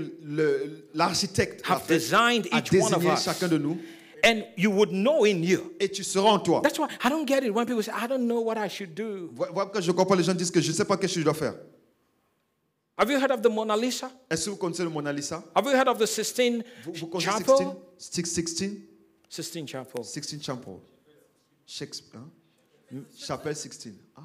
l'architecte 0.96 1.62
a, 1.70 1.78
fait, 1.78 1.94
designed 1.94 2.48
a 2.52 2.58
each 2.58 2.72
one 2.74 2.96
of 2.96 3.06
us, 3.06 3.26
chacun 3.26 3.48
de 3.48 3.60
nous 3.60 3.78
and 4.24 4.44
you 4.58 4.72
would 4.72 4.90
know 4.90 5.26
in 5.26 5.44
you. 5.44 5.74
et 5.80 5.90
tu 5.90 6.04
seras 6.04 6.32
en 6.32 6.40
toi. 6.40 6.62
That's 6.64 6.80
why 6.80 6.88
I 7.04 7.10
don't 7.10 7.28
get 7.28 7.44
it 7.44 7.54
when 7.54 7.68
people 7.68 7.84
say, 7.84 7.92
"I 7.92 8.08
don't 8.08 8.26
know 8.26 8.42
what 8.42 8.58
I 8.58 8.70
should 8.70 8.96
do." 8.96 9.30
Je 9.80 9.92
comprends 9.92 10.16
les 10.16 10.24
gens 10.24 10.34
disent 10.34 10.50
que 10.50 10.62
je 10.62 10.72
ne 10.72 10.76
sais 10.76 10.86
pas 10.86 10.98
qu'est-ce 10.98 11.14
que 11.14 11.20
je 11.20 11.26
dois 11.26 11.36
faire. 11.36 11.54
Have 12.98 13.10
you 13.10 13.20
heard 13.20 13.32
of 13.32 13.42
the 13.42 13.50
Mona 13.50 13.76
Lisa? 13.76 14.12
Est-ce 14.30 14.46
que 14.46 14.50
vous 14.52 14.58
connaissez 14.58 14.84
le 14.84 14.90
Mona 14.90 15.12
Lisa 15.12 15.44
Have 15.56 15.66
you 15.66 15.72
heard 15.76 15.88
of 15.88 15.98
the 15.98 16.06
Sistine 16.06 16.64
Vous, 16.84 16.94
vous 16.94 17.08
connaissez 17.08 17.44
Chapel? 17.44 17.76
16, 17.98 18.26
16, 18.26 18.72
Sistine 19.30 19.68
Chapel. 19.68 20.04
16 20.04 20.42
Chapel. 20.44 20.80
Shakespeare. 21.66 22.20
hein? 22.92 23.04
Chapelle 23.18 23.56
16. 23.56 23.94
Ah. 24.16 24.22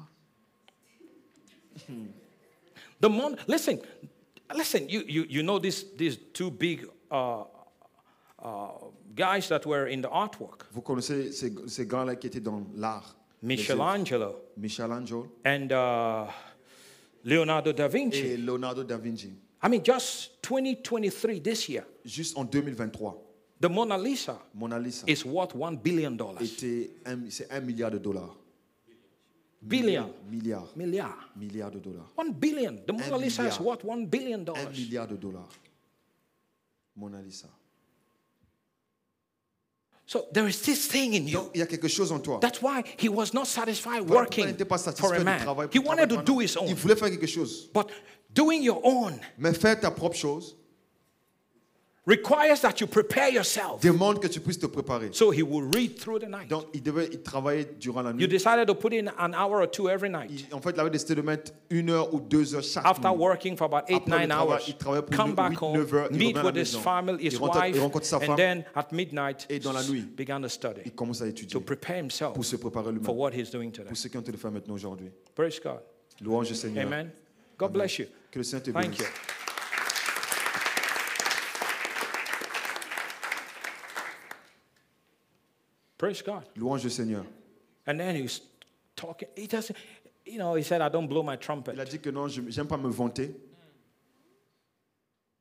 The 2.99 3.09
Mon. 3.09 3.35
Listen, 3.47 3.79
listen. 4.55 4.87
You 4.89 5.03
you 5.07 5.25
you 5.29 5.41
know 5.43 5.57
these 5.59 5.85
these 5.97 6.17
two 6.33 6.51
big 6.51 6.85
uh, 7.09 7.43
uh, 8.43 8.67
guys 9.15 9.47
that 9.49 9.65
were 9.65 9.87
in 9.87 10.01
the 10.01 10.09
artwork, 10.09 10.65
Vous 10.73 10.81
connaissez 10.81 11.31
ces, 11.31 11.51
ces 11.67 11.85
grands-là 11.85 12.15
qui 12.17 12.27
étaient 12.27 12.41
dans 12.43 12.61
l'art. 12.75 13.15
Michelangelo 13.41 14.35
Michelangelo 14.57 15.25
and 15.45 15.71
uh, 15.71 16.27
Leonardo 17.23 17.71
da 17.73 17.85
et 17.85 17.89
Vinci. 17.91 18.37
Leonardo 18.37 18.83
da 18.83 18.97
Vinci. 18.97 19.27
I 19.61 19.67
mean, 19.69 19.81
just 19.83 20.41
2023 20.41 21.39
this 21.41 21.67
year, 21.69 21.85
Juste 22.05 22.37
en 22.37 22.45
2023, 22.45 23.11
the 23.59 23.67
Mona 23.69 23.97
Lisa 23.97 24.39
Mona 24.53 24.79
Lisa 24.79 25.05
is 25.07 25.25
worth 25.25 25.53
one 25.53 25.75
billion 25.77 26.11
dollars. 26.15 26.41
était 26.41 26.89
un, 27.05 27.29
c'est 27.29 27.51
un 27.51 27.59
milliard 27.61 27.91
de 27.91 27.97
dollars. 27.97 28.35
Billion, 29.61 30.13
Milliard. 30.31 30.63
milliard, 30.77 31.13
Milliard 31.35 31.69
de 31.73 31.79
dollars. 31.79 32.05
one 32.17 32.31
billion. 32.31 32.75
The 32.87 32.93
Mona 32.93 33.15
Un 33.15 33.21
Lisa 33.21 33.41
is 33.43 33.59
milliard. 33.59 33.61
worth 33.65 33.83
one 33.83 34.05
billion 34.05 34.39
Un 34.39 34.43
dollars. 34.45 34.69
milliard 34.77 35.07
de 35.09 35.17
dollars. 35.17 35.49
Mona 36.95 37.21
Lisa. 37.21 37.47
So 40.09 40.25
there 40.33 40.47
is 40.47 40.59
this 40.63 40.87
thing 40.87 41.13
in 41.13 41.27
you. 41.27 41.37
Donc, 41.37 41.51
il 41.53 41.59
y 41.59 41.61
a 41.61 41.67
quelque 41.67 41.87
chose 41.87 42.11
en 42.11 42.17
toi. 42.19 42.39
That's 42.41 42.63
why 42.63 42.81
he 42.97 43.07
was 43.07 43.31
not 43.31 43.45
satisfied 43.45 44.01
Voilà 44.07 44.21
pourquoi 44.21 44.21
working 44.21 44.45
n'était 44.47 44.65
pas 44.65 44.79
for 44.79 44.85
satisfait 44.85 45.15
a 45.17 45.19
du 45.19 45.23
man. 45.23 45.39
travail. 45.39 45.69
He 45.71 45.79
pour 45.79 45.89
wanted 45.89 46.09
to 46.09 46.23
do 46.23 46.39
his 46.39 46.57
own. 46.57 46.67
Il 46.67 46.73
voulait 46.73 46.95
faire 46.95 47.11
quelque 47.11 47.27
chose. 47.27 47.69
But 47.71 47.91
doing 48.33 48.63
your 48.63 48.81
own 48.83 49.19
Mais 49.37 49.53
faire 49.53 49.79
ta 49.79 49.91
propre 49.91 50.15
chose, 50.15 50.57
requires 52.07 52.61
that 52.61 52.79
you 52.79 52.87
prepare 52.87 53.29
yourself. 53.31 53.81
demande 53.81 54.19
que 54.19 54.27
tu 54.27 54.39
puisses 54.39 54.59
te 54.59 54.65
préparer. 54.67 55.09
So 55.13 55.31
he 55.31 55.43
will 55.43 55.69
read 55.73 55.97
through 55.97 56.19
the 56.19 56.27
night. 56.29 56.49
Donc, 56.49 56.65
il 56.73 56.81
devait 56.81 57.09
travailler 57.23 57.65
durant 57.79 58.01
la 58.01 58.11
You 58.11 58.17
nuit. 58.17 58.27
decided 58.27 58.65
to 58.67 58.73
put 58.75 58.93
in 58.93 59.07
an 59.19 59.33
hour 59.33 59.61
or 59.61 59.69
two 59.69 59.89
every 59.89 60.09
night. 60.09 60.29
Il- 60.31 60.53
en 60.55 60.61
fait, 60.61 60.71
il 60.71 60.79
avait 60.79 60.89
décidé 60.89 61.15
de 61.15 61.21
mettre 61.21 61.51
une 61.69 61.89
heure 61.91 62.11
ou 62.13 62.19
deux 62.19 62.55
heures 62.55 62.63
chaque 62.63 62.85
After 62.85 63.09
nuit. 63.09 63.17
working 63.17 63.55
for 63.57 63.65
about 63.65 63.83
eight, 63.89 63.97
Après 63.97 64.11
le 64.11 64.17
nine 64.21 64.29
travail, 64.29 64.47
hours, 64.57 64.67
il 64.67 64.77
travaille 64.77 65.01
pour 65.03 65.15
come 65.15 65.27
huit- 65.29 65.35
back 65.35 65.61
home, 65.61 65.73
neuf 65.77 65.93
heures, 65.93 66.07
il 66.11 66.17
meet 66.17 66.27
revient 66.27 66.39
à 66.39 66.43
la 66.43 66.45
with 66.49 66.55
his 66.55 66.59
maison. 66.75 66.79
family, 66.81 67.23
his 67.23 67.27
Il 67.33 67.37
rencontre- 67.37 67.65
il 67.67 67.73
wife, 67.73 67.81
rencontre 67.83 68.05
sa 68.05 68.17
and 68.17 68.19
femme. 68.21 68.35
then 68.37 68.63
at 68.75 68.87
midnight, 68.91 69.45
Et 69.49 69.59
dans 69.59 69.73
la 69.73 69.83
nuit, 69.83 70.01
began 70.01 70.41
to 70.41 70.47
study 70.47 70.81
Il 70.85 70.93
commence 70.93 71.21
à 71.21 71.27
étudier 71.27 71.51
to 71.51 71.59
prepare 71.59 71.97
himself 71.99 72.33
pour 72.33 72.45
se 72.45 72.55
préparer 72.55 72.85
for 72.85 72.93
lui-même. 72.93 73.17
what 73.17 73.31
he's 73.33 73.51
doing 73.51 73.69
today. 73.71 73.87
Pour 73.89 73.97
ce 73.97 74.07
en 74.07 74.21
train 74.21 74.31
de 74.31 74.37
faire 74.37 74.51
maintenant 74.51 74.73
aujourd'hui. 74.73 75.09
Praise 75.35 75.59
God. 75.63 75.79
Louange 76.21 76.49
au 76.51 76.55
Seigneur. 76.55 76.87
Amen. 76.87 77.11
God 77.57 77.71
bless 77.71 77.99
you. 77.99 78.05
Que 78.31 78.39
le 78.39 78.43
Seigneur 78.43 78.63
te 78.63 78.71
Thank 78.71 78.83
bénisse. 78.83 78.99
you. 78.99 79.05
Praise 85.99 86.23
God. 86.23 86.43
Louange 86.55 86.85
au 86.85 86.89
Seigneur. 86.89 87.23
And 87.85 87.97
then 87.99 88.15
he's 88.15 88.41
talking. 88.95 89.27
He 89.35 89.45
doesn't, 89.47 89.75
you 90.25 90.37
know, 90.37 90.55
he 90.55 90.63
said, 90.63 90.81
I 90.81 90.89
don't 90.89 91.07
blow 91.07 91.21
my 91.21 91.33
Il 91.33 91.35
a 91.35 91.37
trumpet. 91.37 91.73
dit 91.89 91.99
que 91.99 92.09
non, 92.09 92.27
je 92.29 92.41
n'aime 92.41 92.67
pas 92.67 92.77
me 92.77 92.89
vanter. 92.89 93.35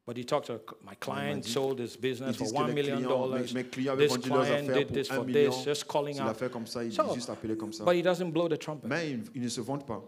But 0.05 0.17
he 0.17 0.25
talked 0.25 0.47
to 0.47 0.59
my 0.83 0.95
client, 0.99 1.43
dit- 1.45 1.51
sold 1.53 1.79
his 1.79 1.95
business 1.97 2.37
for 2.37 2.51
one 2.53 2.75
million 2.75 3.01
dollars. 3.03 3.53
mes, 3.55 3.63
mes 3.63 3.97
This 3.99 4.17
client 4.17 4.67
did 4.73 4.89
this 4.89 5.07
for 5.09 5.23
million. 5.23 5.51
this, 5.51 5.65
just 5.65 5.87
calling 5.87 6.17
Il 6.17 6.23
a 6.23 6.31
out. 6.31 6.37
fait 6.37 6.51
comme 6.51 6.67
ça, 6.67 6.83
il 6.83 6.93
So, 6.93 7.15
juste 7.15 7.29
appelé 7.31 7.57
comme 7.57 7.73
ça. 7.73 7.85
But 7.85 7.95
he 7.95 8.03
doesn't 8.03 8.33
blow 8.33 8.49
the 8.49 8.59
trumpet. 8.59 8.89
Mais 8.89 9.11
il, 9.11 9.23
il 9.35 9.43
ne 9.43 9.49
se 9.49 9.61
vante 9.61 9.87
pas. 9.87 10.03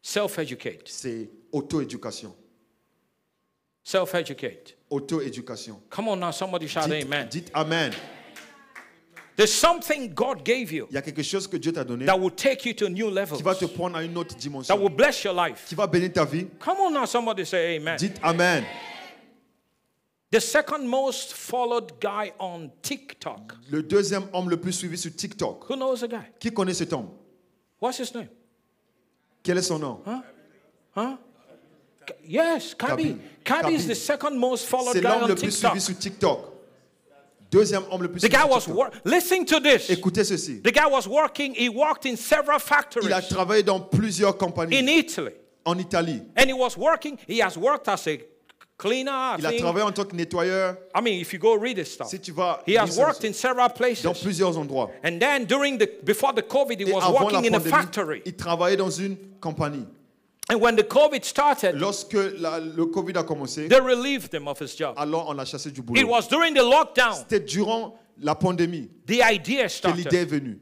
Self-educate. 0.00 0.86
C'est 0.88 1.28
auto-éducation. 1.52 2.34
Self-educate. 3.84 4.76
Auto-éducation. 4.88 5.80
Come 5.90 6.08
on 6.08 6.16
now, 6.20 6.30
somebody 6.30 6.68
shout 6.68 6.86
Dites, 6.88 7.04
amen. 7.04 7.28
dites 7.28 7.50
Amen. 7.54 7.92
There's 9.36 9.52
something 9.52 10.12
God 10.14 10.44
gave 10.44 10.70
you 10.72 10.86
Il 10.90 10.94
y 10.94 10.98
a 10.98 11.02
quelque 11.02 11.22
chose 11.22 11.48
que 11.48 11.56
Dieu 11.56 11.72
t'a 11.72 11.84
donné 11.84 12.04
that 12.06 12.18
will 12.18 12.30
take 12.30 12.66
you 12.68 12.74
to 12.74 12.88
new 12.88 13.08
levels, 13.10 13.38
qui 13.38 13.42
va 13.42 13.54
te 13.54 13.64
prendre 13.64 13.96
à 13.96 14.02
une 14.04 14.16
autre 14.18 14.34
that 14.34 14.40
dimension, 14.40 14.76
will 14.76 14.90
bless 14.94 15.24
your 15.24 15.34
life. 15.34 15.64
qui 15.66 15.74
va 15.74 15.86
bénir 15.86 16.12
ta 16.12 16.24
vie. 16.24 16.46
Come 16.58 16.76
on 16.80 16.90
now, 16.92 17.06
somebody 17.06 17.44
say 17.46 17.76
amen. 17.76 17.96
Dites 17.96 18.18
Amen. 18.22 18.64
The 20.30 20.40
second 20.40 20.86
most 20.88 21.34
followed 21.34 21.92
guy 22.00 22.32
on 22.38 22.70
TikTok. 22.82 23.54
Le 23.70 23.82
deuxième 23.82 24.24
homme 24.32 24.48
le 24.48 24.56
plus 24.58 24.72
suivi 24.72 24.96
sur 24.98 25.14
TikTok. 25.14 25.68
Who 25.68 25.76
knows 25.76 26.00
the 26.00 26.08
guy? 26.08 26.24
Qui 26.38 26.50
connaît 26.52 26.72
cet 26.74 26.92
homme? 26.92 27.08
What's 27.80 27.98
his 27.98 28.14
name? 28.14 28.28
Quel 29.42 29.58
est 29.58 29.62
son 29.62 29.78
nom? 29.78 30.00
Huh? 30.96 31.16
K- 32.06 32.14
Yes, 32.26 32.74
Kabi. 32.74 33.16
Kabi. 33.44 33.74
Is 33.74 33.86
the 33.88 33.94
second 33.94 34.36
most 34.38 34.66
followed 34.66 34.92
C'est 34.94 35.00
guy 35.02 35.08
l'homme 35.08 35.24
on 35.24 35.26
le 35.28 35.34
plus 35.34 35.50
TikTok. 35.50 35.70
suivi 35.72 35.80
sur 35.80 35.98
TikTok. 35.98 36.51
Deuxième 37.52 37.82
homme 37.90 38.02
le 38.02 38.10
plus 38.10 38.20
The 38.22 38.30
guy 38.30 38.44
was 38.48 38.60
TikTok. 38.64 38.74
wor- 38.76 38.90
listen 39.04 39.44
to 39.44 39.60
this. 39.60 39.90
Écoutez 39.90 40.24
ceci. 40.24 40.62
The 40.62 40.72
guy 40.72 40.86
was 40.90 41.06
working. 41.06 41.54
He 41.54 41.68
worked 41.68 42.06
in 42.06 42.16
several 42.16 42.56
Il 42.56 42.56
a 42.56 42.58
factories 42.58 43.28
travaillé 43.28 43.62
dans 43.62 43.78
plusieurs 43.78 44.36
compagnies 44.38 44.74
in 44.78 44.86
Italy, 44.88 45.32
en 45.66 45.78
Italie. 45.78 46.22
and 46.36 46.46
he 46.48 46.54
was 46.54 46.76
working. 46.78 47.18
He 47.28 47.42
has 47.42 47.58
worked 47.58 47.88
as 47.88 48.06
a 48.08 48.18
cleaner. 48.78 49.12
I, 49.12 49.36
Il 49.38 49.46
a 49.46 49.52
travaillé 49.52 49.84
en 49.84 49.92
tant 49.92 50.04
que 50.06 50.16
nettoyeur. 50.16 50.76
I 50.96 51.00
mean, 51.02 51.20
if 51.20 51.32
you 51.34 51.38
go 51.38 51.54
read 51.54 51.76
his 51.76 51.92
stuff, 51.92 52.08
Si 52.08 52.18
tu 52.18 52.32
vas 52.32 52.60
he 52.66 52.74
has 52.78 52.96
worked 52.98 53.22
in 53.24 53.34
several 53.34 53.68
places. 53.68 54.02
dans 54.02 54.14
plusieurs 54.14 54.56
endroits. 54.56 54.90
And 55.04 55.18
then 55.20 55.44
during 55.44 55.76
the 55.78 55.86
before 56.02 56.32
the 56.34 56.42
COVID, 56.42 56.80
he 56.80 56.88
Et 56.88 56.92
was 56.94 57.04
working 57.12 57.44
in 57.44 57.54
a 57.54 57.60
factory. 57.60 58.22
il 58.24 58.34
travaillait 58.34 58.78
dans 58.78 58.90
une 58.90 59.16
compagnie. 59.40 59.84
And 60.48 60.60
when 60.60 60.74
the 60.76 60.82
COVID 60.82 61.24
started, 61.24 61.76
Lorsque 61.78 62.14
la- 62.38 62.58
le 62.58 62.86
Covid 62.86 63.16
a 63.16 63.22
commencé, 63.22 63.68
they 63.68 63.80
relieved 63.80 64.34
him 64.34 64.48
of 64.48 64.58
his 64.60 64.74
job. 64.76 64.94
alors 64.98 65.28
on 65.28 65.34
l'a 65.34 65.44
chassé 65.44 65.70
du 65.70 65.80
It 65.80 65.86
boulot. 65.86 66.06
was 66.08 66.26
during 66.28 66.52
the 66.54 66.62
lockdown 66.62 67.14
C'était 67.14 67.40
durant 67.40 67.94
la 68.20 68.34
pandémie 68.34 68.90
the 69.06 69.20
idea 69.22 69.68
que 69.68 69.88
l'idée 69.88 70.00
est 70.00 70.08
started. 70.08 70.28
venue. 70.28 70.58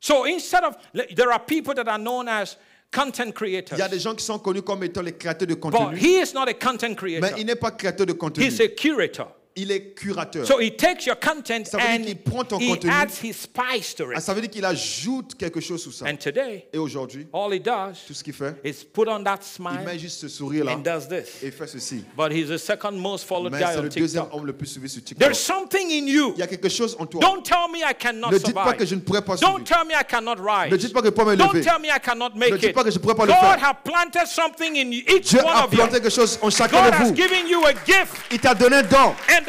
So 0.00 0.24
instead 0.24 0.64
of 0.64 0.76
there 1.16 1.30
are 1.32 1.40
people 1.44 1.74
that 1.74 1.88
are 1.88 1.98
known 1.98 2.28
as 2.28 2.56
content 2.92 3.34
creators, 3.34 3.76
Il 3.76 3.80
y 3.80 3.82
a 3.82 3.88
des 3.88 3.98
gens 3.98 4.14
qui 4.14 4.24
sont 4.24 4.38
connus 4.38 4.62
comme 4.62 4.82
étant 4.84 5.02
les 5.02 5.12
créateurs 5.16 5.48
de 5.48 5.54
but 5.54 5.60
contenu, 5.60 5.96
he 5.96 6.20
is 6.22 6.32
not 6.32 6.48
a 6.48 6.54
content 6.54 6.90
mais 6.90 6.96
creator. 6.96 7.38
il 7.38 7.46
n'est 7.46 7.56
pas 7.58 7.72
créateur 7.72 8.06
de 8.06 8.12
contenu. 8.12 8.44
He's 8.46 8.60
a 8.60 8.68
curator. 8.68 9.28
Il 9.54 9.70
est 9.70 9.92
curateur. 9.94 10.46
So 10.46 10.58
he 10.60 10.74
takes 10.74 11.04
your 11.04 11.20
content 11.20 11.64
Ça 11.66 11.76
veut 11.76 11.82
dire 11.84 12.00
and 12.00 12.04
qu'il 12.04 12.16
prend 12.22 12.44
ton 12.44 12.58
he 12.58 12.68
contenu. 12.68 12.90
adds 12.90 13.20
his 13.22 13.34
spice 13.34 13.94
to 13.94 14.06
Ah, 14.14 14.18
it. 14.18 14.22
ça 14.22 14.32
veut 14.32 14.40
dire 14.40 14.48
qu'il 14.50 14.64
ajoute 14.64 15.34
quelque 15.36 15.60
chose 15.60 15.82
sous 15.82 15.92
ça. 15.92 16.06
And 16.06 16.16
today, 16.16 16.66
Et 16.72 16.78
aujourd'hui, 16.78 17.26
all 17.34 17.52
he 17.54 17.60
does 17.60 17.98
tout 18.06 18.14
ce 18.14 18.24
qu'il 18.24 18.32
fait, 18.32 18.54
is 18.64 18.84
put 18.92 19.02
on 19.08 19.22
that 19.24 19.40
il 19.58 19.62
met 19.64 19.70
smile 19.84 19.98
juste 20.00 20.20
ce 20.20 20.28
sourire-là 20.28 20.72
and 20.72 20.78
does 20.78 21.06
this. 21.06 21.42
et 21.42 21.46
il 21.48 21.52
fait 21.52 21.66
ceci. 21.66 22.02
But 22.16 22.32
he's 22.32 22.48
the 22.48 22.56
second 22.56 22.92
most 22.92 23.26
followed 23.26 23.52
Mais 23.52 23.58
guy 23.58 23.66
c'est 23.72 23.78
on 23.78 23.82
le 23.82 23.88
deuxième 23.90 24.22
TikTok. 24.24 24.38
homme 24.40 24.46
le 24.46 24.52
plus 24.54 24.66
suivi 24.68 24.88
sur 24.88 25.04
TikTok. 25.04 25.18
There's 25.28 25.38
something 25.38 25.86
in 25.90 26.06
you. 26.06 26.32
Il 26.36 26.40
y 26.40 26.42
a 26.42 26.46
quelque 26.46 26.70
chose 26.70 26.96
en 26.98 27.04
toi. 27.04 27.20
Don't 27.20 27.42
tell 27.42 27.68
me 27.70 27.78
I 27.80 27.92
cannot 27.98 28.30
Ne 28.30 28.38
dites 28.38 28.54
pas 28.54 28.72
que 28.72 28.86
survive. 28.86 28.88
je 28.88 28.94
ne 28.94 29.00
pourrais 29.00 29.22
pas 29.22 29.36
Don't 29.36 29.50
survivre. 29.50 29.64
tell 29.68 29.86
me 29.86 29.92
I 29.92 30.04
cannot 30.08 30.36
rise. 30.42 30.72
Ne 30.72 30.76
dites 30.78 30.92
pas 30.94 31.00
que 31.02 31.06
je 31.08 31.10
ne 31.10 31.14
peux 31.16 31.24
pas 31.24 31.30
me 31.30 31.36
Don't 31.36 31.52
lever. 31.52 31.60
tell 31.64 31.78
me 31.78 31.88
I 31.88 32.00
cannot 32.02 32.30
Ne 32.34 32.38
make 32.40 32.54
dites 32.54 32.70
it. 32.70 32.74
pas 32.74 32.84
que 32.84 32.90
je 32.90 32.96
ne 32.96 33.02
pourrais 33.02 33.14
pas 33.16 33.26
le 33.26 33.32
God 33.32 33.38
faire. 33.38 33.64
has 33.70 33.76
planted 33.84 34.26
something 34.26 34.76
in 34.76 34.92
each 34.92 35.28
Dieu 35.28 35.40
one 35.40 35.48
a 35.54 35.64
of 35.66 35.72
you. 35.72 35.76
planté 35.78 36.00
quelque 36.00 36.08
chose 36.10 36.38
en 36.40 36.48
chacun 36.48 36.82
God 36.84 36.90
de 36.90 36.96
has 36.96 37.08
vous. 37.10 37.14
given 37.14 37.46
you 37.48 37.62
a 37.66 37.72
gift. 37.84 38.16
Il 38.30 38.38
t'a 38.40 38.54
donné 38.54 38.76
un 38.76 38.82
don. 38.84 39.14
And 39.28 39.41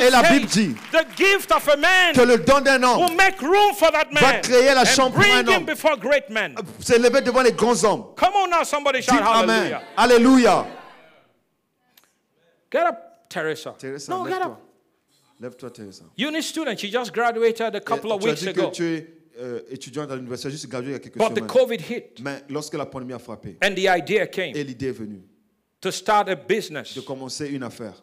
Et 0.00 0.10
la 0.10 0.22
Bible 0.22 0.48
says 0.48 0.66
dit 0.68 0.76
the 0.92 1.06
gift 1.16 1.52
of 1.52 1.68
a 1.68 1.76
man 1.76 2.14
que 2.14 2.22
le 2.22 2.38
don 2.38 2.60
d'un 2.60 2.82
homme 2.82 3.00
will 3.06 3.16
make 3.16 3.40
room 3.40 3.74
for 3.74 3.90
that 3.90 4.06
va 4.12 4.20
man 4.20 4.40
créer 4.42 4.74
la 4.74 4.84
chambre 4.84 5.12
pour 5.14 5.20
bring 5.22 5.32
un 5.34 5.42
him 5.42 5.56
homme. 5.58 5.64
before 5.66 5.96
great 5.96 6.28
men. 6.30 6.54
Euh, 6.58 6.62
s'est 6.80 6.98
levé 6.98 7.20
devant 7.22 7.42
les 7.42 7.52
grands 7.52 7.82
hommes. 7.84 8.04
Come 8.16 8.34
on 8.34 8.48
now, 8.48 8.64
somebody 8.64 9.00
shout 9.02 9.12
Dites 9.18 9.26
Amen. 9.26 9.78
hallelujah. 9.96 10.64
Alléluia. 10.64 10.66
Get 12.70 12.86
up, 12.86 13.28
Teresa. 13.28 13.74
Teresa, 13.78 14.10
no, 14.10 14.24
get 14.24 14.42
up. 14.42 14.58
Lève-toi, 15.40 15.70
Teresa. 15.70 16.04
Uni 16.16 16.40
student, 16.42 16.78
she 16.78 16.88
just 16.90 17.12
graduated 17.12 17.74
a 17.74 17.80
couple 17.80 18.12
of 18.12 18.22
weeks 18.22 18.42
ago. 18.46 18.68
que 18.70 18.74
tu 18.76 18.84
es 18.96 19.06
euh, 19.40 19.60
étudiante 19.70 20.10
à 20.10 20.16
l'université, 20.16 20.50
juste 20.50 20.68
gradué 20.68 20.90
il 20.90 20.92
y 20.92 20.96
a 20.96 20.98
quelques 20.98 21.18
But 21.18 21.30
the 21.34 21.38
semaines. 21.38 21.46
COVID 21.48 21.78
hit, 21.80 22.20
Mais 22.22 22.42
lorsque 22.48 22.74
la 22.74 22.86
pandémie 22.86 23.12
a 23.14 23.18
frappé 23.18 23.56
and 23.62 23.74
the 23.74 23.88
idea 23.88 24.26
came 24.26 24.54
et 24.54 24.62
l'idée 24.64 24.88
est 24.88 24.92
venue 24.98 25.22
to 25.80 25.90
start 25.90 26.28
a 26.28 26.34
business. 26.36 26.94
de 26.94 27.00
commencer 27.00 27.48
une 27.48 27.62
affaire, 27.62 27.94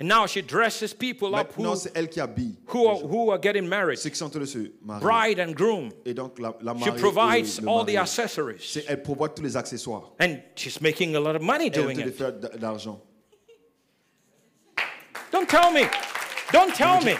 And 0.00 0.06
now 0.06 0.26
she 0.26 0.42
dresses 0.42 0.94
people 0.94 1.34
up 1.34 1.52
who, 1.56 1.74
elle 1.92 2.08
qui 2.08 2.20
habille 2.20 2.56
who, 2.66 2.86
are, 2.86 2.98
who 2.98 3.30
are 3.30 3.38
getting 3.38 3.68
married, 3.68 3.98
ceux 3.98 4.10
qui 4.10 4.16
sont 4.16 4.30
se 4.46 4.70
marier. 4.80 5.00
bride 5.00 5.40
and 5.40 5.56
groom. 5.56 5.90
Et 6.04 6.14
donc 6.14 6.38
la, 6.38 6.54
la 6.62 6.72
She 6.78 6.92
provides 6.92 7.60
all 7.66 7.84
the 7.84 7.96
accessories. 7.96 8.78
Elle 8.86 9.02
tous 9.34 9.42
les 9.42 9.56
accessoires. 9.56 10.12
And 10.20 10.40
she's 10.54 10.80
making 10.80 11.16
a 11.16 11.20
lot 11.20 11.34
of 11.34 11.42
money 11.42 11.66
Elle 11.66 11.82
doing 11.82 11.98
it. 11.98 12.16
de. 12.16 13.00
Don't 15.32 15.48
tell 15.48 15.72
me. 15.72 15.82
Don't 16.52 16.72
tell 16.74 17.00
me. 17.00 17.14
me. 17.14 17.18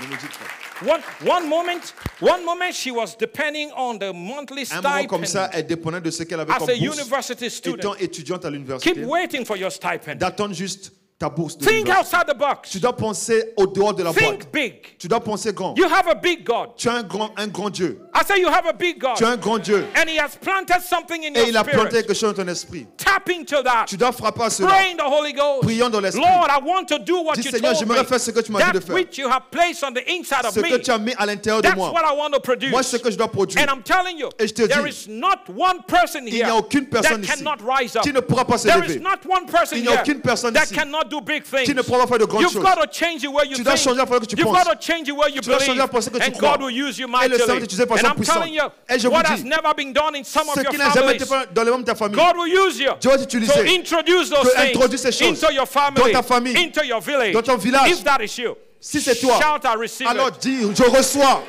Ne 0.00 0.06
me 0.06 0.16
dites 0.16 0.38
pas. 0.38 0.60
One, 0.82 1.02
one 1.26 1.48
moment, 1.48 1.92
one 2.20 2.44
moment 2.44 2.72
she 2.74 2.90
was 2.90 3.14
depending 3.14 3.70
on 3.72 3.98
the 3.98 4.14
monthly 4.14 4.64
Un 4.70 4.80
moment 4.80 5.06
comme 5.08 5.24
stipend 5.24 5.26
ça, 5.26 5.50
elle 5.52 5.66
dépendait 5.66 6.00
de 6.00 6.10
ce 6.10 6.22
qu'elle 6.22 6.40
avait 6.40 6.52
as 6.52 6.58
comme 6.58 6.70
a 6.70 6.74
university 6.74 7.46
Étant 7.46 7.54
student. 7.54 7.94
étudiante 7.96 8.44
à 8.46 8.50
Keep 8.78 9.04
waiting 9.04 9.44
for 9.44 9.56
your 9.56 9.70
stipend. 9.70 10.16
d'attendre 10.16 10.54
juste 10.54 10.92
ta 11.20 11.28
bourse 11.28 11.56
de 11.58 11.64
Think 11.66 11.88
outside 11.90 12.26
the 12.26 12.36
box. 12.36 12.70
Tu 12.70 12.80
dois 12.80 12.96
penser 12.96 13.52
au 13.56 13.66
dehors 13.66 13.92
de 13.92 14.02
la 14.02 14.10
boîte. 14.10 14.24
Think 14.24 14.52
big. 14.52 14.98
Tu 14.98 15.06
dois 15.06 15.20
penser 15.20 15.52
grand. 15.52 15.74
You 15.76 15.84
have 15.84 16.08
a 16.08 16.14
big 16.14 16.42
God. 16.42 16.70
Tu 16.76 16.88
as 16.88 16.94
un 16.94 17.02
grand, 17.02 17.30
un 17.36 17.46
grand 17.46 17.68
Dieu. 17.68 18.00
I 18.12 18.24
say 18.24 18.40
you 18.40 18.48
have 18.48 18.66
a 18.66 18.72
big 18.72 18.98
God. 18.98 19.16
Tu 19.16 19.24
as 19.24 19.28
un 19.30 19.36
grand 19.36 19.58
Dieu. 19.62 19.86
And 19.94 20.08
He 20.08 20.16
has 20.18 20.36
planted 20.36 20.80
something 20.82 21.22
in 21.22 21.32
Et 21.36 21.42
il 21.48 21.52
your 21.54 21.58
a 21.60 21.64
planté 21.64 21.90
spirit. 21.90 22.06
quelque 22.06 22.14
chose 22.14 22.34
dans 22.34 22.42
ton 22.44 22.50
esprit. 22.50 22.86
Tap 22.96 23.28
into 23.30 23.62
that. 23.62 23.84
Tu 23.86 23.96
dois 23.96 24.10
frapper 24.10 24.42
à 24.42 24.50
cela. 24.50 24.68
Pray 24.68 24.90
in 24.92 24.96
the 24.96 25.06
Holy 25.06 25.32
Ghost. 25.32 25.62
Prions 25.62 25.88
dans 25.90 26.00
l'esprit. 26.00 26.20
Lord, 26.20 26.48
I 26.50 26.58
want 26.60 26.86
to 26.88 26.98
do 26.98 27.20
what 27.22 27.34
Dis 27.36 27.44
you 27.44 27.50
Seigneur, 27.52 27.74
j'aimerais 27.74 28.04
faire 28.04 28.18
ce 28.20 28.32
que 28.32 28.40
tu 28.40 28.50
m'as 28.50 28.58
dit 28.64 28.72
de 28.72 28.78
That 28.80 28.86
faire. 28.86 28.94
which 28.96 29.16
you 29.18 29.28
have 29.28 29.44
placed 29.52 29.84
on 29.84 29.92
the 29.92 30.02
inside 30.10 30.44
of 30.44 30.52
Ce 30.52 30.60
que 30.60 30.68
me. 30.72 30.78
tu 30.82 30.90
as 30.90 30.98
mis 30.98 31.14
à 31.16 31.24
l'intérieur 31.26 31.62
de 31.62 31.68
That's 31.68 31.76
moi. 31.76 31.92
what 31.92 32.02
I 32.04 32.12
want 32.16 32.30
to 32.32 32.40
produce. 32.40 32.70
Moi, 32.70 32.82
ce 32.82 32.96
que 32.96 33.10
je 33.12 33.16
dois 33.16 33.28
produire. 33.30 33.62
And 33.62 33.70
I'm 33.70 33.82
telling 33.84 34.18
you, 34.18 34.28
Et 34.40 34.48
je 34.48 34.54
te 34.54 34.66
there 34.66 34.82
dis, 34.82 34.88
is 34.90 35.08
not 35.08 35.48
one 35.48 35.82
person 35.86 36.26
Il 36.26 36.32
n'y 36.34 36.40
here 36.40 36.50
a 36.50 36.56
aucune 36.56 36.86
personne 36.86 37.22
that 37.22 37.34
ici 37.34 37.44
cannot 37.44 37.58
rise 37.64 37.94
up. 37.96 38.02
qui 38.02 38.12
ne 38.12 38.20
pourra 38.20 38.44
pas 38.44 38.58
se 38.58 38.66
There 38.66 38.84
is 38.84 38.88
lever. 38.94 39.00
not 39.00 39.20
one 39.28 39.46
person 39.46 39.76
Il 39.76 39.82
n'y 39.82 39.88
a 39.88 39.92
here 39.92 40.00
aucune 40.02 40.20
personne 40.20 40.52
that 40.54 40.64
ici 40.64 40.74
cannot 40.74 41.04
do 41.08 41.20
big 41.20 41.44
things. 41.44 41.64
qui 41.64 41.74
ne 41.74 41.82
pourra 41.82 42.00
pas 42.00 42.08
faire 42.08 42.18
de 42.18 42.24
grandes 42.24 42.42
You've 42.42 42.52
choses. 42.54 42.64
got 42.64 42.74
to 42.82 42.88
change 42.90 43.22
the 43.22 43.30
way 43.30 43.46
you 43.46 43.54
Tu 43.56 43.62
dois 43.62 43.76
changer 43.76 43.98
la 43.98 44.06
façon 44.06 44.20
que 44.20 44.26
tu 44.26 44.36
You've 44.36 44.46
penses. 44.50 44.64
got 44.64 44.72
to 44.72 44.78
change 44.80 45.06
the 45.06 45.12
way 45.14 45.30
you 45.32 45.40
Tu 45.40 45.48
dois 45.48 45.58
changer 45.60 45.78
la 45.78 45.86
façon 45.86 46.10
que 46.10 46.18
tu 46.18 46.24
and 46.28 46.32
crois. 46.32 46.56
God 46.56 46.62
will 46.64 46.74
use 46.88 46.98
you 46.98 47.06
Et 47.22 47.28
le. 47.28 47.38
Seigneur 47.38 47.54
va 47.54 47.60
t'utiliser 47.60 47.86
façon 48.00 48.06
And 48.06 48.10
I'm 48.10 48.16
puissante. 48.16 48.38
telling 48.42 48.54
you, 48.54 48.62
Et 48.88 48.98
je 48.98 49.08
vous 49.08 49.14
what 49.14 49.22
dis, 49.24 49.32
has 49.32 49.44
never 49.44 49.74
been 49.76 49.92
done 49.92 50.16
in 50.16 50.24
some 50.24 50.48
of 50.48 50.54
Ce 50.54 50.60
your 50.62 50.70
qui 50.72 50.78
n'a 50.78 50.90
jamais 50.90 51.14
été 51.16 51.24
families, 51.24 51.46
fait 51.48 51.52
dans 51.54 51.62
les 51.62 51.70
membres 51.70 51.84
de 51.84 51.90
ta 51.90 51.94
famille. 51.94 52.16
God 52.16 52.36
will 52.36 52.52
use 52.68 52.78
you 52.78 52.92
Dieu 53.00 53.10
va 53.10 53.18
t'utiliser. 53.18 53.64
things 53.64 53.80
introduire 53.80 54.98
ces 54.98 55.12
choses 55.12 55.42
into 55.44 55.52
your 55.52 55.66
family, 55.66 56.12
dans 56.12 56.20
ta 56.20 56.22
famille, 56.22 56.56
into 56.56 56.82
your 56.84 57.00
village. 57.00 57.32
dans 57.32 57.42
ton 57.42 57.56
village. 57.56 57.90
If 57.90 58.04
that 58.04 58.18
is 58.22 58.38
you, 58.40 58.56
Si 58.80 59.00
c'est 59.00 59.16
toi, 59.16 59.38
shout 59.40 59.64
I 59.64 59.76
receive 59.76 60.06
alors 60.08 60.30
dis, 60.30 60.60
je 60.74 60.82
reçois. 60.84 61.42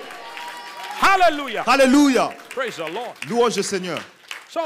Hallelujah. 1.02 1.64
Alléluia. 1.66 2.32
Praise 2.54 2.76
the 2.76 2.80
Lord. 2.94 3.14
Louange 3.30 3.58
au 3.58 3.64
Seigneur. 3.64 4.00
So 4.50 4.60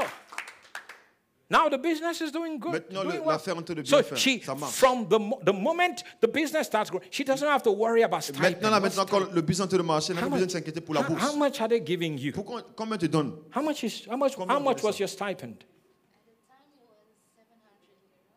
now 1.49 1.69
the 1.69 1.77
business 1.77 2.21
is 2.21 2.31
doing 2.31 2.57
good. 2.59 2.73
Maintenant, 2.73 3.03
doing 3.03 3.15
le- 3.15 3.19
well. 3.21 3.29
l'affaire 3.33 3.53
est 3.55 3.59
en 3.59 3.63
train 3.63 3.75
de 3.75 3.81
bien 3.81 3.97
So 3.97 4.03
faire. 4.03 4.17
she, 4.17 4.41
Ça 4.43 4.55
marche. 4.55 4.73
from 4.73 5.07
the, 5.07 5.19
the 5.45 5.53
moment 5.53 6.03
the 6.21 6.27
business 6.27 6.65
starts 6.67 6.89
growing, 6.89 7.05
she 7.11 7.23
doesn't 7.23 7.47
have 7.47 7.61
to 7.63 7.71
worry 7.71 8.03
about 8.03 8.21
stipend. 8.21 8.41
Maintenant, 8.41 8.69
là, 8.71 8.79
maintenant, 8.79 9.05
quand 9.05 9.31
le 9.31 9.41
business 9.41 9.71
est 9.71 9.77
de 9.77 9.83
marcher, 9.83 10.13
elle 10.13 10.15
n'a 10.19 10.21
How 10.25 10.29
pas 10.29 10.35
besoin 10.37 10.45
much- 10.45 10.47
de 10.47 10.51
s'inquiéter 10.59 10.81
pour 10.81 10.95
la 10.95 11.01
how, 11.01 11.07
bourse. 11.07 11.23
how 11.23 11.35
much 11.37 11.61
are 11.61 11.67
they 11.69 11.81
giving 11.85 12.17
you? 12.17 12.31
Pourquoi, 12.33 12.61
combien 12.75 12.97
te 12.97 13.05
donne 13.05 13.33
How 13.55 13.61
much 13.61 13.83
is 13.83 14.05
how 14.09 14.17
much 14.17 14.35
Combien 14.35 14.55
how 14.55 14.59
much 14.59 14.81
was 14.83 14.97
your 14.99 15.07
stipend? 15.09 15.63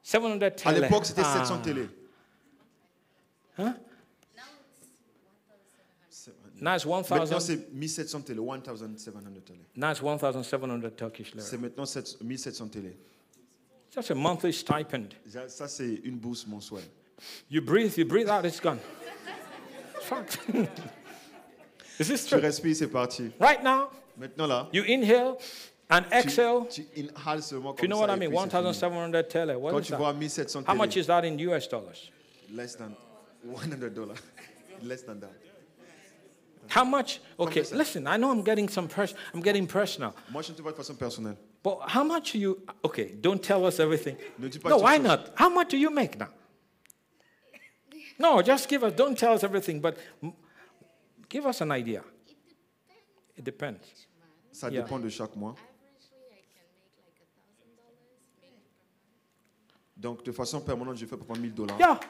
700 0.02 0.42
À 0.42 0.50
tele. 0.50 0.80
l'époque, 0.80 1.04
c'était 1.06 1.22
Ah. 1.24 1.34
700 1.44 1.58
télé. 1.58 1.86
C'est- 6.58 6.64
Now 6.64 6.74
it's 6.76 6.84
Maintenant, 6.84 7.40
c'est 7.40 7.72
1700 7.72 8.20
télé, 8.22 8.40
1700 8.40 8.86
télé. 9.44 9.60
Now 9.76 9.90
it's 9.92 10.00
1,700 10.02 10.90
Turkish 10.96 11.32
lira. 11.34 11.46
C'est 11.46 11.56
maintenant 11.58 11.84
1700 12.20 12.68
télé. 12.68 12.96
That's 13.94 14.10
a 14.10 14.14
monthly 14.14 14.52
stipend. 14.52 15.14
Ça, 15.28 15.48
ça, 15.48 15.68
c'est 15.68 16.00
une 16.04 16.18
bourse 16.18 16.46
mensuelle. 16.46 16.84
You 17.50 17.60
breathe, 17.62 17.96
you 17.96 18.04
breathe 18.04 18.28
out, 18.28 18.44
it's 18.44 18.60
gone. 18.60 18.78
Is 21.98 22.06
this 22.08 22.24
Tu 22.24 22.30
true? 22.30 22.40
respires, 22.40 22.76
c'est 22.76 22.86
parti. 22.88 23.30
Right 23.40 23.62
now, 23.62 23.90
Maintenant 24.16 24.46
là, 24.46 24.68
you 24.72 24.82
inhale 24.84 25.36
and 25.90 26.02
tu, 26.10 26.16
exhale. 26.16 26.66
tu 26.68 26.82
inhales 26.96 27.42
seulement 27.42 27.72
If 27.74 27.80
comme 27.80 27.84
you 27.84 27.88
know 27.88 27.96
ça. 27.96 28.06
what 28.06 28.12
I 28.12 28.16
et 28.16 28.28
mean, 28.28 28.30
puis 28.30 28.38
c'est 28.38 28.50
fini. 28.50 28.62
1,700 28.68 29.22
tele. 29.28 29.56
What 29.58 29.70
Quand 29.72 29.78
is 29.80 29.86
tu 29.86 29.90
that? 29.92 29.98
vois 29.98 30.12
1700 30.12 30.64
How 30.68 30.74
much 30.76 30.96
is 30.96 31.06
that 31.06 31.24
in 31.24 31.38
US 31.38 31.68
dollars? 31.68 32.10
less 32.52 32.76
than 32.76 32.94
100 33.44 33.94
dollars. 33.94 34.18
Less 34.82 35.02
than 35.04 35.18
that. 35.20 35.32
How 36.70 36.84
much? 36.84 37.20
Okay, 37.38 37.62
listen, 37.72 38.06
I 38.06 38.16
know 38.18 38.30
I'm 38.30 38.42
getting 38.42 38.68
some 38.68 38.88
pers- 38.88 39.14
I'm 39.34 39.40
getting 39.42 39.66
personal. 39.66 40.12
Moi, 40.30 40.42
je 40.42 40.52
ne 40.52 40.56
te 40.56 40.62
vois 40.62 40.72
de 40.72 40.76
façon 40.76 40.94
personnelle. 40.96 41.36
But 41.62 41.78
how 41.88 42.04
much 42.04 42.32
do 42.32 42.38
you 42.38 42.58
okay, 42.84 43.14
don't 43.20 43.42
tell 43.42 43.64
us 43.64 43.80
everything. 43.80 44.16
Ne 44.38 44.48
dis 44.48 44.58
pas 44.58 44.68
No, 44.70 44.78
why 44.78 44.96
chose. 44.98 45.06
not? 45.06 45.30
How 45.36 45.48
much 45.50 45.68
do 45.70 45.76
you 45.76 45.90
make 45.90 46.16
now? 46.18 46.28
No, 48.18 48.42
just 48.42 48.68
give 48.68 48.82
us 48.84 48.92
don't 48.94 49.16
tell 49.16 49.32
us 49.34 49.42
everything, 49.44 49.80
but 49.80 49.96
give 51.28 51.46
us 51.46 51.60
an 51.60 51.70
idea. 51.72 52.02
It 53.36 53.44
depends. 53.44 54.06
Ça 54.52 54.68
Yeah. 54.70 54.82
dépend 54.82 54.98
de 55.00 55.08
chaque 55.08 55.36
mois. 55.36 55.54
Averagely, 55.54 56.18
I 56.32 56.42
can 56.50 56.66
make 56.74 56.98
like 56.98 57.14
a 57.22 57.26
thousand 57.38 57.76
dollars, 57.76 57.96
maybe 58.40 58.40
per 58.40 58.48
month. 58.50 59.96
Donc, 59.96 60.24
de 60.24 60.32
façon 60.32 60.60
permanente, 60.60 60.96
je 60.96 61.06
fais 61.06 61.16
pour 61.16 61.36
1000 61.36 61.54
dollars. 61.54 61.78
Yeah. 61.78 62.00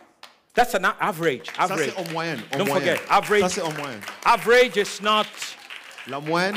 That's 0.59 0.75
an 0.75 0.85
a- 0.85 0.97
average. 0.99 1.47
Ça, 1.55 1.63
Average. 1.63 1.91
c'est 1.95 1.97
en 1.97 2.13
moyenne. 2.13 2.41
En 2.53 2.59
Don't 2.59 2.67
moyenne. 2.67 2.97
forget, 2.97 3.09
average- 3.09 3.43
Ça, 3.43 3.49
c'est 3.49 3.61
en 3.63 3.73
moyenne. 3.75 4.01
Average 4.25 4.77
is 4.77 5.01
not 5.01 5.27
La 6.09 6.19
moyenne, 6.19 6.57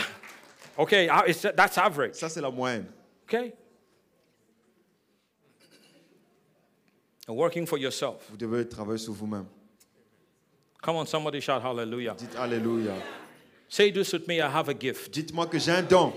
okay, 0.76 1.08
uh, 1.08 1.52
that's 1.56 1.78
average. 1.78 2.16
ça, 2.16 2.28
c'est 2.28 2.42
la 2.42 2.50
moyenne. 2.50 2.88
Okay? 3.28 3.54
And 7.28 7.36
working 7.36 7.68
for 7.68 7.78
yourself. 7.78 8.24
Vous 8.32 8.38
devez 8.38 8.68
travailler 8.68 8.98
sur 8.98 9.14
vous-même. 9.14 9.46
Come 10.82 10.96
on, 10.96 11.06
somebody 11.06 11.40
shout 11.40 11.62
hallelujah. 11.62 12.16
Dites 12.18 12.36
Alléluia. 12.36 12.96
Say 13.70 13.92
this 13.92 14.12
with 14.14 14.28
me, 14.28 14.42
I 14.42 14.50
have 14.50 14.68
a 14.68 14.74
gift. 14.74 15.12
Dites-moi 15.12 15.46
que 15.46 15.60
j'ai 15.60 15.72
un 15.74 15.84
don 15.84 16.12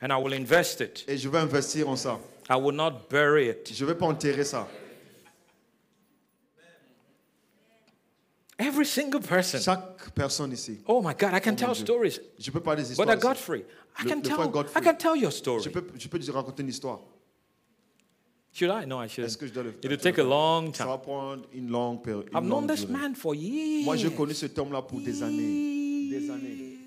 And 0.00 0.12
I 0.12 0.16
will 0.22 0.32
invest 0.34 0.80
it. 0.80 1.04
et 1.08 1.18
je 1.18 1.28
vais 1.28 1.38
investir 1.38 1.88
en 1.88 1.96
ça. 1.96 2.20
I 2.48 2.54
will 2.54 2.76
not 2.76 3.08
bury 3.10 3.48
it. 3.48 3.68
Je 3.74 3.84
ne 3.84 3.88
vais 3.90 3.96
pas 3.98 4.06
enterrer 4.06 4.44
ça. 4.44 4.68
Every 8.58 8.84
single 8.84 9.20
person. 9.20 9.60
Chaque 9.60 10.10
personne 10.12 10.52
ici. 10.52 10.80
Oh 10.86 11.00
my 11.00 11.14
God, 11.14 11.32
I 11.32 11.40
can 11.40 11.52
Oh, 11.52 11.56
tell 11.56 11.72
Dieu. 11.74 11.84
stories. 11.84 12.18
Je 12.38 12.50
peux 12.50 12.60
parler 12.60 12.82
des 12.82 12.90
histoires. 12.90 13.08
Ici. 13.08 13.20
Godfrey, 13.20 13.58
I 14.00 14.02
Le- 14.04 14.10
can 14.10 14.16
le 14.16 14.22
tell. 14.22 14.32
frère 14.32 14.48
Godfrey. 14.48 14.80
I 14.80 14.84
can 14.84 14.94
tell 14.96 15.16
your 15.16 15.32
story. 15.32 15.62
Je 15.62 15.68
peux, 15.70 15.86
je 15.96 16.08
peux 16.08 16.18
te 16.18 16.30
raconter 16.32 16.62
une 16.64 16.68
histoire. 16.68 17.00
Should 18.52 18.70
I? 18.70 18.86
No, 18.86 19.00
I 19.00 19.08
shouldn't. 19.08 19.26
Est-ce 19.26 19.38
que 19.38 19.46
je 19.46 19.52
dois 19.52 19.62
le 19.62 19.74
It'll 19.84 19.96
take 19.98 20.20
a 20.20 20.24
long 20.24 20.72
Ça 20.74 20.82
time. 20.84 20.86
va 20.92 20.98
prendre 20.98 21.44
une 21.52 21.68
longue 21.70 22.02
période. 22.02 22.28
une 22.32 22.36
I've 22.36 22.44
known 22.46 22.66
this 22.66 22.80
durée. 22.80 22.92
man 22.92 23.14
for 23.14 23.34
years. 23.34 23.84
Moi, 23.84 23.96
je 23.96 24.08
connais 24.08 24.34
cet 24.34 24.58
homme-là 24.58 24.82
pour 24.82 25.00
des 25.00 25.22
années. 25.22 26.08
Des 26.10 26.28
années. 26.30 26.78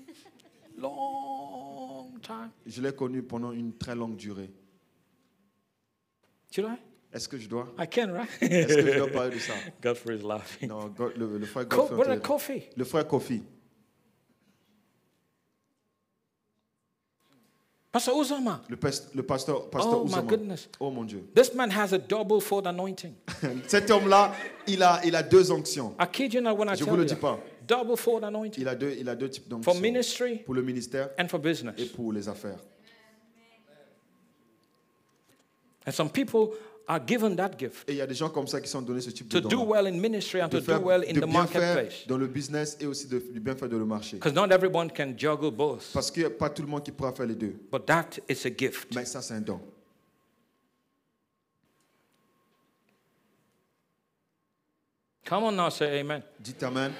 Long 0.78 2.10
time. 2.20 2.50
Je 2.66 2.82
l'ai 2.82 2.92
connu 2.94 3.22
pendant 3.22 3.52
une 3.52 3.72
très 3.78 3.94
longue 3.94 4.16
durée. 4.16 4.50
Should 6.50 6.66
I? 6.68 6.76
Est-ce 7.12 7.28
que 7.28 7.36
je 7.38 7.46
dois? 7.48 7.68
I 7.78 7.86
can, 7.86 8.10
right? 8.12 8.28
Est-ce 8.40 8.74
que 8.76 8.92
je 8.92 8.98
dois 8.98 9.08
parler 9.08 9.34
de 9.34 9.38
ça? 9.40 9.52
Godfrey 9.82 10.16
is 10.16 10.22
laughing. 10.22 10.68
Non, 10.68 10.86
God- 10.88 11.16
le, 11.16 11.38
le 11.38 11.46
frère 11.46 11.68
Co- 11.68 11.86
Godfrey. 11.88 12.00
Antoine- 12.16 12.20
Kofi. 12.20 12.62
Le 12.76 12.84
frère 12.84 13.06
Kofi. 13.06 13.42
Pastor 17.90 18.18
Uzama. 18.22 18.62
Le, 18.70 18.76
past- 18.76 19.14
le 19.14 19.22
pasteur, 19.22 19.68
pasteur 19.68 20.00
Oh, 20.00 20.04
my 20.04 20.10
Ousama. 20.12 20.22
goodness. 20.22 20.68
Oh 20.80 20.90
mon 20.90 21.04
Dieu. 21.04 21.28
This 21.34 21.52
man 21.54 21.70
has 21.70 21.92
a 21.92 21.98
double 21.98 22.40
fold 22.40 22.66
anointing. 22.66 23.14
Cet 23.68 23.90
homme-là, 23.90 24.32
il 24.66 24.82
a, 24.82 25.00
il 25.04 25.14
a 25.14 25.22
deux 25.22 25.50
onctions. 25.50 25.94
I 26.00 26.06
kid 26.10 26.32
you 26.32 26.40
not 26.40 26.54
when 26.56 26.68
I 26.68 26.72
Je 26.74 26.84
tell 26.84 26.88
vous 26.90 26.96
le 26.96 27.04
dis 27.04 27.14
pas. 27.16 27.38
Double 27.66 27.96
fold 27.98 28.24
anointing. 28.24 28.62
Il 28.62 28.68
a 28.68 28.74
deux, 28.74 28.96
il 28.98 29.06
a 29.10 29.14
deux 29.14 29.28
types 29.28 29.44
For 29.46 29.58
d'onctions. 29.58 29.80
ministry 29.82 30.36
Pour 30.38 30.54
le 30.54 30.62
ministère 30.62 31.10
and 31.18 31.28
for 31.28 31.38
et 31.40 31.42
business. 31.42 31.84
pour 31.94 32.12
les 32.14 32.26
affaires. 32.30 32.58
And 35.86 35.92
some 35.92 36.08
people 36.10 36.54
are 36.92 37.00
given 37.06 37.34
that 37.36 37.52
gift 37.58 37.88
Et 37.88 37.92
il 37.92 37.98
y 37.98 38.00
a 38.00 38.06
des 38.06 38.14
gens 38.14 38.28
comme 38.28 38.46
ça 38.46 38.60
qui 38.60 38.68
sont 38.68 38.82
donnés 38.82 39.00
ce 39.00 39.10
type 39.10 39.28
to 39.28 39.40
de 39.40 39.48
do 39.48 39.56
don. 39.56 39.66
well 39.66 39.86
in 39.86 39.98
ministry 40.00 40.40
and 40.42 40.48
to 40.48 40.60
do 40.60 40.78
well 40.80 41.02
in 41.08 41.14
the 41.14 41.26
marketplace. 41.26 42.06
dans 42.06 42.18
le 42.18 42.26
business 42.26 42.76
et 42.80 42.86
aussi 42.86 43.06
de, 43.08 43.18
de 43.18 43.38
bien 43.40 43.54
faire 43.56 43.68
dans 43.68 43.78
le 43.78 43.84
marché. 43.84 44.16
Because 44.16 44.34
not 44.34 44.50
everyone 44.52 44.90
can 44.90 45.14
juggle 45.16 45.50
both. 45.50 45.90
Parce 45.92 46.10
qu'il 46.10 46.22
n'y 46.22 46.26
a 46.26 46.30
pas 46.30 46.50
tout 46.50 46.62
le 46.62 46.68
monde 46.68 46.82
qui 46.82 46.92
pourra 46.92 47.12
faire 47.12 47.26
les 47.26 47.34
deux. 47.34 47.54
But 47.70 47.86
that 47.86 48.18
is 48.28 48.46
a 48.46 48.50
gift. 48.56 48.94
Mais 48.94 49.04
ça, 49.04 49.22
c'est 49.22 49.34
un 49.34 49.40
don. 49.40 49.60
Come 55.24 55.44
on 55.44 55.52
now, 55.56 55.70
say 55.70 56.00
amen. 56.00 56.22
Dites 56.38 56.62
Amen. 56.62 56.92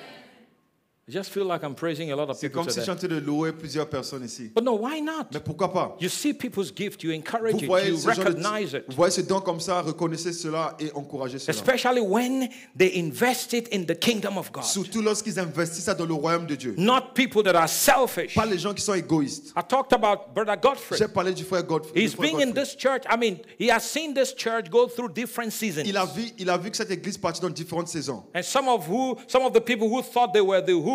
I 1.08 1.10
just 1.10 1.30
feel 1.32 1.44
like 1.44 1.64
I'm 1.64 1.74
praising 1.74 2.12
a 2.12 2.14
lot 2.16 2.30
of 2.30 2.36
C'est 2.36 2.48
people 2.48 2.62
comme 2.62 2.70
si 2.70 2.78
today. 2.78 2.92
j'étais 2.92 3.08
de 3.08 3.18
louer 3.18 3.50
plusieurs 3.52 3.88
personnes 3.88 4.24
ici. 4.24 4.52
But 4.54 4.62
no, 4.62 4.74
why 4.76 5.00
not? 5.00 5.26
Mais 5.32 5.40
pourquoi 5.40 5.72
pas? 5.72 5.96
You 5.98 6.08
see 6.08 6.32
people's 6.32 6.70
gift, 6.72 7.02
you 7.02 7.10
encourage 7.12 7.54
Vous 7.54 7.62
it, 7.64 7.66
voyez, 7.66 7.88
you 7.88 7.96
ce 7.96 8.04
genre 8.12 8.14
de- 8.14 8.30
recognize 8.30 8.72
it. 8.72 8.84
vous 8.88 8.94
voyez 8.94 9.10
ce 9.10 9.20
don 9.20 9.40
comme 9.40 9.58
ça, 9.58 9.82
reconnaissez 9.82 10.32
cela 10.32 10.76
et 10.78 10.92
encouragez 10.94 11.40
cela. 11.40 11.50
Especially 11.58 12.00
when 12.00 12.48
they 12.78 12.96
invest 13.00 13.52
it 13.52 13.68
in 13.74 13.84
the 13.84 13.98
kingdom 13.98 14.38
of 14.38 14.52
God. 14.52 14.62
Surtout 14.62 15.02
lorsqu'ils 15.02 15.40
investissent 15.40 15.86
ça 15.86 15.94
dans 15.94 16.06
le 16.06 16.14
royaume 16.14 16.46
de 16.46 16.54
Dieu. 16.54 16.76
Not 16.78 17.14
people 17.16 17.42
that 17.42 17.56
are 17.56 17.68
selfish. 17.68 18.36
Pas 18.36 18.46
les 18.46 18.58
gens 18.58 18.72
qui 18.72 18.82
sont 18.82 18.94
égoïstes. 18.94 19.52
I 19.56 19.62
talked 19.68 19.92
about 19.92 20.32
Brother 20.32 20.56
Godfrey. 20.56 20.98
J'ai 20.98 21.08
parlé 21.08 21.32
du 21.32 21.42
frère 21.42 21.64
Godfrey. 21.64 22.00
He's 22.00 22.14
frère 22.14 22.30
been 22.30 22.40
in 22.42 22.52
Godfrey. 22.52 22.62
this 22.62 22.76
church. 22.76 23.02
I 23.10 23.16
mean, 23.16 23.38
he 23.58 23.70
has 23.72 23.80
seen 23.80 24.14
this 24.14 24.32
church 24.36 24.70
go 24.70 24.86
through 24.86 25.12
different 25.12 25.50
seasons. 25.52 25.82
Il 25.84 25.96
a, 25.96 26.04
vu, 26.04 26.30
il 26.38 26.48
a 26.48 26.56
vu 26.56 26.70
que 26.70 26.76
cette 26.76 26.92
église 26.92 27.18
partit 27.18 27.40
dans 27.40 27.50
différentes 27.50 27.88
saisons. 27.88 28.22
And 28.36 28.42
some 28.44 28.68
of 28.68 28.86
who, 28.88 29.16
some 29.26 29.42
of 29.42 29.52
the 29.52 29.60
people 29.60 29.88
who 29.88 30.00
thought 30.00 30.32
they 30.32 30.40
were 30.40 30.60
the 30.64 30.70
who 30.78 30.91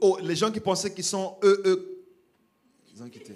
Oh, 0.00 0.18
les 0.22 0.36
gens 0.36 0.50
qui 0.50 0.60
pensaient 0.60 0.92
qu'ils 0.92 1.04
sont 1.04 1.36
eux, 1.42 1.62
eux, 1.64 2.04
ils 2.94 3.02
ont 3.02 3.08
quitté. 3.08 3.34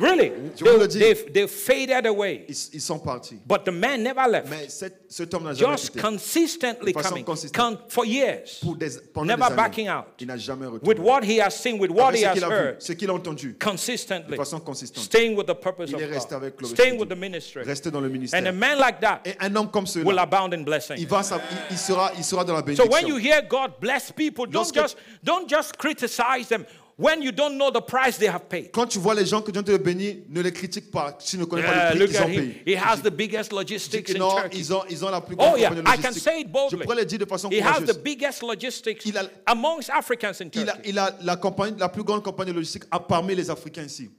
Really? 0.00 0.30
They, 0.56 0.78
le 0.78 0.86
they, 0.88 1.14
they 1.32 1.46
faded 1.46 2.06
away. 2.06 2.44
Ils, 2.48 2.56
ils 2.74 2.80
sont 2.80 2.98
partis. 2.98 3.38
But 3.46 3.64
the 3.64 3.70
man 3.72 4.02
never 4.02 4.26
left. 4.28 4.48
Mais 4.50 4.68
cet, 4.68 5.02
cet 5.08 5.32
homme 5.34 5.44
n'a 5.44 5.54
jamais 5.54 5.72
Just 5.76 5.90
quitté. 5.92 6.00
consistently 6.00 6.92
De 6.92 6.98
façon 6.98 7.10
coming. 7.10 7.24
consistante. 7.24 7.78
Con- 7.78 7.84
for 7.88 8.04
years. 8.04 8.58
Pour 8.62 8.76
des, 8.76 8.90
pendant 9.12 9.26
Never 9.26 9.40
des 9.40 9.46
années. 9.46 9.56
backing 9.56 9.88
out. 9.88 10.04
Il 10.18 10.26
n'a 10.26 10.36
jamais 10.36 10.66
retourné. 10.66 10.88
With 10.88 10.98
what 10.98 11.22
he 11.24 11.40
has 11.40 11.50
seen, 11.50 11.78
with 11.80 11.90
what 11.90 12.08
Avec 12.08 12.20
he 12.20 12.22
ce 12.24 12.26
has 12.28 12.34
qu'il 12.34 12.44
a 12.44 12.48
vu, 12.48 12.54
heard. 12.54 12.76
ce 12.82 12.92
qu'il 12.92 13.10
a 13.10 13.14
entendu, 13.14 13.56
Consistently. 13.58 14.32
de 14.32 14.36
façon 14.36 14.60
consistante. 14.60 15.04
Staying 15.04 15.36
with 15.36 15.46
the 15.46 15.54
purpose 15.54 15.90
Il 15.90 15.96
of 15.96 16.02
resté 16.02 16.34
God. 16.34 16.42
avec 16.42 16.54
Staying 16.66 16.98
with 16.98 17.08
the 17.08 17.16
ministry. 17.16 17.62
Rester 17.62 17.90
dans 17.90 18.00
le 18.00 18.06
And 18.08 18.10
a 18.10 18.12
ministère. 18.12 18.52
man 18.52 18.78
like 18.78 19.00
that 19.00 19.20
Et 19.24 19.34
un 19.40 19.54
homme 19.56 19.70
comme 19.70 19.84
will 20.04 20.18
abound 20.18 20.52
in 20.54 20.62
blessing. 20.64 20.96
il, 20.98 21.06
va, 21.06 21.22
sa- 21.22 21.36
il, 21.36 21.56
il 21.72 21.78
sera, 21.78 22.10
il 22.16 22.24
sera 22.24 22.44
dans 22.44 22.54
la 22.54 22.74
So 22.74 22.86
when 22.86 23.06
you 23.06 23.16
hear 23.16 23.42
God 23.48 23.72
bless 23.80 24.10
people, 24.10 24.46
don't 24.46 24.54
Lorsque- 24.54 24.74
just 24.74 24.96
don't 25.22 25.48
just 25.48 25.76
criticize 25.78 26.48
them 26.48 26.64
when 26.96 27.22
you 27.22 27.32
don't 27.32 27.56
know 27.56 27.70
the 27.70 27.80
price 27.80 28.16
they 28.18 28.28
have 28.28 28.48
paid. 28.48 28.70
Quand 28.72 28.86
tu 28.86 28.98
vois 28.98 29.14
les 29.14 29.26
gens 29.26 29.42
que 29.42 29.50
Dieu 29.50 29.62
te 29.62 29.76
bénit, 29.76 30.24
ne 30.28 30.40
les 30.42 30.52
critique 30.52 30.90
pas 30.90 31.12
tu 31.12 31.36
ne 31.38 31.44
connais 31.44 31.62
pas 31.64 31.92
le 31.94 32.06
prix 32.06 32.08
qu'ils 32.14 32.22
ont 32.22 32.26
payé. 32.26 32.62
He 32.66 32.76
has 32.76 32.98
the 33.02 33.10
biggest 33.10 33.50
Dis 33.50 33.56
logistics 33.56 34.10
in 34.10 34.14
Turkey. 34.18 34.58
ils 34.58 34.72
ont, 34.72 34.82
ils 34.88 35.04
ont 35.04 35.10
la 35.10 35.20
plus 35.20 35.36
grande 35.36 35.52
Oh 35.54 35.56
yeah, 35.56 35.68
compagnie 35.70 35.88
I 35.88 35.96
can 36.02 36.08
logistique. 36.08 36.22
say 36.22 36.40
it 36.40 36.48
Je 36.70 36.76
pourrais 36.76 36.96
le 36.96 37.04
dire 37.04 37.18
de 37.18 37.24
façon 37.24 37.50
He 37.50 37.60
has 37.60 37.80
the 37.84 37.98
biggest 38.02 38.42
logistics 38.42 39.04
Il 39.06 39.16
a- 39.18 39.28
amongst 39.46 39.90
Africans 39.90 40.40
in 40.40 40.48
Il 40.52 40.68
a, 40.68 40.72
Turkey. 40.72 40.88
il 40.90 40.98
a 40.98 41.16
la, 41.22 41.36
compagnie, 41.36 41.76
la 41.78 41.88
plus 41.88 42.04
grande 42.04 42.22
compagnie 42.22 42.52
logistique 42.52 42.84
parmi 43.08 43.34
les 43.34 43.50
Africains 43.50 43.84
ici. 43.84 44.10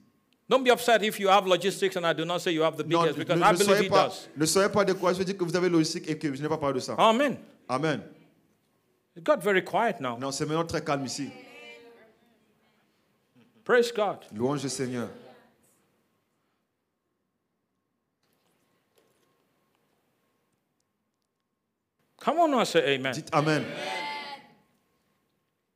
Don't 0.48 0.62
be 0.62 0.70
upset 0.70 1.02
if 1.02 1.18
you 1.18 1.28
have 1.28 1.44
logistics 1.46 1.96
and 1.96 2.04
I 2.06 2.12
do 2.12 2.24
not 2.24 2.38
say 2.40 2.52
you 2.52 2.62
have 2.62 2.76
the 2.76 2.84
biggest 2.84 3.16
because 3.18 3.36
ne 3.40 3.44
I 3.44 3.52
believe 3.52 3.66
soyez 3.66 3.82
he 3.84 3.88
pas, 3.88 4.04
does. 4.08 4.28
ne 4.36 4.46
soyez 4.46 4.68
pas 4.68 4.84
découragés. 4.84 5.18
Je 5.18 5.24
dire 5.24 5.36
que 5.36 5.44
vous 5.44 5.56
avez 5.56 5.68
logistique 5.68 6.08
et 6.08 6.16
que 6.16 6.32
je 6.32 6.40
n'ai 6.40 6.48
pas 6.48 6.56
parlé 6.58 6.74
de 6.74 6.84
ça. 6.84 6.94
Amen. 6.98 7.36
Amen. 7.68 8.00
It 9.16 9.24
got 9.24 9.38
very 9.42 9.64
quiet 9.64 9.96
now. 10.00 10.16
Non, 10.20 10.30
c'est 10.30 10.44
maintenant 10.46 10.64
très 10.64 10.84
calme 10.84 11.04
ici. 11.06 11.30
Praise 13.66 13.90
God. 13.90 14.24
Louange 14.32 14.70
Seigneur. 14.70 15.08
Come 22.20 22.38
on 22.38 22.64
say 22.64 22.94
amen. 22.94 23.14
Dites 23.14 23.30
Amen. 23.32 23.66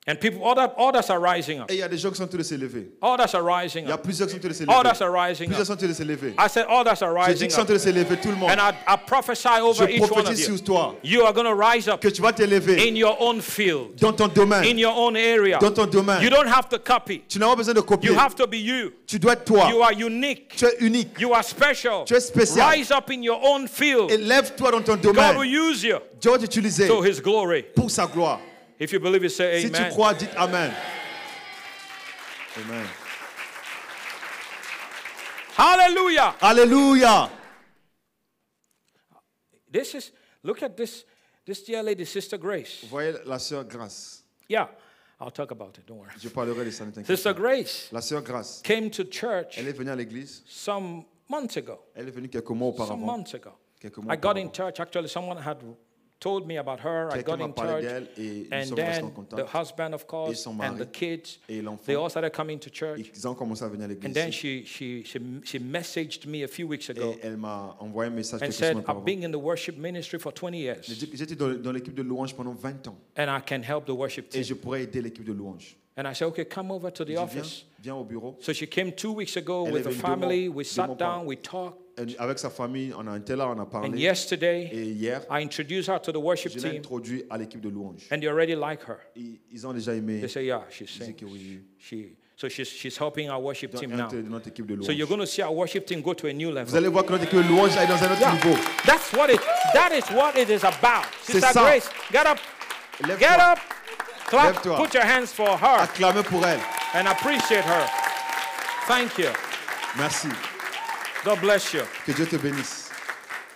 And 0.09 0.17
people, 0.19 0.41
other, 0.49 0.73
others 0.79 1.11
are 1.11 1.21
rising 1.21 1.61
up. 1.61 1.71
Et 1.71 1.75
il 1.75 1.79
y 1.81 1.83
a 1.83 1.89
des 1.89 1.99
gens 1.99 2.09
qui 2.11 2.17
sont 2.17 2.25
en 2.25 2.27
train 2.27 2.39
de 2.39 2.43
se 2.43 2.55
lever. 2.55 2.89
Others 3.03 3.35
are 3.35 3.45
rising 3.45 3.85
Il 3.85 3.91
y 3.91 3.93
a 3.93 3.99
plusieurs 3.99 4.29
qui 4.29 4.33
sont 4.33 4.39
en 4.39 4.41
train 4.41 4.49
de 4.49 4.55
se 4.55 4.63
lever. 4.65 4.73
Others 4.81 5.03
are 5.03 5.13
rising 5.13 5.47
Plusieurs 5.47 5.61
up. 5.61 5.67
sont 5.67 5.73
en 5.75 5.77
train 5.77 5.89
de 5.89 5.93
se 5.93 6.03
lever. 6.03 6.35
I 6.39 6.49
said, 6.49 6.65
others 6.71 7.03
are 7.03 7.15
J'ai 7.27 7.35
dit 7.35 7.45
rising 7.45 7.49
qu'ils 7.49 7.51
sont 7.51 7.59
en 7.59 7.63
up. 7.63 7.67
train 7.69 7.75
de 7.75 7.79
se 7.81 7.89
lever, 7.91 8.17
tout 8.17 8.29
le 8.31 8.37
monde. 8.37 8.51
And 8.51 8.57
I, 8.59 8.73
I 8.89 8.97
prophesy 9.07 9.49
Je 9.59 9.63
over 9.63 9.91
each 9.91 10.01
one 10.01 10.05
of 10.05 10.11
prophétise 10.11 10.49
you. 10.49 10.57
sur 10.57 10.65
toi 10.65 10.95
You 11.05 11.23
are 11.27 11.35
going 11.35 11.45
to 11.45 11.55
rise 11.55 11.87
up 11.87 12.01
que 12.01 12.09
tu 12.09 12.23
vas 12.23 12.33
te 12.33 12.43
lever 12.45 12.79
in 12.89 12.97
your 12.97 13.15
own 13.21 13.43
field, 13.43 13.95
dans 14.01 14.15
ton 14.15 14.29
domaine. 14.29 14.65
in 14.65 14.79
your 14.79 14.95
own 14.97 15.17
area. 15.17 15.59
Dans 15.61 15.71
ton 15.75 15.87
domaine. 15.87 16.23
You 16.23 16.31
don't 16.31 16.49
have 16.49 16.71
to 16.71 16.79
copy. 16.79 17.23
Tu 17.29 17.39
n'as 17.39 17.49
pas 17.49 17.57
besoin 17.57 17.75
de 17.75 17.83
copier. 17.83 18.11
You 18.11 18.19
have 18.19 18.35
to 18.37 18.47
be 18.47 18.57
you. 18.57 18.93
Tu 19.07 19.19
dois 19.19 19.35
être 19.35 19.45
toi. 19.45 19.69
You 19.69 19.83
are 19.83 19.93
unique. 19.93 20.57
Tu 20.57 20.65
es 20.65 20.77
unique. 20.81 21.21
You 21.21 21.35
are 21.35 21.45
special. 21.45 22.05
Tu 22.07 22.15
es 22.15 22.21
spécial. 22.21 22.67
Rise 22.71 22.91
up 22.91 23.11
in 23.11 23.23
your 23.23 23.39
own 23.45 23.69
field. 23.69 24.11
Et 24.11 24.17
lève-toi 24.17 24.71
dans 24.71 24.81
ton 24.83 24.97
God 24.97 25.05
will 25.05 25.15
domaine. 25.15 25.71
use 25.71 25.85
you 25.85 25.99
Dieu 26.19 26.31
va 26.31 26.39
t'utiliser 26.39 26.89
to 26.89 27.03
his 27.03 27.21
glory. 27.21 27.65
pour 27.75 27.91
sa 27.91 28.07
gloire. 28.07 28.41
If 28.81 28.93
you 28.93 28.99
believe 29.01 29.23
it, 29.25 29.31
say 29.31 29.61
Si 29.63 29.71
tu 29.71 29.77
amen. 29.77 29.93
crois, 29.93 30.15
dites 30.15 30.35
Amen. 30.37 30.73
Amen. 32.57 32.87
Hallelujah. 35.57 36.35
Alléluia. 36.41 37.31
This 39.71 39.95
is, 39.95 40.11
look 40.43 40.63
at 40.63 40.77
this, 40.77 41.05
this 41.45 41.63
dear 41.63 41.83
lady, 41.83 42.05
Sister 42.07 42.39
Grace. 42.39 42.81
Vous 42.83 42.89
voyez 42.89 43.13
la 43.27 43.39
sœur 43.39 43.65
Grâce. 43.65 44.23
Yeah, 44.49 44.69
I'll 45.21 45.31
talk 45.31 45.51
about 45.53 45.77
it. 45.79 45.87
Don't 45.87 45.99
worry. 45.99 46.11
Je 46.19 46.29
parlerai 46.29 46.65
de 46.65 46.71
ça, 46.71 46.85
ne 46.87 46.91
t'inquiète 46.91 47.07
Sister 47.15 47.35
pas. 47.35 47.39
Grace 47.41 47.89
La 47.93 48.01
sœur 48.01 48.23
Grâce. 48.23 48.63
came 48.65 48.91
to 48.91 49.05
church 49.05 49.59
Elle 49.59 49.69
est 49.69 49.73
venue 49.77 49.91
à 49.91 49.97
l'église. 49.97 50.43
some 50.49 51.05
months 51.29 51.57
ago. 51.57 51.79
Elle 51.95 52.09
est 52.09 52.13
venue 52.13 52.29
quelques 52.29 52.49
mois 52.51 52.73
Some 52.73 52.83
auparavant. 52.83 53.07
months 53.19 53.35
ago. 53.35 53.51
Quelques 53.79 53.99
mois 53.99 54.15
I 54.15 54.17
got 54.17 54.31
in 54.39 54.47
auparavant. 54.47 54.53
touch. 54.73 54.81
Actually, 54.81 55.09
someone 55.09 55.37
had 55.37 55.59
told 56.21 56.47
me 56.47 56.59
about 56.59 56.81
her. 56.85 57.09
I 57.13 57.23
got 57.23 57.41
in 57.41 57.53
touch. 57.53 57.85
et 58.19 58.47
And 58.53 58.65
sommes 58.65 58.79
restés 58.79 59.03
en 59.03 59.13
then 59.29 59.37
the 59.37 59.59
husband, 59.59 59.95
of 59.95 60.07
course, 60.07 60.47
and 60.47 60.77
the 60.79 60.87
kids, 60.87 61.39
et 61.49 61.63
they 61.87 61.97
all 61.97 62.11
started 62.11 62.31
coming 62.33 62.59
to 62.59 62.71
church. 62.71 63.11
Ils 63.15 63.27
ont 63.27 63.35
commencé 63.35 63.65
à 63.65 63.69
venir 63.69 63.89
à 63.89 64.07
And 64.07 64.13
then 64.13 64.31
she, 64.31 64.65
she, 64.65 65.03
she, 65.05 65.19
she 65.45 65.59
messaged 65.59 66.27
me 66.27 66.45
a 66.45 66.49
few 66.49 66.69
weeks 66.69 66.91
ago 66.91 67.15
Et 67.15 67.27
elle 67.27 67.39
m'a 67.39 67.77
envoyé 67.81 68.11
un 68.11 68.15
message 68.15 68.43
and 68.43 68.53
said, 68.53 68.77
I've 68.87 69.05
been 69.05 69.25
in 69.25 69.33
the 69.33 69.41
worship 69.43 69.77
ministry 69.79 70.19
for 70.19 70.33
20 70.33 70.57
years 70.57 70.89
dit 70.89 71.09
que 71.09 71.17
J'étais 71.17 71.37
dans, 71.37 71.73
l'équipe 71.73 71.95
de 71.95 72.03
louange 72.03 72.35
pendant 72.35 72.53
20 72.53 72.89
ans 72.89 72.99
and 73.17 73.29
I 73.29 73.41
can 73.41 73.63
help 73.63 73.87
the 73.87 73.97
worship 73.97 74.27
et 74.27 74.43
team. 74.43 74.43
je 74.45 74.55
pourrais 74.55 74.83
aider 74.83 75.01
l'équipe 75.01 75.25
de 75.25 75.33
louange. 75.33 75.77
And 75.97 76.07
I 76.07 76.15
said, 76.15 76.29
okay, 76.29 76.45
come 76.45 76.71
over 76.71 76.91
to 76.91 77.05
the 77.05 77.17
office. 77.17 77.67
viens, 77.79 77.95
viens 77.95 77.95
au 77.97 78.05
bureau. 78.05 78.37
So 78.41 78.53
she 78.53 78.67
came 78.67 78.93
two 78.93 79.13
weeks 79.13 79.37
ago 79.37 79.67
Elle 79.67 79.73
with 79.73 79.83
the 79.85 79.91
deux 79.91 79.97
mois- 79.97 80.09
family. 80.09 80.49
We 80.49 80.65
sat 80.65 80.97
down, 80.97 81.27
we 81.27 81.37
talked. 81.37 81.79
Avec 82.19 82.39
sa 82.39 82.51
famille, 82.51 82.93
on 82.99 83.07
a 83.07 83.17
été 83.17 83.35
là, 83.37 83.49
on 83.49 83.59
a 83.59 83.63
And 83.63 83.67
parlé. 83.67 83.99
yesterday, 83.99 84.69
Et 84.73 84.83
hier, 84.85 85.23
I 85.31 85.43
introduced 85.43 85.89
her 85.89 85.99
to 86.01 86.13
the 86.13 86.17
worship 86.17 86.53
je 86.53 86.59
l'ai 86.59 86.71
team, 86.71 86.79
introduit 86.79 87.25
à 87.31 87.37
l'équipe 87.39 87.61
de 87.61 87.69
louange. 87.69 88.07
and 88.11 88.19
they 88.21 88.29
already 88.29 88.55
like 88.55 88.81
her. 88.89 88.99
Ils, 89.17 89.41
ils 89.53 89.67
ont 89.67 89.73
déjà 89.73 89.95
aimé 89.95 90.21
They 90.21 90.29
say, 90.29 90.45
yeah, 90.47 90.63
she 90.71 90.85
disent 90.85 91.05
sings. 91.05 91.15
que 91.17 91.25
oui. 91.27 91.61
She, 91.79 92.17
so 92.37 92.49
she's, 92.49 92.69
she's 92.69 92.97
helping 92.99 93.29
our 93.29 93.41
worship 93.43 93.75
team 93.75 93.91
now. 93.91 94.09
de 94.09 94.23
notre 94.23 94.49
équipe 94.49 94.67
de 94.67 94.83
So 94.83 94.93
you're 94.93 95.07
louange. 95.07 95.09
going 95.09 95.21
to 95.21 95.27
see 95.27 95.43
our 95.43 95.53
worship 95.55 95.85
team 95.87 96.01
go 96.01 96.15
to 96.15 96.27
a 96.29 96.33
new 96.33 96.49
Vous 96.49 96.55
level. 96.55 96.77
allez 96.77 96.89
voir 96.89 97.05
que 97.05 97.13
notre 97.13 97.25
équipe 97.25 97.39
de 97.43 97.49
louange 97.49 97.77
est 97.77 97.87
dans 97.87 98.03
un 98.03 98.13
autre 98.13 98.21
Yeah, 98.21 98.33
niveau. 98.33 98.57
that's 98.87 99.13
what 99.13 99.29
it. 99.31 99.41
That 99.75 99.93
is 99.95 100.05
what 100.15 100.37
it 100.41 100.49
is 100.49 100.65
about. 100.65 101.05
C'est 101.23 101.33
Sister 101.35 101.53
ça. 101.53 101.63
Grace, 101.63 101.91
get 102.11 102.27
up, 102.27 102.39
Lève-toi. 103.07 103.17
get 103.19 103.41
up, 103.41 103.59
clap, 104.27 104.55
Lève-toi. 104.55 104.77
put 104.77 104.95
your 104.95 105.05
hands 105.05 105.27
for 105.33 105.49
her, 105.59 105.83
Acclamez 105.83 106.23
pour 106.23 106.45
elle. 106.47 106.61
and 106.95 107.07
appreciate 107.09 107.65
her. 107.65 107.87
Thank 108.87 109.19
you. 109.19 109.29
Merci. 109.99 110.29
God 111.25 111.41
bless 111.41 111.73
you. 111.75 111.83
Que 112.07 112.13
Dieu 112.13 112.27
te 112.27 112.37
bénisse. 112.37 112.91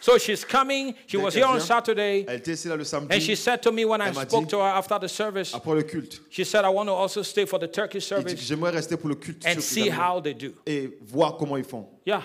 So 0.01 0.19
she's 0.19 0.45
coming. 0.45 0.95
She 1.07 1.17
was 1.17 1.35
here 1.35 1.47
on 1.47 1.59
Saturday, 1.61 2.27
Elle 2.29 2.37
était 2.37 2.53
ici 2.53 2.69
là 2.69 2.77
le 2.77 2.83
and 2.83 2.85
she 2.85 3.35
samedi. 3.35 3.37
said 3.37 3.63
to 3.63 3.73
me 3.73 3.87
when 3.87 4.03
I 4.03 4.13
spoke 4.13 4.45
dit- 4.45 4.51
to 4.51 4.59
her 4.59 4.77
after 4.77 4.99
the 4.99 5.09
service, 5.09 5.55
Après 5.55 5.75
le 5.75 5.83
culte, 5.83 6.21
she 6.29 6.45
said, 6.45 6.63
"I 6.67 6.69
want 6.69 6.89
to 6.89 6.93
also 6.93 7.23
stay 7.23 7.47
for 7.47 7.59
the 7.59 7.67
Turkish 7.69 8.05
service 8.07 8.39
j'aimerais 8.39 8.73
rester 8.73 8.99
pour 8.99 9.09
le 9.09 9.15
culte 9.17 9.47
and 9.47 9.61
see 9.61 9.89
how 9.89 10.21
they 10.21 10.35
do." 10.35 10.53
et 10.67 10.91
voir 11.01 11.39
comment 11.39 11.57
ils 11.57 11.65
font. 11.65 11.89
Yeah. 12.05 12.23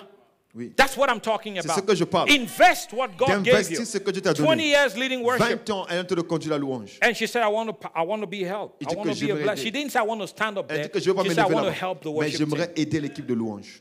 Oui. 0.54 0.72
That's 0.76 0.94
what 0.96 1.08
I'm 1.08 1.20
talking 1.20 1.54
C'est 1.56 1.68
ce 1.68 1.72
about. 1.72 1.86
que 1.86 1.94
je 1.94 2.04
parle. 2.04 2.28
Invest 2.30 2.92
what 2.92 3.08
God 3.16 3.42
gave 3.42 3.70
you. 3.70 3.84
ce 3.84 3.96
que 3.98 4.10
Dieu 4.10 4.20
t'a 4.20 4.34
20 4.34 4.44
donné. 4.44 4.68
years 4.68 4.94
leading 4.96 5.22
worship. 5.22 5.64
20 5.66 5.70
ans, 5.70 5.86
conduire 6.28 6.50
la 6.50 6.58
louange. 6.58 6.98
And 7.00 7.14
she 7.14 7.26
said, 7.26 7.42
I 7.42 7.48
want 7.48 7.68
to, 7.68 7.88
I 7.94 8.02
want 8.04 8.20
to 8.20 8.26
be 8.26 8.44
helped. 8.44 8.82
I 8.82 8.94
want 8.94 9.14
to 9.14 9.26
be 9.26 9.30
a. 9.30 9.56
She 9.56 9.70
didn't 9.70 9.92
say, 9.92 10.00
I 10.00 10.02
want 10.02 10.20
to 10.20 10.26
stand 10.26 10.58
up 10.58 10.66
Elle 10.68 10.82
dit 10.82 10.90
que 10.90 11.00
je 11.00 11.08
veux 11.08 11.14
pas 11.14 11.22
She 11.22 11.30
said, 11.30 11.38
I 11.38 11.42
m'élever 11.44 11.54
want 11.54 11.62
to 11.62 11.70
là 11.70 11.88
help 11.88 12.02
the 12.02 12.08
mais 12.08 12.30
j'aimerais 12.30 12.72
aider 12.76 13.00
l'équipe 13.00 13.24
de 13.24 13.32
louange. 13.32 13.80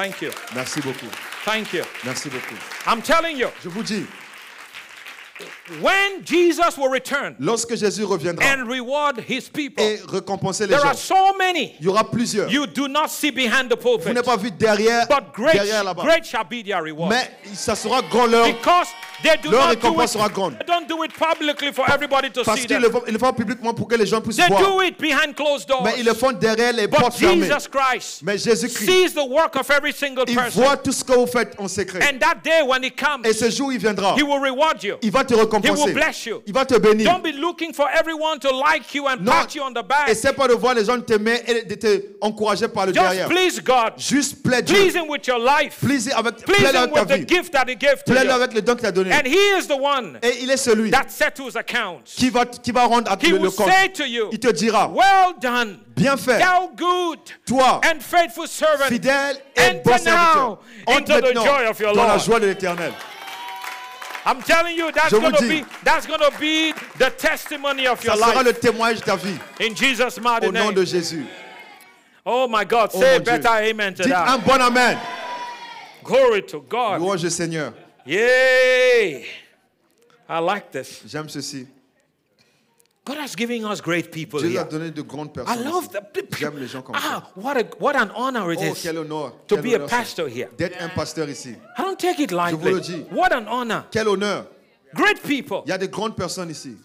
Thank 0.00 0.22
you. 0.22 0.30
Merci 0.54 0.80
beaucoup. 0.80 1.10
Thank 1.44 1.72
you. 1.74 1.82
Merci 2.04 2.30
beaucoup. 2.30 2.54
I'm 2.86 3.02
telling 3.02 3.36
you, 3.36 3.48
Je 3.62 3.68
vous 3.68 3.82
dis, 3.82 4.06
when 5.80 6.22
Jesus 6.24 6.76
will 6.76 6.88
return 6.90 7.34
lorsque 7.38 7.74
Jésus 7.74 8.04
reviendra 8.04 8.44
and 8.44 8.66
reward 8.68 9.18
his 9.20 9.48
people, 9.48 9.82
et 9.84 9.98
récompenser 10.06 10.66
les 10.66 10.74
there 10.74 10.84
are 10.84 10.92
gens, 10.94 10.98
so 11.14 11.36
many 11.38 11.74
il 11.80 11.86
y 11.86 11.88
aura 11.88 12.04
plusieurs. 12.10 12.50
you 12.50 12.66
do 12.66 12.88
not 12.88 13.08
see 13.08 13.30
behind 13.30 13.70
the 13.70 13.76
Vous 13.76 13.96
pulpit, 13.98 14.12
n'avez 14.12 14.22
pas 14.22 14.36
vu 14.36 14.50
derrière, 14.50 15.06
but 15.08 15.32
great, 15.34 15.54
derrière 15.54 15.84
là-bas. 15.84 16.02
great 16.02 16.24
shall 16.26 16.44
be 16.44 16.62
their 16.64 16.82
reward. 16.82 17.10
Mais 17.10 17.30
ça 17.54 17.74
sera 17.74 18.02
grand 18.02 18.26
leur 18.26 18.44
Because 18.46 18.88
they 19.22 19.36
do 19.42 19.50
leur 19.50 19.60
not 19.68 19.74
do 19.74 19.88
récompense 19.88 20.10
it, 20.14 20.18
sera 20.18 20.28
grande. 20.28 20.56
they 20.58 20.66
don't 20.66 20.88
do 20.88 21.02
it 21.04 21.12
publicly 21.14 21.72
for 21.72 21.84
everybody 21.90 22.30
to 22.30 22.42
Parce 22.44 22.60
see 22.60 22.66
qu'ils 22.66 22.76
them. 22.80 22.82
le 22.84 22.90
font, 22.90 23.02
ils 23.06 23.12
le 23.12 23.18
font 23.18 23.32
publiquement 23.32 23.74
pour 23.74 23.88
que 23.88 23.94
les 23.96 24.06
gens 24.06 24.20
puissent 24.20 24.36
They 24.36 24.48
voir. 24.48 24.62
do 24.62 24.82
it 24.82 24.98
behind 24.98 25.34
closed 25.34 25.68
doors. 25.68 25.82
Mais 25.84 25.94
ils 25.98 26.04
le 26.04 26.14
font 26.14 26.32
derrière 26.32 26.72
les 26.72 26.86
But 26.86 26.98
portes 27.00 27.14
fermées. 27.16 27.46
Jesus 27.46 27.68
Christ 27.70 28.20
Mais 28.22 28.38
Jésus-Christ, 28.38 28.86
sees 28.90 29.12
the 29.14 29.26
work 29.28 29.56
of 29.56 29.68
every 29.70 29.92
single 29.92 30.24
il 30.28 30.34
person. 30.34 30.62
voit 30.62 30.76
tout 30.76 30.92
ce 30.92 31.04
que 31.04 31.12
vous 31.12 31.26
faites 31.26 31.54
en 31.58 31.68
secret. 31.68 32.00
And 32.02 32.18
that 32.20 32.42
day 32.42 32.62
when 32.66 32.82
he 32.82 32.90
comes, 32.90 33.24
Et 33.24 33.32
ce 33.32 33.50
jour, 33.50 33.72
il 33.72 33.78
viendra. 33.78 34.14
he 34.16 34.22
will 34.22 34.40
reward 34.40 34.82
you. 34.82 34.96
Il 35.02 35.10
va 35.10 35.24
te 35.24 35.34
He 35.34 35.38
récompenser. 35.40 35.84
will 35.84 35.94
bless 35.94 36.26
you. 36.26 36.42
Il 36.46 36.52
va 36.52 36.64
te 36.64 36.78
bénir. 36.78 37.10
Don't 37.12 37.22
be 37.22 37.34
looking 37.36 37.72
for 37.72 37.86
everyone 37.92 38.38
to 38.40 38.50
like 38.50 38.94
you 38.94 39.06
and 39.06 39.18
Non, 39.20 39.32
pat 39.32 39.54
you 39.54 39.62
on 39.62 39.70
the 39.72 39.82
back. 39.86 40.08
essaie 40.08 40.32
pas 40.32 40.48
de 40.48 40.54
voir 40.54 40.74
les 40.74 40.84
gens 40.84 41.00
t'aimer 41.00 41.42
et 41.46 41.62
de 41.64 41.74
te 41.74 42.02
encourager 42.20 42.68
par 42.68 42.86
le 42.86 42.92
Just 42.94 43.04
derrière. 43.04 43.28
please 43.28 43.60
God. 43.60 43.92
Juste 43.98 44.42
plaide 44.42 44.64
Dieu. 44.64 44.76
Please 44.76 44.94
him 44.96 45.08
with 45.08 45.26
your 45.26 45.38
life. 45.38 45.76
Please 45.80 46.08
avec, 46.14 46.36
Please 46.44 46.58
plaide 46.58 46.74
him 46.74 46.76
avec 46.82 46.94
ta 46.94 47.00
with 47.00 47.08
the 47.08 47.16
vie. 47.16 47.26
gift 47.26 47.52
that 47.52 47.64
he 47.68 47.76
gave 47.76 48.02
to 48.04 48.12
Plaide 48.12 48.24
you. 48.26 48.30
avec 48.32 48.54
le 48.54 48.62
don 48.62 48.74
qu'il 48.74 48.82
t'a 48.82 48.92
donné. 48.92 49.09
And 49.10 49.26
he 49.26 49.36
is 49.58 49.66
the 49.66 49.76
one 49.76 50.18
Et 50.22 50.42
il 50.42 50.50
est 50.50 50.56
celui 50.56 50.90
that 50.90 51.10
settles 51.10 51.56
accounts. 51.56 52.14
qui 52.16 52.30
va, 52.30 52.44
qui 52.46 52.70
va 52.72 52.84
rendre 52.86 53.10
à 53.10 53.16
He 53.20 53.30
le, 53.30 53.50
compte. 53.50 53.68
say 53.68 53.88
to 53.88 54.04
you, 54.06 54.28
Il 54.32 54.38
te 54.38 54.48
dira, 54.52 54.88
Well 54.88 55.34
done, 55.40 55.78
bien 55.96 56.16
fait, 56.16 56.38
thou 56.38 56.68
good 56.76 57.18
toi, 57.46 57.80
and 57.84 58.00
faithful 58.00 58.46
servant. 58.46 58.86
fidèle 58.88 59.36
et 59.56 59.80
bon 59.84 59.98
serviteur. 59.98 60.58
Entre 60.86 60.98
into 60.98 61.12
the 61.12 61.22
maintenant 61.22 61.44
joy 61.44 61.66
of 61.68 61.80
your 61.80 61.92
dans 61.94 62.02
la 62.04 62.08
Lord. 62.14 62.20
joie 62.24 62.40
de 62.40 62.46
l'éternel. 62.46 62.92
I'm 64.26 64.42
telling 64.42 64.76
you, 64.76 64.90
that's 64.92 65.12
going 65.12 65.32
to 65.32 65.48
be 65.48 65.64
that's 65.82 66.06
going 66.06 66.20
to 66.20 66.30
be 66.38 66.72
the 66.98 67.10
testimony 67.16 67.86
of 67.86 68.04
your 68.04 68.14
Ça 68.16 68.18
sera 68.18 68.42
life 68.42 68.44
le 68.44 68.52
témoignage 68.52 69.00
de 69.00 69.04
ta 69.06 69.16
vie. 69.16 69.38
in 69.60 69.74
Jesus' 69.74 70.20
mighty 70.20 70.46
Au 70.46 70.52
nom 70.52 70.66
name. 70.66 70.74
de 70.74 70.84
Jésus. 70.84 71.24
Oh 72.26 72.46
my 72.46 72.64
God, 72.64 72.90
Oh 72.92 73.00
say 73.00 73.18
Dieu. 73.18 73.32
amen 73.46 73.94
to 73.94 74.02
Dites 74.02 74.12
un 74.14 74.36
that. 74.38 74.44
bon 74.46 74.60
amen. 74.60 74.98
Glory 76.04 76.42
to 76.42 76.60
God. 76.68 77.00
Louange 77.00 77.24
au 77.24 77.30
Seigneur. 77.30 77.72
Yay! 78.06 79.24
I 80.28 80.38
like 80.38 80.70
this. 80.70 81.02
J'aime 81.06 81.28
ceci. 81.28 81.66
God 83.04 83.16
has 83.16 83.34
given 83.34 83.64
us 83.64 83.80
great 83.80 84.12
people 84.12 84.38
Dieu 84.40 84.50
nous 84.50 84.58
a 84.58 84.64
donné 84.64 84.90
de 84.90 85.02
grandes 85.02 85.32
personnes. 85.32 85.58
I 85.58 85.64
love 85.64 85.88
the 85.90 86.00
people. 86.00 86.38
J'aime 86.38 86.58
les 86.58 86.68
gens 86.68 86.82
comme 86.82 86.94
ça. 86.94 87.02
Ah, 87.02 87.30
what 87.34 87.56
a 87.56 87.64
what 87.78 87.96
an 87.96 88.10
honor 88.14 88.52
it 88.52 88.58
Oh, 88.60 88.72
is 88.72 88.82
quel 88.82 88.98
honneur. 88.98 89.32
to 89.48 89.56
quel 89.56 89.62
be 89.62 89.74
a 89.74 89.86
pastor 89.86 90.28
here. 90.28 90.48
D'être 90.56 90.80
un 90.80 90.88
pasteur 90.90 91.28
ici. 91.28 91.56
I 91.76 91.82
don't 91.82 91.98
take 91.98 92.20
it 92.20 92.30
vous 92.30 92.36
le 92.36 92.72
lightly. 92.72 92.80
dis. 92.80 93.06
What 93.10 93.32
an 93.32 93.46
honor. 93.48 93.86
Quel 93.90 94.06
honneur. 94.06 94.46
Great 94.94 95.22
people. 95.22 95.62
Il 95.66 95.70
y 95.70 95.72
a 95.72 95.78
de 95.78 95.86
grandes 95.86 96.14
personnes 96.16 96.50
ici. 96.50 96.76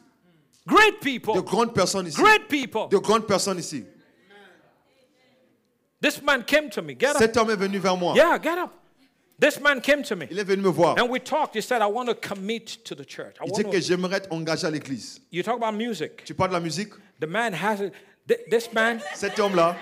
Great 0.68 0.99
people. 1.01 1.36
De 1.36 1.41
grandes 1.41 1.74
personnes 1.74 2.07
ici. 2.07 2.18
Great 2.18 2.47
people. 2.47 2.88
De 2.89 2.97
grandes 2.97 3.28
personnes 3.28 3.59
ici. 3.59 3.84
This 6.01 6.22
man 6.22 6.43
came 6.43 6.70
to 6.72 6.82
me. 6.82 6.95
Get 6.95 7.16
up. 7.16 7.18
Cet 7.18 7.38
homme 7.38 7.51
est 7.51 7.55
venu 7.55 7.78
vers 7.78 7.97
moi. 7.97 8.13
Yeah, 8.16 8.38
get 8.41 8.57
up. 8.57 8.72
This 9.39 9.59
man 9.59 9.81
came 9.81 10.01
to 10.03 10.15
me. 10.15 10.27
Il 10.31 10.39
est 10.39 10.45
venu 10.45 10.61
me 10.61 10.69
voir. 10.69 10.95
And 10.97 11.09
we 11.09 11.19
talked. 11.19 11.55
He 11.55 11.61
said, 11.61 11.81
I 11.81 11.88
want 11.88 12.07
to 12.07 12.15
commit 12.15 12.83
to 12.86 12.95
the 12.95 13.05
church. 13.05 13.36
I 13.41 13.45
Il 13.45 13.51
want 13.51 13.57
dit 13.57 13.63
que 13.65 13.77
to, 13.77 13.81
j'aimerais 13.81 14.21
à 14.65 14.71
l'église. 14.71 15.19
you 15.31 15.43
talk 15.43 15.57
about 15.57 15.73
music. 15.75 16.23
Tu 16.23 16.33
parles 16.33 16.51
de 16.51 16.55
la 16.55 16.61
musique 16.61 16.93
The 17.19 17.27
man 17.27 17.53
has 17.53 17.81
it. 17.81 17.93
Th- 18.27 18.39
This 18.49 18.71
man, 18.73 19.01
Cet 19.13 19.38
homme-là, 19.39 19.75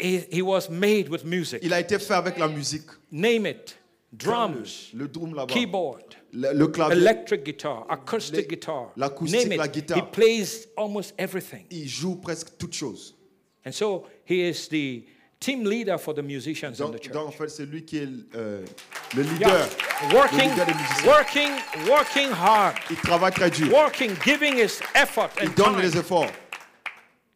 he, 0.00 0.20
he 0.30 0.42
was 0.42 0.68
made 0.70 1.08
with 1.10 1.24
music. 1.24 1.60
il 1.62 1.72
a 1.74 1.80
été 1.80 1.98
fait 1.98 2.14
avec 2.14 2.38
la 2.38 2.48
musique. 2.48 2.86
Name 3.12 3.46
it. 3.46 3.76
Drums, 4.10 4.90
Le 4.94 5.06
drum 5.06 5.34
là-bas. 5.34 5.52
keyboard, 5.52 6.16
Le, 6.32 6.52
le 6.54 6.66
clavier. 6.68 6.96
electric 6.96 7.44
guitar, 7.44 7.84
acoustic 7.90 8.36
Les- 8.36 8.46
guitar. 8.46 8.90
l'acoustique, 8.96 9.42
Name 9.42 9.52
it. 9.52 9.58
la 9.58 9.68
guitare. 9.68 9.98
He 9.98 10.02
plays 10.10 10.66
almost 10.78 11.12
everything. 11.18 11.66
Il 11.70 11.86
joue 11.86 12.16
presque 12.16 12.56
toutes 12.58 12.72
choses. 12.74 13.14
And 13.66 13.72
so 13.72 14.06
he 14.24 14.48
is 14.48 14.66
the 14.70 15.04
team 15.40 15.64
leader 15.64 15.98
for 15.98 16.14
the 16.14 16.22
musicians 16.22 16.80
in 16.80 16.86
the 16.88 16.92
Donc, 16.92 17.00
church. 17.02 17.12
donc, 17.12 17.28
en 17.28 17.30
fait, 17.32 17.48
c'est 17.48 17.66
lui 17.66 17.84
qui 17.84 17.98
est 17.98 18.08
euh, 18.34 18.64
le 19.16 19.22
Yeah. 19.22 19.32
leader. 19.32 19.68
Working, 20.12 20.38
Le 20.38 20.44
leader 20.50 20.66
des 20.66 20.74
musiciens. 20.74 21.06
working, 21.12 21.50
working 21.88 22.30
hard, 22.32 22.74
Il 22.90 22.96
travaille 22.96 23.32
très 23.32 23.50
dur. 23.50 23.72
working, 23.72 24.10
giving 24.24 24.56
his 24.58 24.80
effort 24.94 25.30
Il 25.40 25.48
and 25.48 25.52
donne 25.56 25.72
time. 25.74 25.80
les 25.82 25.96
efforts. 25.96 26.30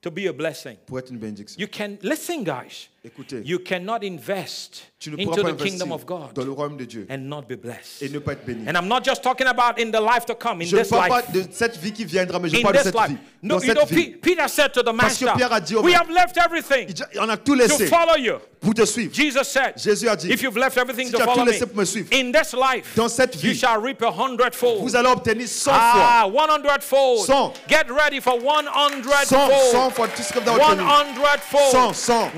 to 0.01 0.11
be 0.11 0.27
a 0.29 0.33
blessing. 0.33 0.77
pour 0.87 0.99
être 0.99 1.11
une 1.11 1.19
bénédiction. 1.19 1.61
You 1.61 1.69
can 1.69 1.97
listen, 2.03 2.43
guys. 2.43 2.89
Écoutez, 3.05 3.43
You 3.45 3.59
cannot 3.59 4.05
invest 4.05 4.83
tu 5.01 5.11
ne 5.11 5.17
into 5.17 5.33
pourras 5.33 5.43
pas 5.43 5.53
the 5.55 5.65
kingdom 5.65 5.91
of 5.91 6.07
God 6.07 6.33
dans 6.35 6.45
le 6.45 6.53
royaume 6.53 6.77
de 6.77 6.85
Dieu 6.85 7.05
and 7.11 7.19
not 7.29 7.43
be 7.49 7.57
blessed. 7.57 8.01
et 8.03 8.09
ne 8.09 8.21
pas 8.21 8.35
être 8.35 8.45
béni. 8.47 8.69
And 8.69 8.77
I'm 8.77 8.87
not 8.87 9.03
just 9.05 9.25
talking 9.25 9.49
about 9.49 9.81
in 9.81 9.91
the 9.91 10.01
life 10.01 10.25
to 10.27 10.37
come, 10.37 10.61
in 10.63 10.67
Je 10.67 10.77
ne 10.77 10.83
this 10.83 10.91
parle 10.91 11.09
pas 11.09 11.21
life. 11.23 11.33
de 11.33 11.53
cette 11.53 11.77
vie 11.79 11.93
qui 11.93 12.05
viendra, 12.05 12.39
mais 12.39 12.49
je 12.49 12.59
In 12.59 12.63
parle 12.63 12.75
de 12.75 12.79
this 12.79 12.87
cette 12.93 12.95
life. 12.95 13.09
vie. 13.09 13.17
No, 13.43 13.57
Dans 13.59 13.65
you 13.67 13.75
know, 13.75 13.85
vie. 13.87 14.11
Pe- 14.13 14.19
Peter 14.21 14.47
said 14.47 14.73
to 14.73 14.83
the 14.83 14.95
Parce 14.97 15.19
que 15.19 15.25
master, 15.25 15.35
Pierre 15.35 15.53
a 15.53 15.61
dit 15.61 15.75
au 15.75 15.83
We 15.83 15.95
maître, 15.95 16.05
have 16.05 16.11
left 16.15 16.37
everything 16.39 16.85
Il 16.87 16.95
dit, 16.95 17.03
On 17.21 17.29
a 17.29 17.37
tout 17.37 17.57
to 17.57 17.59
laissé 17.59 17.87
follow 17.89 18.17
you. 18.17 18.35
pour 18.61 18.73
te 18.75 18.85
suivre. 18.85 19.13
Jesus 19.13 19.43
said, 19.47 19.73
Jésus 19.77 20.09
a 20.09 20.15
dit, 20.15 20.31
If 20.31 20.41
you've 20.41 20.57
left 20.57 20.79
everything 20.79 21.07
si 21.07 21.11
to 21.11 21.17
tu 21.19 21.23
as 21.25 21.27
follow 21.27 21.45
me, 21.45 21.51
laissé 21.51 21.67
pour 21.67 21.77
me 21.79 21.85
suivre, 21.85 22.09
in 22.13 22.31
this 22.31 22.53
life, 22.55 22.95
dans 22.95 23.09
cette 23.09 23.35
you 23.43 23.51
vie, 23.51 23.59
shall 23.59 23.81
reap 23.83 24.01
a 24.03 24.13
hundredfold. 24.13 24.81
vous 24.81 24.95
allez 24.95 25.09
obtenir 25.09 25.49
100 25.49 25.73
fois. 25.73 25.81
Ah, 25.83 26.27
100 26.33 26.81
fold. 26.83 27.27
Cent. 27.27 27.53
Get 27.69 27.91
ready 27.91 28.21
for 28.21 28.35
100 28.41 28.69
100, 28.73 29.27
100 29.27 29.49
fold. 29.73 29.93
fois 29.93 30.07
tout 30.07 30.23
ce 30.23 30.33
que 30.33 30.39
vous 30.39 30.49
avez 30.49 30.63
obtenu. 30.63 30.83
100 30.87 31.41
fold. 31.41 31.73
Cent, 31.73 32.31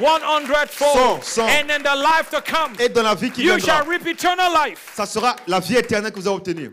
cent. 0.55 0.66
100 0.66 0.70
fold. 0.70 1.22
Cent, 1.22 1.46
cent. 1.46 1.48
And 1.48 1.70
in 1.70 1.82
the 1.82 1.96
life 1.96 2.30
to 2.30 2.40
come, 2.40 2.74
Et 2.78 2.88
dans 2.88 3.02
la 3.02 3.14
vie 3.14 3.30
qui 3.30 3.42
you 3.42 3.55
viendra, 3.57 3.66
shall 3.82 3.86
reap 3.88 4.07
eternal 4.07 4.52
life. 4.52 4.92
ça 4.94 5.07
sera 5.07 5.36
la 5.46 5.61
vie 5.61 5.76
éternelle 5.76 6.12
que 6.12 6.20
vous 6.20 6.28
allez 6.28 6.36
obtenir. 6.36 6.70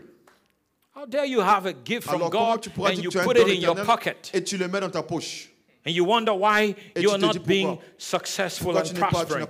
How 0.94 1.06
dare 1.06 1.24
you 1.26 1.40
have 1.40 1.66
a 1.66 1.72
gift 1.72 2.04
from 2.04 2.16
Alors 2.16 2.30
comment 2.30 2.52
God 2.54 2.62
tu 2.62 2.70
pourras 2.70 2.90
and 2.90 2.94
dire 2.94 3.04
you 3.04 3.10
que 3.10 3.12
tu 3.14 3.18
as 3.18 3.22
un 3.22 3.26
put 3.26 3.38
it 3.38 3.48
in 3.48 3.60
your 3.60 3.74
pocket? 3.84 4.30
et 4.34 4.42
tu 4.44 4.56
le 4.56 4.68
mets 4.68 4.80
dans 4.80 4.90
ta 4.90 5.02
poche? 5.02 5.48
And 5.84 5.90
you 5.90 6.04
wonder 6.04 6.32
why 6.32 6.76
Et 6.94 7.00
you 7.02 7.08
tu 7.08 7.14
are 7.14 7.18
not 7.18 7.38
being 7.44 7.66
pourquoi? 7.76 7.84
successful 7.98 8.76
and 8.76 8.82
tu 8.84 8.94
tu 8.94 9.00
prospering? 9.00 9.46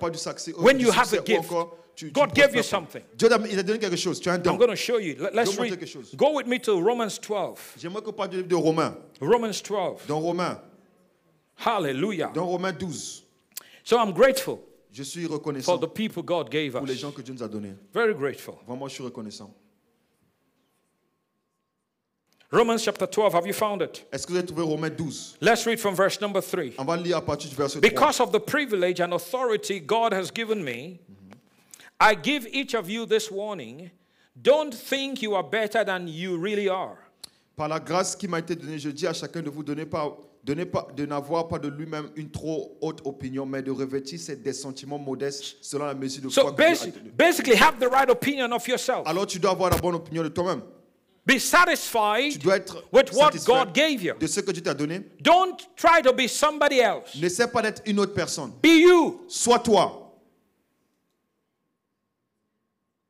When 0.58 0.80
you 0.80 0.90
have 0.90 1.12
a 1.12 1.20
gift, 1.22 1.44
encore 1.50 1.76
tu- 1.94 2.06
tu 2.06 2.12
God 2.12 2.30
ne 2.30 2.34
gave 2.34 2.54
you 2.56 2.62
something. 2.62 3.02
Dieu 3.18 3.28
t'a- 3.28 3.38
il 3.50 3.58
a 3.58 3.62
donné 3.62 3.78
quelque 3.78 3.96
chose. 3.96 4.18
Tu 4.18 4.30
as 4.30 4.34
un 4.34 4.38
don. 4.38 4.52
I'm 4.52 4.56
going 4.56 4.70
to 4.70 4.76
show 4.76 4.98
you. 4.98 5.14
Let- 5.18 5.34
Let's 5.34 5.58
read. 5.58 5.78
Go 6.16 6.32
with 6.32 6.46
me 6.46 6.58
to 6.60 6.80
Romans 6.80 7.18
12. 7.20 7.58
J'aimerais 7.78 8.00
qu'on 8.02 8.12
parle 8.14 8.30
du 8.30 8.36
livre 8.38 8.48
de 8.48 8.54
Romains. 8.54 8.94
Romans 9.20 9.52
12. 9.62 10.06
Dans 10.08 10.20
Romains, 10.20 10.58
Hallelujah. 11.64 12.30
dans 12.34 12.46
Romains 12.46 12.72
12, 12.72 13.21
So 13.84 13.98
I'm 13.98 14.12
grateful 14.12 14.60
je 14.92 15.02
suis 15.04 15.26
for 15.62 15.78
the 15.78 15.88
people 15.88 16.22
God 16.22 16.50
gave 16.50 16.72
pour 16.72 16.86
les 16.86 16.94
us. 16.94 17.00
gens 17.00 17.12
que 17.12 17.22
Dieu 17.22 17.32
nous 17.32 17.42
a 17.42 17.48
donnés. 17.48 17.74
Very 17.94 18.14
grateful. 18.14 18.58
Vraiment, 18.66 18.88
je 18.88 18.94
suis 18.94 19.04
reconnaissant. 19.04 19.54
Romans 22.52 22.76
chapter 22.84 23.06
12. 23.06 23.32
Have 23.32 23.46
you 23.46 23.54
found 23.54 23.80
it? 23.80 24.06
Est-ce 24.12 24.26
que 24.26 24.32
vous 24.32 24.38
avez 24.38 24.46
trouvé 24.46 24.62
Romains 24.62 24.90
12 24.90 25.38
Let's 25.40 25.64
read 25.64 25.80
from 25.80 25.94
verse 25.94 26.20
number 26.20 26.42
3. 26.42 26.74
On 26.78 26.84
va 26.84 26.98
lire 26.98 27.16
à 27.16 27.22
partir 27.24 27.48
du 27.48 27.56
verset 27.56 27.80
3. 27.80 27.88
Because 27.88 28.20
of 28.20 28.30
the 28.32 28.38
privilege 28.38 29.00
and 29.00 29.14
authority 29.14 29.80
God 29.80 30.12
has 30.12 30.30
given 30.30 30.62
me, 30.62 31.00
I 31.98 32.14
give 32.14 32.46
each 32.52 32.74
of 32.74 32.90
you 32.90 33.06
this 33.06 33.30
warning. 33.30 33.90
Don't 34.36 34.74
think 34.74 35.22
you 35.22 35.34
are 35.34 35.42
better 35.42 35.84
than 35.84 36.06
you 36.06 36.36
really 36.36 36.68
are. 36.68 36.98
Par 37.56 37.68
la 37.68 37.80
grâce 37.80 38.14
qui 38.14 38.28
m'a 38.28 38.40
été 38.40 38.54
donnée, 38.54 38.78
je 38.78 38.90
dis 38.90 39.06
à 39.06 39.14
chacun 39.14 39.40
de 39.40 39.48
vous, 39.48 39.62
donnez 39.62 39.86
pas, 39.86 40.14
de 40.44 41.06
n'avoir 41.06 41.46
pas 41.46 41.58
de 41.58 41.68
lui-même 41.68 42.10
une 42.16 42.30
trop 42.30 42.76
haute 42.80 43.00
opinion, 43.04 43.46
mais 43.46 43.62
de 43.62 43.70
revêtir 43.70 44.18
ses- 44.18 44.34
des 44.36 44.52
sentiments 44.52 44.98
modestes 44.98 45.56
selon 45.60 45.86
la 45.86 45.94
mesure 45.94 46.24
de 46.24 46.28
So 46.30 46.40
foi 46.42 46.50
que 46.52 46.56
Dieu 46.56 46.66
a 46.66 46.70
basi- 46.72 46.92
donnée. 46.92 47.10
basically, 47.16 47.54
have 47.56 47.78
the 47.78 47.88
right 47.88 48.10
opinion 48.10 48.50
of 48.52 48.66
yourself. 48.66 49.02
Alors 49.06 49.26
tu 49.26 49.38
dois 49.38 49.52
avoir 49.52 49.70
la 49.70 49.76
bonne 49.78 49.94
opinion 49.94 50.22
de 50.24 50.28
toi-même. 50.28 50.62
Be 51.24 51.34
Tu 51.34 51.38
satisfied 51.38 52.42
dois 52.42 52.56
être 52.56 52.82
with 52.92 53.12
what 53.12 53.30
God 53.46 53.72
gave 53.72 54.02
you. 54.02 54.14
de 54.18 54.26
ce 54.26 54.40
que 54.40 54.50
Dieu 54.50 54.60
t'a 54.62 54.74
donné. 54.74 55.02
Don't 55.20 55.56
try 55.76 56.02
to 56.02 56.12
be 56.12 56.26
somebody 56.26 56.80
else. 56.80 57.14
N'essaie 57.14 57.46
pas 57.46 57.62
d'être 57.62 57.80
une 57.86 58.00
autre 58.00 58.12
personne. 58.12 58.50
Be 58.60 58.66
you. 58.80 59.20
Sois 59.28 59.60
toi. 59.60 60.00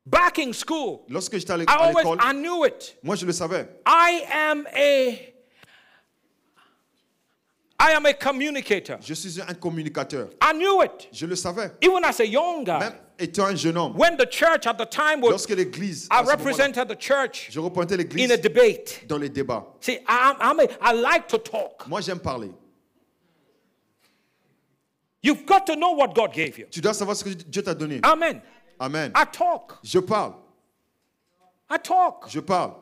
Back 0.04 0.38
in 0.40 0.52
school, 0.52 0.98
Lorsque 1.08 1.38
j'étais 1.38 1.52
à 1.52 1.56
l'é- 1.56 1.64
I 1.64 1.72
always 1.78 1.94
l'école, 2.04 2.18
I 2.20 2.32
knew 2.34 2.66
it. 2.66 2.96
moi 3.02 3.14
je 3.14 3.24
le 3.24 3.32
savais. 3.32 3.68
I 3.86 4.22
am 4.30 4.66
a 4.74 5.31
I 7.82 7.90
am 7.96 8.06
a 8.06 8.14
communicator. 8.14 8.98
Je 9.00 9.12
suis 9.14 9.40
un 9.40 9.54
communicateur. 9.54 10.28
I 10.40 10.52
knew 10.52 10.82
it. 10.82 11.08
Je 11.12 11.26
le 11.26 11.34
savais. 11.34 11.72
Even 11.80 12.04
as 12.04 12.20
a 12.20 12.26
young 12.26 12.62
guy. 12.64 12.78
Même 12.78 12.92
étant 13.18 13.46
un 13.46 13.56
jeune 13.56 13.76
homme, 13.76 13.96
When 13.96 14.16
the 14.16 14.26
church 14.30 14.66
at 14.66 14.74
the 14.74 14.88
time 14.88 15.20
was 15.20 15.30
lorsque 15.30 15.50
l'église, 15.50 16.06
I 16.08 16.22
represented 16.22 16.88
the 16.88 16.96
church 16.96 17.48
je 17.50 17.58
représentais 17.58 17.94
in 17.94 17.98
l'église 17.98 18.30
a 18.30 18.36
debate. 18.36 19.04
dans 19.08 19.18
les 19.18 19.28
débats. 19.28 19.66
See, 19.80 19.98
I, 20.06 20.34
I'm 20.40 20.60
a, 20.60 20.66
I 20.80 20.92
like 20.92 21.26
to 21.28 21.38
talk. 21.38 21.88
Moi 21.88 22.00
j'aime 22.00 22.20
parler. 22.20 22.52
You've 25.20 25.44
got 25.44 25.66
to 25.66 25.74
know 25.74 25.92
what 25.92 26.14
God 26.14 26.32
gave 26.32 26.58
you. 26.58 26.66
Tu 26.70 26.80
dois 26.80 26.94
savoir 26.94 27.16
ce 27.16 27.24
que 27.24 27.30
Dieu 27.30 27.62
t'a 27.62 27.74
donné. 27.74 28.00
Amen. 28.04 28.40
Amen. 28.78 29.12
I 29.14 29.24
talk. 29.24 29.78
Je 29.82 29.98
parle. 29.98 30.34
I 31.68 31.78
talk. 31.78 32.28
Je 32.28 32.40
parle. 32.40 32.74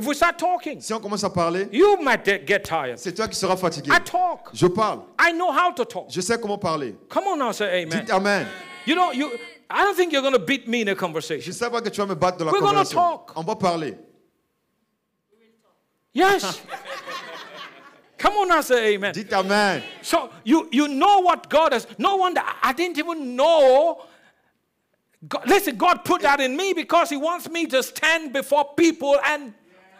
If 0.00 0.06
we 0.06 0.14
start 0.14 0.38
talking, 0.38 0.80
Si 0.80 0.94
on 0.94 1.00
commence 1.00 1.22
à 1.24 1.28
parler, 1.28 1.68
you 1.70 1.98
might 2.02 2.24
get 2.24 2.64
tired. 2.64 2.98
c'est 2.98 3.12
toi 3.12 3.28
qui 3.28 3.34
seras 3.34 3.56
fatigué. 3.56 3.90
I 3.92 3.98
talk. 3.98 4.48
Je 4.54 4.66
parle. 4.66 5.02
I 5.18 5.32
know 5.32 5.52
how 5.52 5.72
to 5.72 5.84
talk. 5.84 6.08
Je 6.10 6.22
sais 6.22 6.38
comment 6.40 6.56
parler. 6.58 6.96
Come 7.10 7.24
on 7.24 7.38
now, 7.38 7.52
say 7.52 7.82
amen. 7.82 7.98
Dites 8.00 8.10
Amen. 8.10 8.46
You 8.86 8.94
know, 8.94 9.12
you. 9.12 9.30
I 9.68 9.84
don't 9.84 9.94
think 9.94 10.10
you're 10.14 10.22
going 10.22 10.32
to 10.32 10.38
beat 10.38 10.66
me 10.66 10.80
in 10.80 10.88
a 10.88 10.92
Je 10.92 10.96
conversation. 10.98 11.52
sais 11.52 11.68
pas 11.70 11.82
que 11.82 11.90
tu 11.90 12.00
vas 12.00 12.06
me 12.06 12.14
battre 12.14 12.38
dans 12.38 12.46
la 12.46 12.52
We're 12.52 12.60
gonna 12.60 12.84
talk. 12.84 13.32
On 13.36 13.42
va 13.44 13.54
parler. 13.56 13.94
Yes. 16.14 16.62
Come 18.18 18.32
on 18.38 18.48
now, 18.48 18.62
say 18.62 18.94
amen. 18.94 19.12
Dites 19.12 19.32
Amen. 19.34 19.82
So 20.00 20.30
you 20.44 20.66
you 20.72 20.88
know 20.88 21.20
what 21.20 21.50
God 21.50 21.74
has. 21.74 21.86
No 21.98 22.16
wonder 22.16 22.40
I 22.62 22.72
didn't 22.72 22.96
even 22.98 23.36
know. 23.36 24.02
God, 25.28 25.46
listen, 25.46 25.76
God 25.76 26.04
put 26.06 26.22
that 26.22 26.40
in 26.40 26.56
me 26.56 26.72
because 26.72 27.10
He 27.10 27.18
wants 27.18 27.50
me 27.50 27.66
to 27.66 27.82
stand 27.82 28.32
before 28.32 28.72
people 28.74 29.18
and 29.26 29.52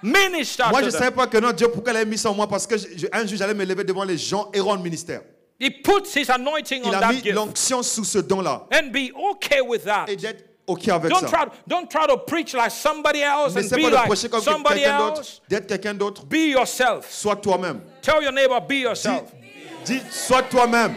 minister 0.03 0.65
Moi, 0.71 0.81
je 0.81 0.87
ne 0.87 0.91
savais 0.91 1.11
pas 1.11 1.27
que 1.27 1.39
non, 1.39 1.53
Dieu, 1.53 1.69
pourquoi 1.69 1.93
il 1.93 1.97
a 1.99 2.05
mis 2.05 2.17
ça 2.19 2.31
en 2.31 2.35
moi? 2.35 2.47
Parce 2.49 2.67
que 2.67 2.77
je- 2.77 3.07
un 3.13 3.27
jour, 3.27 3.37
j'allais 3.39 3.55
me 3.55 3.65
lever 3.65 3.85
devant 3.85 4.05
les 4.05 4.17
gens 4.19 4.51
et 4.53 4.61
rendre 4.61 4.83
ministère. 4.83 5.23
He 5.61 5.71
puts 5.71 6.17
His 6.17 6.31
anointing 6.31 6.83
Il 6.85 6.89
on 6.89 6.93
a 6.95 7.13
mis 7.13 7.21
l'onction 7.33 7.83
sous 7.83 8.05
ce 8.05 8.19
don-là. 8.19 8.67
and 8.73 8.91
be 8.93 9.13
okay 9.15 9.61
with 9.61 9.85
that. 9.85 10.07
Et 10.09 10.17
d'être 10.17 10.45
OK 10.67 10.89
avec 10.89 11.11
Don't 11.11 11.21
ça. 11.21 11.27
try, 11.29 11.47
don't 11.67 11.87
try 11.89 12.07
to 12.07 12.17
preach 12.17 12.55
like 12.55 12.71
somebody 12.71 13.21
else 13.21 13.55
and 13.57 13.61
be 13.69 13.83
pas 13.83 13.91
de 13.91 13.95
like 13.95 14.07
prêcher 14.07 14.29
comme 14.31 14.41
somebody 14.41 14.81
quelqu'un 14.81 14.99
d'autre, 14.99 15.19
else. 15.21 15.43
d'être 15.49 15.67
quelqu'un 15.67 15.95
d'autre. 15.95 16.25
Be 16.25 16.35
yourself. 16.53 17.11
Sois 17.11 17.37
toi-même. 17.37 17.81
Tell 18.01 18.23
your 18.23 18.33
neighbor, 18.33 18.59
be 18.61 18.69
Dis, 18.69 18.81
yourself. 18.83 19.25
dis, 19.85 20.01
sois 20.11 20.43
toi-même. 20.45 20.95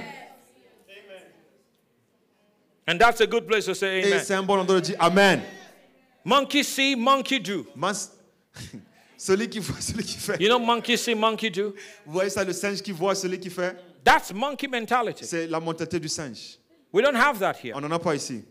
And 2.87 2.97
that's 2.99 3.21
a 3.21 3.25
good 3.27 3.47
place 3.47 3.65
to 3.65 3.73
say 3.73 4.01
Et 4.01 4.05
amen. 4.13 4.23
c'est 4.25 4.33
un 4.33 4.43
bon 4.43 4.59
endroit 4.59 4.75
de 4.75 4.81
dire 4.85 4.95
Amen. 4.99 5.41
Monkey 6.25 6.63
see, 6.63 6.95
monkey 6.95 7.39
do. 7.39 7.65
Mas- 7.75 8.11
celui 9.23 9.47
qui 9.49 9.59
voit, 9.59 9.79
celui 9.81 10.03
qui 10.03 10.17
fait. 10.17 10.37
You 10.41 10.49
know, 10.49 10.59
monkey 10.59 10.97
see, 10.97 11.15
monkey 11.15 11.49
do? 11.49 11.73
Vous 12.05 12.11
voyez 12.13 12.29
ça, 12.29 12.43
le 12.43 12.51
singe 12.51 12.81
qui 12.81 12.91
voit, 12.91 13.15
celui 13.15 13.39
qui 13.39 13.49
fait? 13.49 13.75
That's 14.03 14.33
monkey 14.33 14.67
mentality. 14.67 15.23
C'est 15.25 15.47
la 15.47 15.59
mentalité 15.61 15.97
du 15.99 16.09
singe. 16.09 16.57
We 16.91 17.01
don't 17.03 17.15
have 17.15 17.39
that 17.39 17.55
here. 17.63 17.73
On 17.75 17.81
n'en 17.81 17.91
a 17.91 17.99
pas 17.99 18.15
ici. 18.15 18.43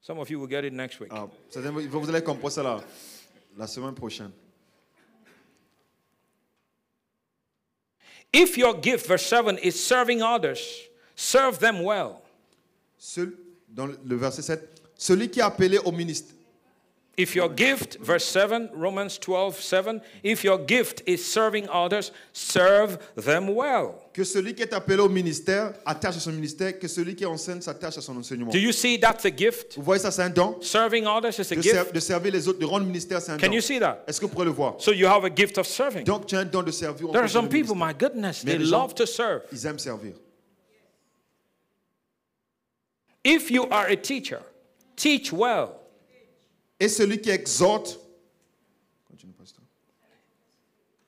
Some 0.00 0.18
of 0.18 0.30
you 0.30 0.40
will 0.40 0.48
get 0.48 0.64
it 0.66 0.72
next 0.72 0.98
week. 0.98 1.10
Ah, 1.12 1.28
vous 1.54 2.08
allez 2.08 2.22
comprendre 2.22 2.50
ça 2.50 2.62
la, 2.62 2.80
la 3.56 3.66
semaine 3.66 3.94
prochaine. 3.94 4.32
If 8.32 8.56
your 8.56 8.80
gift, 8.80 9.06
verse 9.06 9.26
7, 9.26 9.58
is 9.62 9.72
serving 9.72 10.22
others, 10.22 10.60
serve 11.14 11.58
them 11.58 11.82
well. 11.84 12.22
Seul, 12.96 13.32
dans 13.68 13.86
le- 13.86 13.98
le 14.06 14.16
verset 14.16 14.42
7, 14.42 14.82
celui 14.96 15.28
qui 15.28 15.40
est 15.40 15.42
appelé 15.42 15.78
au 15.78 15.92
ministère. 15.92 16.36
If 17.20 17.34
your 17.36 17.50
gift, 17.50 17.98
verse 18.00 18.24
7, 18.24 18.70
Romans 18.72 19.18
12, 19.18 19.60
7, 19.60 20.00
if 20.22 20.42
your 20.42 20.56
gift 20.58 21.02
is 21.06 21.18
serving 21.18 21.68
others, 21.68 22.12
serve 22.32 22.98
them 23.14 23.48
well. 23.54 23.94
Que 24.14 24.24
celui 24.24 24.54
qui 24.54 24.62
est 24.62 24.72
appelé 24.72 24.98
au 25.02 25.08
ministère 25.08 25.74
attache 25.84 26.16
à 26.16 26.20
son 26.20 26.32
ministère, 26.32 26.78
que 26.78 26.88
celui 26.88 27.14
qui 27.14 27.26
enseigne 27.26 27.60
s'attache 27.60 27.98
à 27.98 28.00
son 28.00 28.16
enseignement. 28.16 28.50
Do 28.50 28.58
you 28.58 28.72
see 28.72 28.98
that's 28.98 29.24
a 29.26 29.30
gift? 29.30 29.76
Vous 29.76 29.82
voyez 29.82 30.00
ça, 30.00 30.10
c'est 30.10 30.22
un 30.22 30.30
don. 30.30 30.56
Serving 30.62 31.06
others 31.06 31.38
is 31.38 31.52
a 31.52 31.56
De, 31.56 31.62
ser- 31.62 31.72
gift. 31.74 31.92
de 31.94 32.00
servir 32.00 32.32
les 32.32 32.48
autres, 32.48 32.58
de 32.58 32.64
rendre 32.64 32.86
ministère, 32.86 33.20
c'est 33.20 33.32
un 33.32 33.36
Can 33.38 33.48
don. 33.48 33.52
you 33.52 33.60
see 33.60 33.78
that? 33.78 34.02
Est-ce 34.08 34.18
que 34.20 34.26
vous 34.26 34.32
pourrez 34.32 34.46
le 34.46 34.50
voir 34.52 34.76
So 34.78 34.92
you 34.92 35.06
have 35.06 35.24
a 35.24 35.30
gift 35.34 35.58
of 35.58 35.66
serving. 35.66 36.04
Donc, 36.04 36.26
tu 36.26 36.36
as 36.36 36.40
un 36.40 36.44
don 36.46 36.62
de 36.62 36.70
servir. 36.72 37.08
There 37.12 37.22
are 37.22 37.28
some 37.28 37.48
people, 37.48 37.74
ministère. 37.74 37.86
my 37.88 37.92
goodness, 37.94 38.44
Mais 38.44 38.56
they 38.56 38.64
gens- 38.64 38.70
love 38.70 38.94
to 38.94 39.04
serve. 39.06 39.42
Ils 39.52 39.66
aiment 39.66 39.78
servir. 39.78 40.14
If 43.22 43.50
you 43.50 43.66
are 43.70 43.86
a 43.88 43.96
teacher, 43.96 44.40
teach 44.96 45.32
well. 45.32 45.79
Et 46.80 46.88
celui 46.88 47.20
qui 47.20 47.30
exhorte. 47.30 48.00
Continue, 49.08 49.34
pasteur. 49.34 49.62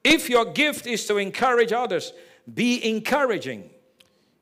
If 0.04 0.28
your 0.28 0.52
gift 0.54 0.86
is 0.86 1.06
to 1.06 1.18
encourage 1.18 1.72
others, 1.72 2.12
be 2.46 2.80
encouraging. 2.84 3.62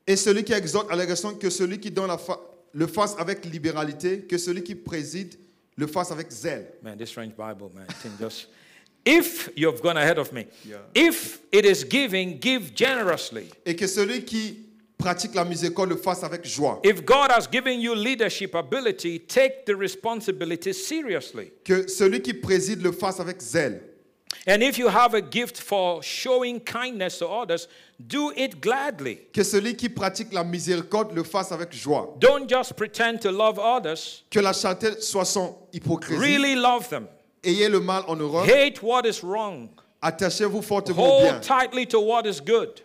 Et 0.05 0.15
celui 0.17 0.43
qui 0.43 0.53
exhorte 0.53 0.91
à 0.91 0.95
l'agression, 0.95 1.35
que 1.35 1.49
celui 1.49 1.79
qui 1.79 1.89
donne 1.91 2.07
la 2.07 2.17
fa- 2.17 2.39
le 2.73 2.87
fasse 2.87 3.15
avec 3.17 3.45
libéralité, 3.45 4.21
que 4.21 4.37
celui 4.37 4.63
qui 4.63 4.75
préside 4.75 5.35
le 5.77 5.87
fasse 5.87 6.11
avec 6.11 6.29
zèle. 6.31 6.73
Man, 6.81 6.97
this 6.97 7.09
strange 7.09 7.33
Bible, 7.37 7.69
man. 7.73 7.85
thing 8.01 8.11
just. 8.19 8.47
If 9.05 9.49
you've 9.55 9.81
gone 9.81 9.97
ahead 9.97 10.17
of 10.19 10.31
me, 10.31 10.45
if 10.93 11.39
it 11.51 11.65
is 11.65 11.83
giving, 11.83 12.39
give 12.39 12.73
generously. 12.75 13.49
Et 13.65 13.75
que 13.75 13.87
celui 13.87 14.25
qui 14.25 14.65
pratique 15.01 15.33
la 15.35 15.43
miséricorde 15.43 15.89
le 15.89 15.97
fasse 15.97 16.23
avec 16.23 16.45
joie. 16.45 16.79
If 16.83 17.03
God 17.03 17.31
has 17.31 17.47
given 17.51 17.79
you 17.81 17.95
leadership 17.95 18.53
ability, 18.55 19.19
take 19.19 19.65
the 19.65 19.75
responsibility 19.75 20.73
seriously. 20.73 21.51
Que 21.65 21.87
celui 21.87 22.21
qui 22.21 22.33
préside 22.33 22.81
le 22.81 22.91
fasse 22.91 23.19
avec 23.19 23.41
zèle. 23.41 23.81
And 24.47 24.61
if 24.63 24.77
you 24.77 24.87
have 24.87 25.13
a 25.13 25.21
gift 25.21 25.59
for 25.59 26.01
showing 26.01 26.59
kindness 26.61 27.19
to 27.19 27.27
others, 27.27 27.67
do 27.99 28.31
it 28.35 28.61
gladly. 28.61 29.19
Que 29.33 29.43
celui 29.43 29.75
qui 29.75 29.89
pratique 29.89 30.31
la 30.33 30.43
miséricorde 30.43 31.13
le 31.13 31.23
fasse 31.23 31.51
avec 31.51 31.73
joie. 31.73 32.15
Don't 32.19 32.47
just 32.49 32.75
pretend 32.75 33.19
to 33.21 33.31
love 33.31 33.59
others, 33.59 34.23
Que 34.31 34.39
la 34.39 34.53
charité 34.53 34.99
soit 35.01 35.25
sans 35.25 35.67
hypocrisie. 35.73 36.19
really 36.19 36.55
love 36.55 36.87
them. 36.89 37.07
Ayez 37.43 37.69
le 37.69 37.79
mal 37.79 38.03
en 38.07 38.19
horreur. 38.19 38.45
Hate 38.45 38.81
what 38.81 39.05
is 39.05 39.21
wrong. 39.23 39.69
Attachez-vous 40.01 40.61
fortement 40.61 41.17
au 41.19 41.21
bien. 41.21 41.33
Hold 41.33 41.41
tightly 41.43 41.85
to 41.87 41.99
what 41.99 42.25
is 42.25 42.39
good. 42.39 42.81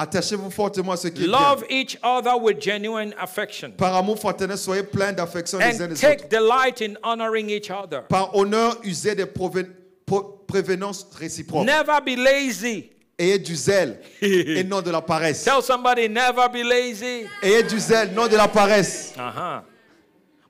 Attachez-vous 0.00 0.50
fortement 0.50 0.92
à 0.92 0.96
ce 0.96 1.08
qui 1.08 1.24
est 1.24 1.26
Love 1.26 1.64
bien. 1.68 1.80
each 1.80 1.98
other 2.04 2.36
with 2.40 2.62
genuine 2.62 3.12
affection. 3.18 3.72
Par 3.76 3.96
amour 3.96 4.16
fraternel, 4.16 4.56
soyez 4.56 4.84
pleins 4.84 5.12
d'affection 5.12 5.58
les 5.58 5.82
uns 5.82 5.88
des 5.88 5.94
autres. 5.94 6.00
take 6.00 6.28
delight 6.30 6.80
in 6.80 6.94
honoring 7.02 7.50
each 7.50 7.68
other. 7.68 8.02
Par 8.08 8.32
honneur, 8.36 8.76
usez 8.84 9.16
des 9.16 9.26
prévenances 9.26 11.04
réciproques. 11.18 11.66
Never 11.66 12.00
be 12.06 12.16
lazy. 12.16 12.90
Ayez 13.18 13.40
du 13.40 13.56
zèle 13.56 13.98
et 14.22 14.62
non 14.62 14.80
de 14.80 14.92
la 14.92 15.02
paresse. 15.02 15.42
Tell 15.42 15.60
somebody, 15.60 16.08
never 16.08 16.48
be 16.48 16.62
lazy. 16.64 17.26
Ayez 17.42 17.64
du 17.64 17.80
zèle, 17.80 18.12
non 18.14 18.28
de 18.28 18.36
la 18.36 18.46
paresse. 18.46 19.14
Uh-huh. 19.16 19.62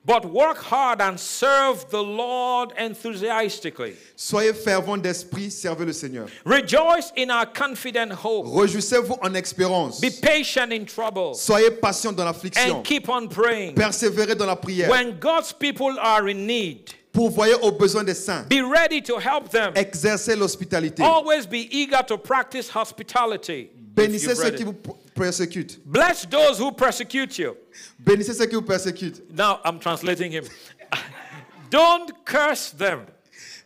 But 0.09 0.25
work 0.25 0.57
hard 0.57 1.01
and 1.01 1.19
serve 1.19 1.87
the 1.91 2.01
Lord 2.01 2.73
enthusiastically. 2.79 3.93
Soyez 4.15 4.53
fervents 4.53 5.03
d'esprit, 5.03 5.51
servez 5.51 5.85
le 5.85 5.93
Seigneur. 5.93 6.25
Rejoice 6.43 7.11
in 7.15 7.29
our 7.29 7.45
confident 7.45 8.11
hope. 8.11 8.47
Réjouissez-vous 8.47 9.17
en 9.21 9.35
expérience. 9.35 10.01
Be 10.01 10.09
patient 10.19 10.71
in 10.73 10.85
trouble 10.85 11.35
Soyez 11.35 11.69
patients 11.79 12.11
dans 12.15 12.25
l'affliction. 12.25 12.77
and 12.77 12.83
keep 12.83 13.07
on 13.07 13.27
praying. 13.27 13.75
Persévérez 13.75 14.33
dans 14.35 14.47
la 14.47 14.55
prière. 14.55 14.89
When 14.89 15.19
God's 15.19 15.53
people 15.53 15.99
are 16.01 16.27
in 16.27 16.47
need, 16.47 16.89
Pourvoyez 17.13 17.53
aux 17.61 17.71
besoins 17.71 18.03
des 18.03 18.15
saints. 18.15 18.47
be 18.49 18.61
ready 18.61 19.01
to 19.03 19.19
help 19.19 19.49
them. 19.51 19.73
Exercez 19.75 20.35
l'hospitalité. 20.35 21.03
Always 21.03 21.45
be 21.45 21.67
eager 21.69 22.01
to 22.07 22.17
practice 22.17 22.67
hospitality. 22.69 23.69
Bénissez 23.99 24.35
ceux 24.35 24.51
qui 24.51 24.63
vous 24.63 24.73
persécutent. 25.13 25.79
Bless 25.85 26.27
those 26.29 26.59
who 26.59 26.71
persecute 26.71 27.37
you. 27.37 27.55
Bénissez 27.99 28.33
ceux 28.33 28.45
qui 28.45 28.55
vous 28.55 28.61
persécutent. 28.61 29.21
Now 29.31 29.59
I'm 29.65 29.79
translating 29.79 30.31
him. 30.31 30.45
don't 31.69 32.11
curse 32.25 32.71
them. 32.71 33.05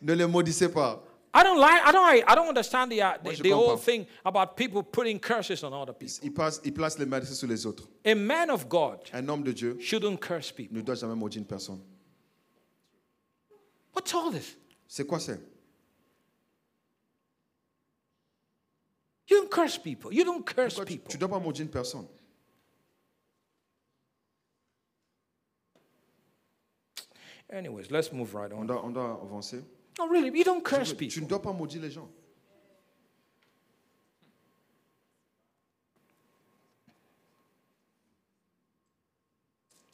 Ne 0.02 0.14
les 0.14 0.26
maudissez 0.26 0.70
pas. 0.70 1.02
I 1.36 1.42
don't 1.44 1.60
like. 1.60 1.82
I 1.84 1.92
don't. 1.92 2.24
I 2.28 2.36
don't 2.36 2.48
understand 2.48 2.92
the 2.92 3.02
uh, 3.02 3.14
the, 3.24 3.42
the 3.42 3.50
whole 3.52 3.76
thing 3.78 4.06
about 4.24 4.56
people 4.56 4.84
putting 4.84 5.20
curses 5.20 5.64
on 5.64 5.74
other 5.74 5.94
people. 5.94 6.20
Il, 6.22 6.32
passe, 6.32 6.62
il 6.64 6.74
place 6.74 7.00
les 7.00 7.06
malédictions 7.08 7.36
sur 7.40 7.48
les 7.48 7.66
autres. 7.66 7.88
A 8.06 8.14
man 8.14 8.52
of 8.52 8.68
God 8.70 9.00
Un 9.14 9.28
homme 9.30 9.44
de 9.44 9.52
Dieu 9.52 9.78
shouldn't 9.80 10.20
curse 10.22 10.52
people. 10.52 10.78
ne 10.78 10.82
doit 10.84 10.96
jamais 10.96 11.16
maudire 11.16 11.40
une 11.40 11.48
personne. 11.48 11.80
What's 13.96 14.14
all 14.14 14.32
this? 14.32 14.58
C'est 14.88 15.06
quoi 15.08 15.20
ça? 15.20 15.34
You 19.34 19.40
don't 19.42 19.50
curse 19.50 19.78
people. 19.80 20.14
You 20.14 20.24
don't 20.24 20.46
curse 20.46 20.76
Pourquoi 20.76 20.86
tu- 20.86 20.94
people. 20.98 21.10
Tu 21.10 21.18
ne 21.18 21.20
dois 21.22 21.30
pas 21.30 21.40
maudire 21.40 21.64
une 21.66 21.72
personne. 21.72 22.08
Anyways, 27.50 27.90
let's 27.92 28.12
move 28.12 28.34
right 28.36 28.52
On 28.52 28.62
on. 28.62 28.66
doit, 28.68 28.84
on 28.84 28.92
doit 28.94 29.20
avancer. 29.22 29.64
No, 30.00 30.08
really, 30.08 30.32
you 30.38 30.44
don't 30.44 30.64
curse 30.64 30.90
Tu 30.92 30.96
people. 30.96 31.22
ne 31.24 31.28
dois 31.28 31.42
pas 31.42 31.52
maudire 31.54 31.82
les 31.82 31.92
gens. 31.92 32.10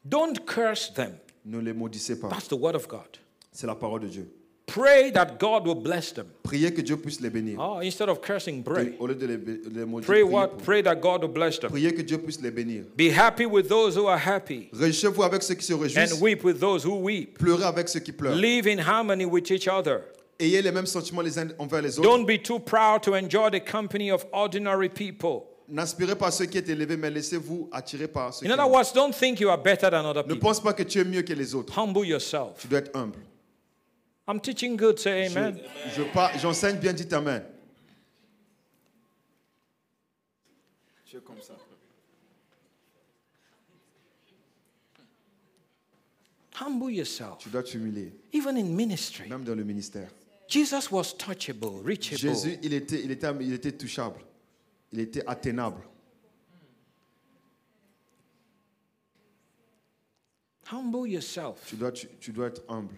Don't 0.07 0.45
curse 0.45 0.89
them. 0.93 1.19
Ne 1.45 1.59
les 1.59 1.73
maudissez 1.73 2.19
pas. 2.19 2.29
That's 2.29 2.47
the 2.47 2.55
word 2.57 2.75
of 2.75 2.87
God. 2.87 3.17
C'est 3.51 3.67
la 3.67 3.75
parole 3.75 4.01
de 4.01 4.07
Dieu. 4.07 4.31
Pray 4.71 5.11
that 5.11 5.37
God 5.39 5.65
will 5.65 5.75
bless 5.75 6.11
them. 6.13 6.27
Priez 6.43 6.71
que 6.73 6.81
Dieu 6.83 6.95
puisse 6.97 7.19
les 7.21 7.29
bénir. 7.29 7.57
Oh, 7.59 7.79
instead 7.81 8.07
of 8.09 8.21
cursing, 8.21 8.63
pray. 8.63 8.93
Au 8.99 9.07
lieu 9.07 9.15
de 9.15 9.25
les, 9.25 9.85
maudire, 9.85 10.05
Pray 10.05 10.23
what? 10.23 10.57
Pray 10.63 10.81
that 10.83 10.95
God 11.01 11.21
will 11.23 11.29
bless 11.33 11.57
them. 11.59 11.71
priez 11.71 11.93
que 11.93 12.03
Dieu 12.03 12.17
puisse 12.19 12.39
les 12.41 12.51
bénir. 12.51 12.83
Be 12.95 13.09
happy 13.09 13.45
with 13.45 13.67
those 13.67 13.95
who 13.95 14.05
are 14.07 14.17
happy 14.19 14.69
Réjouissez-vous 14.73 15.23
avec 15.23 15.41
ceux 15.43 15.55
qui 15.55 15.65
se 15.65 15.73
réjouissent. 15.73 16.13
and 16.13 16.21
weep 16.21 16.43
with 16.43 16.59
those 16.59 16.83
who 16.85 16.95
weep. 16.95 17.37
Pleurez 17.39 17.63
avec 17.65 17.89
ceux 17.89 17.99
qui 17.99 18.11
pleurent. 18.11 18.35
Live 18.35 18.67
in 18.67 18.77
harmony 18.79 19.25
with 19.25 19.49
each 19.51 19.67
other. 19.67 20.01
Ayez 20.39 20.61
les 20.61 20.71
mêmes 20.71 20.85
sentiments 20.85 21.21
les 21.21 21.37
uns 21.37 21.47
envers 21.57 21.81
les 21.81 21.99
autres. 21.99 22.07
Don't 22.07 22.25
be 22.25 22.37
too 22.41 22.59
proud 22.59 23.01
to 23.03 23.13
enjoy 23.15 23.49
the 23.49 23.59
company 23.59 24.09
of 24.11 24.25
ordinary 24.31 24.87
people. 24.89 25.45
N'aspirez 25.67 26.15
pas 26.15 26.27
à 26.27 26.31
ceux 26.31 26.45
qui 26.45 26.57
est 26.57 26.67
élevé, 26.69 26.97
mais 26.97 27.09
laissez-vous 27.11 27.69
attirer 27.71 28.07
par 28.07 28.29
In 28.29 28.31
qui 28.47 28.51
other 28.51 28.67
words, 28.67 28.91
don't 28.93 29.13
think 29.13 29.39
you 29.39 29.49
are 29.49 29.57
better 29.61 29.89
than 29.91 30.03
other 30.05 30.23
Ne 30.23 30.33
people. 30.33 30.39
pense 30.39 30.59
pas 30.59 30.73
que 30.73 30.83
tu 30.83 30.99
es 30.99 31.03
mieux 31.03 31.21
que 31.21 31.33
les 31.33 31.53
autres. 31.53 31.77
Humble 31.77 32.05
yourself. 32.07 32.59
Tu 32.61 32.67
dois 32.67 32.79
être 32.79 32.95
humble. 32.95 33.19
I'm 34.29 34.39
teaching 34.39 34.77
good, 34.77 34.99
say 34.99 35.27
Je- 35.27 35.35
amen. 35.39 35.59
je 35.95 36.03
par- 36.13 36.37
J'enseigne 36.37 36.77
bien, 36.77 36.93
dites 36.93 37.11
Amen. 37.13 37.43
Je 41.03 41.17
comme 41.17 41.41
ça. 41.41 41.55
Humble 46.61 46.91
yourself. 46.91 47.39
Tu 47.39 47.49
dois 47.49 47.63
t'humilier, 47.63 48.13
Even 48.31 48.55
in 48.57 48.65
ministry. 48.65 49.27
même 49.27 49.43
dans 49.43 49.55
le 49.55 49.63
ministère. 49.63 50.11
Jesus 50.47 50.91
was 50.91 51.13
touchable, 51.17 51.81
reachable. 51.83 52.19
Jésus, 52.19 52.59
il 52.61 52.73
était, 52.73 53.01
il, 53.03 53.09
était, 53.11 53.31
il 53.41 53.53
était 53.53 53.71
touchable. 53.71 54.19
Il 54.91 54.99
était 54.99 55.25
atteignable. 55.25 55.81
Humble 60.71 61.07
yourself. 61.09 61.65
Tu 61.65 61.75
dois, 61.77 61.91
tu, 61.91 62.07
tu 62.19 62.31
dois 62.31 62.47
être 62.47 62.63
humble. 62.67 62.95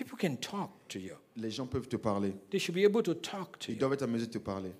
People 0.00 0.16
can 0.16 0.36
talk 0.36 0.70
to 0.88 0.98
you. 0.98 1.14
Les 1.36 1.50
gens 1.50 1.66
peuvent 1.66 1.86
te 1.86 1.96
parler. 1.96 2.32
They 2.50 2.58
should 2.58 2.74
be 2.74 2.84
able 2.86 3.02
to 3.02 3.12
talk 3.12 3.58
to 3.58 3.70
Ils 3.70 3.74
you. 3.74 3.80
doivent 3.80 3.92
être 3.92 4.04
à 4.04 4.06
mesure 4.06 4.28
de 4.28 4.32
te 4.32 4.38
parler. 4.38 4.72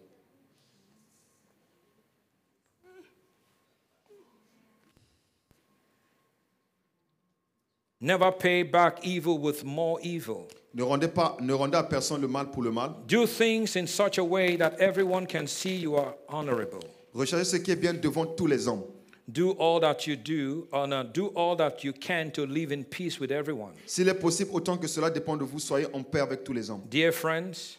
Never 8.00 8.30
pay 8.32 8.62
back 8.62 9.04
evil 9.06 9.38
with 9.38 9.62
more 9.64 9.98
evil. 10.02 10.48
Ne 10.72 10.82
rendez, 10.84 11.08
pas, 11.08 11.36
ne 11.40 11.52
rendez 11.52 11.76
à 11.76 11.82
personne 11.82 12.20
le 12.22 12.28
mal 12.28 12.50
pour 12.50 12.62
le 12.62 12.70
mal. 12.70 12.94
Do 13.06 13.26
things 13.26 13.76
in 13.76 13.86
such 13.86 14.18
a 14.18 14.24
way 14.24 14.56
that 14.56 14.78
everyone 14.80 15.26
can 15.26 15.46
see 15.46 15.76
you 15.76 15.96
are 15.96 16.14
honorable. 16.28 16.80
Recherchez 17.12 17.44
ce 17.44 17.56
qui 17.56 17.72
est 17.72 17.76
bien 17.76 17.92
devant 17.92 18.24
tous 18.24 18.46
les 18.46 18.68
hommes. 18.68 18.84
Do 19.28 19.52
all 19.58 19.80
that 19.80 20.06
you 20.06 20.16
do, 20.16 20.66
or 20.72 20.86
no, 20.88 21.02
do 21.04 21.28
all 21.36 21.54
that 21.56 21.84
you 21.84 21.92
can 21.92 22.30
to 22.32 22.44
live 22.46 22.72
in 22.72 22.82
peace 22.84 23.20
with 23.20 23.30
everyone. 23.30 23.72
S'il 23.86 24.08
est 24.08 24.18
possible, 24.20 24.50
autant 24.54 24.76
que 24.78 24.88
cela 24.88 25.08
dépend 25.10 25.36
de 25.36 25.44
vous, 25.44 25.60
soyez 25.60 25.86
en 25.92 26.02
paix 26.02 26.20
avec 26.20 26.42
tous 26.42 26.52
les 26.52 26.68
hommes. 26.68 26.82
Dear 26.90 27.12
friends, 27.12 27.76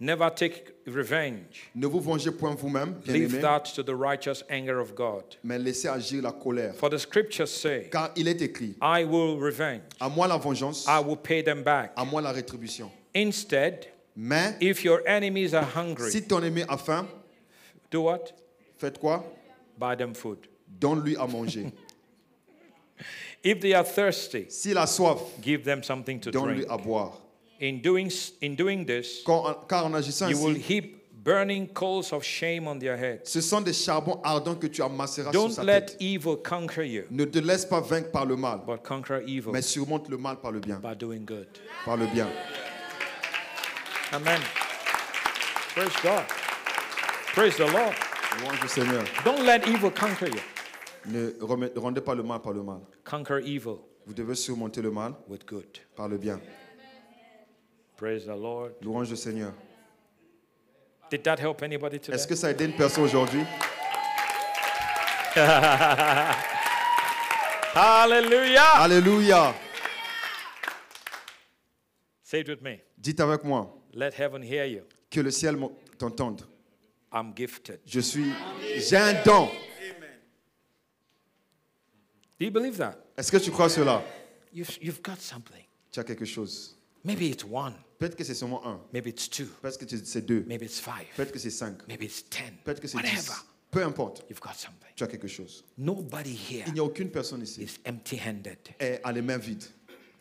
never 0.00 0.30
take 0.34 0.76
revenge. 0.86 1.70
Ne 1.74 1.86
vous 1.86 2.00
vengez 2.00 2.30
point 2.30 2.54
vous-même, 2.54 2.94
Leave 3.06 3.40
that 3.42 3.64
to 3.74 3.82
the 3.82 3.94
righteous 3.94 4.42
anger 4.48 4.78
of 4.80 4.94
God. 4.94 5.24
mais 5.44 5.58
laissez 5.58 5.88
agir 5.88 6.22
la 6.22 6.32
colère. 6.32 6.74
For 6.76 6.88
the 6.88 6.98
scriptures 6.98 7.50
say, 7.50 7.88
Car 7.90 8.10
il 8.16 8.26
est 8.26 8.40
écrit, 8.40 8.74
I 8.80 9.04
will 9.04 9.38
revenge, 9.38 9.82
à 10.00 10.08
moi 10.08 10.26
la 10.26 10.38
vengeance, 10.38 10.86
I 10.88 11.00
will 11.00 11.18
pay 11.18 11.42
them 11.42 11.62
back. 11.62 11.92
à 11.96 12.04
moi 12.06 12.22
la 12.22 12.32
rétribution. 12.32 12.90
Instead, 13.14 13.88
Mais 14.16 14.56
if 14.60 14.84
your 14.84 15.02
enemies 15.06 15.52
are 15.54 15.66
hungry, 15.76 16.10
si 16.10 16.22
ton 16.22 16.40
ennemi 16.42 16.64
a 16.66 16.78
faim, 16.78 17.06
do 17.90 18.02
what? 18.04 18.32
faites 18.78 18.98
quoi? 18.98 19.22
Buy 19.78 19.94
them 19.94 20.14
food. 20.14 20.38
Donne-lui 20.68 21.16
à 21.16 21.26
manger. 21.26 21.72
If 23.44 23.60
they 23.60 23.72
are 23.72 23.84
thirsty, 23.84 24.46
S'il 24.50 24.76
a 24.78 24.86
soif, 24.86 25.20
give 25.40 25.64
them 25.64 25.82
something 25.82 26.18
to 26.20 26.30
donne-lui 26.30 26.64
drink. 26.66 26.70
à 26.70 26.76
boire. 26.76 27.12
In 27.60 27.80
doing, 27.82 28.10
in 28.42 28.54
doing 28.56 28.84
this, 28.84 29.22
Quand- 29.24 29.66
car 29.68 29.84
en 29.86 29.94
agissant 29.94 30.28
you 30.28 30.36
will 30.38 30.56
ainsi, 30.56 30.60
heap 30.74 30.94
burning 31.24 31.66
coals 31.68 32.12
of 32.12 32.22
shame 32.24 32.66
on 32.68 32.78
their 32.78 32.96
heads. 32.96 33.20
ce 33.28 33.40
sont 33.40 33.60
des 33.60 33.72
charbons 33.72 34.20
ardents 34.24 34.54
que 34.56 34.66
tu 34.68 34.82
amasseras 34.82 35.30
sur 35.32 35.40
Don't 35.42 35.52
sa 35.52 35.62
let 35.64 35.80
tête. 35.86 35.96
evil 36.00 36.36
conquer 36.36 36.86
you, 36.88 37.02
Ne 37.10 37.24
te 37.24 37.38
laisse 37.38 37.64
pas 37.64 37.80
vaincre 37.80 38.10
par 38.10 38.26
le 38.26 38.36
mal, 38.36 38.60
but 38.66 38.82
conquer 38.84 39.22
evil 39.26 39.50
mais 39.52 39.62
surmonte 39.62 40.08
le 40.08 40.16
mal 40.18 40.36
par 40.40 40.50
le 40.52 40.60
bien. 40.60 40.80
by 40.80 40.94
doing 40.96 41.24
good. 41.24 41.48
Par 41.84 41.96
le 41.96 42.06
bien. 42.06 42.28
Amen. 44.12 44.40
Praise 45.74 45.92
God. 46.02 46.24
Praise 47.34 47.56
the 47.56 47.66
Lord. 47.72 47.94
Louange 48.40 48.60
du 48.60 48.68
Seigneur. 48.68 49.04
Don't 49.24 49.44
let 49.44 49.66
evil 49.68 49.90
conquer 49.90 50.26
you. 50.26 50.40
Ne 51.06 51.32
rendez 51.76 52.00
pas 52.00 52.14
le 52.14 52.22
mal 52.22 52.40
par 52.40 52.52
le 52.52 52.62
mal. 52.62 52.80
Conquer 53.04 53.38
evil 53.44 53.76
Vous 54.06 54.14
devez 54.14 54.34
surmonter 54.34 54.82
le 54.82 54.90
mal 54.90 55.14
with 55.28 55.46
good. 55.46 55.66
par 55.96 56.08
le 56.08 56.18
bien. 56.18 56.40
Praise 57.96 58.24
the 58.24 58.28
Lord. 58.28 58.70
Louange 58.82 59.08
du 59.08 59.16
Seigneur. 59.16 59.52
Did 61.10 61.22
that 61.24 61.38
help 61.38 61.62
anybody 61.62 61.98
today? 61.98 62.14
Est-ce 62.16 62.26
que 62.26 62.34
ça 62.34 62.48
a 62.48 62.50
aidé 62.50 62.66
une 62.66 62.76
personne 62.76 63.04
aujourd'hui? 63.04 63.42
Hallelujah. 67.74 68.82
Alléluia. 68.82 69.54
Say 72.22 72.40
it 72.40 72.48
with 72.48 72.62
me. 72.62 72.80
Dites 72.98 73.20
avec 73.20 73.44
moi, 73.44 73.74
Let 73.94 74.12
heaven 74.18 74.42
hear 74.42 74.66
you. 74.66 74.82
que 75.10 75.20
le 75.20 75.30
ciel 75.30 75.56
t'entende. 75.98 76.42
I'm 77.12 77.32
gifted. 77.34 77.80
Je 77.86 78.00
suis, 78.00 78.32
j'ai 78.76 78.96
un 78.96 79.14
don. 79.24 79.48
Do 82.38 82.44
you 82.46 82.50
believe 82.52 82.76
that? 82.78 82.96
Est-ce 83.16 83.30
que 83.32 83.38
tu 83.38 83.50
crois 83.50 83.68
cela? 83.68 84.02
You've, 84.52 84.78
you've 84.80 85.02
got 85.02 85.16
something. 85.20 85.64
Tu 85.90 86.00
as 86.00 86.04
quelque 86.04 86.24
chose. 86.24 86.76
Maybe 87.04 87.22
it's 87.30 87.44
one. 87.44 87.74
Peut-être 87.98 88.16
que 88.16 88.24
c'est 88.24 88.34
seulement 88.34 88.64
un. 88.66 88.80
Maybe 88.92 89.08
it's 89.08 89.28
two. 89.28 89.46
Peut-être 89.60 89.78
que 89.78 89.86
c'est 90.04 90.20
deux. 90.22 90.44
Maybe 90.46 90.62
it's 90.62 90.78
five. 90.80 91.06
Peut-être 91.16 91.32
que 91.32 91.38
c'est 91.38 91.50
cinq. 91.50 91.86
Maybe 91.88 92.04
it's 92.04 92.24
ten. 92.28 92.54
Peut-être 92.64 92.80
que 92.80 92.86
c'est 92.88 92.96
Whatever. 92.96 93.16
dix. 93.16 93.44
Peu 93.70 93.82
importe. 93.84 94.24
You've 94.30 94.40
got 94.40 94.54
something. 94.54 94.88
Tu 94.94 95.04
as 95.04 95.08
quelque 95.08 95.26
chose. 95.28 95.64
Nobody 95.76 96.34
here 96.34 96.64
Il 96.68 96.74
n'y 96.74 96.80
a 96.80 96.84
aucune 96.84 97.10
personne 97.10 97.42
ici 97.42 97.62
is 97.62 97.78
empty 97.86 98.18
handed. 98.24 98.58
est 98.78 99.00
à 99.04 99.12
les 99.12 99.20
mains 99.22 99.38
vides. 99.38 99.64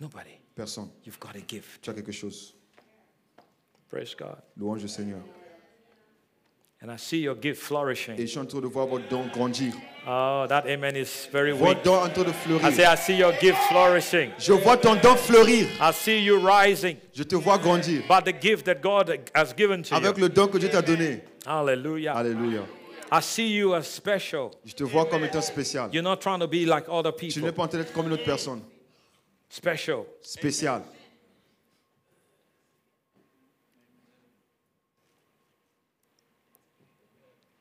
Nobody. 0.02 0.32
Personne. 0.56 0.90
You've 1.06 1.20
got 1.20 1.36
a 1.36 1.42
gift. 1.48 1.82
Tu 1.82 1.90
as 1.90 1.94
quelque 1.94 2.12
chose. 2.12 2.56
Praise 3.90 4.16
God. 4.16 4.38
Louange 4.58 4.84
au 4.84 4.88
Seigneur. 4.88 5.22
And 6.80 6.92
I 6.92 6.98
see 6.98 7.22
your 7.24 7.36
gift 7.36 7.62
flourishing. 7.64 8.14
Et 8.20 8.22
je 8.28 8.28
suis 8.28 8.40
en 8.40 8.46
train 8.46 8.62
de 8.62 8.68
voir 8.68 8.86
votre 8.86 9.08
don 9.10 9.26
grandir. 9.34 9.74
Oh, 10.08 10.46
that 10.48 10.66
amen 10.68 10.96
is 10.96 11.28
very 11.32 11.52
weak. 11.52 11.62
Votre 11.62 11.84
don 11.84 11.96
en 12.04 12.10
train 12.10 12.24
de 12.24 12.30
I 12.30 12.34
say, 12.34 12.84
fleurir. 12.84 12.94
I 12.94 12.96
see 12.96 13.16
your 13.18 13.34
gift 13.42 13.58
flourishing. 13.68 14.30
Je 14.38 14.54
vois 14.54 14.78
ton 14.78 14.96
don 15.02 15.16
fleurir. 15.16 15.66
I 15.82 15.92
see 15.92 16.20
you 16.24 16.38
rising 16.38 16.98
Je 17.14 17.24
te 17.24 17.36
vois 17.36 17.58
grandir. 17.58 18.04
by 18.08 18.22
the 18.22 18.32
gift 18.40 18.66
that 18.66 18.76
God 18.82 19.10
has 19.34 19.54
given 19.58 19.82
to 19.84 19.96
Avec 19.96 20.18
you. 20.18 20.24
le 20.24 20.30
don 20.30 20.48
que 20.48 20.60
Dieu 20.60 20.70
t'a 20.70 20.84
donné. 20.84 21.22
Hallelujah. 21.48 22.14
Alléluia. 22.14 22.62
I 23.12 23.22
see 23.22 23.48
you 23.58 23.74
as 23.74 23.84
special. 23.88 24.52
Je 24.64 24.74
te 24.74 24.84
vois 24.84 25.06
comme 25.06 25.24
étant 25.26 25.42
spécial. 25.42 25.90
You're 25.92 26.04
not 26.04 26.18
trying 26.18 26.40
to 26.42 26.48
be 26.48 26.66
like 26.68 26.86
other 26.90 27.12
Tu 27.12 27.26
n'es 27.26 27.34
people. 27.34 27.52
pas 27.54 27.64
en 27.64 27.68
train 27.68 27.80
d'être 27.80 27.94
comme 27.94 28.06
une 28.06 28.14
autre 28.14 28.24
personne. 28.26 28.62
Special. 29.50 30.04
Spécial. 30.22 30.84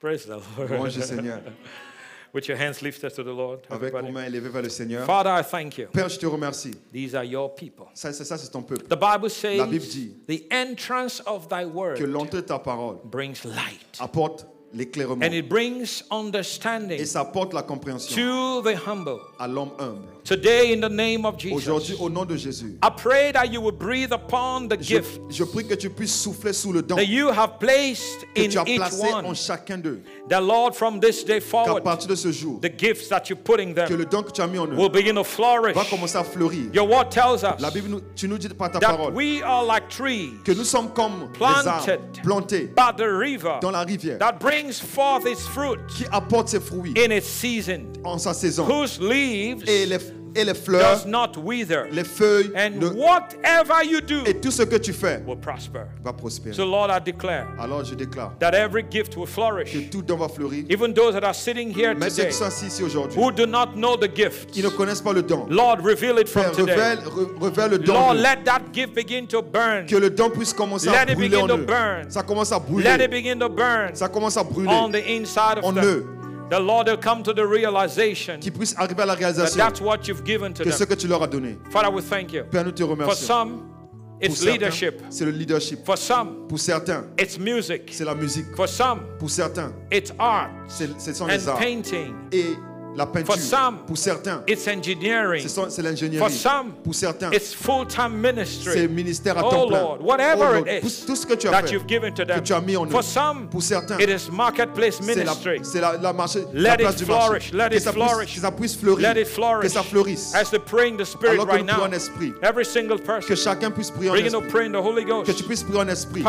Praise 0.07 0.25
the 0.25 0.39
Louange 0.57 0.71
Lord. 0.71 0.99
au 0.99 1.03
Seigneur. 1.03 1.41
With 2.33 2.47
your 2.49 2.57
hands 2.57 2.81
lifted 2.81 3.13
to 3.15 3.25
the 3.25 3.33
Lord. 3.33 3.61
Avec 3.71 3.93
vos 3.93 4.13
mains 4.13 4.27
élevées 4.27 4.51
vers 4.51 4.63
le 4.63 4.69
Seigneur. 4.69 5.05
Father, 5.05 5.31
I 5.31 5.43
thank 5.43 5.79
you. 5.79 5.89
Père, 5.93 6.09
je 6.09 6.17
te 6.19 6.27
remercie. 6.27 6.73
These 6.93 7.15
are 7.17 7.25
your 7.25 7.53
people. 7.53 7.87
Ça, 7.93 8.13
c'est 8.13 8.25
ça, 8.25 8.39
c'est 8.39 8.51
ton 8.51 8.63
peuple. 8.63 8.85
The 8.87 8.95
Bible 9.01 9.29
says 9.31 9.57
La 9.57 9.67
Bible 9.67 9.85
dit 9.85 10.15
the 10.29 10.45
entrance 10.53 11.21
of 11.27 11.49
thy 11.49 11.65
Que 11.65 11.73
word 11.75 12.01
l'entrée 12.07 12.43
de 12.43 12.47
ta 12.47 12.59
parole 12.61 12.99
brings 13.05 13.43
light 13.45 13.99
apporte 13.99 14.47
l'éclairement. 14.73 15.25
and 15.25 15.33
it 15.33 15.49
brings 15.49 16.05
understanding 16.13 17.01
Et 17.01 17.07
ça 17.07 17.23
apporte 17.23 17.53
la 17.53 17.63
compréhension 17.63 18.15
to 18.15 18.63
the 18.63 18.77
humble. 18.87 19.19
à 19.41 19.49
l'homme 19.49 19.73
humble. 19.81 20.07
Today, 20.27 20.73
in 20.73 20.81
the 20.81 20.89
name 20.89 21.25
of 21.25 21.37
Jesus, 21.39 21.69
Aujourd'hui, 21.69 21.95
au 22.01 22.11
nom 22.11 22.25
de 22.25 22.37
Jésus, 22.37 22.77
I 22.83 22.91
pray 22.91 23.31
that 23.31 23.53
you 23.53 23.61
will 23.61 23.71
breathe 23.71 24.11
upon 24.13 24.67
the 24.67 24.77
je, 24.77 24.97
gift 24.97 25.21
je 25.31 25.45
prie 25.45 25.65
que 25.65 25.77
tu 25.77 25.89
puisses 25.89 26.21
souffler 26.21 26.53
sous 26.53 26.73
le 26.73 26.83
don 26.83 26.97
that 26.97 27.05
you 27.07 27.29
have 27.31 27.61
placed 27.61 28.27
que 28.35 28.43
in 28.45 28.49
tu 28.51 28.59
as 28.59 28.65
each 28.67 28.77
placé 28.81 29.13
en 29.15 29.25
one. 29.25 29.35
chacun 29.37 29.79
d'eux. 29.79 30.03
The 30.29 30.41
Lord, 30.41 30.75
from 30.75 30.99
this 30.99 31.23
day 31.23 31.39
Qu'à 31.39 31.47
forward, 31.47 31.85
partir 31.85 32.09
de 32.09 32.17
ce 32.17 32.33
jour, 32.33 32.59
the 32.61 32.69
gifts 32.77 33.09
that 33.09 33.29
you're 33.31 33.39
putting 33.41 33.73
que 33.73 33.95
le 33.95 34.05
don 34.05 34.25
que 34.25 34.33
tu 34.33 34.41
as 34.43 34.49
mis 34.49 34.59
en 34.59 34.67
eux 34.67 34.75
will 34.77 34.89
begin 34.89 35.15
to 35.15 35.23
flourish. 35.23 35.77
va 35.77 35.85
commencer 35.85 36.17
à 36.19 36.25
fleurir. 36.25 36.75
Your 36.75 36.89
word 36.89 37.09
tells 37.13 37.45
us 37.45 37.61
La 37.61 37.71
Bible, 37.71 37.89
nous, 37.89 38.01
tu 38.17 38.27
nous 38.27 38.37
dis 38.39 38.49
par 38.49 38.73
ta 38.73 38.81
that 38.81 38.97
parole 38.97 39.13
we 39.15 39.43
are 39.45 39.65
like 39.65 39.89
trees 39.89 40.33
que 40.45 40.51
nous 40.51 40.65
sommes 40.65 40.89
comme 40.93 41.29
des 41.33 41.39
Planted. 41.39 41.69
arbres 41.69 42.23
plantés 42.25 42.67
by 42.75 42.91
the 42.97 43.07
river 43.09 43.61
dans 43.61 43.71
la 43.71 43.85
rivière 43.85 44.19
that 44.19 44.41
brings 44.41 44.81
forth 44.81 45.25
its 45.25 45.47
fruit 45.47 45.79
qui 45.97 46.05
apportent 46.11 46.49
ses 46.49 46.59
fruits 46.59 46.95
in 46.99 47.13
its 47.13 47.27
season, 47.29 47.93
en 48.03 48.19
sa 48.19 48.35
saison. 48.35 48.65
whose 48.67 48.99
leaves 49.01 49.63
Et 49.69 49.87
les, 49.87 49.99
et 50.37 50.45
les 50.45 50.55
fleurs, 50.55 50.97
does 50.99 51.07
not 51.07 51.33
wither. 51.43 51.87
les 51.91 52.05
feuilles 52.05 52.51
And 52.57 52.79
ne- 52.81 52.89
whatever 52.89 53.83
you 53.85 54.01
do 54.01 54.23
et 54.27 54.35
tout 54.35 54.51
ce 54.51 54.63
que 54.63 54.77
tu 54.77 54.93
fais 54.93 55.23
will 55.27 55.37
prosper. 55.39 55.81
va 56.05 56.13
prospérer. 56.13 56.55
So, 56.55 56.65
Lord, 56.65 56.91
I 56.91 57.01
declare 57.01 57.47
Alors 57.59 57.85
je 57.85 57.95
déclare 57.95 58.33
that 58.41 58.53
every 58.55 58.85
gift 58.91 59.17
will 59.17 59.27
flourish. 59.27 59.73
que 59.73 59.91
tout 59.91 60.03
don 60.03 60.17
va 60.17 60.29
fleurir. 60.29 60.65
Even 60.69 60.93
those 60.95 61.15
that 61.15 61.25
are 61.25 61.35
sitting 61.35 61.71
here 61.71 61.95
Mais 61.95 62.11
ceux 62.11 62.17
today 62.23 62.29
qui 62.29 62.35
sont 62.37 62.45
assis 62.45 62.67
ici 62.67 62.83
aujourd'hui, 62.83 63.19
who 63.19 63.31
do 63.33 63.47
not 63.47 63.75
know 63.75 63.97
the 63.97 64.09
gift, 64.15 64.51
qui 64.51 64.63
ne 64.63 64.69
connaissent 64.69 65.01
pas 65.03 65.13
le 65.13 65.23
don, 65.23 65.47
Lord, 65.49 65.81
reveal 65.83 66.19
it 66.21 66.29
from 66.29 66.43
Père, 66.45 66.53
today. 66.53 66.73
révèle, 66.75 66.99
re- 67.05 67.43
révèle 67.43 67.71
le 67.71 67.79
don. 67.79 67.93
Lord, 67.95 68.15
let 68.17 68.45
that 68.45 68.63
gift 68.73 68.95
begin 68.95 69.27
to 69.27 69.43
burn. 69.43 69.87
Que 69.87 69.97
le 69.97 70.11
don 70.11 70.31
puisse 70.31 70.53
commencer 70.53 70.91
Let 70.91 70.97
à 70.97 71.03
it 71.11 71.15
brûler 71.17 71.29
begin 71.31 71.45
en 71.45 71.47
to 71.49 71.55
eux. 71.59 71.65
burn. 71.67 72.11
Ça 72.11 72.23
commence 72.23 72.53
à 72.53 72.57
Let 72.57 72.63
it 72.65 72.71
brûler. 72.71 73.09
begin 73.09 73.39
to 73.39 73.49
burn 73.49 73.95
Ça 73.95 74.09
commence 74.09 74.37
à 74.37 74.45
brûler. 74.45 74.71
on 74.71 74.91
the 74.91 74.97
inside 75.09 75.59
of 75.59 75.65
En 75.65 75.73
them. 75.73 75.85
eux. 75.85 76.07
The 76.51 76.61
Lord 76.61 76.87
will 76.89 76.97
come 76.99 77.23
to 77.25 77.33
the 77.33 77.45
realization 77.45 78.39
Qu'ils 78.41 78.53
puissent 78.53 78.77
arriver 78.79 79.03
à 79.03 79.07
la 79.07 79.15
that 79.17 79.19
réalisation 79.21 79.57
that's 79.57 79.81
what 79.81 80.07
you've 80.07 80.23
given 80.25 80.53
to 80.55 80.63
que 80.63 80.71
ce 80.71 80.79
them. 80.85 80.89
que 80.89 80.95
tu 80.95 81.09
leur 81.09 81.23
as 81.23 81.27
donné. 81.27 81.59
Father, 81.71 81.91
we 81.91 82.03
thank 82.05 82.33
you. 82.33 82.45
Père, 82.45 82.65
nous 82.65 82.71
te 82.73 82.83
For 82.85 82.91
remercions. 82.91 83.27
some, 83.27 83.59
Pour 83.59 84.31
it's 84.31 84.39
certains, 84.39 84.53
leadership. 84.53 85.03
c'est 85.11 85.25
le 85.25 85.33
leadership. 85.33 85.85
For 85.85 85.99
some, 85.99 86.47
Pour 86.49 86.59
certains, 86.61 87.05
it's 87.19 87.39
music. 87.39 87.89
c'est 87.91 88.05
la 88.05 88.15
musique. 88.15 88.47
For 88.55 88.69
some, 88.69 89.01
Pour 89.19 89.29
certains, 89.29 89.73
it's 89.93 90.13
art 90.19 90.51
c'est- 90.69 90.99
ce 91.01 91.13
sont 91.13 91.25
and 91.25 91.29
les 91.33 91.49
arts. 91.49 91.59
painting. 91.59 92.15
Et 92.33 92.55
la 92.97 93.07
peinture. 93.07 93.35
For 93.35 93.41
some, 93.41 93.79
Pour 93.87 93.97
certains, 93.97 94.43
It's 94.47 94.67
engineering. 94.67 95.43
c'est 95.47 95.55
For 95.55 95.69
l'ingénierie. 95.83 96.33
some, 96.33 96.73
Pour 96.83 96.95
certains, 96.95 97.31
it's 97.33 97.53
full-time 97.55 98.13
c'est 98.23 98.33
ministry. 98.35 98.89
ministère 98.89 99.39
à 99.39 99.47
Oh 99.47 99.51
temps 99.51 99.67
plein. 99.69 99.81
Lord, 99.81 99.99
whatever 100.03 100.45
Oh 100.49 100.53
Lord, 100.55 100.69
it 100.69 100.81
tout- 100.81 100.87
is 100.89 101.05
tout 101.07 101.17
ce 101.17 101.27
que 101.27 101.35
tu 101.35 101.49
as 101.49 101.51
that 101.51 101.63
fait, 101.67 101.73
you've 101.73 101.87
given 101.87 102.13
to 102.15 102.23
que 102.25 102.29
them. 102.29 102.43
tu 102.43 102.53
as 102.55 102.61
mis 102.61 102.77
en 102.77 102.87
eux. 102.87 102.91
For 102.91 103.03
some, 103.03 103.49
Pour 103.51 103.63
certains, 103.63 103.99
it 103.99 104.09
is 104.09 104.31
marketplace 104.33 104.97
c'est 105.01 105.15
la, 105.15 105.25
ministry. 105.25 105.61
c'est 105.63 105.81
la, 105.81 105.97
la 106.01 106.13
marché, 106.13 106.41
Let 106.53 106.79
la 106.83 106.91
it 106.91 106.97
du 106.99 107.05
flourish, 107.05 107.53
marché. 107.53 107.57
let 107.57 107.69
que, 107.71 107.75
it 107.77 107.83
ça 107.83 107.93
puisse, 107.93 108.05
flourish. 108.11 108.35
que 108.35 108.41
ça 108.41 108.51
puisse 108.51 108.77
fleurir. 108.77 109.15
Let 109.15 109.21
it 109.21 109.27
Que 109.27 109.33
flourish. 109.35 109.73
ça 109.73 109.83
fleurisse. 109.83 110.35
As 110.35 110.51
we 110.53 110.59
pray 110.65 110.89
in 110.91 110.97
the 110.97 111.05
Spirit 111.05 111.35
Alors 111.35 111.47
que 111.47 111.53
right 111.53 111.67
nous 111.67 111.83
en 111.83 111.93
esprit. 111.93 112.33
every 112.43 112.65
single 112.65 112.99
Que 112.99 113.05
person, 113.07 113.35
chacun 113.37 113.71
puisse 113.71 113.91
prier 113.91 114.11
en 114.11 114.15
esprit. 114.17 114.43
pray 114.49 114.67
in 114.67 114.73
the 114.73 114.77
Holy 114.83 115.05
Que 115.05 115.11
Ghost. 115.11 115.37
tu 115.37 115.45
puisses 115.45 115.63
prier 115.65 115.81
en 115.81 115.89
esprit. 115.89 116.23
Que 116.23 116.29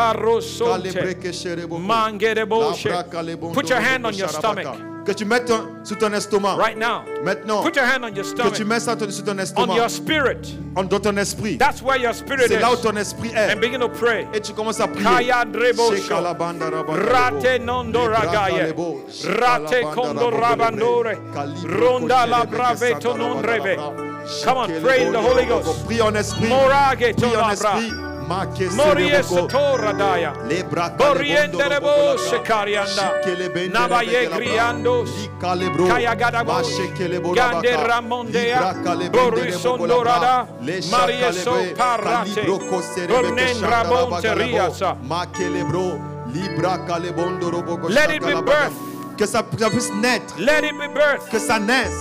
Put 3.54 3.68
your 3.70 3.80
hand 3.80 4.04
on 4.06 4.12
your 4.14 4.28
stomach 4.28 4.97
Que 5.08 5.14
tu 5.14 5.24
mettes 5.24 5.46
ton- 5.46 5.66
sur 5.84 5.96
ton 5.96 6.12
estomac. 6.12 6.56
right 6.58 6.76
now. 6.76 7.02
Maintenant. 7.24 7.62
Put 7.62 7.76
your 7.76 7.86
hand 7.86 8.04
on 8.04 8.14
your 8.14 8.24
Que 8.24 8.30
stomach, 8.30 8.52
tu 8.52 8.64
mets 8.66 8.78
ça 8.80 8.94
ton- 8.94 9.08
sur 9.10 9.24
ton 9.24 9.32
on 9.32 9.38
estomac. 9.38 9.74
your 9.74 9.88
spirit. 9.88 10.54
en- 10.76 10.84
dans 10.84 11.00
ton 11.00 11.16
esprit. 11.16 11.56
That's 11.56 11.80
where 11.80 11.96
your 11.98 12.12
spirit 12.12 12.48
C'est 12.48 12.60
là 12.60 12.70
où 12.74 12.76
ton 12.76 12.94
esprit 12.94 13.30
est. 13.34 13.54
And 13.54 13.58
begin 13.58 13.80
to 13.80 13.88
pray. 13.88 14.26
Et 14.34 14.40
tu 14.42 14.52
commences 14.52 14.80
à 14.80 14.86
prier. 14.86 15.04
Kaya 15.04 15.46
rabaka 15.46 16.68
Rate 17.10 17.58
nondo 17.64 18.00
ragaye. 18.06 18.74
Rate 19.40 19.80
kondo 19.94 20.30
rabandore. 20.30 21.16
Ronda 21.64 22.26
la 22.26 22.44
brave 22.44 22.98
tonondreve. 23.00 23.76
rabaka. 23.76 24.44
Come 24.44 24.58
on, 24.58 24.82
pray 24.82 25.06
in 25.06 25.12
the 25.12 25.16
Holy. 25.22 25.46
Ghost. 25.46 25.86
Prie 25.86 26.02
en 26.02 26.14
esprit. 26.16 26.48
Morage 26.48 27.14
tonabra. 27.16 27.52
esprit. 27.54 27.92
Make 28.28 28.70
Morie 28.74 29.22
sereboko. 29.22 29.48
satora 29.48 29.92
daya. 29.92 30.32
Lebra 30.48 30.90
Boriende 30.90 31.56
kalebondo 31.56 31.68
rebo 31.68 31.86
roboko 31.88 32.14
labra. 32.14 32.30
shekarianda. 32.30 33.22
Shikelebende 33.24 33.72
Nabaye 33.72 34.06
rebeke 34.10 34.28
labra. 34.28 34.38
griandos. 34.44 35.10
Likalebro. 35.10 35.86
Kaya 35.88 36.14
gadabos. 36.14 36.68
Mashekelebo 36.68 37.34
Gande 37.34 37.76
ramondea. 37.76 38.54
Libra 38.58 38.74
kalebende 38.84 39.18
reboko 39.18 39.30
Borisondo 39.30 39.86
labra. 40.04 40.12
rada. 40.12 40.46
Lesha 40.62 40.90
Marie 40.90 41.32
so 41.32 41.50
kalebe. 41.52 41.74
parate. 41.74 42.34
Kalibro 42.34 42.58
koserebe 42.58 43.12
Bornen 43.12 43.60
lebo. 43.60 44.34
riasa. 44.34 44.96
Let 47.88 48.10
it 48.10 48.22
be 48.22 48.34
birth. 48.42 48.74
Que 49.16 49.26
ça, 49.26 49.42
ça 49.58 49.70
puisse 49.70 49.90
naître. 49.94 50.34
Let 50.38 50.64
it 50.64 50.74
be 50.78 50.86
birth. 50.88 51.28
Que 51.30 51.38
ça 51.38 51.58
naisse. 51.58 51.92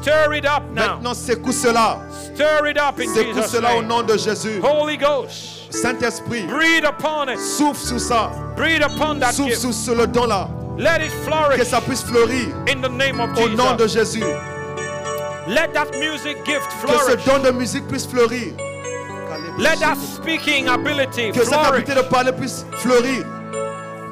Stir 0.00 0.32
it 0.34 0.44
up 0.44 0.62
now. 0.72 0.96
Maintenant, 0.98 1.14
secoue 1.14 1.52
cela. 1.52 1.98
Stir 2.34 2.66
it 2.66 2.78
up 2.78 2.98
in 3.00 3.08
Secoue 3.08 3.34
Jesus' 3.34 3.50
cela 3.50 3.70
au 3.76 3.82
name. 3.82 3.88
nom 3.88 4.02
de 4.02 4.16
Jésus. 4.16 4.60
Holy 4.62 4.96
Ghost, 4.96 5.61
Saint-Esprit, 5.72 6.46
breathe 6.46 6.84
upon 6.84 7.28
it. 7.28 7.38
souffle 7.38 7.80
sur 7.84 7.98
ça. 8.00 8.30
Breathe 8.56 8.82
upon 8.82 9.18
that 9.20 9.32
Souffle 9.32 9.50
gift. 9.50 9.60
sur 9.62 9.72
ce 9.72 9.90
le 9.90 10.06
don-là. 10.06 10.48
Let 10.78 11.02
it 11.04 11.10
Que 11.12 11.24
flourish 11.30 11.62
ça 11.68 11.80
puisse 11.80 12.02
fleurir. 12.02 12.46
in 12.68 12.80
the 12.82 12.88
name 12.90 13.20
of 13.20 13.30
Au 13.38 13.48
nom 13.48 13.74
de 13.76 13.86
Jesus. 13.86 14.20
Jésus. 14.20 14.24
Let 15.48 15.72
that 15.74 15.90
music 15.98 16.36
gift 16.44 16.68
Que 16.82 16.88
ce 16.88 17.16
flourish. 17.16 17.24
don 17.24 17.38
de 17.42 17.50
musique 17.50 17.86
puisse 17.88 18.06
fleurir. 18.06 18.52
Let 19.58 19.80
that 19.80 19.96
speaking 19.96 20.68
ability 20.68 21.30
Que 21.32 21.40
cette 21.44 21.48
flourish. 21.54 21.68
habilité 21.68 21.94
de 21.94 22.02
parler 22.02 22.32
puisse 22.32 22.64
fleurir. 22.78 23.24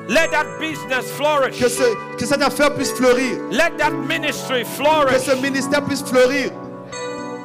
Let 0.08 0.30
that 0.32 0.46
business 0.58 1.08
flourish. 1.12 1.58
Que, 1.58 1.68
ce, 1.68 1.82
que 2.18 2.26
cette 2.26 2.42
affaire 2.42 2.74
puisse 2.74 2.90
fleurir. 2.92 3.38
Let 3.50 3.76
that 3.78 3.90
ministry 3.92 4.64
Que 4.64 4.82
flourish. 4.82 5.22
ce 5.22 5.36
ministère 5.40 5.82
puisse 5.84 6.02
fleurir. 6.02 6.50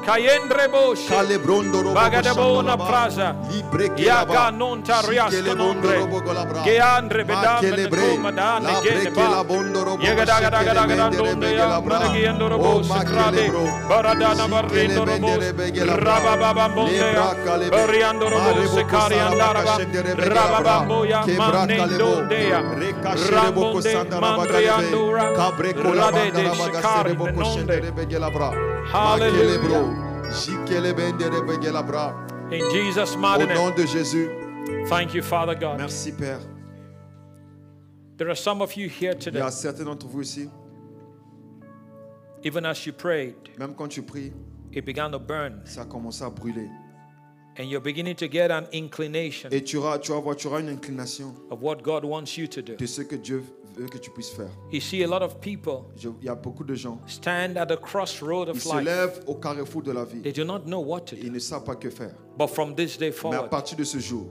Cayendrebo 0.05 0.93
Calebrondoro 1.09 1.91
Bagadabona 1.93 2.77
Praza 2.77 3.35
Hallelujah. 28.91 29.94
In 32.51 32.69
Jesus' 32.71 33.15
Au 33.15 33.17
mighty 33.19 33.47
nom 33.47 33.69
name. 33.69 33.75
de 33.75 33.85
Jésus. 33.85 34.29
Thank 34.87 35.13
you, 35.13 35.21
Father 35.21 35.55
God. 35.55 35.77
Merci 35.77 36.11
Père. 36.11 36.39
There 38.17 38.29
are 38.29 38.35
some 38.35 38.61
of 38.61 38.75
you 38.75 38.87
here 38.87 39.11
Il 39.11 39.17
y 39.17 39.19
today, 39.25 39.41
a 39.41 39.51
certains 39.51 39.83
d'entre 39.83 40.07
vous 40.07 40.21
ici, 40.21 40.49
even 42.43 42.65
as 42.65 42.85
you 42.85 42.93
prayed, 42.93 43.35
même 43.59 43.75
quand 43.75 43.89
tu 43.89 44.01
pries, 44.03 44.31
it 44.71 44.85
began 44.85 45.11
to 45.11 45.19
burn. 45.19 45.61
ça 45.65 45.81
a 45.81 45.85
commencé 45.85 46.23
à 46.23 46.29
brûler. 46.29 46.69
And 47.57 47.63
you're 47.65 47.81
beginning 47.81 48.15
to 48.15 48.27
get 48.29 48.51
an 48.51 48.65
inclination 48.73 49.49
Et 49.51 49.63
tu 49.63 49.77
auras, 49.77 49.97
tu 49.99 50.11
voir, 50.13 50.35
tu 50.35 50.47
auras 50.47 50.59
une 50.61 50.69
inclination 50.69 51.33
of 51.49 51.61
what 51.61 51.81
God 51.83 52.03
wants 52.05 52.37
you 52.37 52.47
to 52.47 52.61
do. 52.61 52.75
de 52.75 52.85
ce 52.85 53.01
que 53.01 53.15
Dieu 53.15 53.43
veut 53.77 53.87
que 53.89 53.97
tu 53.97 54.09
puisses 54.11 54.29
faire. 54.31 54.49
You 54.71 54.79
see, 54.81 55.03
a 55.03 55.07
lot 55.07 55.23
of 55.23 55.39
people 55.39 55.85
Je- 55.97 56.09
il 56.21 56.25
y 56.25 56.29
a 56.29 56.35
beaucoup 56.35 56.63
de 56.63 56.75
gens, 56.75 56.99
stand 57.07 57.57
at 57.57 57.65
the 57.67 57.79
crossroad 57.79 58.47
ils 58.47 58.57
of 58.57 58.61
se 58.63 58.73
life. 58.75 58.85
lèvent 58.85 59.23
au 59.27 59.35
carrefour 59.35 59.81
de 59.83 59.91
la 59.91 60.03
vie. 60.05 60.21
They 60.21 60.31
do 60.33 60.43
not 60.43 60.59
know 60.65 60.79
what 60.79 61.01
to 61.07 61.15
Ils 61.15 61.31
ne 61.31 61.39
savent 61.39 61.63
pas 61.63 61.75
que 61.75 61.89
faire. 61.89 62.13
But 62.37 62.47
from 62.49 62.75
this 62.75 62.97
day 62.97 63.11
Mais 63.29 63.35
à 63.35 63.43
partir 63.43 63.77
de 63.77 63.83
ce 63.83 63.97
jour, 63.99 64.25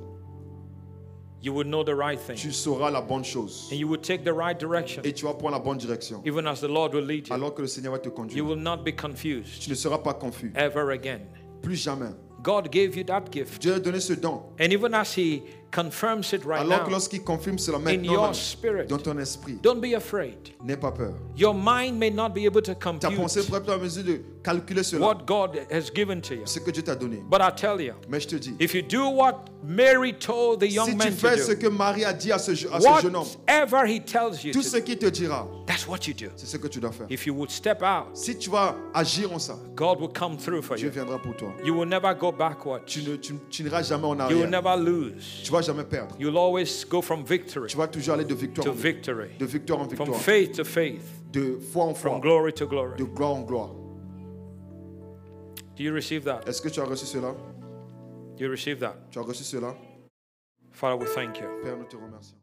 you 1.41 1.53
will 1.53 1.67
know 1.67 1.85
the 1.85 1.95
right 1.95 2.19
thing. 2.19 2.37
tu 2.37 2.53
sauras 2.53 2.91
la 2.91 3.01
bonne 3.03 3.25
chose. 3.25 3.69
And 3.71 3.77
you 3.77 3.87
will 3.89 4.01
take 4.01 4.25
the 4.25 4.33
right 4.33 4.59
direction, 4.59 5.03
Et 5.05 5.13
tu 5.13 5.25
vas 5.27 5.35
prendre 5.35 5.53
la 5.57 5.59
bonne 5.63 5.79
direction. 5.79 6.23
even 6.25 6.47
as 6.47 6.61
the 6.61 6.69
Lord 6.69 6.95
will 6.95 7.05
lead 7.07 7.29
you. 7.29 7.35
Alors 7.35 7.55
que 7.55 7.63
le 7.63 7.69
Seigneur 7.69 7.93
va 7.93 7.99
te 7.99 8.09
You 8.09 8.15
conduire. 8.15 8.45
will 8.45 8.59
not 8.61 8.79
be 8.85 8.93
confused 8.97 9.61
Tu 9.61 9.71
ne 9.71 9.75
seras 9.75 9.99
pas 9.99 10.15
confus. 10.15 10.53
ever 10.55 10.91
again. 10.93 11.21
Plus 11.63 11.77
jamais. 11.77 12.11
God 12.43 12.71
gave 12.71 12.95
you 12.97 13.05
that 13.05 13.31
gift. 13.31 13.61
Dieu 13.63 13.75
a 13.75 13.79
donné 13.81 14.01
ce 14.01 14.13
don. 14.15 14.43
And 14.61 14.71
even 14.73 14.93
as 14.95 15.17
He 15.17 15.43
confirms 15.75 16.33
it 16.33 16.45
right 16.45 16.61
Alors 16.63 16.81
que 16.85 16.89
now, 16.91 16.93
lorsqu'il 16.93 17.23
confirme 17.25 17.59
cela 17.59 17.79
in 17.79 17.81
maintenant 17.81 18.13
your 18.13 18.23
dans- 18.27 18.33
spirit, 18.35 18.87
dans 18.87 18.99
ton 18.99 19.19
esprit, 19.19 19.59
don't 19.63 19.81
be 19.81 19.95
afraid. 19.95 20.37
n'aie 20.63 20.77
pas 20.77 20.93
peur. 20.93 21.15
Your 21.37 21.55
mind 21.55 21.99
may 21.99 22.11
not 22.11 22.31
be 22.31 22.47
able 22.47 22.63
to 22.63 22.75
Ta 22.75 22.91
pensée 23.11 23.41
compute 23.41 23.47
pourrait 23.47 23.61
être 23.61 23.75
en 23.75 23.79
mesure 23.83 24.05
de 24.05 24.21
calculer 24.43 24.83
cela, 24.83 25.07
what 25.07 25.27
God 25.27 25.59
has 25.71 25.91
given 25.95 26.21
to 26.21 26.35
you. 26.35 26.43
ce 26.47 26.59
que 26.61 26.71
Dieu 26.71 26.83
t'a 26.83 26.95
donné. 26.95 27.23
But 27.29 27.41
I 27.41 27.51
tell 27.55 27.81
you, 27.81 27.95
Mais 28.09 28.21
je 28.21 28.29
te 28.29 28.37
dis, 28.37 28.55
if 28.61 28.75
you 28.75 28.83
do 28.83 29.09
what 29.09 29.47
Mary 29.63 30.13
told 30.13 30.61
the 30.61 30.69
si 30.69 30.75
young 30.77 30.91
tu 30.91 30.97
man 30.97 31.13
fais 31.13 31.39
ce 31.39 31.53
to 31.53 31.55
do, 31.55 31.61
que 31.63 31.69
Marie 31.69 32.05
a 32.05 32.13
dit 32.13 32.31
à 32.31 32.39
ce, 32.39 32.55
je- 32.55 32.69
à 32.69 32.79
ce 32.81 33.03
jeune 33.03 33.17
homme, 33.17 33.27
whatever 33.49 33.87
he 33.87 33.99
tells 34.05 34.45
you 34.45 34.53
tout 34.53 34.63
to 34.63 34.69
ce 34.69 34.77
qu'il 34.79 34.99
te 34.99 35.07
dira, 35.07 35.49
that's 35.67 35.89
what 35.89 36.07
you 36.07 36.13
do. 36.15 36.27
c'est 36.37 36.47
ce 36.47 36.57
que 36.59 36.69
tu 36.69 36.79
dois 36.81 36.93
faire. 36.93 37.07
If 37.11 37.27
you 37.27 37.35
would 37.35 37.51
step 37.51 37.83
out, 37.83 38.15
Si 38.15 38.37
tu 38.37 38.51
vas 38.51 38.77
agir 38.93 39.33
en 39.33 39.39
ça, 39.39 39.57
God 39.75 40.01
will 40.01 40.13
come 40.13 40.37
through 40.37 40.63
for 40.63 40.77
Dieu 40.77 40.87
you. 40.89 40.93
viendra 40.93 41.19
pour 41.21 41.35
toi. 41.37 41.49
You 41.65 41.75
will 41.75 41.89
never 41.89 42.15
go 42.15 42.31
backwards. 42.31 42.83
Tu 42.87 43.03
ne- 43.03 43.17
tu- 43.17 43.39
tu 43.49 43.63
n'iras 43.65 43.83
jamais 43.83 44.05
en 44.07 44.15
You 44.29 44.37
will 44.37 44.45
arrière. 44.45 44.63
never 44.63 44.77
lose. 44.77 45.41
Tu 45.43 45.51
vas 45.51 45.63
jamais 45.65 45.85
perdre. 45.85 46.15
You'll 46.19 46.39
always 46.39 46.85
go 46.85 47.01
from 47.03 47.25
victory 47.25 47.69
Tu 47.69 47.77
vas 47.77 47.89
toujours 47.89 48.15
aller 48.15 48.25
de 48.25 48.35
victoire 48.35 48.65
to 48.65 48.71
en 48.71 48.75
victory, 48.75 49.31
de 49.39 49.47
victoire 49.47 49.81
en 49.81 49.89
from 49.89 50.15
faith 50.15 50.53
to 50.53 50.65
faith, 50.65 51.03
de 51.33 51.59
foi 51.59 51.85
en 51.85 51.95
from 51.95 52.21
glory 52.21 52.53
to 52.53 52.67
glory. 52.67 52.97
de 52.97 53.05
gloire 53.05 53.35
en 53.35 53.43
gloire. 53.43 53.71
Do 55.77 55.83
you 55.83 55.93
receive 55.93 56.25
that? 56.25 56.47
Est-ce 56.47 56.63
que 56.63 56.69
tu 56.69 56.81
as 56.81 56.85
reçu 56.85 57.07
cela 57.07 57.35
Do 58.37 58.45
you 58.45 58.51
receive 58.51 58.79
that? 58.81 58.97
Tu 59.11 59.19
as 59.19 59.23
reçu 59.25 59.43
cela 59.45 59.75
Father, 60.71 60.97
we 60.97 61.07
thank 61.15 61.39
you. 61.41 61.47
Père, 61.63 61.77
nous 61.77 61.85
te 61.85 61.97
remercions. 61.97 62.37